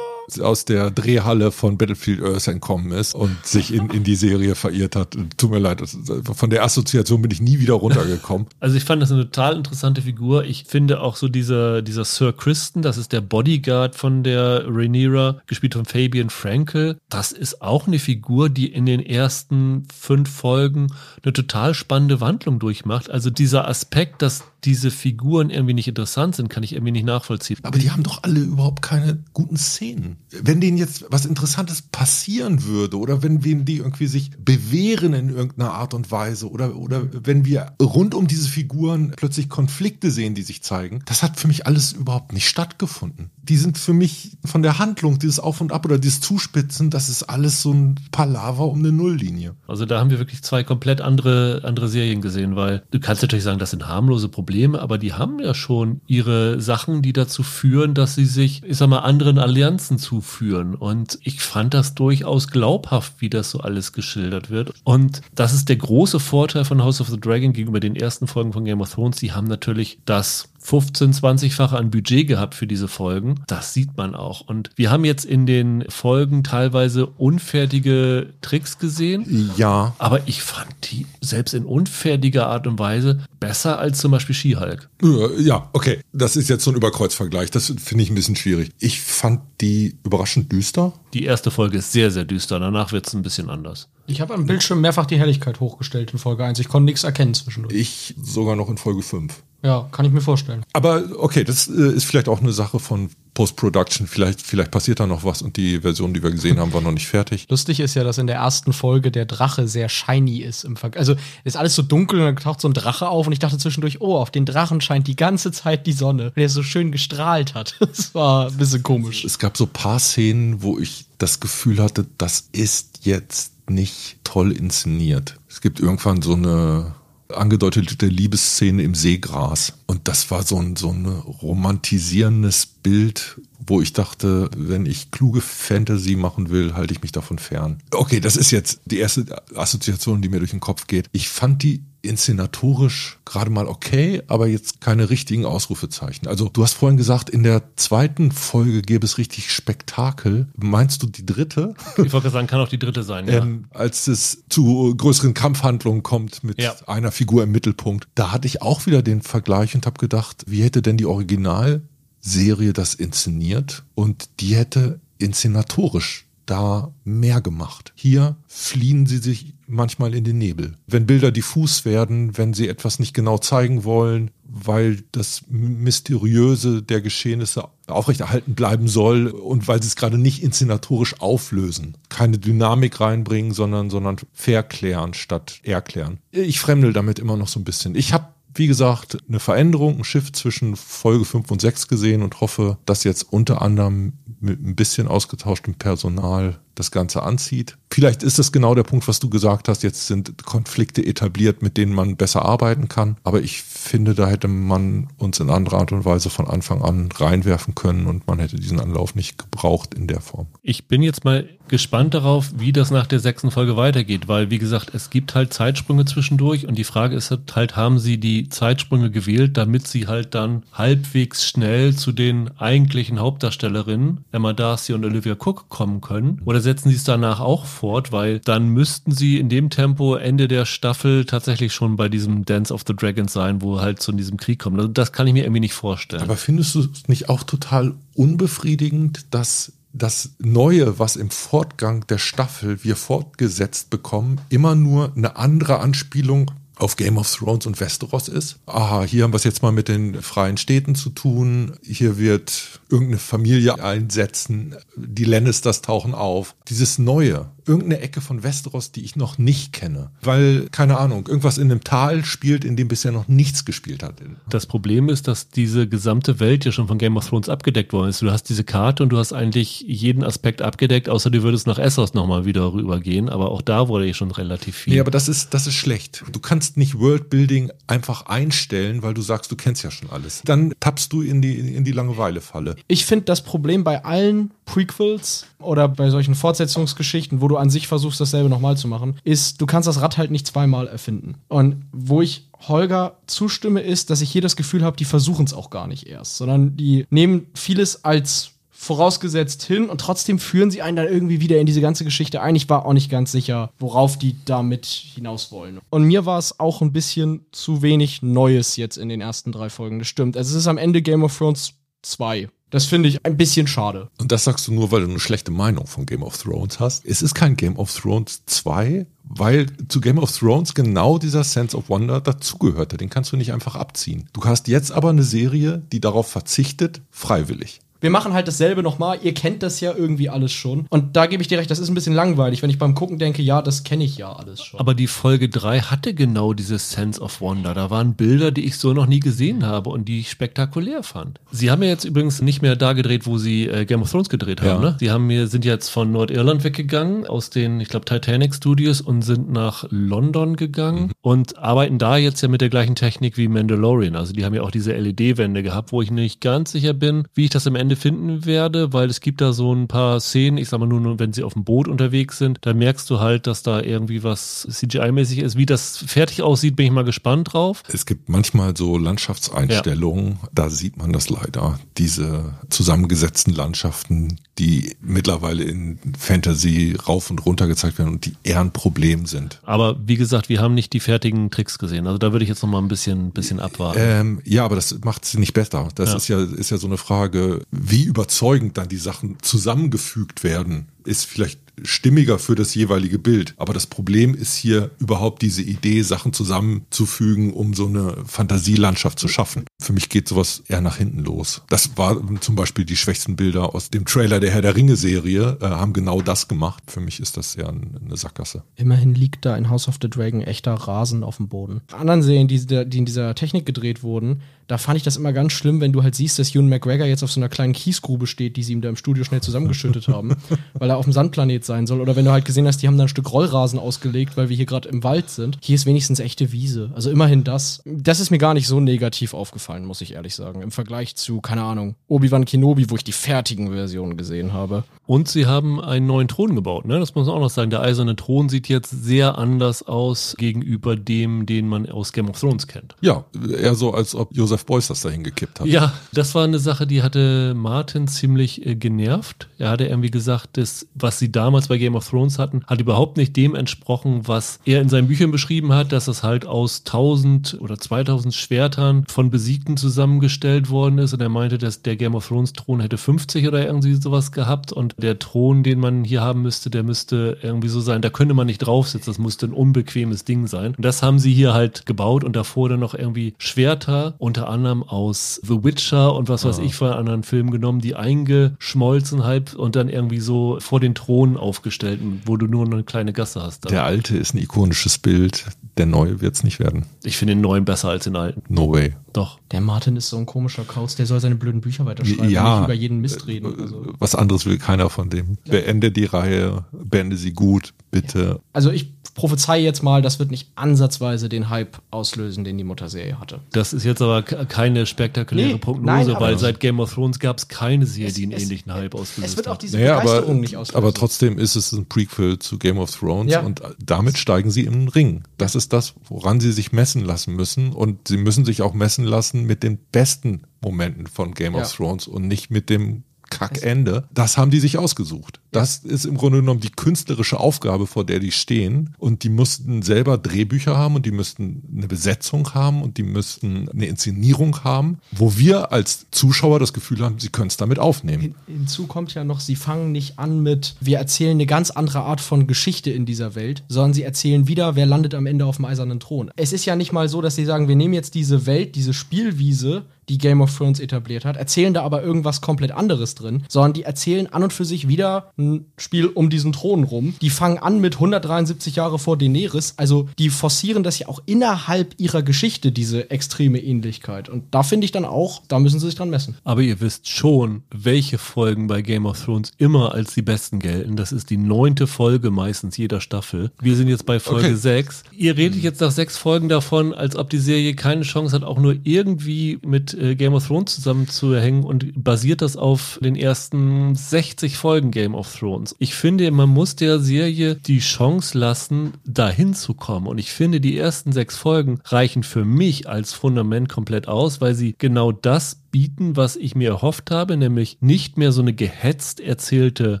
aus 0.40 0.64
der 0.64 0.90
Drehhalle 0.90 1.52
von 1.52 1.78
Battlefield 1.78 2.22
Earth 2.22 2.48
entkommen 2.48 2.92
ist 2.92 3.14
und 3.14 3.46
sich 3.46 3.72
in, 3.72 3.90
in 3.90 4.04
die 4.04 4.16
Serie 4.16 4.54
verirrt 4.54 4.96
hat. 4.96 5.16
Tut 5.36 5.50
mir 5.50 5.58
leid, 5.58 5.80
das, 5.80 5.96
von 6.34 6.50
der 6.50 6.64
Assoziation 6.64 7.22
bin 7.22 7.30
ich 7.30 7.40
nie 7.40 7.58
wieder 7.60 7.74
runtergekommen. 7.74 8.46
Also 8.58 8.76
ich 8.76 8.84
fand 8.84 9.00
das 9.02 9.12
eine 9.12 9.24
total 9.24 9.56
interessante 9.56 10.02
Figur. 10.02 10.44
Ich 10.44 10.64
finde 10.64 11.00
auch 11.00 11.16
so 11.16 11.28
dieser, 11.28 11.82
dieser 11.82 12.04
Sir 12.04 12.32
Kristen, 12.32 12.82
das 12.82 12.96
ist 12.96 13.12
der 13.12 13.20
Bodyguard 13.20 13.94
von 13.94 14.22
der 14.22 14.64
Rhaenyra, 14.66 15.40
gespielt 15.46 15.74
von 15.74 15.84
Fabian 15.84 16.30
Frankel. 16.30 16.98
Das 17.08 17.32
ist 17.32 17.62
auch 17.62 17.86
eine 17.86 17.98
Figur, 17.98 18.48
die 18.48 18.72
in 18.72 18.86
den 18.86 19.00
ersten 19.00 19.86
fünf 19.94 20.30
Folgen 20.30 20.88
eine 21.22 21.32
total 21.32 21.74
spannende 21.74 22.20
Wandlung 22.20 22.58
durchmacht. 22.58 23.10
Also 23.10 23.30
dieser 23.30 23.68
Aspekt, 23.68 24.22
dass 24.22 24.44
diese 24.66 24.90
Figuren 24.90 25.48
irgendwie 25.48 25.74
nicht 25.74 25.86
interessant 25.86 26.34
sind, 26.34 26.50
kann 26.50 26.64
ich 26.64 26.72
irgendwie 26.72 26.90
nicht 26.90 27.06
nachvollziehen. 27.06 27.58
Aber 27.62 27.78
die 27.78 27.92
haben 27.92 28.02
doch 28.02 28.24
alle 28.24 28.40
überhaupt 28.40 28.82
keine 28.82 29.22
guten 29.32 29.56
Szenen. 29.56 30.16
Wenn 30.30 30.60
denen 30.60 30.76
jetzt 30.76 31.06
was 31.08 31.24
Interessantes 31.24 31.82
passieren 31.82 32.64
würde 32.64 32.98
oder 32.98 33.22
wenn 33.22 33.44
wir 33.44 33.56
die 33.56 33.76
irgendwie 33.78 34.08
sich 34.08 34.32
bewähren 34.38 35.14
in 35.14 35.30
irgendeiner 35.30 35.72
Art 35.72 35.94
und 35.94 36.10
Weise 36.10 36.50
oder, 36.50 36.76
oder 36.76 37.04
wenn 37.24 37.44
wir 37.44 37.74
rund 37.80 38.14
um 38.14 38.26
diese 38.26 38.48
Figuren 38.48 39.12
plötzlich 39.16 39.48
Konflikte 39.48 40.10
sehen, 40.10 40.34
die 40.34 40.42
sich 40.42 40.62
zeigen, 40.62 41.00
das 41.06 41.22
hat 41.22 41.38
für 41.38 41.46
mich 41.46 41.66
alles 41.66 41.92
überhaupt 41.92 42.32
nicht 42.32 42.48
stattgefunden. 42.48 43.30
Die 43.42 43.56
sind 43.56 43.78
für 43.78 43.92
mich 43.92 44.36
von 44.44 44.64
der 44.64 44.80
Handlung, 44.80 45.20
dieses 45.20 45.38
Auf 45.38 45.60
und 45.60 45.70
Ab 45.70 45.84
oder 45.84 45.98
dieses 45.98 46.20
Zuspitzen, 46.20 46.90
das 46.90 47.08
ist 47.08 47.22
alles 47.22 47.62
so 47.62 47.72
ein 47.72 47.94
Palaver 48.10 48.66
um 48.66 48.80
eine 48.80 48.90
Nulllinie. 48.90 49.54
Also 49.68 49.86
da 49.86 50.00
haben 50.00 50.10
wir 50.10 50.18
wirklich 50.18 50.42
zwei 50.42 50.64
komplett 50.64 51.00
andere, 51.00 51.60
andere 51.62 51.88
Serien 51.88 52.20
gesehen, 52.20 52.56
weil 52.56 52.82
du 52.90 52.98
kannst 52.98 53.22
natürlich 53.22 53.44
sagen, 53.44 53.60
das 53.60 53.70
sind 53.70 53.86
harmlose 53.86 54.28
Probleme, 54.28 54.55
aber 54.64 54.98
die 54.98 55.12
haben 55.12 55.38
ja 55.38 55.54
schon 55.54 56.00
ihre 56.06 56.60
Sachen, 56.60 57.02
die 57.02 57.12
dazu 57.12 57.42
führen, 57.42 57.94
dass 57.94 58.14
sie 58.14 58.24
sich, 58.24 58.62
ich 58.64 58.76
sag 58.76 58.88
mal, 58.88 59.00
anderen 59.00 59.38
Allianzen 59.38 59.98
zuführen. 59.98 60.74
Und 60.74 61.18
ich 61.22 61.40
fand 61.40 61.74
das 61.74 61.94
durchaus 61.94 62.48
glaubhaft, 62.48 63.14
wie 63.18 63.30
das 63.30 63.50
so 63.50 63.60
alles 63.60 63.92
geschildert 63.92 64.50
wird. 64.50 64.72
Und 64.84 65.20
das 65.34 65.52
ist 65.52 65.68
der 65.68 65.76
große 65.76 66.20
Vorteil 66.20 66.64
von 66.64 66.82
House 66.82 67.00
of 67.00 67.08
the 67.08 67.20
Dragon 67.20 67.52
gegenüber 67.52 67.80
den 67.80 67.96
ersten 67.96 68.26
Folgen 68.26 68.52
von 68.52 68.64
Game 68.64 68.80
of 68.80 68.92
Thrones. 68.92 69.18
Die 69.18 69.32
haben 69.32 69.46
natürlich 69.46 69.98
das 70.04 70.48
15, 70.66 71.12
20-fache 71.12 71.76
an 71.76 71.90
Budget 71.92 72.26
gehabt 72.26 72.56
für 72.56 72.66
diese 72.66 72.88
Folgen. 72.88 73.36
Das 73.46 73.72
sieht 73.72 73.96
man 73.96 74.16
auch. 74.16 74.40
Und 74.40 74.70
wir 74.74 74.90
haben 74.90 75.04
jetzt 75.04 75.24
in 75.24 75.46
den 75.46 75.84
Folgen 75.88 76.42
teilweise 76.42 77.06
unfertige 77.06 78.32
Tricks 78.40 78.78
gesehen. 78.78 79.52
Ja. 79.56 79.94
Aber 79.98 80.26
ich 80.26 80.42
fand 80.42 80.68
die 80.90 81.06
selbst 81.20 81.54
in 81.54 81.64
unfertiger 81.64 82.48
Art 82.48 82.66
und 82.66 82.80
Weise 82.80 83.20
besser 83.38 83.78
als 83.78 83.98
zum 83.98 84.10
Beispiel 84.10 84.34
She-Hulk. 84.34 84.88
Äh, 85.02 85.40
Ja, 85.40 85.68
okay. 85.72 86.00
Das 86.12 86.34
ist 86.34 86.48
jetzt 86.48 86.64
so 86.64 86.72
ein 86.72 86.76
Überkreuzvergleich. 86.76 87.52
Das 87.52 87.72
finde 87.78 88.02
ich 88.02 88.10
ein 88.10 88.16
bisschen 88.16 88.34
schwierig. 88.34 88.70
Ich 88.80 89.00
fand 89.00 89.42
die 89.60 89.96
überraschend 90.04 90.50
düster. 90.50 90.92
Die 91.14 91.24
erste 91.24 91.52
Folge 91.52 91.78
ist 91.78 91.92
sehr, 91.92 92.10
sehr 92.10 92.24
düster. 92.24 92.58
Danach 92.58 92.90
wird 92.90 93.06
es 93.06 93.14
ein 93.14 93.22
bisschen 93.22 93.50
anders. 93.50 93.88
Ich 94.06 94.20
habe 94.20 94.34
am 94.34 94.46
Bildschirm 94.46 94.80
mehrfach 94.80 95.06
die 95.06 95.18
Helligkeit 95.18 95.60
hochgestellt 95.60 96.12
in 96.12 96.18
Folge 96.18 96.44
1. 96.44 96.58
Ich 96.58 96.68
konnte 96.68 96.86
nichts 96.86 97.04
erkennen 97.04 97.34
zwischendurch. 97.34 97.74
Ich 97.74 98.14
sogar 98.22 98.56
noch 98.56 98.68
in 98.68 98.78
Folge 98.78 99.02
5. 99.02 99.42
Ja, 99.62 99.88
kann 99.90 100.06
ich 100.06 100.12
mir 100.12 100.20
vorstellen. 100.20 100.64
Aber 100.74 101.02
okay, 101.18 101.42
das 101.42 101.66
äh, 101.66 101.92
ist 101.92 102.04
vielleicht 102.04 102.28
auch 102.28 102.40
eine 102.40 102.52
Sache 102.52 102.78
von 102.78 103.10
Post-Production. 103.34 104.06
Vielleicht, 104.06 104.40
vielleicht 104.40 104.70
passiert 104.70 105.00
da 105.00 105.06
noch 105.06 105.24
was 105.24 105.42
und 105.42 105.56
die 105.56 105.80
Version, 105.80 106.14
die 106.14 106.22
wir 106.22 106.30
gesehen 106.30 106.60
haben, 106.60 106.72
war 106.72 106.80
noch 106.80 106.92
nicht 106.92 107.08
fertig. 107.08 107.46
Lustig 107.50 107.80
ist 107.80 107.94
ja, 107.94 108.04
dass 108.04 108.18
in 108.18 108.28
der 108.28 108.36
ersten 108.36 108.72
Folge 108.72 109.10
der 109.10 109.24
Drache 109.24 109.66
sehr 109.66 109.88
shiny 109.88 110.38
ist 110.38 110.64
im 110.64 110.76
Vergleich. 110.76 111.00
Also 111.00 111.16
ist 111.42 111.56
alles 111.56 111.74
so 111.74 111.82
dunkel 111.82 112.20
und 112.20 112.26
dann 112.26 112.36
taucht 112.36 112.60
so 112.60 112.68
ein 112.68 112.74
Drache 112.74 113.08
auf 113.08 113.26
und 113.26 113.32
ich 113.32 113.40
dachte 113.40 113.58
zwischendurch, 113.58 114.00
oh, 114.00 114.16
auf 114.16 114.30
den 114.30 114.46
Drachen 114.46 114.80
scheint 114.80 115.08
die 115.08 115.16
ganze 115.16 115.50
Zeit 115.50 115.86
die 115.86 115.92
Sonne, 115.92 116.30
weil 116.36 116.44
er 116.44 116.48
so 116.48 116.62
schön 116.62 116.92
gestrahlt 116.92 117.54
hat. 117.54 117.76
Das 117.96 118.14
war 118.14 118.48
ein 118.48 118.56
bisschen 118.56 118.82
komisch. 118.82 119.24
Es 119.24 119.38
gab 119.38 119.56
so 119.56 119.66
paar 119.66 119.98
Szenen, 119.98 120.62
wo 120.62 120.78
ich 120.78 121.06
das 121.18 121.40
Gefühl 121.40 121.82
hatte, 121.82 122.06
das 122.18 122.48
ist 122.52 123.00
jetzt 123.04 123.55
nicht 123.68 124.18
toll 124.24 124.52
inszeniert. 124.52 125.38
Es 125.48 125.60
gibt 125.60 125.80
irgendwann 125.80 126.22
so 126.22 126.34
eine 126.34 126.94
angedeutete 127.28 128.06
Liebesszene 128.06 128.82
im 128.82 128.94
Seegras. 128.94 129.74
Und 129.86 130.08
das 130.08 130.30
war 130.30 130.42
so 130.42 130.60
ein, 130.60 130.76
so 130.76 130.90
ein 130.90 131.06
romantisierendes 131.06 132.66
Bild, 132.66 133.40
wo 133.58 133.80
ich 133.80 133.92
dachte, 133.92 134.50
wenn 134.56 134.86
ich 134.86 135.10
kluge 135.10 135.40
Fantasy 135.40 136.16
machen 136.16 136.50
will, 136.50 136.74
halte 136.74 136.94
ich 136.94 137.02
mich 137.02 137.12
davon 137.12 137.38
fern. 137.38 137.82
Okay, 137.90 138.20
das 138.20 138.36
ist 138.36 138.50
jetzt 138.50 138.80
die 138.84 138.98
erste 138.98 139.42
Assoziation, 139.54 140.22
die 140.22 140.28
mir 140.28 140.38
durch 140.38 140.52
den 140.52 140.60
Kopf 140.60 140.86
geht. 140.86 141.08
Ich 141.12 141.28
fand 141.28 141.62
die 141.62 141.82
inszenatorisch 142.06 143.18
gerade 143.24 143.50
mal 143.50 143.66
okay, 143.66 144.22
aber 144.28 144.46
jetzt 144.46 144.80
keine 144.80 145.10
richtigen 145.10 145.44
Ausrufezeichen. 145.44 146.26
Also 146.28 146.48
du 146.48 146.62
hast 146.62 146.74
vorhin 146.74 146.96
gesagt, 146.96 147.28
in 147.30 147.42
der 147.42 147.62
zweiten 147.76 148.32
Folge 148.32 148.82
gäbe 148.82 149.04
es 149.04 149.18
richtig 149.18 149.50
Spektakel. 149.52 150.48
Meinst 150.56 151.02
du 151.02 151.06
die 151.06 151.26
dritte? 151.26 151.74
Ich 152.02 152.12
wollte 152.12 152.30
sagen, 152.30 152.46
kann 152.46 152.60
auch 152.60 152.68
die 152.68 152.78
dritte 152.78 153.02
sein. 153.02 153.26
Ja. 153.28 153.42
Ähm, 153.42 153.64
als 153.70 154.06
es 154.06 154.44
zu 154.48 154.94
größeren 154.96 155.34
Kampfhandlungen 155.34 156.02
kommt 156.02 156.44
mit 156.44 156.60
Ja. 156.60 156.74
einer 156.86 157.12
Figur 157.12 157.42
im 157.42 157.50
Mittelpunkt. 157.52 158.08
Da 158.14 158.32
hatte 158.32 158.46
ich 158.46 158.62
auch 158.62 158.86
wieder 158.86 159.02
den 159.02 159.22
Vergleich 159.22 159.74
und 159.74 159.86
habe 159.86 159.98
gedacht, 159.98 160.44
wie 160.46 160.62
hätte 160.62 160.82
denn 160.82 160.96
die 160.96 161.06
Originalserie 161.06 162.72
das 162.72 162.94
inszeniert? 162.94 163.84
Und 163.94 164.28
die 164.40 164.54
hätte 164.54 165.00
inszenatorisch 165.18 166.26
da 166.46 166.92
mehr 167.04 167.40
gemacht. 167.40 167.92
Hier 167.96 168.36
fliehen 168.46 169.06
sie 169.06 169.18
sich 169.18 169.54
manchmal 169.66 170.14
in 170.14 170.24
den 170.24 170.38
Nebel. 170.38 170.76
Wenn 170.86 171.06
Bilder 171.06 171.30
diffus 171.30 171.84
werden, 171.84 172.36
wenn 172.38 172.54
sie 172.54 172.68
etwas 172.68 172.98
nicht 172.98 173.14
genau 173.14 173.38
zeigen 173.38 173.84
wollen, 173.84 174.30
weil 174.44 175.02
das 175.12 175.42
Mysteriöse 175.48 176.82
der 176.82 177.00
Geschehnisse 177.00 177.68
aufrechterhalten 177.86 178.54
bleiben 178.54 178.88
soll 178.88 179.28
und 179.28 179.68
weil 179.68 179.82
sie 179.82 179.88
es 179.88 179.96
gerade 179.96 180.18
nicht 180.18 180.42
inszenatorisch 180.42 181.20
auflösen. 181.20 181.96
Keine 182.08 182.38
Dynamik 182.38 183.00
reinbringen, 183.00 183.52
sondern, 183.52 183.90
sondern 183.90 184.16
verklären 184.32 185.14
statt 185.14 185.60
erklären. 185.62 186.18
Ich 186.30 186.60
fremdel 186.60 186.92
damit 186.92 187.18
immer 187.18 187.36
noch 187.36 187.48
so 187.48 187.60
ein 187.60 187.64
bisschen. 187.64 187.94
Ich 187.94 188.12
habe 188.12 188.28
wie 188.58 188.66
gesagt, 188.66 189.18
eine 189.28 189.38
Veränderung, 189.38 189.98
ein 189.98 190.04
Shift 190.04 190.34
zwischen 190.34 190.76
Folge 190.76 191.24
5 191.24 191.50
und 191.50 191.60
6 191.60 191.88
gesehen 191.88 192.22
und 192.22 192.40
hoffe, 192.40 192.78
dass 192.86 193.04
jetzt 193.04 193.30
unter 193.30 193.60
anderem 193.60 194.14
mit 194.40 194.64
ein 194.64 194.74
bisschen 194.74 195.08
ausgetauschtem 195.08 195.74
Personal 195.74 196.58
das 196.76 196.90
Ganze 196.90 197.22
anzieht. 197.22 197.76
Vielleicht 197.90 198.22
ist 198.22 198.38
das 198.38 198.52
genau 198.52 198.74
der 198.74 198.82
Punkt, 198.82 199.08
was 199.08 199.18
du 199.18 199.28
gesagt 199.30 199.68
hast. 199.68 199.82
Jetzt 199.82 200.06
sind 200.06 200.44
Konflikte 200.44 201.04
etabliert, 201.04 201.62
mit 201.62 201.76
denen 201.76 201.92
man 201.92 202.16
besser 202.16 202.44
arbeiten 202.44 202.88
kann. 202.88 203.16
Aber 203.24 203.40
ich 203.40 203.62
finde, 203.62 204.14
da 204.14 204.28
hätte 204.28 204.48
man 204.48 205.08
uns 205.16 205.40
in 205.40 205.50
anderer 205.50 205.78
Art 205.78 205.92
und 205.92 206.04
Weise 206.04 206.30
von 206.30 206.46
Anfang 206.46 206.82
an 206.82 207.08
reinwerfen 207.14 207.74
können 207.74 208.06
und 208.06 208.26
man 208.26 208.38
hätte 208.38 208.56
diesen 208.56 208.80
Anlauf 208.80 209.14
nicht 209.14 209.38
gebraucht 209.38 209.94
in 209.94 210.06
der 210.06 210.20
Form. 210.20 210.46
Ich 210.62 210.88
bin 210.88 211.02
jetzt 211.02 211.24
mal 211.24 211.48
gespannt 211.68 212.14
darauf, 212.14 212.50
wie 212.56 212.72
das 212.72 212.90
nach 212.90 213.06
der 213.06 213.20
sechsten 213.20 213.50
Folge 213.50 213.76
weitergeht, 213.76 214.28
weil, 214.28 214.50
wie 214.50 214.58
gesagt, 214.58 214.94
es 214.94 215.10
gibt 215.10 215.34
halt 215.34 215.52
Zeitsprünge 215.52 216.04
zwischendurch 216.04 216.66
und 216.66 216.76
die 216.76 216.84
Frage 216.84 217.16
ist 217.16 217.36
halt, 217.54 217.76
haben 217.76 217.98
sie 217.98 218.18
die 218.18 218.48
Zeitsprünge 218.48 219.10
gewählt, 219.10 219.56
damit 219.56 219.86
sie 219.86 220.06
halt 220.06 220.34
dann 220.34 220.62
halbwegs 220.72 221.46
schnell 221.46 221.94
zu 221.94 222.12
den 222.12 222.50
eigentlichen 222.58 223.18
Hauptdarstellerinnen, 223.20 224.24
Emma 224.32 224.52
Darcy 224.52 224.92
und 224.92 225.04
Olivia 225.04 225.34
Cook, 225.34 225.68
kommen 225.68 226.00
können? 226.00 226.40
Oder 226.44 226.60
setzen 226.66 226.90
sie 226.90 226.96
es 226.96 227.04
danach 227.04 227.38
auch 227.38 227.64
fort, 227.64 228.10
weil 228.10 228.40
dann 228.40 228.68
müssten 228.68 229.12
sie 229.12 229.38
in 229.38 229.48
dem 229.48 229.70
Tempo 229.70 230.16
Ende 230.16 230.48
der 230.48 230.66
Staffel 230.66 231.24
tatsächlich 231.24 231.72
schon 231.72 231.96
bei 231.96 232.08
diesem 232.08 232.44
Dance 232.44 232.74
of 232.74 232.82
the 232.86 232.94
Dragons 232.94 233.32
sein, 233.32 233.62
wo 233.62 233.80
halt 233.80 234.02
zu 234.02 234.10
diesem 234.10 234.36
Krieg 234.36 234.58
kommt. 234.58 234.76
Also 234.78 234.88
das 234.88 235.12
kann 235.12 235.28
ich 235.28 235.32
mir 235.32 235.44
irgendwie 235.44 235.60
nicht 235.60 235.74
vorstellen. 235.74 236.22
Aber 236.22 236.36
findest 236.36 236.74
du 236.74 236.80
es 236.80 237.06
nicht 237.06 237.28
auch 237.28 237.44
total 237.44 237.94
unbefriedigend, 238.14 239.26
dass 239.30 239.74
das 239.92 240.30
Neue, 240.40 240.98
was 240.98 241.14
im 241.14 241.30
Fortgang 241.30 242.04
der 242.08 242.18
Staffel 242.18 242.82
wir 242.82 242.96
fortgesetzt 242.96 243.88
bekommen, 243.88 244.40
immer 244.48 244.74
nur 244.74 245.12
eine 245.16 245.36
andere 245.36 245.78
Anspielung 245.78 246.50
auf 246.78 246.96
Game 246.96 247.16
of 247.18 247.30
Thrones 247.30 247.66
und 247.66 247.80
Westeros 247.80 248.28
ist. 248.28 248.58
Aha, 248.66 249.02
hier 249.02 249.24
haben 249.24 249.32
wir 249.32 249.36
es 249.36 249.44
jetzt 249.44 249.62
mal 249.62 249.72
mit 249.72 249.88
den 249.88 250.22
freien 250.22 250.56
Städten 250.56 250.94
zu 250.94 251.10
tun. 251.10 251.72
Hier 251.82 252.18
wird 252.18 252.80
irgendeine 252.90 253.18
Familie 253.18 253.82
einsetzen. 253.82 254.76
Die 254.96 255.24
Lannisters 255.24 255.82
tauchen 255.82 256.14
auf. 256.14 256.54
Dieses 256.68 256.98
Neue, 256.98 257.50
irgendeine 257.66 258.00
Ecke 258.00 258.20
von 258.20 258.42
Westeros, 258.42 258.92
die 258.92 259.04
ich 259.04 259.16
noch 259.16 259.38
nicht 259.38 259.72
kenne. 259.72 260.10
Weil, 260.22 260.68
keine 260.70 260.98
Ahnung, 260.98 261.26
irgendwas 261.26 261.58
in 261.58 261.70
einem 261.70 261.84
Tal 261.84 262.24
spielt, 262.24 262.64
in 262.64 262.76
dem 262.76 262.88
bisher 262.88 263.12
noch 263.12 263.28
nichts 263.28 263.64
gespielt 263.64 264.02
hat. 264.02 264.14
Das 264.48 264.66
Problem 264.66 265.08
ist, 265.08 265.28
dass 265.28 265.48
diese 265.48 265.88
gesamte 265.88 266.40
Welt 266.40 266.64
ja 266.64 266.72
schon 266.72 266.88
von 266.88 266.98
Game 266.98 267.16
of 267.16 267.28
Thrones 267.28 267.48
abgedeckt 267.48 267.92
worden 267.92 268.10
ist. 268.10 268.22
Du 268.22 268.30
hast 268.30 268.44
diese 268.48 268.64
Karte 268.64 269.02
und 269.02 269.10
du 269.10 269.18
hast 269.18 269.32
eigentlich 269.32 269.84
jeden 269.86 270.24
Aspekt 270.24 270.62
abgedeckt, 270.62 271.08
außer 271.08 271.30
du 271.30 271.42
würdest 271.42 271.66
nach 271.66 271.78
Essos 271.78 272.14
nochmal 272.14 272.44
wieder 272.44 272.72
rübergehen. 272.72 273.28
Aber 273.28 273.50
auch 273.50 273.62
da 273.62 273.88
wurde 273.88 274.06
ja 274.06 274.14
schon 274.14 274.30
relativ 274.30 274.76
viel. 274.76 274.94
Nee, 274.94 275.00
aber 275.00 275.10
das 275.10 275.28
ist, 275.28 275.54
das 275.54 275.66
ist 275.66 275.74
schlecht. 275.74 276.24
Du 276.32 276.40
kannst 276.40 276.76
nicht 276.76 276.98
Worldbuilding 276.98 277.70
einfach 277.86 278.26
einstellen, 278.26 279.02
weil 279.02 279.14
du 279.14 279.22
sagst, 279.22 279.50
du 279.50 279.56
kennst 279.56 279.82
ja 279.82 279.90
schon 279.90 280.10
alles. 280.10 280.42
Dann 280.44 280.72
tappst 280.80 281.12
du 281.12 281.22
in 281.22 281.42
die, 281.42 281.58
in 281.74 281.84
die 281.84 281.92
Langeweile-Falle. 281.92 282.76
Ich 282.88 283.06
finde 283.06 283.24
das 283.26 283.42
Problem 283.42 283.84
bei 283.84 284.04
allen 284.04 284.50
Prequels 284.64 285.46
oder 285.58 285.88
bei 285.88 286.10
solchen 286.10 286.34
Fortsetzungsgeschichten, 286.34 287.40
wo 287.40 287.48
du 287.48 287.55
an 287.56 287.70
sich 287.70 287.88
versuchst, 287.88 288.20
dasselbe 288.20 288.48
nochmal 288.48 288.76
zu 288.76 288.88
machen, 288.88 289.16
ist, 289.24 289.60
du 289.60 289.66
kannst 289.66 289.86
das 289.88 290.00
Rad 290.00 290.18
halt 290.18 290.30
nicht 290.30 290.46
zweimal 290.46 290.86
erfinden. 290.88 291.36
Und 291.48 291.84
wo 291.92 292.22
ich 292.22 292.48
Holger 292.68 293.18
zustimme, 293.26 293.80
ist, 293.80 294.10
dass 294.10 294.20
ich 294.20 294.30
hier 294.30 294.42
das 294.42 294.56
Gefühl 294.56 294.82
habe, 294.82 294.96
die 294.96 295.04
versuchen 295.04 295.44
es 295.44 295.54
auch 295.54 295.70
gar 295.70 295.86
nicht 295.86 296.06
erst, 296.06 296.36
sondern 296.36 296.76
die 296.76 297.06
nehmen 297.10 297.46
vieles 297.54 298.04
als 298.04 298.52
vorausgesetzt 298.76 299.62
hin 299.62 299.88
und 299.88 300.00
trotzdem 300.02 300.38
führen 300.38 300.70
sie 300.70 300.82
einen 300.82 300.96
dann 300.96 301.08
irgendwie 301.08 301.40
wieder 301.40 301.58
in 301.58 301.66
diese 301.66 301.80
ganze 301.80 302.04
Geschichte 302.04 302.42
ein. 302.42 302.54
Ich 302.54 302.68
war 302.68 302.84
auch 302.84 302.92
nicht 302.92 303.10
ganz 303.10 303.32
sicher, 303.32 303.70
worauf 303.78 304.18
die 304.18 304.36
damit 304.44 304.84
hinaus 304.84 305.50
wollen. 305.50 305.80
Und 305.88 306.04
mir 306.04 306.26
war 306.26 306.38
es 306.38 306.60
auch 306.60 306.82
ein 306.82 306.92
bisschen 306.92 307.46
zu 307.52 307.80
wenig 307.80 308.20
Neues 308.20 308.76
jetzt 308.76 308.98
in 308.98 309.08
den 309.08 309.22
ersten 309.22 309.50
drei 309.50 309.70
Folgen. 309.70 309.98
Das 309.98 310.08
stimmt. 310.08 310.36
Also 310.36 310.50
es 310.50 310.62
ist 310.62 310.68
am 310.68 310.76
Ende 310.76 311.00
Game 311.00 311.24
of 311.24 311.36
Thrones 311.36 311.72
2. 312.02 312.48
Das 312.70 312.86
finde 312.86 313.08
ich 313.08 313.24
ein 313.24 313.36
bisschen 313.36 313.68
schade. 313.68 314.10
Und 314.18 314.32
das 314.32 314.44
sagst 314.44 314.66
du 314.66 314.74
nur, 314.74 314.90
weil 314.90 315.02
du 315.02 315.08
eine 315.08 315.20
schlechte 315.20 315.52
Meinung 315.52 315.86
von 315.86 316.04
Game 316.04 316.22
of 316.22 316.36
Thrones 316.36 316.80
hast. 316.80 317.04
Es 317.06 317.22
ist 317.22 317.34
kein 317.34 317.56
Game 317.56 317.76
of 317.76 317.94
Thrones 317.94 318.42
2, 318.46 319.06
weil 319.22 319.66
zu 319.88 320.00
Game 320.00 320.18
of 320.18 320.36
Thrones 320.36 320.74
genau 320.74 321.18
dieser 321.18 321.44
Sense 321.44 321.76
of 321.76 321.88
Wonder 321.88 322.20
dazugehörte. 322.20 322.96
Den 322.96 323.08
kannst 323.08 323.30
du 323.32 323.36
nicht 323.36 323.52
einfach 323.52 323.76
abziehen. 323.76 324.28
Du 324.32 324.44
hast 324.44 324.66
jetzt 324.66 324.90
aber 324.90 325.10
eine 325.10 325.22
Serie, 325.22 325.82
die 325.92 326.00
darauf 326.00 326.28
verzichtet, 326.28 327.02
freiwillig. 327.10 327.80
Wir 328.06 328.12
machen 328.12 328.34
halt 328.34 328.46
dasselbe 328.46 328.84
nochmal. 328.84 329.18
Ihr 329.24 329.34
kennt 329.34 329.64
das 329.64 329.80
ja 329.80 329.92
irgendwie 329.92 330.28
alles 330.28 330.52
schon. 330.52 330.86
Und 330.90 331.16
da 331.16 331.26
gebe 331.26 331.42
ich 331.42 331.48
dir 331.48 331.58
recht, 331.58 331.72
das 331.72 331.80
ist 331.80 331.88
ein 331.88 331.94
bisschen 331.96 332.14
langweilig, 332.14 332.62
wenn 332.62 332.70
ich 332.70 332.78
beim 332.78 332.94
Gucken 332.94 333.18
denke, 333.18 333.42
ja, 333.42 333.62
das 333.62 333.82
kenne 333.82 334.04
ich 334.04 334.16
ja 334.16 334.32
alles 334.32 334.62
schon. 334.62 334.78
Aber 334.78 334.94
die 334.94 335.08
Folge 335.08 335.48
3 335.48 335.80
hatte 335.80 336.14
genau 336.14 336.52
dieses 336.52 336.92
Sense 336.92 337.20
of 337.20 337.40
Wonder. 337.40 337.74
Da 337.74 337.90
waren 337.90 338.14
Bilder, 338.14 338.52
die 338.52 338.64
ich 338.64 338.78
so 338.78 338.92
noch 338.92 339.06
nie 339.06 339.18
gesehen 339.18 339.66
habe 339.66 339.90
und 339.90 340.04
die 340.04 340.20
ich 340.20 340.30
spektakulär 340.30 341.02
fand. 341.02 341.40
Sie 341.50 341.68
haben 341.68 341.82
ja 341.82 341.88
jetzt 341.88 342.04
übrigens 342.04 342.40
nicht 342.40 342.62
mehr 342.62 342.76
da 342.76 342.92
gedreht, 342.92 343.26
wo 343.26 343.38
sie 343.38 343.66
äh, 343.66 343.84
Game 343.86 344.02
of 344.02 344.10
Thrones 344.12 344.28
gedreht 344.28 344.60
haben. 344.60 344.84
Ja. 344.84 344.90
Ne? 344.90 344.96
Sie 345.00 345.10
haben 345.10 345.26
mir, 345.26 345.48
sind 345.48 345.64
jetzt 345.64 345.88
von 345.88 346.12
Nordirland 346.12 346.62
weggegangen, 346.62 347.26
aus 347.26 347.50
den, 347.50 347.80
ich 347.80 347.88
glaube, 347.88 348.04
Titanic 348.04 348.54
Studios 348.54 349.00
und 349.00 349.22
sind 349.22 349.50
nach 349.50 349.84
London 349.90 350.54
gegangen 350.54 351.10
und 351.22 351.58
arbeiten 351.58 351.98
da 351.98 352.18
jetzt 352.18 352.40
ja 352.40 352.46
mit 352.46 352.60
der 352.60 352.68
gleichen 352.68 352.94
Technik 352.94 353.36
wie 353.36 353.48
Mandalorian. 353.48 354.14
Also 354.14 354.32
die 354.32 354.44
haben 354.44 354.54
ja 354.54 354.62
auch 354.62 354.70
diese 354.70 354.92
LED-Wände 354.92 355.64
gehabt, 355.64 355.90
wo 355.90 356.02
ich 356.02 356.12
nicht 356.12 356.40
ganz 356.40 356.70
sicher 356.70 356.92
bin, 356.92 357.26
wie 357.34 357.46
ich 357.46 357.50
das 357.50 357.66
im 357.66 357.74
Endeffekt 357.74 357.95
Stelle 357.96 358.14
finden 358.14 358.44
werde, 358.44 358.92
weil 358.92 359.08
es 359.08 359.20
gibt 359.20 359.40
da 359.40 359.52
so 359.52 359.74
ein 359.74 359.88
paar 359.88 360.20
Szenen, 360.20 360.58
ich 360.58 360.68
sag 360.68 360.78
mal 360.78 360.86
nur, 360.86 361.18
wenn 361.18 361.32
sie 361.32 361.42
auf 361.42 361.54
dem 361.54 361.64
Boot 361.64 361.88
unterwegs 361.88 362.38
sind, 362.38 362.58
da 362.62 362.74
merkst 362.74 363.08
du 363.10 363.20
halt, 363.20 363.46
dass 363.46 363.62
da 363.62 363.80
irgendwie 363.80 364.22
was 364.22 364.66
CGI-mäßig 364.70 365.38
ist. 365.38 365.56
Wie 365.56 365.66
das 365.66 365.98
fertig 365.98 366.42
aussieht, 366.42 366.76
bin 366.76 366.86
ich 366.86 366.92
mal 366.92 367.04
gespannt 367.04 367.52
drauf. 367.52 367.82
Es 367.92 368.06
gibt 368.06 368.28
manchmal 368.28 368.76
so 368.76 368.98
Landschaftseinstellungen, 368.98 370.38
ja. 370.42 370.48
da 370.54 370.70
sieht 370.70 370.96
man 370.96 371.12
das 371.12 371.30
leider. 371.30 371.80
Diese 371.98 372.54
zusammengesetzten 372.70 373.54
Landschaften, 373.54 374.38
die 374.58 374.96
mittlerweile 375.00 375.64
in 375.64 375.98
Fantasy 376.18 376.96
rauf 377.08 377.30
und 377.30 377.44
runter 377.44 377.66
gezeigt 377.66 377.98
werden 377.98 378.14
und 378.14 378.26
die 378.26 378.34
eher 378.42 378.60
ein 378.60 378.72
Problem 378.72 379.26
sind. 379.26 379.60
Aber 379.64 379.96
wie 380.06 380.16
gesagt, 380.16 380.48
wir 380.48 380.60
haben 380.60 380.74
nicht 380.74 380.92
die 380.92 381.00
fertigen 381.00 381.50
Tricks 381.50 381.78
gesehen. 381.78 382.06
Also 382.06 382.18
da 382.18 382.32
würde 382.32 382.44
ich 382.44 382.48
jetzt 382.48 382.62
noch 382.62 382.70
mal 382.70 382.78
ein 382.78 382.88
bisschen, 382.88 383.32
bisschen 383.32 383.60
abwarten. 383.60 383.98
Ähm, 384.00 384.40
ja, 384.44 384.64
aber 384.64 384.76
das 384.76 384.98
macht 385.04 385.24
sie 385.24 385.38
nicht 385.38 385.52
besser. 385.52 385.88
Das 385.94 386.10
ja. 386.10 386.16
ist 386.16 386.28
ja, 386.28 386.42
ist 386.42 386.70
ja 386.70 386.78
so 386.78 386.86
eine 386.86 386.96
Frage, 386.96 387.62
wie 387.78 388.04
überzeugend 388.04 388.78
dann 388.78 388.88
die 388.88 388.96
Sachen 388.96 389.38
zusammengefügt 389.42 390.44
werden 390.44 390.88
ist 391.06 391.24
vielleicht 391.24 391.60
stimmiger 391.82 392.38
für 392.38 392.54
das 392.54 392.74
jeweilige 392.74 393.18
Bild. 393.18 393.54
Aber 393.58 393.74
das 393.74 393.86
Problem 393.86 394.34
ist 394.34 394.56
hier 394.56 394.90
überhaupt 394.98 395.42
diese 395.42 395.62
Idee, 395.62 396.02
Sachen 396.02 396.32
zusammenzufügen, 396.32 397.52
um 397.52 397.74
so 397.74 397.86
eine 397.86 398.16
Fantasielandschaft 398.24 399.18
zu 399.18 399.28
schaffen. 399.28 399.64
Für 399.78 399.92
mich 399.92 400.08
geht 400.08 400.26
sowas 400.26 400.62
eher 400.68 400.80
nach 400.80 400.96
hinten 400.96 401.18
los. 401.18 401.62
Das 401.68 401.96
war 401.98 402.18
zum 402.40 402.56
Beispiel 402.56 402.86
die 402.86 402.96
schwächsten 402.96 403.36
Bilder 403.36 403.74
aus 403.74 403.90
dem 403.90 404.06
Trailer 404.06 404.40
der 404.40 404.52
Herr 404.52 404.62
der 404.62 404.74
Ringe-Serie, 404.74 405.58
äh, 405.60 405.66
haben 405.66 405.92
genau 405.92 406.22
das 406.22 406.48
gemacht. 406.48 406.82
Für 406.86 407.00
mich 407.00 407.20
ist 407.20 407.36
das 407.36 407.56
ja 407.56 407.68
eine 407.68 408.16
Sackgasse. 408.16 408.64
Immerhin 408.76 409.14
liegt 409.14 409.44
da 409.44 409.56
in 409.56 409.68
House 409.68 409.88
of 409.88 409.96
the 410.00 410.08
Dragon 410.08 410.40
echter 410.40 410.72
Rasen 410.72 411.22
auf 411.22 411.36
dem 411.36 411.48
Boden. 411.48 411.82
Anderen 411.92 412.22
Serien, 412.22 412.48
die, 412.48 412.64
die 412.66 412.98
in 412.98 413.04
dieser 413.04 413.34
Technik 413.34 413.66
gedreht 413.66 414.02
wurden, 414.02 414.40
da 414.66 414.78
fand 414.78 414.96
ich 414.96 415.02
das 415.02 415.16
immer 415.16 415.32
ganz 415.32 415.52
schlimm, 415.52 415.80
wenn 415.80 415.92
du 415.92 416.02
halt 416.02 416.14
siehst, 416.14 416.38
dass 416.38 416.54
Ewan 416.54 416.68
McGregor 416.68 417.06
jetzt 417.06 417.22
auf 417.22 417.30
so 417.30 417.40
einer 417.40 417.48
kleinen 417.48 417.72
Kiesgrube 417.72 418.26
steht, 418.26 418.56
die 418.56 418.62
sie 418.62 418.72
ihm 418.72 418.80
da 418.80 418.88
im 418.88 418.96
Studio 418.96 419.24
schnell 419.24 419.40
zusammengeschüttet 419.40 420.08
haben, 420.08 420.36
weil 420.74 420.90
er 420.90 420.96
auf 420.96 421.04
dem 421.04 421.12
Sandplanet 421.12 421.64
sein 421.64 421.86
soll. 421.86 422.00
Oder 422.00 422.16
wenn 422.16 422.24
du 422.24 422.32
halt 422.32 422.44
gesehen 422.44 422.66
hast, 422.66 422.82
die 422.82 422.88
haben 422.88 422.98
da 422.98 423.04
ein 423.04 423.08
Stück 423.08 423.30
Rollrasen 423.30 423.78
ausgelegt, 423.78 424.36
weil 424.36 424.48
wir 424.48 424.56
hier 424.56 424.66
gerade 424.66 424.88
im 424.88 425.04
Wald 425.04 425.30
sind. 425.30 425.58
Hier 425.62 425.76
ist 425.76 425.86
wenigstens 425.86 426.20
echte 426.20 426.52
Wiese. 426.52 426.90
Also 426.94 427.10
immerhin 427.10 427.44
das. 427.44 427.82
Das 427.84 428.20
ist 428.20 428.30
mir 428.30 428.38
gar 428.38 428.54
nicht 428.54 428.66
so 428.66 428.80
negativ 428.80 429.34
aufgefallen, 429.34 429.84
muss 429.84 430.00
ich 430.00 430.14
ehrlich 430.14 430.34
sagen. 430.34 430.62
Im 430.62 430.70
Vergleich 430.70 431.16
zu, 431.16 431.40
keine 431.40 431.62
Ahnung, 431.62 431.94
Obi-Wan 432.08 432.44
Kenobi, 432.44 432.90
wo 432.90 432.96
ich 432.96 433.04
die 433.04 433.12
fertigen 433.12 433.70
Versionen 433.70 434.16
gesehen 434.16 434.52
habe. 434.52 434.84
Und 435.06 435.28
sie 435.28 435.46
haben 435.46 435.80
einen 435.80 436.06
neuen 436.06 436.26
Thron 436.26 436.56
gebaut, 436.56 436.84
ne? 436.84 436.98
Das 436.98 437.14
muss 437.14 437.28
man 437.28 437.36
auch 437.36 437.40
noch 437.40 437.50
sagen. 437.50 437.70
Der 437.70 437.80
eiserne 437.80 438.16
Thron 438.16 438.48
sieht 438.48 438.68
jetzt 438.68 438.90
sehr 438.90 439.38
anders 439.38 439.84
aus 439.84 440.34
gegenüber 440.36 440.96
dem, 440.96 441.46
den 441.46 441.68
man 441.68 441.88
aus 441.88 442.12
Game 442.12 442.28
of 442.28 442.40
Thrones 442.40 442.66
kennt. 442.66 442.96
Ja, 443.00 443.24
eher 443.48 443.76
so, 443.76 443.92
als 443.94 444.16
ob 444.16 444.36
Joseph 444.56 444.66
Beuys 444.66 444.88
das 444.88 445.02
dahin 445.02 445.22
gekippt 445.22 445.60
hat. 445.60 445.66
Ja, 445.66 445.92
das 446.12 446.34
war 446.34 446.44
eine 446.44 446.58
Sache, 446.58 446.86
die 446.86 447.02
hatte 447.02 447.52
Martin 447.54 448.08
ziemlich 448.08 448.64
äh, 448.64 448.74
genervt. 448.74 449.48
Er 449.58 449.70
hatte 449.70 449.84
irgendwie 449.84 450.10
gesagt, 450.10 450.56
dass 450.56 450.86
was 450.94 451.18
sie 451.18 451.30
damals 451.30 451.68
bei 451.68 451.76
Game 451.76 451.94
of 451.94 452.08
Thrones 452.08 452.38
hatten, 452.38 452.64
hat 452.66 452.80
überhaupt 452.80 453.18
nicht 453.18 453.36
dem 453.36 453.54
entsprochen, 453.54 454.26
was 454.26 454.60
er 454.64 454.80
in 454.80 454.88
seinen 454.88 455.08
Büchern 455.08 455.30
beschrieben 455.30 455.74
hat, 455.74 455.92
dass 455.92 456.08
es 456.08 456.22
halt 456.22 456.46
aus 456.46 456.84
1000 456.86 457.58
oder 457.60 457.78
2000 457.78 458.34
Schwertern 458.34 459.04
von 459.08 459.30
Besiegten 459.30 459.76
zusammengestellt 459.76 460.70
worden 460.70 460.98
ist. 460.98 461.12
Und 461.12 461.20
er 461.20 461.28
meinte, 461.28 461.58
dass 461.58 461.82
der 461.82 461.96
Game 461.96 462.14
of 462.14 462.26
Thrones 462.26 462.54
Thron 462.54 462.80
hätte 462.80 462.96
50 462.96 463.46
oder 463.46 463.66
irgendwie 463.66 463.94
sowas 463.94 464.32
gehabt 464.32 464.72
und 464.72 464.94
der 464.98 465.18
Thron, 465.18 465.62
den 465.62 465.80
man 465.80 466.04
hier 466.04 466.22
haben 466.22 466.42
müsste, 466.42 466.70
der 466.70 466.82
müsste 466.82 467.36
irgendwie 467.42 467.68
so 467.68 467.80
sein, 467.80 468.00
da 468.00 468.08
könnte 468.08 468.34
man 468.34 468.46
nicht 468.46 468.58
draufsitzen, 468.58 469.12
das 469.12 469.18
musste 469.18 469.46
ein 469.46 469.52
unbequemes 469.52 470.24
Ding 470.24 470.46
sein. 470.46 470.74
Und 470.76 470.84
das 470.84 471.02
haben 471.02 471.18
sie 471.18 471.34
hier 471.34 471.52
halt 471.52 471.84
gebaut 471.84 472.24
und 472.24 472.34
davor 472.36 472.68
dann 472.70 472.80
noch 472.80 472.94
irgendwie 472.94 473.34
Schwerter, 473.38 474.14
unter 474.18 474.45
anderem 474.46 474.82
aus 474.82 475.40
The 475.42 475.64
Witcher 475.64 476.14
und 476.14 476.28
was 476.28 476.44
weiß 476.44 476.58
ja. 476.58 476.64
ich 476.64 476.74
von 476.74 476.88
anderen 476.88 477.22
Filmen 477.22 477.50
genommen, 477.50 477.80
die 477.80 477.94
eingeschmolzen 477.94 479.24
halb 479.24 479.54
und 479.54 479.76
dann 479.76 479.88
irgendwie 479.88 480.20
so 480.20 480.58
vor 480.60 480.80
den 480.80 480.94
Thron 480.94 481.36
aufgestellt, 481.36 482.00
wo 482.24 482.36
du 482.36 482.46
nur 482.46 482.64
eine 482.64 482.84
kleine 482.84 483.12
Gasse 483.12 483.42
hast. 483.42 483.64
Dann. 483.64 483.72
Der 483.72 483.84
alte 483.84 484.16
ist 484.16 484.34
ein 484.34 484.38
ikonisches 484.38 484.98
Bild, 484.98 485.46
der 485.76 485.86
neue 485.86 486.20
wird 486.20 486.34
es 486.34 486.44
nicht 486.44 486.58
werden. 486.58 486.86
Ich 487.02 487.16
finde 487.16 487.34
den 487.34 487.40
neuen 487.40 487.64
besser 487.64 487.88
als 487.88 488.04
den 488.04 488.16
alten. 488.16 488.42
No 488.48 488.70
way. 488.70 488.94
Doch. 489.12 489.38
Der 489.50 489.60
Martin 489.60 489.96
ist 489.96 490.08
so 490.08 490.18
ein 490.18 490.26
komischer 490.26 490.64
Kauz, 490.64 490.96
der 490.96 491.06
soll 491.06 491.20
seine 491.20 491.36
blöden 491.36 491.60
Bücher 491.60 491.86
weiterschreiben 491.86 492.28
ja, 492.28 492.54
und 492.54 492.60
nicht 492.60 492.66
über 492.66 492.74
jeden 492.74 493.00
Mist 493.00 493.26
reden. 493.26 493.60
Also. 493.60 493.92
Was 493.98 494.14
anderes 494.14 494.44
will 494.44 494.58
keiner 494.58 494.90
von 494.90 495.08
dem. 495.08 495.38
Ja. 495.44 495.52
Beende 495.52 495.90
die 495.90 496.04
Reihe, 496.04 496.64
beende 496.72 497.16
sie 497.16 497.32
gut, 497.32 497.72
bitte. 497.90 498.18
Ja. 498.18 498.38
Also 498.52 498.70
ich 498.70 498.95
prophezei 499.16 499.58
jetzt 499.58 499.82
mal, 499.82 500.02
das 500.02 500.18
wird 500.18 500.30
nicht 500.30 500.50
ansatzweise 500.54 501.28
den 501.28 501.48
Hype 501.48 501.78
auslösen, 501.90 502.44
den 502.44 502.56
die 502.58 502.64
Mutterserie 502.64 503.18
hatte. 503.18 503.40
Das 503.50 503.72
ist 503.72 503.84
jetzt 503.84 504.00
aber 504.02 504.22
keine 504.22 504.86
spektakuläre 504.86 505.54
nee, 505.54 505.58
Prognose, 505.58 506.12
nein, 506.12 506.20
weil 506.20 506.38
seit 506.38 506.60
Game 506.60 506.78
of 506.78 506.94
Thrones 506.94 507.18
gab 507.18 507.38
es 507.38 507.48
keine 507.48 507.86
Serie, 507.86 508.12
die 508.12 508.24
einen 508.24 508.32
es, 508.32 508.44
ähnlichen 508.44 508.72
Hype 508.72 508.94
auslöst. 508.94 509.28
Es 509.28 509.36
wird 509.36 509.48
auch 509.48 509.56
diese 509.56 509.78
naja, 509.78 509.98
Begeisterung 509.98 510.30
aber, 510.30 510.40
nicht 510.40 510.56
auslösen. 510.56 510.76
Aber 510.76 510.94
trotzdem 510.94 511.38
ist 511.38 511.56
es 511.56 511.72
ein 511.72 511.86
Prequel 511.86 512.38
zu 512.38 512.58
Game 512.58 512.78
of 512.78 512.94
Thrones 512.94 513.32
ja. 513.32 513.40
und 513.40 513.62
damit 513.82 514.18
steigen 514.18 514.50
sie 514.50 514.64
in 514.64 514.72
den 514.72 514.88
Ring. 514.88 515.24
Das 515.38 515.54
ist 515.54 515.72
das, 515.72 515.94
woran 516.04 516.38
sie 516.38 516.52
sich 516.52 516.72
messen 516.72 517.04
lassen 517.04 517.34
müssen 517.34 517.72
und 517.72 518.08
sie 518.08 518.18
müssen 518.18 518.44
sich 518.44 518.62
auch 518.62 518.74
messen 518.74 519.04
lassen 519.04 519.44
mit 519.44 519.62
den 519.62 519.78
besten 519.90 520.42
Momenten 520.60 521.06
von 521.06 521.34
Game 521.34 521.54
ja. 521.54 521.62
of 521.62 521.74
Thrones 521.74 522.06
und 522.06 522.28
nicht 522.28 522.50
mit 522.50 522.68
dem 522.68 523.02
Kackende. 523.30 524.08
Das 524.12 524.38
haben 524.38 524.50
die 524.50 524.60
sich 524.60 524.78
ausgesucht. 524.78 525.40
Das 525.56 525.78
ist 525.78 526.04
im 526.04 526.16
Grunde 526.16 526.40
genommen 526.40 526.60
die 526.60 526.70
künstlerische 526.70 527.40
Aufgabe, 527.40 527.86
vor 527.86 528.04
der 528.04 528.20
die 528.20 528.32
stehen. 528.32 528.94
Und 528.98 529.22
die 529.22 529.28
mussten 529.28 529.82
selber 529.82 530.18
Drehbücher 530.18 530.76
haben 530.76 530.96
und 530.96 531.06
die 531.06 531.10
müssten 531.10 531.62
eine 531.74 531.88
Besetzung 531.88 532.54
haben 532.54 532.82
und 532.82 532.98
die 532.98 533.02
müssten 533.02 533.68
eine 533.70 533.86
Inszenierung 533.86 534.64
haben, 534.64 534.98
wo 535.12 535.36
wir 535.36 535.72
als 535.72 536.06
Zuschauer 536.10 536.58
das 536.58 536.72
Gefühl 536.72 537.00
haben, 537.00 537.18
sie 537.18 537.28
können 537.28 537.48
es 537.48 537.56
damit 537.56 537.78
aufnehmen. 537.78 538.34
hinzu 538.46 538.86
kommt 538.86 539.14
ja 539.14 539.24
noch, 539.24 539.40
sie 539.40 539.56
fangen 539.56 539.92
nicht 539.92 540.18
an 540.18 540.42
mit, 540.42 540.76
wir 540.80 540.98
erzählen 540.98 541.32
eine 541.32 541.46
ganz 541.46 541.70
andere 541.70 542.00
Art 542.00 542.20
von 542.20 542.46
Geschichte 542.46 542.90
in 542.90 543.06
dieser 543.06 543.34
Welt, 543.34 543.62
sondern 543.68 543.94
sie 543.94 544.02
erzählen 544.02 544.48
wieder, 544.48 544.76
wer 544.76 544.86
landet 544.86 545.14
am 545.14 545.26
Ende 545.26 545.46
auf 545.46 545.56
dem 545.56 545.64
eisernen 545.64 546.00
Thron. 546.00 546.30
Es 546.36 546.52
ist 546.52 546.64
ja 546.64 546.76
nicht 546.76 546.92
mal 546.92 547.08
so, 547.08 547.22
dass 547.22 547.36
sie 547.36 547.44
sagen, 547.44 547.68
wir 547.68 547.76
nehmen 547.76 547.94
jetzt 547.94 548.14
diese 548.14 548.46
Welt, 548.46 548.74
diese 548.74 548.92
Spielwiese, 548.92 549.84
die 550.08 550.18
Game 550.18 550.40
of 550.40 550.56
Thrones 550.56 550.80
etabliert 550.80 551.24
hat, 551.24 551.36
erzählen 551.36 551.74
da 551.74 551.82
aber 551.82 552.02
irgendwas 552.02 552.40
komplett 552.40 552.72
anderes 552.72 553.14
drin, 553.14 553.42
sondern 553.48 553.72
die 553.72 553.82
erzählen 553.82 554.26
an 554.32 554.44
und 554.44 554.52
für 554.52 554.64
sich 554.64 554.88
wieder 554.88 555.32
ein 555.36 555.45
Spiel 555.76 556.06
um 556.06 556.30
diesen 556.30 556.52
Thron 556.52 556.84
rum. 556.84 557.14
Die 557.20 557.30
fangen 557.30 557.58
an 557.58 557.80
mit 557.80 557.94
173 557.94 558.76
Jahre 558.76 558.98
vor 558.98 559.16
Daenerys, 559.16 559.74
also 559.76 560.08
die 560.18 560.30
forcieren 560.30 560.82
das 560.82 560.98
ja 560.98 561.08
auch 561.08 561.22
innerhalb 561.26 561.94
ihrer 561.98 562.22
Geschichte, 562.22 562.72
diese 562.72 563.10
extreme 563.10 563.58
Ähnlichkeit. 563.58 564.28
Und 564.28 564.44
da 564.50 564.62
finde 564.62 564.84
ich 564.84 564.92
dann 564.92 565.04
auch, 565.04 565.42
da 565.48 565.58
müssen 565.58 565.80
sie 565.80 565.86
sich 565.86 565.94
dran 565.94 566.10
messen. 566.10 566.36
Aber 566.44 566.62
ihr 566.62 566.80
wisst 566.80 567.08
schon, 567.08 567.62
welche 567.70 568.18
Folgen 568.18 568.66
bei 568.66 568.82
Game 568.82 569.06
of 569.06 569.22
Thrones 569.24 569.52
immer 569.58 569.94
als 569.94 570.14
die 570.14 570.22
besten 570.22 570.58
gelten. 570.58 570.96
Das 570.96 571.12
ist 571.12 571.30
die 571.30 571.36
neunte 571.36 571.86
Folge 571.86 572.30
meistens 572.30 572.76
jeder 572.76 573.00
Staffel. 573.00 573.50
Wir 573.60 573.76
sind 573.76 573.88
jetzt 573.88 574.06
bei 574.06 574.20
Folge 574.20 574.48
okay. 574.48 574.54
6. 574.54 575.04
Ihr 575.12 575.36
redet 575.36 575.62
jetzt 575.62 575.80
nach 575.80 575.90
sechs 575.90 576.16
Folgen 576.16 576.48
davon, 576.48 576.92
als 576.92 577.16
ob 577.16 577.30
die 577.30 577.38
Serie 577.38 577.74
keine 577.74 578.02
Chance 578.02 578.34
hat, 578.34 578.44
auch 578.44 578.58
nur 578.58 578.76
irgendwie 578.84 579.58
mit 579.64 579.94
äh, 579.94 580.14
Game 580.14 580.34
of 580.34 580.46
Thrones 580.46 580.74
zusammenzuhängen 580.74 581.64
und 581.64 582.02
basiert 582.02 582.42
das 582.42 582.56
auf 582.56 582.98
den 583.02 583.16
ersten 583.16 583.94
60 583.94 584.56
Folgen 584.56 584.90
Game 584.90 585.14
of 585.14 585.26
Thrones. 585.32 585.35
Ich 585.78 585.94
finde, 585.94 586.30
man 586.30 586.48
muss 586.48 586.76
der 586.76 586.98
Serie 586.98 587.54
die 587.54 587.80
Chance 587.80 588.38
lassen, 588.38 588.94
dahin 589.04 589.54
zu 589.54 589.74
kommen. 589.74 590.06
Und 590.06 590.18
ich 590.18 590.30
finde, 590.32 590.60
die 590.60 590.76
ersten 590.76 591.12
sechs 591.12 591.36
Folgen 591.36 591.80
reichen 591.84 592.22
für 592.22 592.44
mich 592.44 592.88
als 592.88 593.12
Fundament 593.12 593.68
komplett 593.68 594.08
aus, 594.08 594.40
weil 594.40 594.54
sie 594.54 594.74
genau 594.78 595.12
das 595.12 595.60
bieten, 595.76 596.16
was 596.16 596.36
ich 596.36 596.54
mir 596.54 596.70
erhofft 596.70 597.10
habe, 597.10 597.36
nämlich 597.36 597.76
nicht 597.82 598.16
mehr 598.16 598.32
so 598.32 598.40
eine 598.40 598.54
gehetzt 598.54 599.20
erzählte 599.20 600.00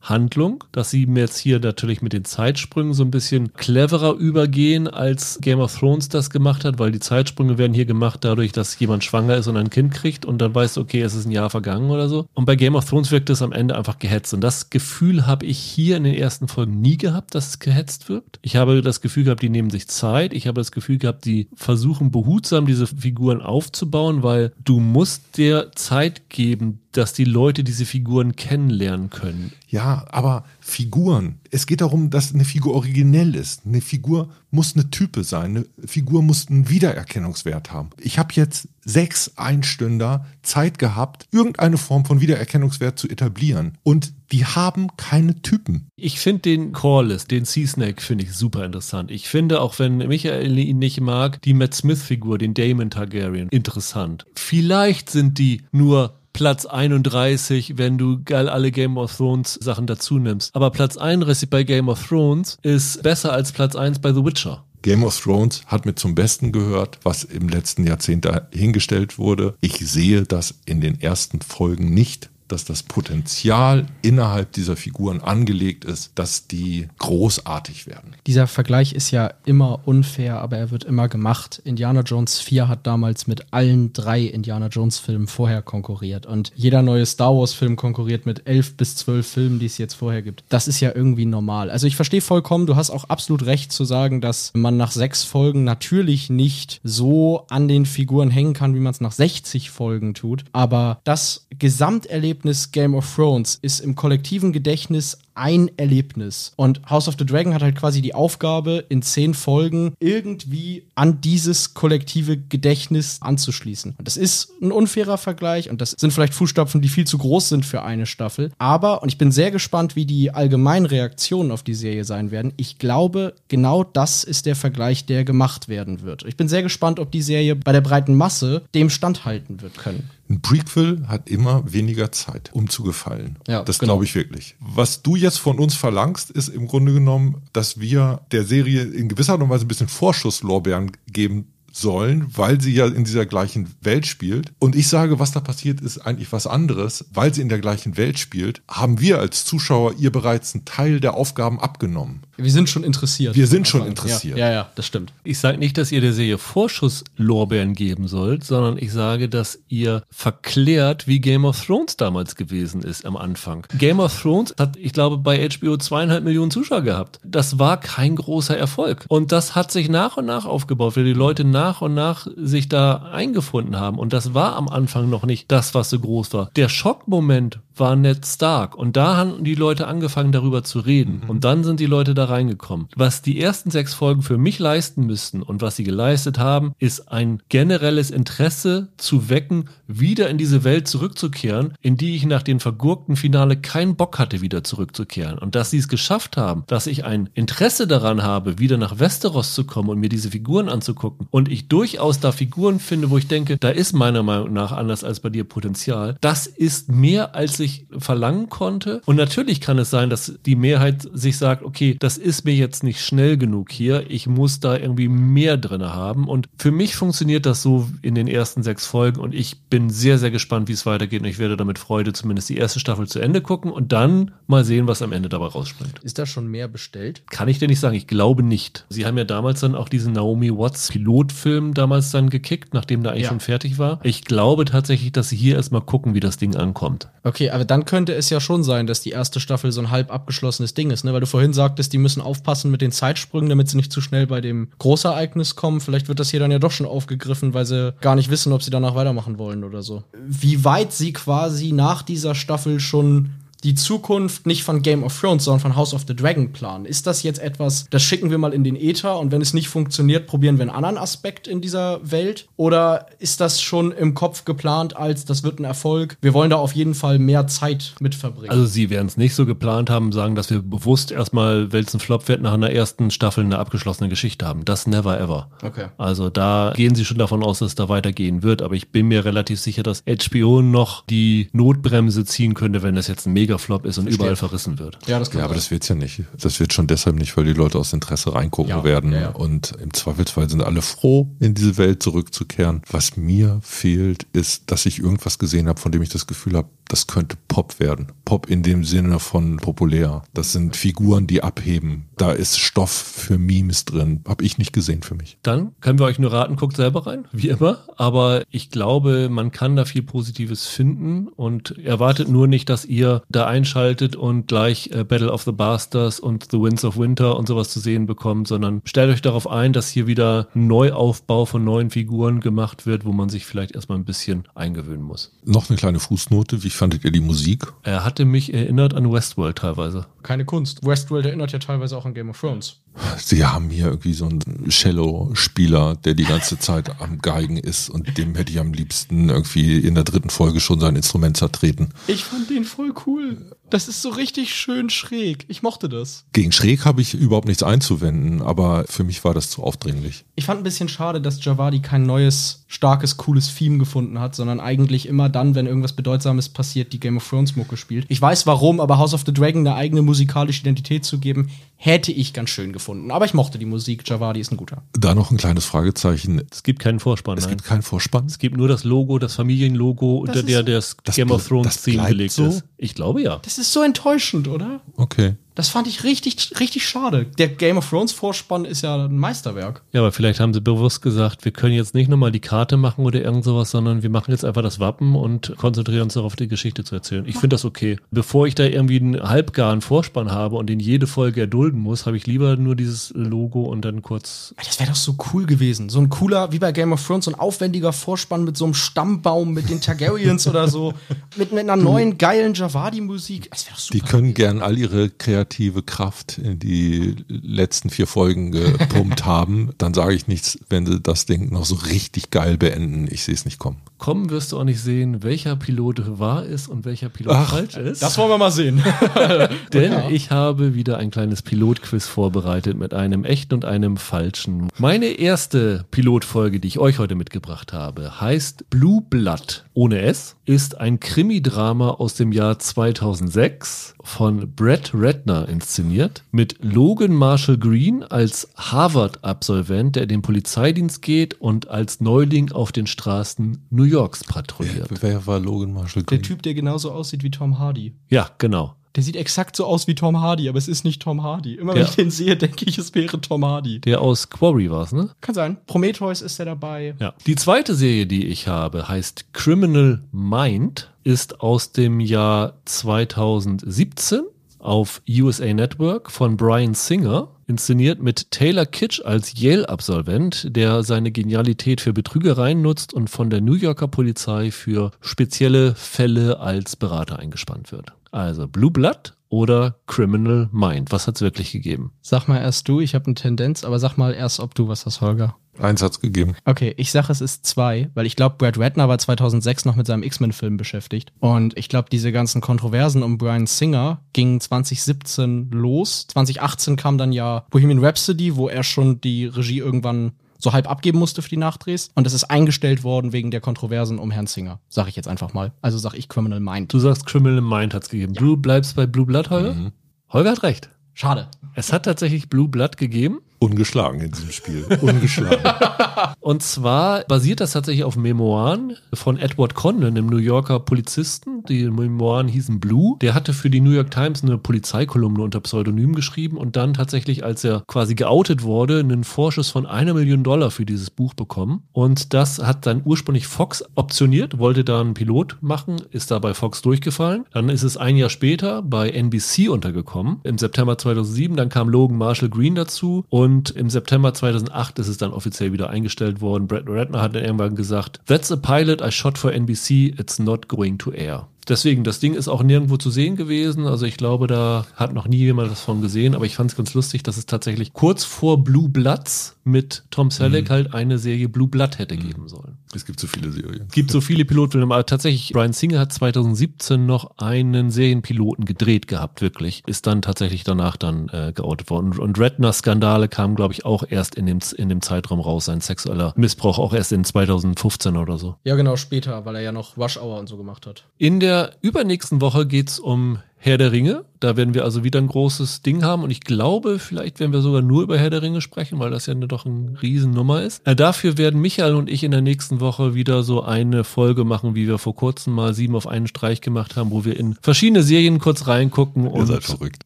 Handlung, 0.00 0.64
dass 0.72 0.90
sie 0.90 1.04
mir 1.04 1.20
jetzt 1.20 1.36
hier 1.36 1.60
natürlich 1.60 2.00
mit 2.00 2.14
den 2.14 2.24
Zeitsprüngen 2.24 2.94
so 2.94 3.04
ein 3.04 3.10
bisschen 3.10 3.52
cleverer 3.52 4.14
übergehen, 4.14 4.88
als 4.88 5.38
Game 5.42 5.60
of 5.60 5.78
Thrones 5.78 6.08
das 6.08 6.30
gemacht 6.30 6.64
hat, 6.64 6.78
weil 6.78 6.90
die 6.90 7.00
Zeitsprünge 7.00 7.58
werden 7.58 7.74
hier 7.74 7.84
gemacht 7.84 8.20
dadurch, 8.24 8.52
dass 8.52 8.78
jemand 8.78 9.04
schwanger 9.04 9.36
ist 9.36 9.46
und 9.46 9.58
ein 9.58 9.68
Kind 9.68 9.92
kriegt 9.92 10.24
und 10.24 10.38
dann 10.38 10.54
weißt 10.54 10.78
du, 10.78 10.80
okay, 10.80 11.02
es 11.02 11.14
ist 11.14 11.26
ein 11.26 11.32
Jahr 11.32 11.50
vergangen 11.50 11.90
oder 11.90 12.08
so. 12.08 12.24
Und 12.32 12.46
bei 12.46 12.56
Game 12.56 12.74
of 12.74 12.86
Thrones 12.86 13.10
wirkt 13.10 13.28
es 13.28 13.42
am 13.42 13.52
Ende 13.52 13.76
einfach 13.76 13.98
gehetzt. 13.98 14.32
Und 14.32 14.40
das 14.40 14.70
Gefühl 14.70 15.26
habe 15.26 15.44
ich 15.44 15.58
hier 15.58 15.98
in 15.98 16.04
den 16.04 16.14
ersten 16.14 16.48
Folgen 16.48 16.80
nie 16.80 16.96
gehabt, 16.96 17.34
dass 17.34 17.48
es 17.48 17.58
gehetzt 17.58 18.08
wirkt. 18.08 18.38
Ich 18.40 18.56
habe 18.56 18.80
das 18.80 19.02
Gefühl 19.02 19.24
gehabt, 19.24 19.42
die 19.42 19.50
nehmen 19.50 19.68
sich 19.68 19.86
Zeit. 19.86 20.32
Ich 20.32 20.46
habe 20.46 20.58
das 20.58 20.72
Gefühl 20.72 20.96
gehabt, 20.96 21.26
die 21.26 21.50
versuchen 21.54 22.10
behutsam 22.10 22.64
diese 22.64 22.86
Figuren 22.86 23.42
aufzubauen, 23.42 24.22
weil 24.22 24.54
du 24.64 24.80
musst 24.80 25.36
Zeit 25.72 26.28
geben, 26.30 26.80
dass 26.92 27.12
die 27.12 27.24
Leute 27.24 27.64
diese 27.64 27.84
Figuren 27.84 28.36
kennenlernen 28.36 29.10
können. 29.10 29.52
Ja, 29.68 30.06
aber 30.10 30.44
Figuren. 30.68 31.40
Es 31.50 31.66
geht 31.66 31.80
darum, 31.80 32.10
dass 32.10 32.34
eine 32.34 32.44
Figur 32.44 32.74
originell 32.74 33.34
ist. 33.34 33.62
Eine 33.64 33.80
Figur 33.80 34.28
muss 34.50 34.74
eine 34.74 34.90
Type 34.90 35.24
sein. 35.24 35.64
Eine 35.78 35.88
Figur 35.88 36.22
muss 36.22 36.48
einen 36.48 36.68
Wiedererkennungswert 36.68 37.72
haben. 37.72 37.88
Ich 37.98 38.18
habe 38.18 38.34
jetzt 38.34 38.68
sechs 38.84 39.32
Einstünder 39.36 40.26
Zeit 40.42 40.78
gehabt, 40.78 41.26
irgendeine 41.32 41.78
Form 41.78 42.04
von 42.04 42.20
Wiedererkennungswert 42.20 42.98
zu 42.98 43.08
etablieren. 43.08 43.78
Und 43.82 44.12
die 44.30 44.44
haben 44.44 44.88
keine 44.98 45.40
Typen. 45.40 45.88
Ich 45.96 46.20
finde 46.20 46.42
den 46.42 46.72
Corliss, 46.72 47.26
den 47.26 47.46
Sea 47.46 47.66
Snake, 47.66 48.02
finde 48.02 48.24
ich 48.24 48.34
super 48.34 48.64
interessant. 48.64 49.10
Ich 49.10 49.28
finde, 49.28 49.62
auch 49.62 49.78
wenn 49.78 49.96
Michael 49.96 50.58
ihn 50.58 50.78
nicht 50.78 51.00
mag, 51.00 51.40
die 51.42 51.54
Matt 51.54 51.74
Smith-Figur, 51.74 52.36
den 52.36 52.52
Damon 52.52 52.90
Targaryen, 52.90 53.48
interessant. 53.48 54.26
Vielleicht 54.34 55.08
sind 55.08 55.38
die 55.38 55.62
nur 55.72 56.17
Platz 56.38 56.66
31, 56.66 57.78
wenn 57.78 57.98
du 57.98 58.22
geil 58.22 58.48
alle 58.48 58.70
Game 58.70 58.96
of 58.96 59.16
Thrones 59.16 59.54
Sachen 59.54 59.88
dazu 59.88 60.20
nimmst. 60.20 60.54
Aber 60.54 60.70
Platz 60.70 60.96
31 60.96 61.50
bei 61.50 61.64
Game 61.64 61.88
of 61.88 62.06
Thrones 62.06 62.58
ist 62.62 63.02
besser 63.02 63.32
als 63.32 63.50
Platz 63.50 63.74
1 63.74 63.98
bei 63.98 64.12
The 64.12 64.24
Witcher. 64.24 64.64
Game 64.82 65.02
of 65.02 65.18
Thrones 65.20 65.62
hat 65.66 65.84
mir 65.84 65.96
zum 65.96 66.14
Besten 66.14 66.52
gehört, 66.52 67.00
was 67.02 67.24
im 67.24 67.48
letzten 67.48 67.84
Jahrzehnt 67.84 68.24
dahingestellt 68.24 69.18
wurde. 69.18 69.56
Ich 69.60 69.78
sehe 69.78 70.22
das 70.22 70.54
in 70.64 70.80
den 70.80 71.00
ersten 71.00 71.40
Folgen 71.40 71.92
nicht 71.92 72.30
dass 72.48 72.64
das 72.64 72.82
Potenzial 72.82 73.86
innerhalb 74.02 74.52
dieser 74.52 74.76
Figuren 74.76 75.20
angelegt 75.20 75.84
ist, 75.84 76.12
dass 76.14 76.46
die 76.46 76.88
großartig 76.98 77.86
werden. 77.86 78.14
Dieser 78.26 78.46
Vergleich 78.46 78.92
ist 78.92 79.10
ja 79.10 79.32
immer 79.44 79.80
unfair, 79.86 80.40
aber 80.40 80.56
er 80.56 80.70
wird 80.70 80.84
immer 80.84 81.08
gemacht. 81.08 81.60
Indiana 81.64 82.00
Jones 82.00 82.40
4 82.40 82.68
hat 82.68 82.86
damals 82.86 83.26
mit 83.26 83.52
allen 83.52 83.92
drei 83.92 84.22
Indiana 84.22 84.68
Jones 84.68 84.98
Filmen 84.98 85.26
vorher 85.26 85.62
konkurriert 85.62 86.26
und 86.26 86.52
jeder 86.56 86.82
neue 86.82 87.06
Star 87.06 87.34
Wars 87.36 87.52
Film 87.52 87.76
konkurriert 87.76 88.26
mit 88.26 88.46
elf 88.46 88.76
bis 88.76 88.96
zwölf 88.96 89.26
Filmen, 89.26 89.58
die 89.58 89.66
es 89.66 89.78
jetzt 89.78 89.94
vorher 89.94 90.22
gibt. 90.22 90.44
Das 90.48 90.68
ist 90.68 90.80
ja 90.80 90.94
irgendwie 90.94 91.26
normal. 91.26 91.70
Also 91.70 91.86
ich 91.86 91.96
verstehe 91.96 92.20
vollkommen, 92.20 92.66
du 92.66 92.76
hast 92.76 92.90
auch 92.90 93.04
absolut 93.04 93.46
recht 93.46 93.72
zu 93.72 93.84
sagen, 93.84 94.20
dass 94.20 94.52
man 94.54 94.76
nach 94.76 94.92
sechs 94.92 95.24
Folgen 95.24 95.64
natürlich 95.64 96.30
nicht 96.30 96.80
so 96.82 97.46
an 97.50 97.68
den 97.68 97.86
Figuren 97.86 98.30
hängen 98.30 98.54
kann, 98.54 98.74
wie 98.74 98.80
man 98.80 98.92
es 98.92 99.00
nach 99.00 99.12
60 99.12 99.70
Folgen 99.70 100.14
tut. 100.14 100.44
Aber 100.52 101.00
das 101.04 101.46
Gesamterlebnis 101.58 102.37
Erlebnis 102.38 102.70
Game 102.70 102.94
of 102.94 103.16
Thrones 103.16 103.58
ist 103.62 103.80
im 103.80 103.96
kollektiven 103.96 104.52
Gedächtnis 104.52 105.18
ein 105.38 105.70
Erlebnis. 105.76 106.52
Und 106.56 106.82
House 106.90 107.08
of 107.08 107.14
the 107.18 107.24
Dragon 107.24 107.54
hat 107.54 107.62
halt 107.62 107.76
quasi 107.76 108.02
die 108.02 108.14
Aufgabe, 108.14 108.84
in 108.88 109.02
zehn 109.02 109.34
Folgen 109.34 109.94
irgendwie 110.00 110.84
an 110.94 111.20
dieses 111.20 111.74
kollektive 111.74 112.36
Gedächtnis 112.36 113.18
anzuschließen. 113.20 113.94
Und 113.96 114.06
das 114.06 114.16
ist 114.16 114.50
ein 114.60 114.72
unfairer 114.72 115.18
Vergleich 115.18 115.70
und 115.70 115.80
das 115.80 115.92
sind 115.92 116.12
vielleicht 116.12 116.34
Fußstapfen, 116.34 116.80
die 116.80 116.88
viel 116.88 117.06
zu 117.06 117.18
groß 117.18 117.48
sind 117.48 117.64
für 117.64 117.82
eine 117.82 118.06
Staffel. 118.06 118.50
Aber, 118.58 119.02
und 119.02 119.08
ich 119.08 119.18
bin 119.18 119.32
sehr 119.32 119.50
gespannt, 119.50 119.96
wie 119.96 120.06
die 120.06 120.32
allgemeinen 120.32 120.86
Reaktionen 120.86 121.50
auf 121.50 121.62
die 121.62 121.74
Serie 121.74 122.04
sein 122.04 122.30
werden. 122.30 122.52
Ich 122.56 122.78
glaube, 122.78 123.34
genau 123.48 123.84
das 123.84 124.24
ist 124.24 124.46
der 124.46 124.56
Vergleich, 124.56 125.06
der 125.06 125.24
gemacht 125.24 125.68
werden 125.68 126.02
wird. 126.02 126.24
Ich 126.24 126.36
bin 126.36 126.48
sehr 126.48 126.62
gespannt, 126.62 126.98
ob 126.98 127.12
die 127.12 127.22
Serie 127.22 127.54
bei 127.54 127.72
der 127.72 127.80
breiten 127.80 128.14
Masse 128.14 128.62
dem 128.74 128.90
standhalten 128.90 129.62
wird 129.62 129.78
können. 129.78 130.10
Ein 130.30 130.42
Prequel 130.42 131.06
hat 131.08 131.28
immer 131.28 131.72
weniger 131.72 132.12
Zeit, 132.12 132.50
um 132.52 132.68
zu 132.68 132.82
gefallen. 132.82 133.38
Ja, 133.48 133.62
das 133.62 133.78
genau. 133.78 133.94
glaube 133.94 134.04
ich 134.04 134.14
wirklich. 134.14 134.56
Was 134.60 135.02
du 135.02 135.16
jetzt 135.28 135.38
von 135.38 135.58
uns 135.58 135.74
verlangst, 135.74 136.30
ist 136.30 136.48
im 136.48 136.66
Grunde 136.66 136.92
genommen, 136.92 137.42
dass 137.52 137.80
wir 137.80 138.22
der 138.32 138.44
Serie 138.44 138.82
in 138.82 139.08
gewisser 139.08 139.34
Art 139.34 139.42
und 139.42 139.50
Weise 139.50 139.64
ein 139.64 139.68
bisschen 139.68 139.88
Vorschusslorbeeren 139.88 140.92
geben 141.06 141.52
sollen, 141.72 142.26
weil 142.36 142.60
sie 142.60 142.74
ja 142.74 142.86
in 142.86 143.04
dieser 143.04 143.26
gleichen 143.26 143.74
Welt 143.80 144.06
spielt. 144.06 144.52
Und 144.58 144.76
ich 144.76 144.88
sage, 144.88 145.18
was 145.18 145.32
da 145.32 145.40
passiert, 145.40 145.80
ist 145.80 145.98
eigentlich 145.98 146.32
was 146.32 146.46
anderes. 146.46 147.06
Weil 147.12 147.32
sie 147.34 147.42
in 147.42 147.48
der 147.48 147.58
gleichen 147.58 147.96
Welt 147.96 148.18
spielt, 148.18 148.62
haben 148.68 149.00
wir 149.00 149.18
als 149.18 149.44
Zuschauer 149.44 149.94
ihr 149.98 150.10
bereits 150.10 150.54
einen 150.54 150.64
Teil 150.64 151.00
der 151.00 151.14
Aufgaben 151.14 151.60
abgenommen. 151.60 152.22
Wir 152.36 152.52
sind 152.52 152.68
schon 152.68 152.84
interessiert. 152.84 153.34
Wir 153.34 153.48
sind 153.48 153.66
schon 153.66 153.84
interessiert. 153.84 154.38
Ja, 154.38 154.46
ja, 154.46 154.52
ja, 154.52 154.68
das 154.76 154.86
stimmt. 154.86 155.12
Ich 155.24 155.38
sage 155.38 155.58
nicht, 155.58 155.76
dass 155.76 155.90
ihr 155.90 156.00
der 156.00 156.12
Serie 156.12 156.38
Vorschusslorbeeren 156.38 157.74
geben 157.74 158.06
sollt, 158.06 158.44
sondern 158.44 158.78
ich 158.78 158.92
sage, 158.92 159.28
dass 159.28 159.58
ihr 159.68 160.04
verklärt, 160.10 161.08
wie 161.08 161.20
Game 161.20 161.44
of 161.44 161.64
Thrones 161.64 161.96
damals 161.96 162.36
gewesen 162.36 162.82
ist 162.82 163.04
am 163.04 163.16
Anfang. 163.16 163.66
Game 163.76 163.98
of 163.98 164.20
Thrones 164.20 164.54
hat, 164.58 164.76
ich 164.76 164.92
glaube, 164.92 165.18
bei 165.18 165.48
HBO 165.48 165.76
zweieinhalb 165.76 166.22
Millionen 166.22 166.52
Zuschauer 166.52 166.82
gehabt. 166.82 167.18
Das 167.24 167.58
war 167.58 167.80
kein 167.80 168.14
großer 168.14 168.56
Erfolg. 168.56 169.04
Und 169.08 169.32
das 169.32 169.54
hat 169.54 169.72
sich 169.72 169.88
nach 169.88 170.16
und 170.16 170.26
nach 170.26 170.44
aufgebaut, 170.44 170.96
weil 170.96 171.04
die 171.04 171.12
Leute 171.12 171.44
nach 171.44 171.67
und 171.80 171.94
nach 171.94 172.26
sich 172.36 172.68
da 172.68 173.10
eingefunden 173.12 173.78
haben. 173.78 173.98
Und 173.98 174.12
das 174.12 174.34
war 174.34 174.56
am 174.56 174.68
Anfang 174.68 175.08
noch 175.10 175.24
nicht 175.24 175.50
das, 175.50 175.74
was 175.74 175.90
so 175.90 175.98
groß 175.98 176.32
war. 176.34 176.50
Der 176.56 176.68
Schockmoment 176.68 177.60
war 177.80 177.96
Ned 177.96 178.26
Stark. 178.26 178.76
Und 178.76 178.96
da 178.96 179.16
haben 179.16 179.44
die 179.44 179.54
Leute 179.54 179.86
angefangen, 179.86 180.32
darüber 180.32 180.64
zu 180.64 180.80
reden. 180.80 181.22
Mhm. 181.24 181.30
Und 181.30 181.44
dann 181.44 181.64
sind 181.64 181.80
die 181.80 181.86
Leute 181.86 182.14
da 182.14 182.26
reingekommen. 182.26 182.88
Was 182.96 183.22
die 183.22 183.40
ersten 183.40 183.70
sechs 183.70 183.94
Folgen 183.94 184.22
für 184.22 184.38
mich 184.38 184.58
leisten 184.58 185.06
müssten 185.06 185.42
und 185.42 185.62
was 185.62 185.76
sie 185.76 185.84
geleistet 185.84 186.38
haben, 186.38 186.72
ist 186.78 187.10
ein 187.10 187.42
generelles 187.48 188.10
Interesse 188.10 188.88
zu 188.96 189.28
wecken, 189.28 189.68
wieder 189.86 190.28
in 190.28 190.38
diese 190.38 190.64
Welt 190.64 190.88
zurückzukehren, 190.88 191.74
in 191.80 191.96
die 191.96 192.14
ich 192.14 192.26
nach 192.26 192.42
dem 192.42 192.60
vergurkten 192.60 193.16
Finale 193.16 193.56
keinen 193.56 193.96
Bock 193.96 194.18
hatte, 194.18 194.40
wieder 194.40 194.64
zurückzukehren. 194.64 195.38
Und 195.38 195.54
dass 195.54 195.70
sie 195.70 195.78
es 195.78 195.88
geschafft 195.88 196.36
haben, 196.36 196.64
dass 196.66 196.86
ich 196.86 197.04
ein 197.04 197.30
Interesse 197.34 197.86
daran 197.86 198.22
habe, 198.22 198.58
wieder 198.58 198.76
nach 198.76 198.98
Westeros 198.98 199.54
zu 199.54 199.64
kommen 199.64 199.88
und 199.88 199.98
mir 199.98 200.08
diese 200.08 200.30
Figuren 200.30 200.68
anzugucken. 200.68 201.26
Und 201.30 201.48
ich 201.48 201.68
durchaus 201.68 202.20
da 202.20 202.32
Figuren 202.32 202.80
finde, 202.80 203.10
wo 203.10 203.18
ich 203.18 203.28
denke, 203.28 203.56
da 203.58 203.70
ist 203.70 203.92
meiner 203.92 204.22
Meinung 204.22 204.52
nach 204.52 204.72
anders 204.72 205.04
als 205.04 205.20
bei 205.20 205.30
dir 205.30 205.44
Potenzial. 205.44 206.16
Das 206.20 206.46
ist 206.46 206.90
mehr, 206.90 207.34
als 207.34 207.60
ich 207.60 207.67
verlangen 207.98 208.48
konnte. 208.48 209.02
Und 209.06 209.16
natürlich 209.16 209.60
kann 209.60 209.78
es 209.78 209.90
sein, 209.90 210.10
dass 210.10 210.38
die 210.44 210.56
Mehrheit 210.56 211.08
sich 211.12 211.38
sagt, 211.38 211.62
okay, 211.62 211.96
das 211.98 212.18
ist 212.18 212.44
mir 212.44 212.54
jetzt 212.54 212.82
nicht 212.82 213.00
schnell 213.00 213.36
genug 213.36 213.70
hier. 213.72 214.04
Ich 214.08 214.26
muss 214.26 214.60
da 214.60 214.76
irgendwie 214.76 215.08
mehr 215.08 215.56
drin 215.56 215.82
haben. 215.82 216.28
Und 216.28 216.48
für 216.56 216.70
mich 216.70 216.96
funktioniert 216.96 217.46
das 217.46 217.62
so 217.62 217.88
in 218.02 218.14
den 218.14 218.28
ersten 218.28 218.62
sechs 218.62 218.86
Folgen 218.86 219.20
und 219.20 219.34
ich 219.34 219.62
bin 219.70 219.90
sehr, 219.90 220.18
sehr 220.18 220.30
gespannt, 220.30 220.68
wie 220.68 220.72
es 220.72 220.86
weitergeht. 220.86 221.22
Und 221.22 221.28
ich 221.28 221.38
werde 221.38 221.56
damit 221.56 221.78
Freude 221.78 222.12
zumindest 222.12 222.48
die 222.48 222.56
erste 222.56 222.80
Staffel 222.80 223.06
zu 223.06 223.20
Ende 223.20 223.40
gucken 223.40 223.70
und 223.70 223.92
dann 223.92 224.32
mal 224.46 224.64
sehen, 224.64 224.86
was 224.86 225.02
am 225.02 225.12
Ende 225.12 225.28
dabei 225.28 225.46
rausspringt. 225.46 225.98
Ist 226.02 226.18
da 226.18 226.26
schon 226.26 226.48
mehr 226.48 226.68
bestellt? 226.68 227.22
Kann 227.30 227.48
ich 227.48 227.58
dir 227.58 227.68
nicht 227.68 227.80
sagen. 227.80 227.96
Ich 227.96 228.06
glaube 228.06 228.42
nicht. 228.42 228.86
Sie 228.88 229.06
haben 229.06 229.18
ja 229.18 229.24
damals 229.24 229.60
dann 229.60 229.74
auch 229.74 229.88
diesen 229.88 230.12
Naomi 230.12 230.50
Watts 230.50 230.88
Pilotfilm 230.88 231.74
damals 231.74 232.10
dann 232.10 232.30
gekickt, 232.30 232.74
nachdem 232.74 233.02
da 233.02 233.10
eigentlich 233.10 233.24
ja. 233.24 233.28
schon 233.30 233.40
fertig 233.40 233.78
war. 233.78 234.00
Ich 234.02 234.24
glaube 234.24 234.64
tatsächlich, 234.64 235.12
dass 235.12 235.28
sie 235.28 235.36
hier 235.36 235.56
erstmal 235.56 235.82
gucken, 235.82 236.14
wie 236.14 236.20
das 236.20 236.36
Ding 236.36 236.56
ankommt. 236.56 237.08
Okay, 237.22 237.50
aber 237.58 237.64
dann 237.64 237.84
könnte 237.84 238.14
es 238.14 238.30
ja 238.30 238.38
schon 238.38 238.62
sein, 238.62 238.86
dass 238.86 239.00
die 239.00 239.10
erste 239.10 239.40
Staffel 239.40 239.72
so 239.72 239.80
ein 239.80 239.90
halb 239.90 240.12
abgeschlossenes 240.12 240.74
Ding 240.74 240.92
ist, 240.92 241.04
ne? 241.04 241.12
Weil 241.12 241.18
du 241.18 241.26
vorhin 241.26 241.52
sagtest, 241.52 241.92
die 241.92 241.98
müssen 241.98 242.20
aufpassen 242.20 242.70
mit 242.70 242.80
den 242.80 242.92
Zeitsprüngen, 242.92 243.48
damit 243.48 243.68
sie 243.68 243.76
nicht 243.76 243.90
zu 243.90 244.00
schnell 244.00 244.28
bei 244.28 244.40
dem 244.40 244.68
Großereignis 244.78 245.56
kommen. 245.56 245.80
Vielleicht 245.80 246.06
wird 246.06 246.20
das 246.20 246.30
hier 246.30 246.38
dann 246.38 246.52
ja 246.52 246.60
doch 246.60 246.70
schon 246.70 246.86
aufgegriffen, 246.86 247.54
weil 247.54 247.66
sie 247.66 247.94
gar 248.00 248.14
nicht 248.14 248.30
wissen, 248.30 248.52
ob 248.52 248.62
sie 248.62 248.70
danach 248.70 248.94
weitermachen 248.94 249.38
wollen 249.38 249.64
oder 249.64 249.82
so. 249.82 250.04
Wie 250.24 250.64
weit 250.64 250.92
sie 250.92 251.12
quasi 251.12 251.72
nach 251.72 252.02
dieser 252.02 252.36
Staffel 252.36 252.78
schon 252.78 253.30
die 253.64 253.74
Zukunft 253.74 254.46
nicht 254.46 254.62
von 254.62 254.82
Game 254.82 255.02
of 255.02 255.18
Thrones, 255.18 255.44
sondern 255.44 255.60
von 255.60 255.76
House 255.76 255.94
of 255.94 256.04
the 256.06 256.14
Dragon 256.14 256.52
planen. 256.52 256.84
Ist 256.84 257.06
das 257.06 257.22
jetzt 257.22 257.40
etwas, 257.40 257.86
das 257.90 258.02
schicken 258.02 258.30
wir 258.30 258.38
mal 258.38 258.52
in 258.52 258.64
den 258.64 258.76
Äther 258.76 259.18
und 259.18 259.32
wenn 259.32 259.40
es 259.40 259.54
nicht 259.54 259.68
funktioniert, 259.68 260.26
probieren 260.26 260.58
wir 260.58 260.62
einen 260.62 260.70
anderen 260.70 260.98
Aspekt 260.98 261.48
in 261.48 261.60
dieser 261.60 262.00
Welt? 262.08 262.48
Oder 262.56 263.06
ist 263.18 263.40
das 263.40 263.60
schon 263.60 263.92
im 263.92 264.14
Kopf 264.14 264.44
geplant 264.44 264.96
als, 264.96 265.24
das 265.24 265.42
wird 265.42 265.58
ein 265.58 265.64
Erfolg, 265.64 266.16
wir 266.20 266.34
wollen 266.34 266.50
da 266.50 266.56
auf 266.56 266.72
jeden 266.72 266.94
Fall 266.94 267.18
mehr 267.18 267.46
Zeit 267.46 267.94
mit 268.00 268.14
verbringen? 268.14 268.50
Also 268.50 268.66
sie 268.66 268.90
werden 268.90 269.06
es 269.06 269.16
nicht 269.16 269.34
so 269.34 269.46
geplant 269.46 269.90
haben, 269.90 270.12
sagen, 270.12 270.34
dass 270.34 270.50
wir 270.50 270.62
bewusst 270.62 271.10
erstmal, 271.10 271.72
weil 271.72 271.82
es 271.82 271.94
ein 271.94 272.00
Flop 272.00 272.28
wird, 272.28 272.42
nach 272.42 272.52
einer 272.52 272.70
ersten 272.70 273.10
Staffel 273.10 273.44
eine 273.44 273.58
abgeschlossene 273.58 274.08
Geschichte 274.08 274.46
haben. 274.46 274.64
Das 274.64 274.86
never 274.86 275.18
ever. 275.18 275.50
Okay. 275.62 275.86
Also 275.98 276.30
da 276.30 276.72
gehen 276.76 276.94
sie 276.94 277.04
schon 277.04 277.18
davon 277.18 277.42
aus, 277.42 277.58
dass 277.58 277.68
es 277.68 277.74
da 277.74 277.88
weitergehen 277.88 278.42
wird, 278.42 278.62
aber 278.62 278.74
ich 278.74 278.90
bin 278.90 279.08
mir 279.08 279.24
relativ 279.24 279.58
sicher, 279.58 279.82
dass 279.82 280.04
HBO 280.04 280.62
noch 280.62 281.04
die 281.06 281.48
Notbremse 281.52 282.24
ziehen 282.24 282.54
könnte, 282.54 282.82
wenn 282.82 282.94
das 282.94 283.08
jetzt 283.08 283.26
ein 283.26 283.32
mega 283.32 283.47
Megaflop 283.48 283.86
ist 283.86 283.98
und 283.98 284.04
Verstehe. 284.04 284.24
überall 284.24 284.36
verrissen 284.36 284.78
wird. 284.78 284.98
Ja, 285.06 285.18
das 285.18 285.30
kann 285.30 285.40
ja 285.40 285.44
aber 285.46 285.54
das 285.54 285.70
wird's 285.70 285.88
ja 285.88 285.94
nicht. 285.94 286.22
Das 286.40 286.60
wird 286.60 286.72
schon 286.72 286.86
deshalb 286.86 287.16
nicht, 287.16 287.36
weil 287.36 287.44
die 287.44 287.52
Leute 287.52 287.78
aus 287.78 287.92
Interesse 287.92 288.34
reingucken 288.34 288.70
ja, 288.70 288.84
werden. 288.84 289.12
Ja, 289.12 289.20
ja. 289.20 289.28
Und 289.30 289.72
im 289.82 289.92
Zweifelsfall 289.92 290.48
sind 290.48 290.62
alle 290.62 290.82
froh, 290.82 291.34
in 291.40 291.54
diese 291.54 291.78
Welt 291.78 292.02
zurückzukehren. 292.02 292.82
Was 292.90 293.16
mir 293.16 293.60
fehlt, 293.62 294.26
ist, 294.32 294.70
dass 294.70 294.86
ich 294.86 295.00
irgendwas 295.00 295.38
gesehen 295.38 295.68
habe, 295.68 295.80
von 295.80 295.92
dem 295.92 296.02
ich 296.02 296.10
das 296.10 296.26
Gefühl 296.26 296.56
habe, 296.56 296.68
das 296.88 297.06
könnte 297.06 297.36
Pop 297.48 297.80
werden. 297.80 298.08
Pop 298.24 298.48
in 298.48 298.62
dem 298.62 298.84
Sinne 298.84 299.18
von 299.18 299.56
populär. 299.56 300.22
Das 300.34 300.52
sind 300.52 300.76
Figuren, 300.76 301.26
die 301.26 301.42
abheben. 301.42 302.06
Da 302.16 302.32
ist 302.32 302.58
Stoff 302.58 302.90
für 302.90 303.38
Memes 303.38 303.84
drin. 303.84 304.22
Hab 304.26 304.42
ich 304.42 304.58
nicht 304.58 304.72
gesehen 304.72 305.02
für 305.02 305.14
mich. 305.14 305.38
Dann 305.42 305.72
können 305.80 305.98
wir 305.98 306.06
euch 306.06 306.18
nur 306.18 306.32
raten, 306.32 306.56
guckt 306.56 306.76
selber 306.76 307.06
rein, 307.06 307.26
wie 307.32 307.48
immer. 307.48 307.78
Aber 307.96 308.42
ich 308.50 308.70
glaube, 308.70 309.28
man 309.30 309.50
kann 309.50 309.76
da 309.76 309.84
viel 309.84 310.02
Positives 310.02 310.66
finden 310.66 311.28
und 311.28 311.78
erwartet 311.78 312.28
nur 312.28 312.48
nicht, 312.48 312.68
dass 312.68 312.84
ihr 312.84 313.22
da 313.28 313.46
einschaltet 313.46 314.16
und 314.16 314.48
gleich 314.48 314.90
äh, 314.92 315.04
Battle 315.04 315.32
of 315.32 315.42
the 315.42 315.52
Bastards 315.52 316.20
und 316.20 316.48
The 316.50 316.60
Winds 316.60 316.84
of 316.84 316.98
Winter 316.98 317.36
und 317.36 317.48
sowas 317.48 317.70
zu 317.70 317.80
sehen 317.80 318.06
bekommt, 318.06 318.48
sondern 318.48 318.82
stellt 318.84 319.10
euch 319.10 319.22
darauf 319.22 319.48
ein, 319.48 319.72
dass 319.72 319.88
hier 319.88 320.06
wieder 320.06 320.48
ein 320.54 320.66
Neuaufbau 320.66 321.44
von 321.44 321.64
neuen 321.64 321.90
Figuren 321.90 322.40
gemacht 322.40 322.86
wird, 322.86 323.04
wo 323.04 323.12
man 323.12 323.28
sich 323.28 323.46
vielleicht 323.46 323.74
erstmal 323.74 323.98
ein 323.98 324.04
bisschen 324.04 324.44
eingewöhnen 324.54 325.02
muss. 325.02 325.32
Noch 325.44 325.70
eine 325.70 325.78
kleine 325.78 326.00
Fußnote. 326.00 326.62
Wie 326.62 326.70
fandet 326.78 327.04
ihr 327.04 327.10
die 327.10 327.20
Musik? 327.20 327.66
Er 327.82 328.04
hatte 328.04 328.24
mich 328.24 328.54
erinnert 328.54 328.94
an 328.94 329.12
Westworld 329.12 329.58
teilweise. 329.58 330.06
Keine 330.28 330.44
Kunst. 330.44 330.84
Westworld 330.84 331.24
erinnert 331.24 331.52
ja 331.52 331.58
teilweise 331.58 331.96
auch 331.96 332.04
an 332.04 332.12
Game 332.12 332.28
of 332.28 332.38
Thrones. 332.38 332.82
Sie 333.16 333.46
haben 333.46 333.70
hier 333.70 333.86
irgendwie 333.86 334.12
so 334.12 334.26
einen 334.26 334.68
Cello-Spieler, 334.68 335.96
der 335.96 336.12
die 336.12 336.24
ganze 336.24 336.58
Zeit 336.58 337.00
am 337.00 337.18
Geigen 337.22 337.56
ist 337.56 337.88
und 337.88 338.18
dem 338.18 338.34
hätte 338.34 338.52
ich 338.52 338.58
am 338.58 338.74
liebsten 338.74 339.30
irgendwie 339.30 339.78
in 339.78 339.94
der 339.94 340.04
dritten 340.04 340.28
Folge 340.28 340.60
schon 340.60 340.80
sein 340.80 340.96
Instrument 340.96 341.38
zertreten. 341.38 341.94
Ich 342.08 342.24
fand 342.24 342.50
den 342.50 342.64
voll 342.64 342.92
cool. 343.06 343.52
Das 343.70 343.86
ist 343.86 344.00
so 344.00 344.08
richtig 344.08 344.54
schön 344.54 344.88
schräg. 344.88 345.44
Ich 345.48 345.62
mochte 345.62 345.90
das. 345.90 346.24
Gegen 346.32 346.52
schräg 346.52 346.86
habe 346.86 347.02
ich 347.02 347.12
überhaupt 347.12 347.46
nichts 347.46 347.62
einzuwenden, 347.62 348.40
aber 348.40 348.84
für 348.88 349.04
mich 349.04 349.24
war 349.24 349.34
das 349.34 349.50
zu 349.50 349.62
aufdringlich. 349.62 350.24
Ich 350.36 350.46
fand 350.46 350.60
ein 350.60 350.64
bisschen 350.64 350.88
schade, 350.88 351.20
dass 351.20 351.44
Javadi 351.44 351.80
kein 351.80 352.04
neues 352.04 352.64
starkes, 352.66 353.18
cooles 353.18 353.54
Theme 353.54 353.78
gefunden 353.78 354.18
hat, 354.20 354.34
sondern 354.34 354.58
eigentlich 354.58 355.06
immer 355.06 355.28
dann, 355.28 355.54
wenn 355.54 355.66
irgendwas 355.66 355.92
Bedeutsames 355.92 356.48
passiert, 356.48 356.94
die 356.94 357.00
Game 357.00 357.18
of 357.18 357.28
Thrones 357.28 357.56
Mucke 357.56 357.76
spielt. 357.76 358.06
Ich 358.08 358.20
weiß 358.20 358.46
warum, 358.46 358.80
aber 358.80 358.96
House 358.98 359.12
of 359.12 359.24
the 359.26 359.34
Dragon 359.34 359.66
eine 359.66 359.76
eigene 359.76 360.00
musikalische 360.18 360.60
Identität 360.62 361.04
zu 361.04 361.18
geben, 361.18 361.48
hätte 361.76 362.10
ich 362.10 362.32
ganz 362.32 362.50
schön 362.50 362.72
gefunden. 362.72 363.12
Aber 363.12 363.24
ich 363.24 363.34
mochte 363.34 363.56
die 363.58 363.64
Musik. 363.64 364.02
Javadi 364.08 364.40
ist 364.40 364.50
ein 364.50 364.56
guter. 364.56 364.82
Da 364.98 365.14
noch 365.14 365.30
ein 365.30 365.36
kleines 365.36 365.64
Fragezeichen. 365.64 366.42
Es 366.50 366.64
gibt 366.64 366.80
keinen 366.80 366.98
Vorspann. 366.98 367.38
Es 367.38 367.44
nein. 367.44 367.56
gibt 367.56 367.64
keinen 367.68 367.82
Vorspann. 367.82 368.26
Es 368.26 368.38
gibt 368.40 368.56
nur 368.56 368.66
das 368.66 368.82
Logo, 368.82 369.20
das 369.20 369.36
Familienlogo, 369.36 370.18
unter 370.18 370.34
ist- 370.40 370.48
der 370.48 370.64
das, 370.64 370.96
Das 371.04 371.14
Game 371.14 371.30
of 371.30 371.46
Thrones 371.46 371.74
das 371.74 371.82
Theme 371.82 372.08
gelegt 372.08 372.32
so? 372.32 372.46
ist. 372.46 372.64
Ich 372.78 372.94
glaube 372.96 373.22
ja. 373.22 373.38
Das 373.42 373.58
ist 373.58 373.72
so 373.72 373.82
enttäuschend, 373.82 374.48
oder? 374.48 374.80
Okay. 374.96 375.36
Das 375.58 375.70
fand 375.70 375.88
ich 375.88 376.04
richtig, 376.04 376.52
richtig 376.60 376.86
schade. 376.86 377.26
Der 377.36 377.48
Game 377.48 377.78
of 377.78 377.90
Thrones 377.90 378.12
Vorspann 378.12 378.64
ist 378.64 378.82
ja 378.82 379.06
ein 379.06 379.18
Meisterwerk. 379.18 379.82
Ja, 379.92 380.02
aber 380.02 380.12
vielleicht 380.12 380.38
haben 380.38 380.54
sie 380.54 380.60
bewusst 380.60 381.02
gesagt, 381.02 381.44
wir 381.44 381.50
können 381.50 381.74
jetzt 381.74 381.96
nicht 381.96 382.08
nochmal 382.08 382.30
die 382.30 382.38
Karte 382.38 382.76
machen 382.76 383.04
oder 383.04 383.20
irgend 383.20 383.42
sowas, 383.42 383.72
sondern 383.72 384.04
wir 384.04 384.08
machen 384.08 384.30
jetzt 384.30 384.44
einfach 384.44 384.62
das 384.62 384.78
Wappen 384.78 385.16
und 385.16 385.56
konzentrieren 385.56 386.02
uns 386.02 386.14
darauf, 386.14 386.36
die 386.36 386.46
Geschichte 386.46 386.84
zu 386.84 386.94
erzählen. 386.94 387.24
Ich 387.26 387.34
finde 387.34 387.54
das 387.54 387.64
okay. 387.64 387.98
Bevor 388.12 388.46
ich 388.46 388.54
da 388.54 388.62
irgendwie 388.62 389.00
einen 389.00 389.20
halbgaren 389.20 389.80
Vorspann 389.80 390.30
habe 390.30 390.54
und 390.54 390.68
den 390.70 390.78
jede 390.78 391.08
Folge 391.08 391.40
erdulden 391.40 391.80
muss, 391.80 392.06
habe 392.06 392.16
ich 392.16 392.28
lieber 392.28 392.54
nur 392.54 392.76
dieses 392.76 393.12
Logo 393.16 393.62
und 393.62 393.84
dann 393.84 394.02
kurz. 394.02 394.54
Das 394.64 394.78
wäre 394.78 394.90
doch 394.90 394.96
so 394.96 395.16
cool 395.32 395.44
gewesen. 395.44 395.88
So 395.88 395.98
ein 395.98 396.08
cooler, 396.08 396.52
wie 396.52 396.60
bei 396.60 396.70
Game 396.70 396.92
of 396.92 397.04
Thrones, 397.04 397.24
so 397.24 397.32
ein 397.32 397.34
aufwendiger 397.34 397.92
Vorspann 397.92 398.44
mit 398.44 398.56
so 398.56 398.64
einem 398.64 398.74
Stammbaum, 398.74 399.54
mit 399.54 399.68
den 399.70 399.80
Targaryens 399.80 400.46
oder 400.46 400.68
so. 400.68 400.94
Mit, 401.36 401.52
mit 401.52 401.60
einer 401.60 401.76
neuen, 401.76 402.18
geilen 402.18 402.54
Javadi-Musik. 402.54 403.50
Das 403.50 403.66
wäre 403.66 403.74
doch 403.74 403.80
super. 403.80 403.98
Die 403.98 404.10
können 404.10 404.34
gern 404.34 404.60
all 404.60 404.76
ihre 404.76 405.10
kreative 405.48 405.82
Kraft 405.82 406.38
in 406.38 406.58
die 406.58 407.16
letzten 407.28 407.90
vier 407.90 408.06
Folgen 408.06 408.52
gepumpt 408.52 409.24
haben. 409.24 409.70
Dann 409.78 409.94
sage 409.94 410.14
ich 410.14 410.26
nichts, 410.28 410.58
wenn 410.68 410.84
sie 410.86 411.00
das 411.00 411.26
Ding 411.26 411.50
noch 411.52 411.64
so 411.64 411.74
richtig 411.76 412.30
geil 412.30 412.58
beenden. 412.58 413.08
Ich 413.10 413.24
sehe 413.24 413.34
es 413.34 413.44
nicht 413.44 413.58
kommen. 413.58 413.78
Kommen 413.96 414.30
wirst 414.30 414.52
du 414.52 414.58
auch 414.58 414.64
nicht 414.64 414.80
sehen, 414.80 415.22
welcher 415.22 415.56
Pilot 415.56 416.18
wahr 416.18 416.44
ist 416.44 416.68
und 416.68 416.84
welcher 416.84 417.08
Pilot 417.08 417.34
Ach, 417.34 417.50
falsch 417.50 417.76
ist. 417.76 418.02
Das 418.02 418.16
wollen 418.18 418.30
wir 418.30 418.38
mal 418.38 418.50
sehen. 418.52 418.82
Denn 419.72 419.92
Ja. 419.92 420.10
ich 420.10 420.30
habe 420.30 420.74
wieder 420.74 420.98
ein 420.98 421.10
kleines 421.10 421.42
Pilotquiz 421.42 422.06
vorbereitet 422.06 422.76
mit 422.76 422.94
einem 422.94 423.24
echten 423.24 423.54
und 423.54 423.64
einem 423.64 423.96
falschen. 423.96 424.68
Meine 424.78 425.06
erste 425.06 425.84
Pilotfolge, 425.90 426.60
die 426.60 426.68
ich 426.68 426.78
euch 426.78 426.98
heute 426.98 427.14
mitgebracht 427.14 427.72
habe, 427.72 428.20
heißt 428.20 428.68
Blue 428.70 429.02
Blood 429.08 429.64
ohne 429.74 430.00
S, 430.00 430.36
ist 430.48 430.80
ein 430.80 430.98
Krimidrama 430.98 431.90
aus 431.90 432.14
dem 432.14 432.32
Jahr 432.32 432.58
2006 432.58 433.94
von 434.02 434.54
Brett 434.56 434.92
Ratner 434.94 435.46
inszeniert 435.46 436.24
mit 436.30 436.56
Logan 436.62 437.12
Marshall 437.12 437.58
Green 437.58 438.02
als 438.02 438.48
Harvard-Absolvent, 438.56 439.96
der 439.96 440.04
in 440.04 440.08
den 440.08 440.22
Polizeidienst 440.22 441.02
geht 441.02 441.38
und 441.38 441.68
als 441.68 442.00
Neuling 442.00 442.50
auf 442.50 442.72
den 442.72 442.86
Straßen 442.86 443.66
New 443.68 443.84
Yorks 443.84 444.24
patrouilliert. 444.24 444.88
Wer 445.02 445.26
war 445.26 445.38
Logan 445.38 445.74
Marshall 445.74 446.04
Der 446.04 446.16
Green? 446.16 446.22
Typ, 446.22 446.42
der 446.42 446.54
genauso 446.54 446.92
aussieht 446.92 447.22
wie 447.22 447.30
Tom 447.30 447.58
Hardy. 447.58 447.92
Ja, 448.08 448.30
genau. 448.38 448.74
Der 448.96 449.02
sieht 449.02 449.16
exakt 449.16 449.54
so 449.56 449.64
aus 449.66 449.86
wie 449.86 449.94
Tom 449.94 450.20
Hardy, 450.20 450.48
aber 450.48 450.58
es 450.58 450.68
ist 450.68 450.84
nicht 450.84 451.02
Tom 451.02 451.22
Hardy. 451.22 451.54
Immer 451.54 451.72
Ja. 451.74 451.80
wenn 451.80 451.86
ich 451.88 451.94
den 451.96 452.10
sehe, 452.10 452.36
denke 452.36 452.64
ich, 452.64 452.78
es 452.78 452.94
wäre 452.94 453.20
Tom 453.20 453.44
Hardy. 453.44 453.80
Der 453.80 454.00
aus 454.00 454.30
Quarry 454.30 454.70
war 454.70 454.82
es, 454.82 454.92
ne? 454.92 455.10
Kann 455.20 455.34
sein. 455.34 455.56
Prometheus 455.66 456.22
ist 456.22 456.38
der 456.38 456.46
dabei. 456.46 456.94
Ja. 456.98 457.14
Die 457.26 457.36
zweite 457.36 457.74
Serie, 457.74 458.06
die 458.06 458.26
ich 458.26 458.48
habe, 458.48 458.88
heißt 458.88 459.32
Criminal 459.32 460.02
Mind, 460.12 460.90
ist 461.04 461.40
aus 461.40 461.72
dem 461.72 462.00
Jahr 462.00 462.54
2017 462.64 464.22
auf 464.58 465.00
USA 465.08 465.54
Network 465.54 466.10
von 466.10 466.36
Brian 466.36 466.74
Singer, 466.74 467.28
inszeniert 467.46 468.02
mit 468.02 468.30
Taylor 468.32 468.66
Kitsch 468.66 469.00
als 469.02 469.40
Yale-Absolvent, 469.40 470.48
der 470.54 470.82
seine 470.82 471.12
Genialität 471.12 471.80
für 471.80 471.92
Betrügereien 471.92 472.60
nutzt 472.60 472.92
und 472.92 473.08
von 473.08 473.30
der 473.30 473.40
New 473.40 473.54
Yorker 473.54 473.88
Polizei 473.88 474.50
für 474.50 474.90
spezielle 475.00 475.74
Fälle 475.76 476.40
als 476.40 476.76
Berater 476.76 477.18
eingespannt 477.18 477.72
wird. 477.72 477.92
Also 478.10 478.48
Blue 478.48 478.70
Blood 478.70 479.14
oder 479.28 479.76
Criminal 479.86 480.48
Mind. 480.52 480.90
Was 480.90 481.06
hat's 481.06 481.20
wirklich 481.20 481.52
gegeben? 481.52 481.92
Sag 482.00 482.28
mal 482.28 482.38
erst 482.38 482.68
du, 482.68 482.80
ich 482.80 482.94
habe 482.94 483.06
eine 483.06 483.14
Tendenz, 483.14 483.64
aber 483.64 483.78
sag 483.78 483.96
mal 483.96 484.14
erst, 484.14 484.40
ob 484.40 484.54
du 484.54 484.68
was 484.68 484.86
hast, 484.86 485.00
Holger. 485.00 485.36
Eins 485.58 485.82
hat's 485.82 486.00
gegeben. 486.00 486.36
Okay, 486.44 486.72
ich 486.76 486.92
sage, 486.92 487.10
es 487.10 487.20
ist 487.20 487.44
zwei, 487.44 487.90
weil 487.94 488.06
ich 488.06 488.14
glaube, 488.14 488.36
Brad 488.38 488.58
Ratner 488.58 488.88
war 488.88 488.98
2006 488.98 489.64
noch 489.64 489.74
mit 489.74 489.86
seinem 489.86 490.04
X-Men-Film 490.04 490.56
beschäftigt. 490.56 491.12
Und 491.18 491.58
ich 491.58 491.68
glaube, 491.68 491.88
diese 491.90 492.12
ganzen 492.12 492.40
Kontroversen 492.40 493.02
um 493.02 493.18
Brian 493.18 493.46
Singer 493.46 494.00
gingen 494.12 494.40
2017 494.40 495.50
los. 495.50 496.06
2018 496.08 496.76
kam 496.76 496.96
dann 496.96 497.12
ja 497.12 497.44
Bohemian 497.50 497.84
Rhapsody, 497.84 498.36
wo 498.36 498.48
er 498.48 498.62
schon 498.62 499.00
die 499.00 499.26
Regie 499.26 499.58
irgendwann 499.58 500.12
so 500.38 500.52
halb 500.52 500.70
abgeben 500.70 500.98
musste 500.98 501.22
für 501.22 501.28
die 501.28 501.36
Nachdrehs. 501.36 501.90
Und 501.94 502.06
es 502.06 502.12
ist 502.12 502.24
eingestellt 502.24 502.84
worden 502.84 503.12
wegen 503.12 503.30
der 503.30 503.40
Kontroversen 503.40 503.98
um 503.98 504.10
Herrn 504.10 504.26
Singer. 504.26 504.60
Sag 504.68 504.88
ich 504.88 504.96
jetzt 504.96 505.08
einfach 505.08 505.34
mal. 505.34 505.52
Also 505.60 505.78
sag 505.78 505.94
ich 505.94 506.08
Criminal 506.08 506.40
Mind. 506.40 506.72
Du 506.72 506.78
sagst 506.78 507.06
Criminal 507.06 507.40
Mind 507.40 507.74
hat's 507.74 507.88
gegeben. 507.88 508.14
Du 508.14 508.36
bleibst 508.36 508.76
bei 508.76 508.86
Blue 508.86 509.06
Blood, 509.06 509.30
Holger? 509.30 509.72
Holger 510.10 510.30
hat 510.30 510.42
recht. 510.42 510.70
Schade. 510.94 511.28
Es 511.54 511.72
hat 511.72 511.84
tatsächlich 511.84 512.28
Blue 512.28 512.48
Blood 512.48 512.76
gegeben. 512.76 513.20
Ungeschlagen 513.40 514.00
in 514.00 514.10
diesem 514.10 514.32
Spiel. 514.32 514.64
Ungeschlagen. 514.80 515.38
Und 516.20 516.42
zwar 516.42 517.04
basiert 517.04 517.40
das 517.40 517.52
tatsächlich 517.52 517.84
auf 517.84 517.96
Memoiren 517.96 518.76
von 518.92 519.18
Edward 519.18 519.54
Condon, 519.54 519.86
einem 519.86 520.06
New 520.06 520.18
Yorker 520.18 520.60
Polizisten. 520.60 521.44
Die 521.48 521.70
Memoiren 521.70 522.28
hießen 522.28 522.58
Blue. 522.58 522.96
Der 523.00 523.14
hatte 523.14 523.32
für 523.32 523.50
die 523.50 523.60
New 523.60 523.70
York 523.70 523.90
Times 523.90 524.22
eine 524.22 524.38
Polizeikolumne 524.38 525.22
unter 525.22 525.40
Pseudonym 525.40 525.94
geschrieben 525.94 526.36
und 526.36 526.56
dann 526.56 526.74
tatsächlich, 526.74 527.24
als 527.24 527.44
er 527.44 527.62
quasi 527.66 527.94
geoutet 527.94 528.42
wurde, 528.42 528.80
einen 528.80 529.04
Vorschuss 529.04 529.50
von 529.50 529.66
einer 529.66 529.94
Million 529.94 530.24
Dollar 530.24 530.50
für 530.50 530.66
dieses 530.66 530.90
Buch 530.90 531.14
bekommen. 531.14 531.62
Und 531.72 532.14
das 532.14 532.38
hat 532.40 532.66
dann 532.66 532.82
ursprünglich 532.84 533.26
Fox 533.26 533.64
optioniert, 533.76 534.38
wollte 534.38 534.64
da 534.64 534.80
einen 534.80 534.94
Pilot 534.94 535.38
machen, 535.40 535.76
ist 535.92 536.10
da 536.10 536.18
bei 536.18 536.34
Fox 536.34 536.62
durchgefallen. 536.62 537.24
Dann 537.32 537.48
ist 537.48 537.62
es 537.62 537.76
ein 537.76 537.96
Jahr 537.96 538.10
später 538.10 538.62
bei 538.62 538.90
NBC 538.90 539.48
untergekommen, 539.48 540.20
im 540.24 540.38
September 540.38 540.76
2007. 540.76 541.36
Dann 541.36 541.48
kam 541.48 541.68
Logan 541.68 541.96
Marshall 541.96 542.28
Green 542.28 542.56
dazu 542.56 543.04
und 543.08 543.27
im 543.54 543.70
September 543.70 544.14
2008 544.14 544.78
ist 544.78 544.88
es 544.88 544.98
dann 544.98 545.12
offiziell 545.12 545.52
wieder 545.52 545.70
eingestellt 545.70 546.20
worden. 546.20 546.46
Brett 546.46 546.64
Ratner 546.66 547.02
hat 547.02 547.14
dann 547.14 547.24
irgendwann 547.24 547.54
gesagt, 547.54 548.00
That's 548.06 548.32
a 548.32 548.36
pilot 548.36 548.80
I 548.80 548.90
shot 548.90 549.18
for 549.18 549.32
NBC, 549.32 549.98
it's 549.98 550.18
not 550.18 550.48
going 550.48 550.78
to 550.78 550.92
air. 550.92 551.28
Deswegen, 551.48 551.82
das 551.82 551.98
Ding 551.98 552.14
ist 552.14 552.28
auch 552.28 552.42
nirgendwo 552.42 552.76
zu 552.76 552.90
sehen 552.90 553.16
gewesen. 553.16 553.66
Also 553.66 553.86
ich 553.86 553.96
glaube, 553.96 554.26
da 554.26 554.66
hat 554.74 554.92
noch 554.92 555.08
nie 555.08 555.16
jemand 555.16 555.50
was 555.50 555.60
von 555.60 555.80
gesehen. 555.80 556.14
Aber 556.14 556.26
ich 556.26 556.36
fand 556.36 556.50
es 556.50 556.56
ganz 556.56 556.74
lustig, 556.74 557.02
dass 557.02 557.16
es 557.16 557.26
tatsächlich 557.26 557.72
kurz 557.72 558.04
vor 558.04 558.44
Blue 558.44 558.68
Bloods 558.68 559.36
mit 559.44 559.84
Tom 559.90 560.10
Selleck 560.10 560.50
halt 560.50 560.74
eine 560.74 560.98
Serie 560.98 561.28
Blue 561.28 561.48
Blood 561.48 561.78
hätte 561.78 561.96
geben 561.96 562.28
sollen. 562.28 562.58
es 562.74 562.84
gibt 562.84 563.00
so 563.00 563.06
viele 563.06 563.32
Serien. 563.32 563.68
Gibt 563.72 563.90
so 563.90 564.00
viele 564.02 564.26
Pilotfilme, 564.26 564.74
aber 564.74 564.84
tatsächlich, 564.84 565.32
Brian 565.32 565.54
Singer 565.54 565.80
hat 565.80 565.92
2017 565.92 566.84
noch 566.84 567.16
einen 567.16 567.70
Serienpiloten 567.70 568.44
gedreht 568.44 568.88
gehabt, 568.88 569.22
wirklich. 569.22 569.62
Ist 569.66 569.86
dann 569.86 570.02
tatsächlich 570.02 570.44
danach 570.44 570.76
dann 570.76 571.08
äh, 571.08 571.32
geoutet 571.34 571.70
worden. 571.70 571.98
Und 571.98 572.18
Redner-Skandale 572.18 573.08
kamen, 573.08 573.36
glaube 573.36 573.54
ich, 573.54 573.64
auch 573.64 573.84
erst 573.88 574.16
in 574.16 574.26
dem, 574.26 574.40
in 574.56 574.68
dem 574.68 574.82
Zeitraum 574.82 575.20
raus. 575.20 575.46
Sein 575.46 575.62
sexueller 575.62 576.12
Missbrauch 576.16 576.58
auch 576.58 576.74
erst 576.74 576.92
in 576.92 577.04
2015 577.04 577.96
oder 577.96 578.18
so. 578.18 578.36
Ja, 578.44 578.54
genau, 578.54 578.76
später, 578.76 579.24
weil 579.24 579.36
er 579.36 579.42
ja 579.42 579.52
noch 579.52 579.78
Rush 579.78 579.96
Hour 579.96 580.18
und 580.18 580.28
so 580.28 580.36
gemacht 580.36 580.66
hat. 580.66 580.84
In 580.98 581.20
der 581.20 581.37
übernächsten 581.60 582.20
Woche 582.20 582.46
geht's 582.46 582.78
um 582.78 583.18
Herr 583.38 583.58
der 583.58 583.72
Ringe. 583.72 584.04
Da 584.20 584.36
werden 584.36 584.52
wir 584.52 584.64
also 584.64 584.82
wieder 584.82 584.98
ein 584.98 585.06
großes 585.06 585.62
Ding 585.62 585.84
haben 585.84 586.02
und 586.02 586.10
ich 586.10 586.22
glaube, 586.22 586.80
vielleicht 586.80 587.20
werden 587.20 587.32
wir 587.32 587.40
sogar 587.40 587.62
nur 587.62 587.84
über 587.84 587.96
Herr 587.96 588.10
der 588.10 588.20
Ringe 588.20 588.40
sprechen, 588.40 588.80
weil 588.80 588.90
das 588.90 589.06
ja 589.06 589.14
doch 589.14 589.46
eine 589.46 589.80
Riesennummer 589.80 590.42
ist. 590.42 590.66
Äh, 590.66 590.74
dafür 590.74 591.18
werden 591.18 591.40
Michael 591.40 591.76
und 591.76 591.88
ich 591.88 592.02
in 592.02 592.10
der 592.10 592.20
nächsten 592.20 592.58
Woche 592.58 592.94
wieder 592.94 593.22
so 593.22 593.44
eine 593.44 593.84
Folge 593.84 594.24
machen, 594.24 594.56
wie 594.56 594.66
wir 594.66 594.78
vor 594.78 594.96
kurzem 594.96 595.34
mal 595.34 595.54
sieben 595.54 595.76
auf 595.76 595.86
einen 595.86 596.08
Streich 596.08 596.40
gemacht 596.40 596.76
haben, 596.76 596.90
wo 596.90 597.04
wir 597.04 597.16
in 597.16 597.36
verschiedene 597.40 597.84
Serien 597.84 598.18
kurz 598.18 598.48
reingucken 598.48 599.04
Ihr 599.04 599.12
und 599.12 599.78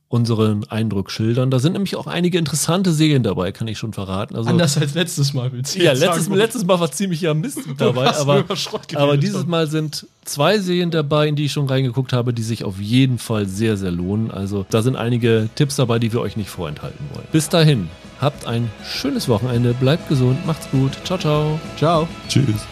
unseren 0.08 0.64
Eindruck 0.64 1.10
schildern. 1.10 1.50
Da 1.50 1.58
sind 1.58 1.72
nämlich 1.72 1.96
auch 1.96 2.06
einige 2.06 2.38
interessante 2.38 2.92
Serien 2.92 3.22
dabei, 3.22 3.52
kann 3.52 3.68
ich 3.68 3.78
schon 3.78 3.92
verraten. 3.92 4.34
Also, 4.34 4.48
Anders 4.48 4.78
als 4.78 4.94
letztes 4.94 5.34
Mal, 5.34 5.52
willst 5.52 5.74
du 5.74 5.82
ja, 5.82 5.92
letztes, 5.92 6.24
sagen, 6.24 6.36
letztes 6.36 6.64
Mal 6.64 6.80
war 6.80 6.90
ziemlich 6.90 7.20
ja 7.20 7.34
Mist 7.34 7.60
dabei, 7.78 8.14
aber, 8.16 8.44
aber 8.94 9.16
dieses. 9.16 9.42
Mal 9.46 9.66
sind 9.66 10.06
zwei 10.24 10.58
Serien 10.58 10.90
dabei, 10.90 11.28
in 11.28 11.36
die 11.36 11.46
ich 11.46 11.52
schon 11.52 11.66
reingeguckt 11.66 12.12
habe, 12.12 12.32
die 12.32 12.42
sich 12.42 12.64
auf 12.64 12.80
jeden 12.80 13.18
Fall 13.42 13.48
sehr, 13.48 13.76
sehr 13.76 13.90
lohnen. 13.90 14.30
Also 14.30 14.66
da 14.70 14.82
sind 14.82 14.96
einige 14.96 15.48
Tipps 15.54 15.76
dabei, 15.76 15.98
die 15.98 16.12
wir 16.12 16.20
euch 16.20 16.36
nicht 16.36 16.50
vorenthalten 16.50 17.04
wollen. 17.12 17.26
Bis 17.32 17.48
dahin, 17.48 17.88
habt 18.20 18.46
ein 18.46 18.70
schönes 18.84 19.28
Wochenende, 19.28 19.74
bleibt 19.74 20.08
gesund, 20.08 20.46
macht's 20.46 20.70
gut, 20.70 20.92
ciao, 21.04 21.18
ciao. 21.18 21.60
Ciao. 21.76 22.08
Tschüss. 22.28 22.66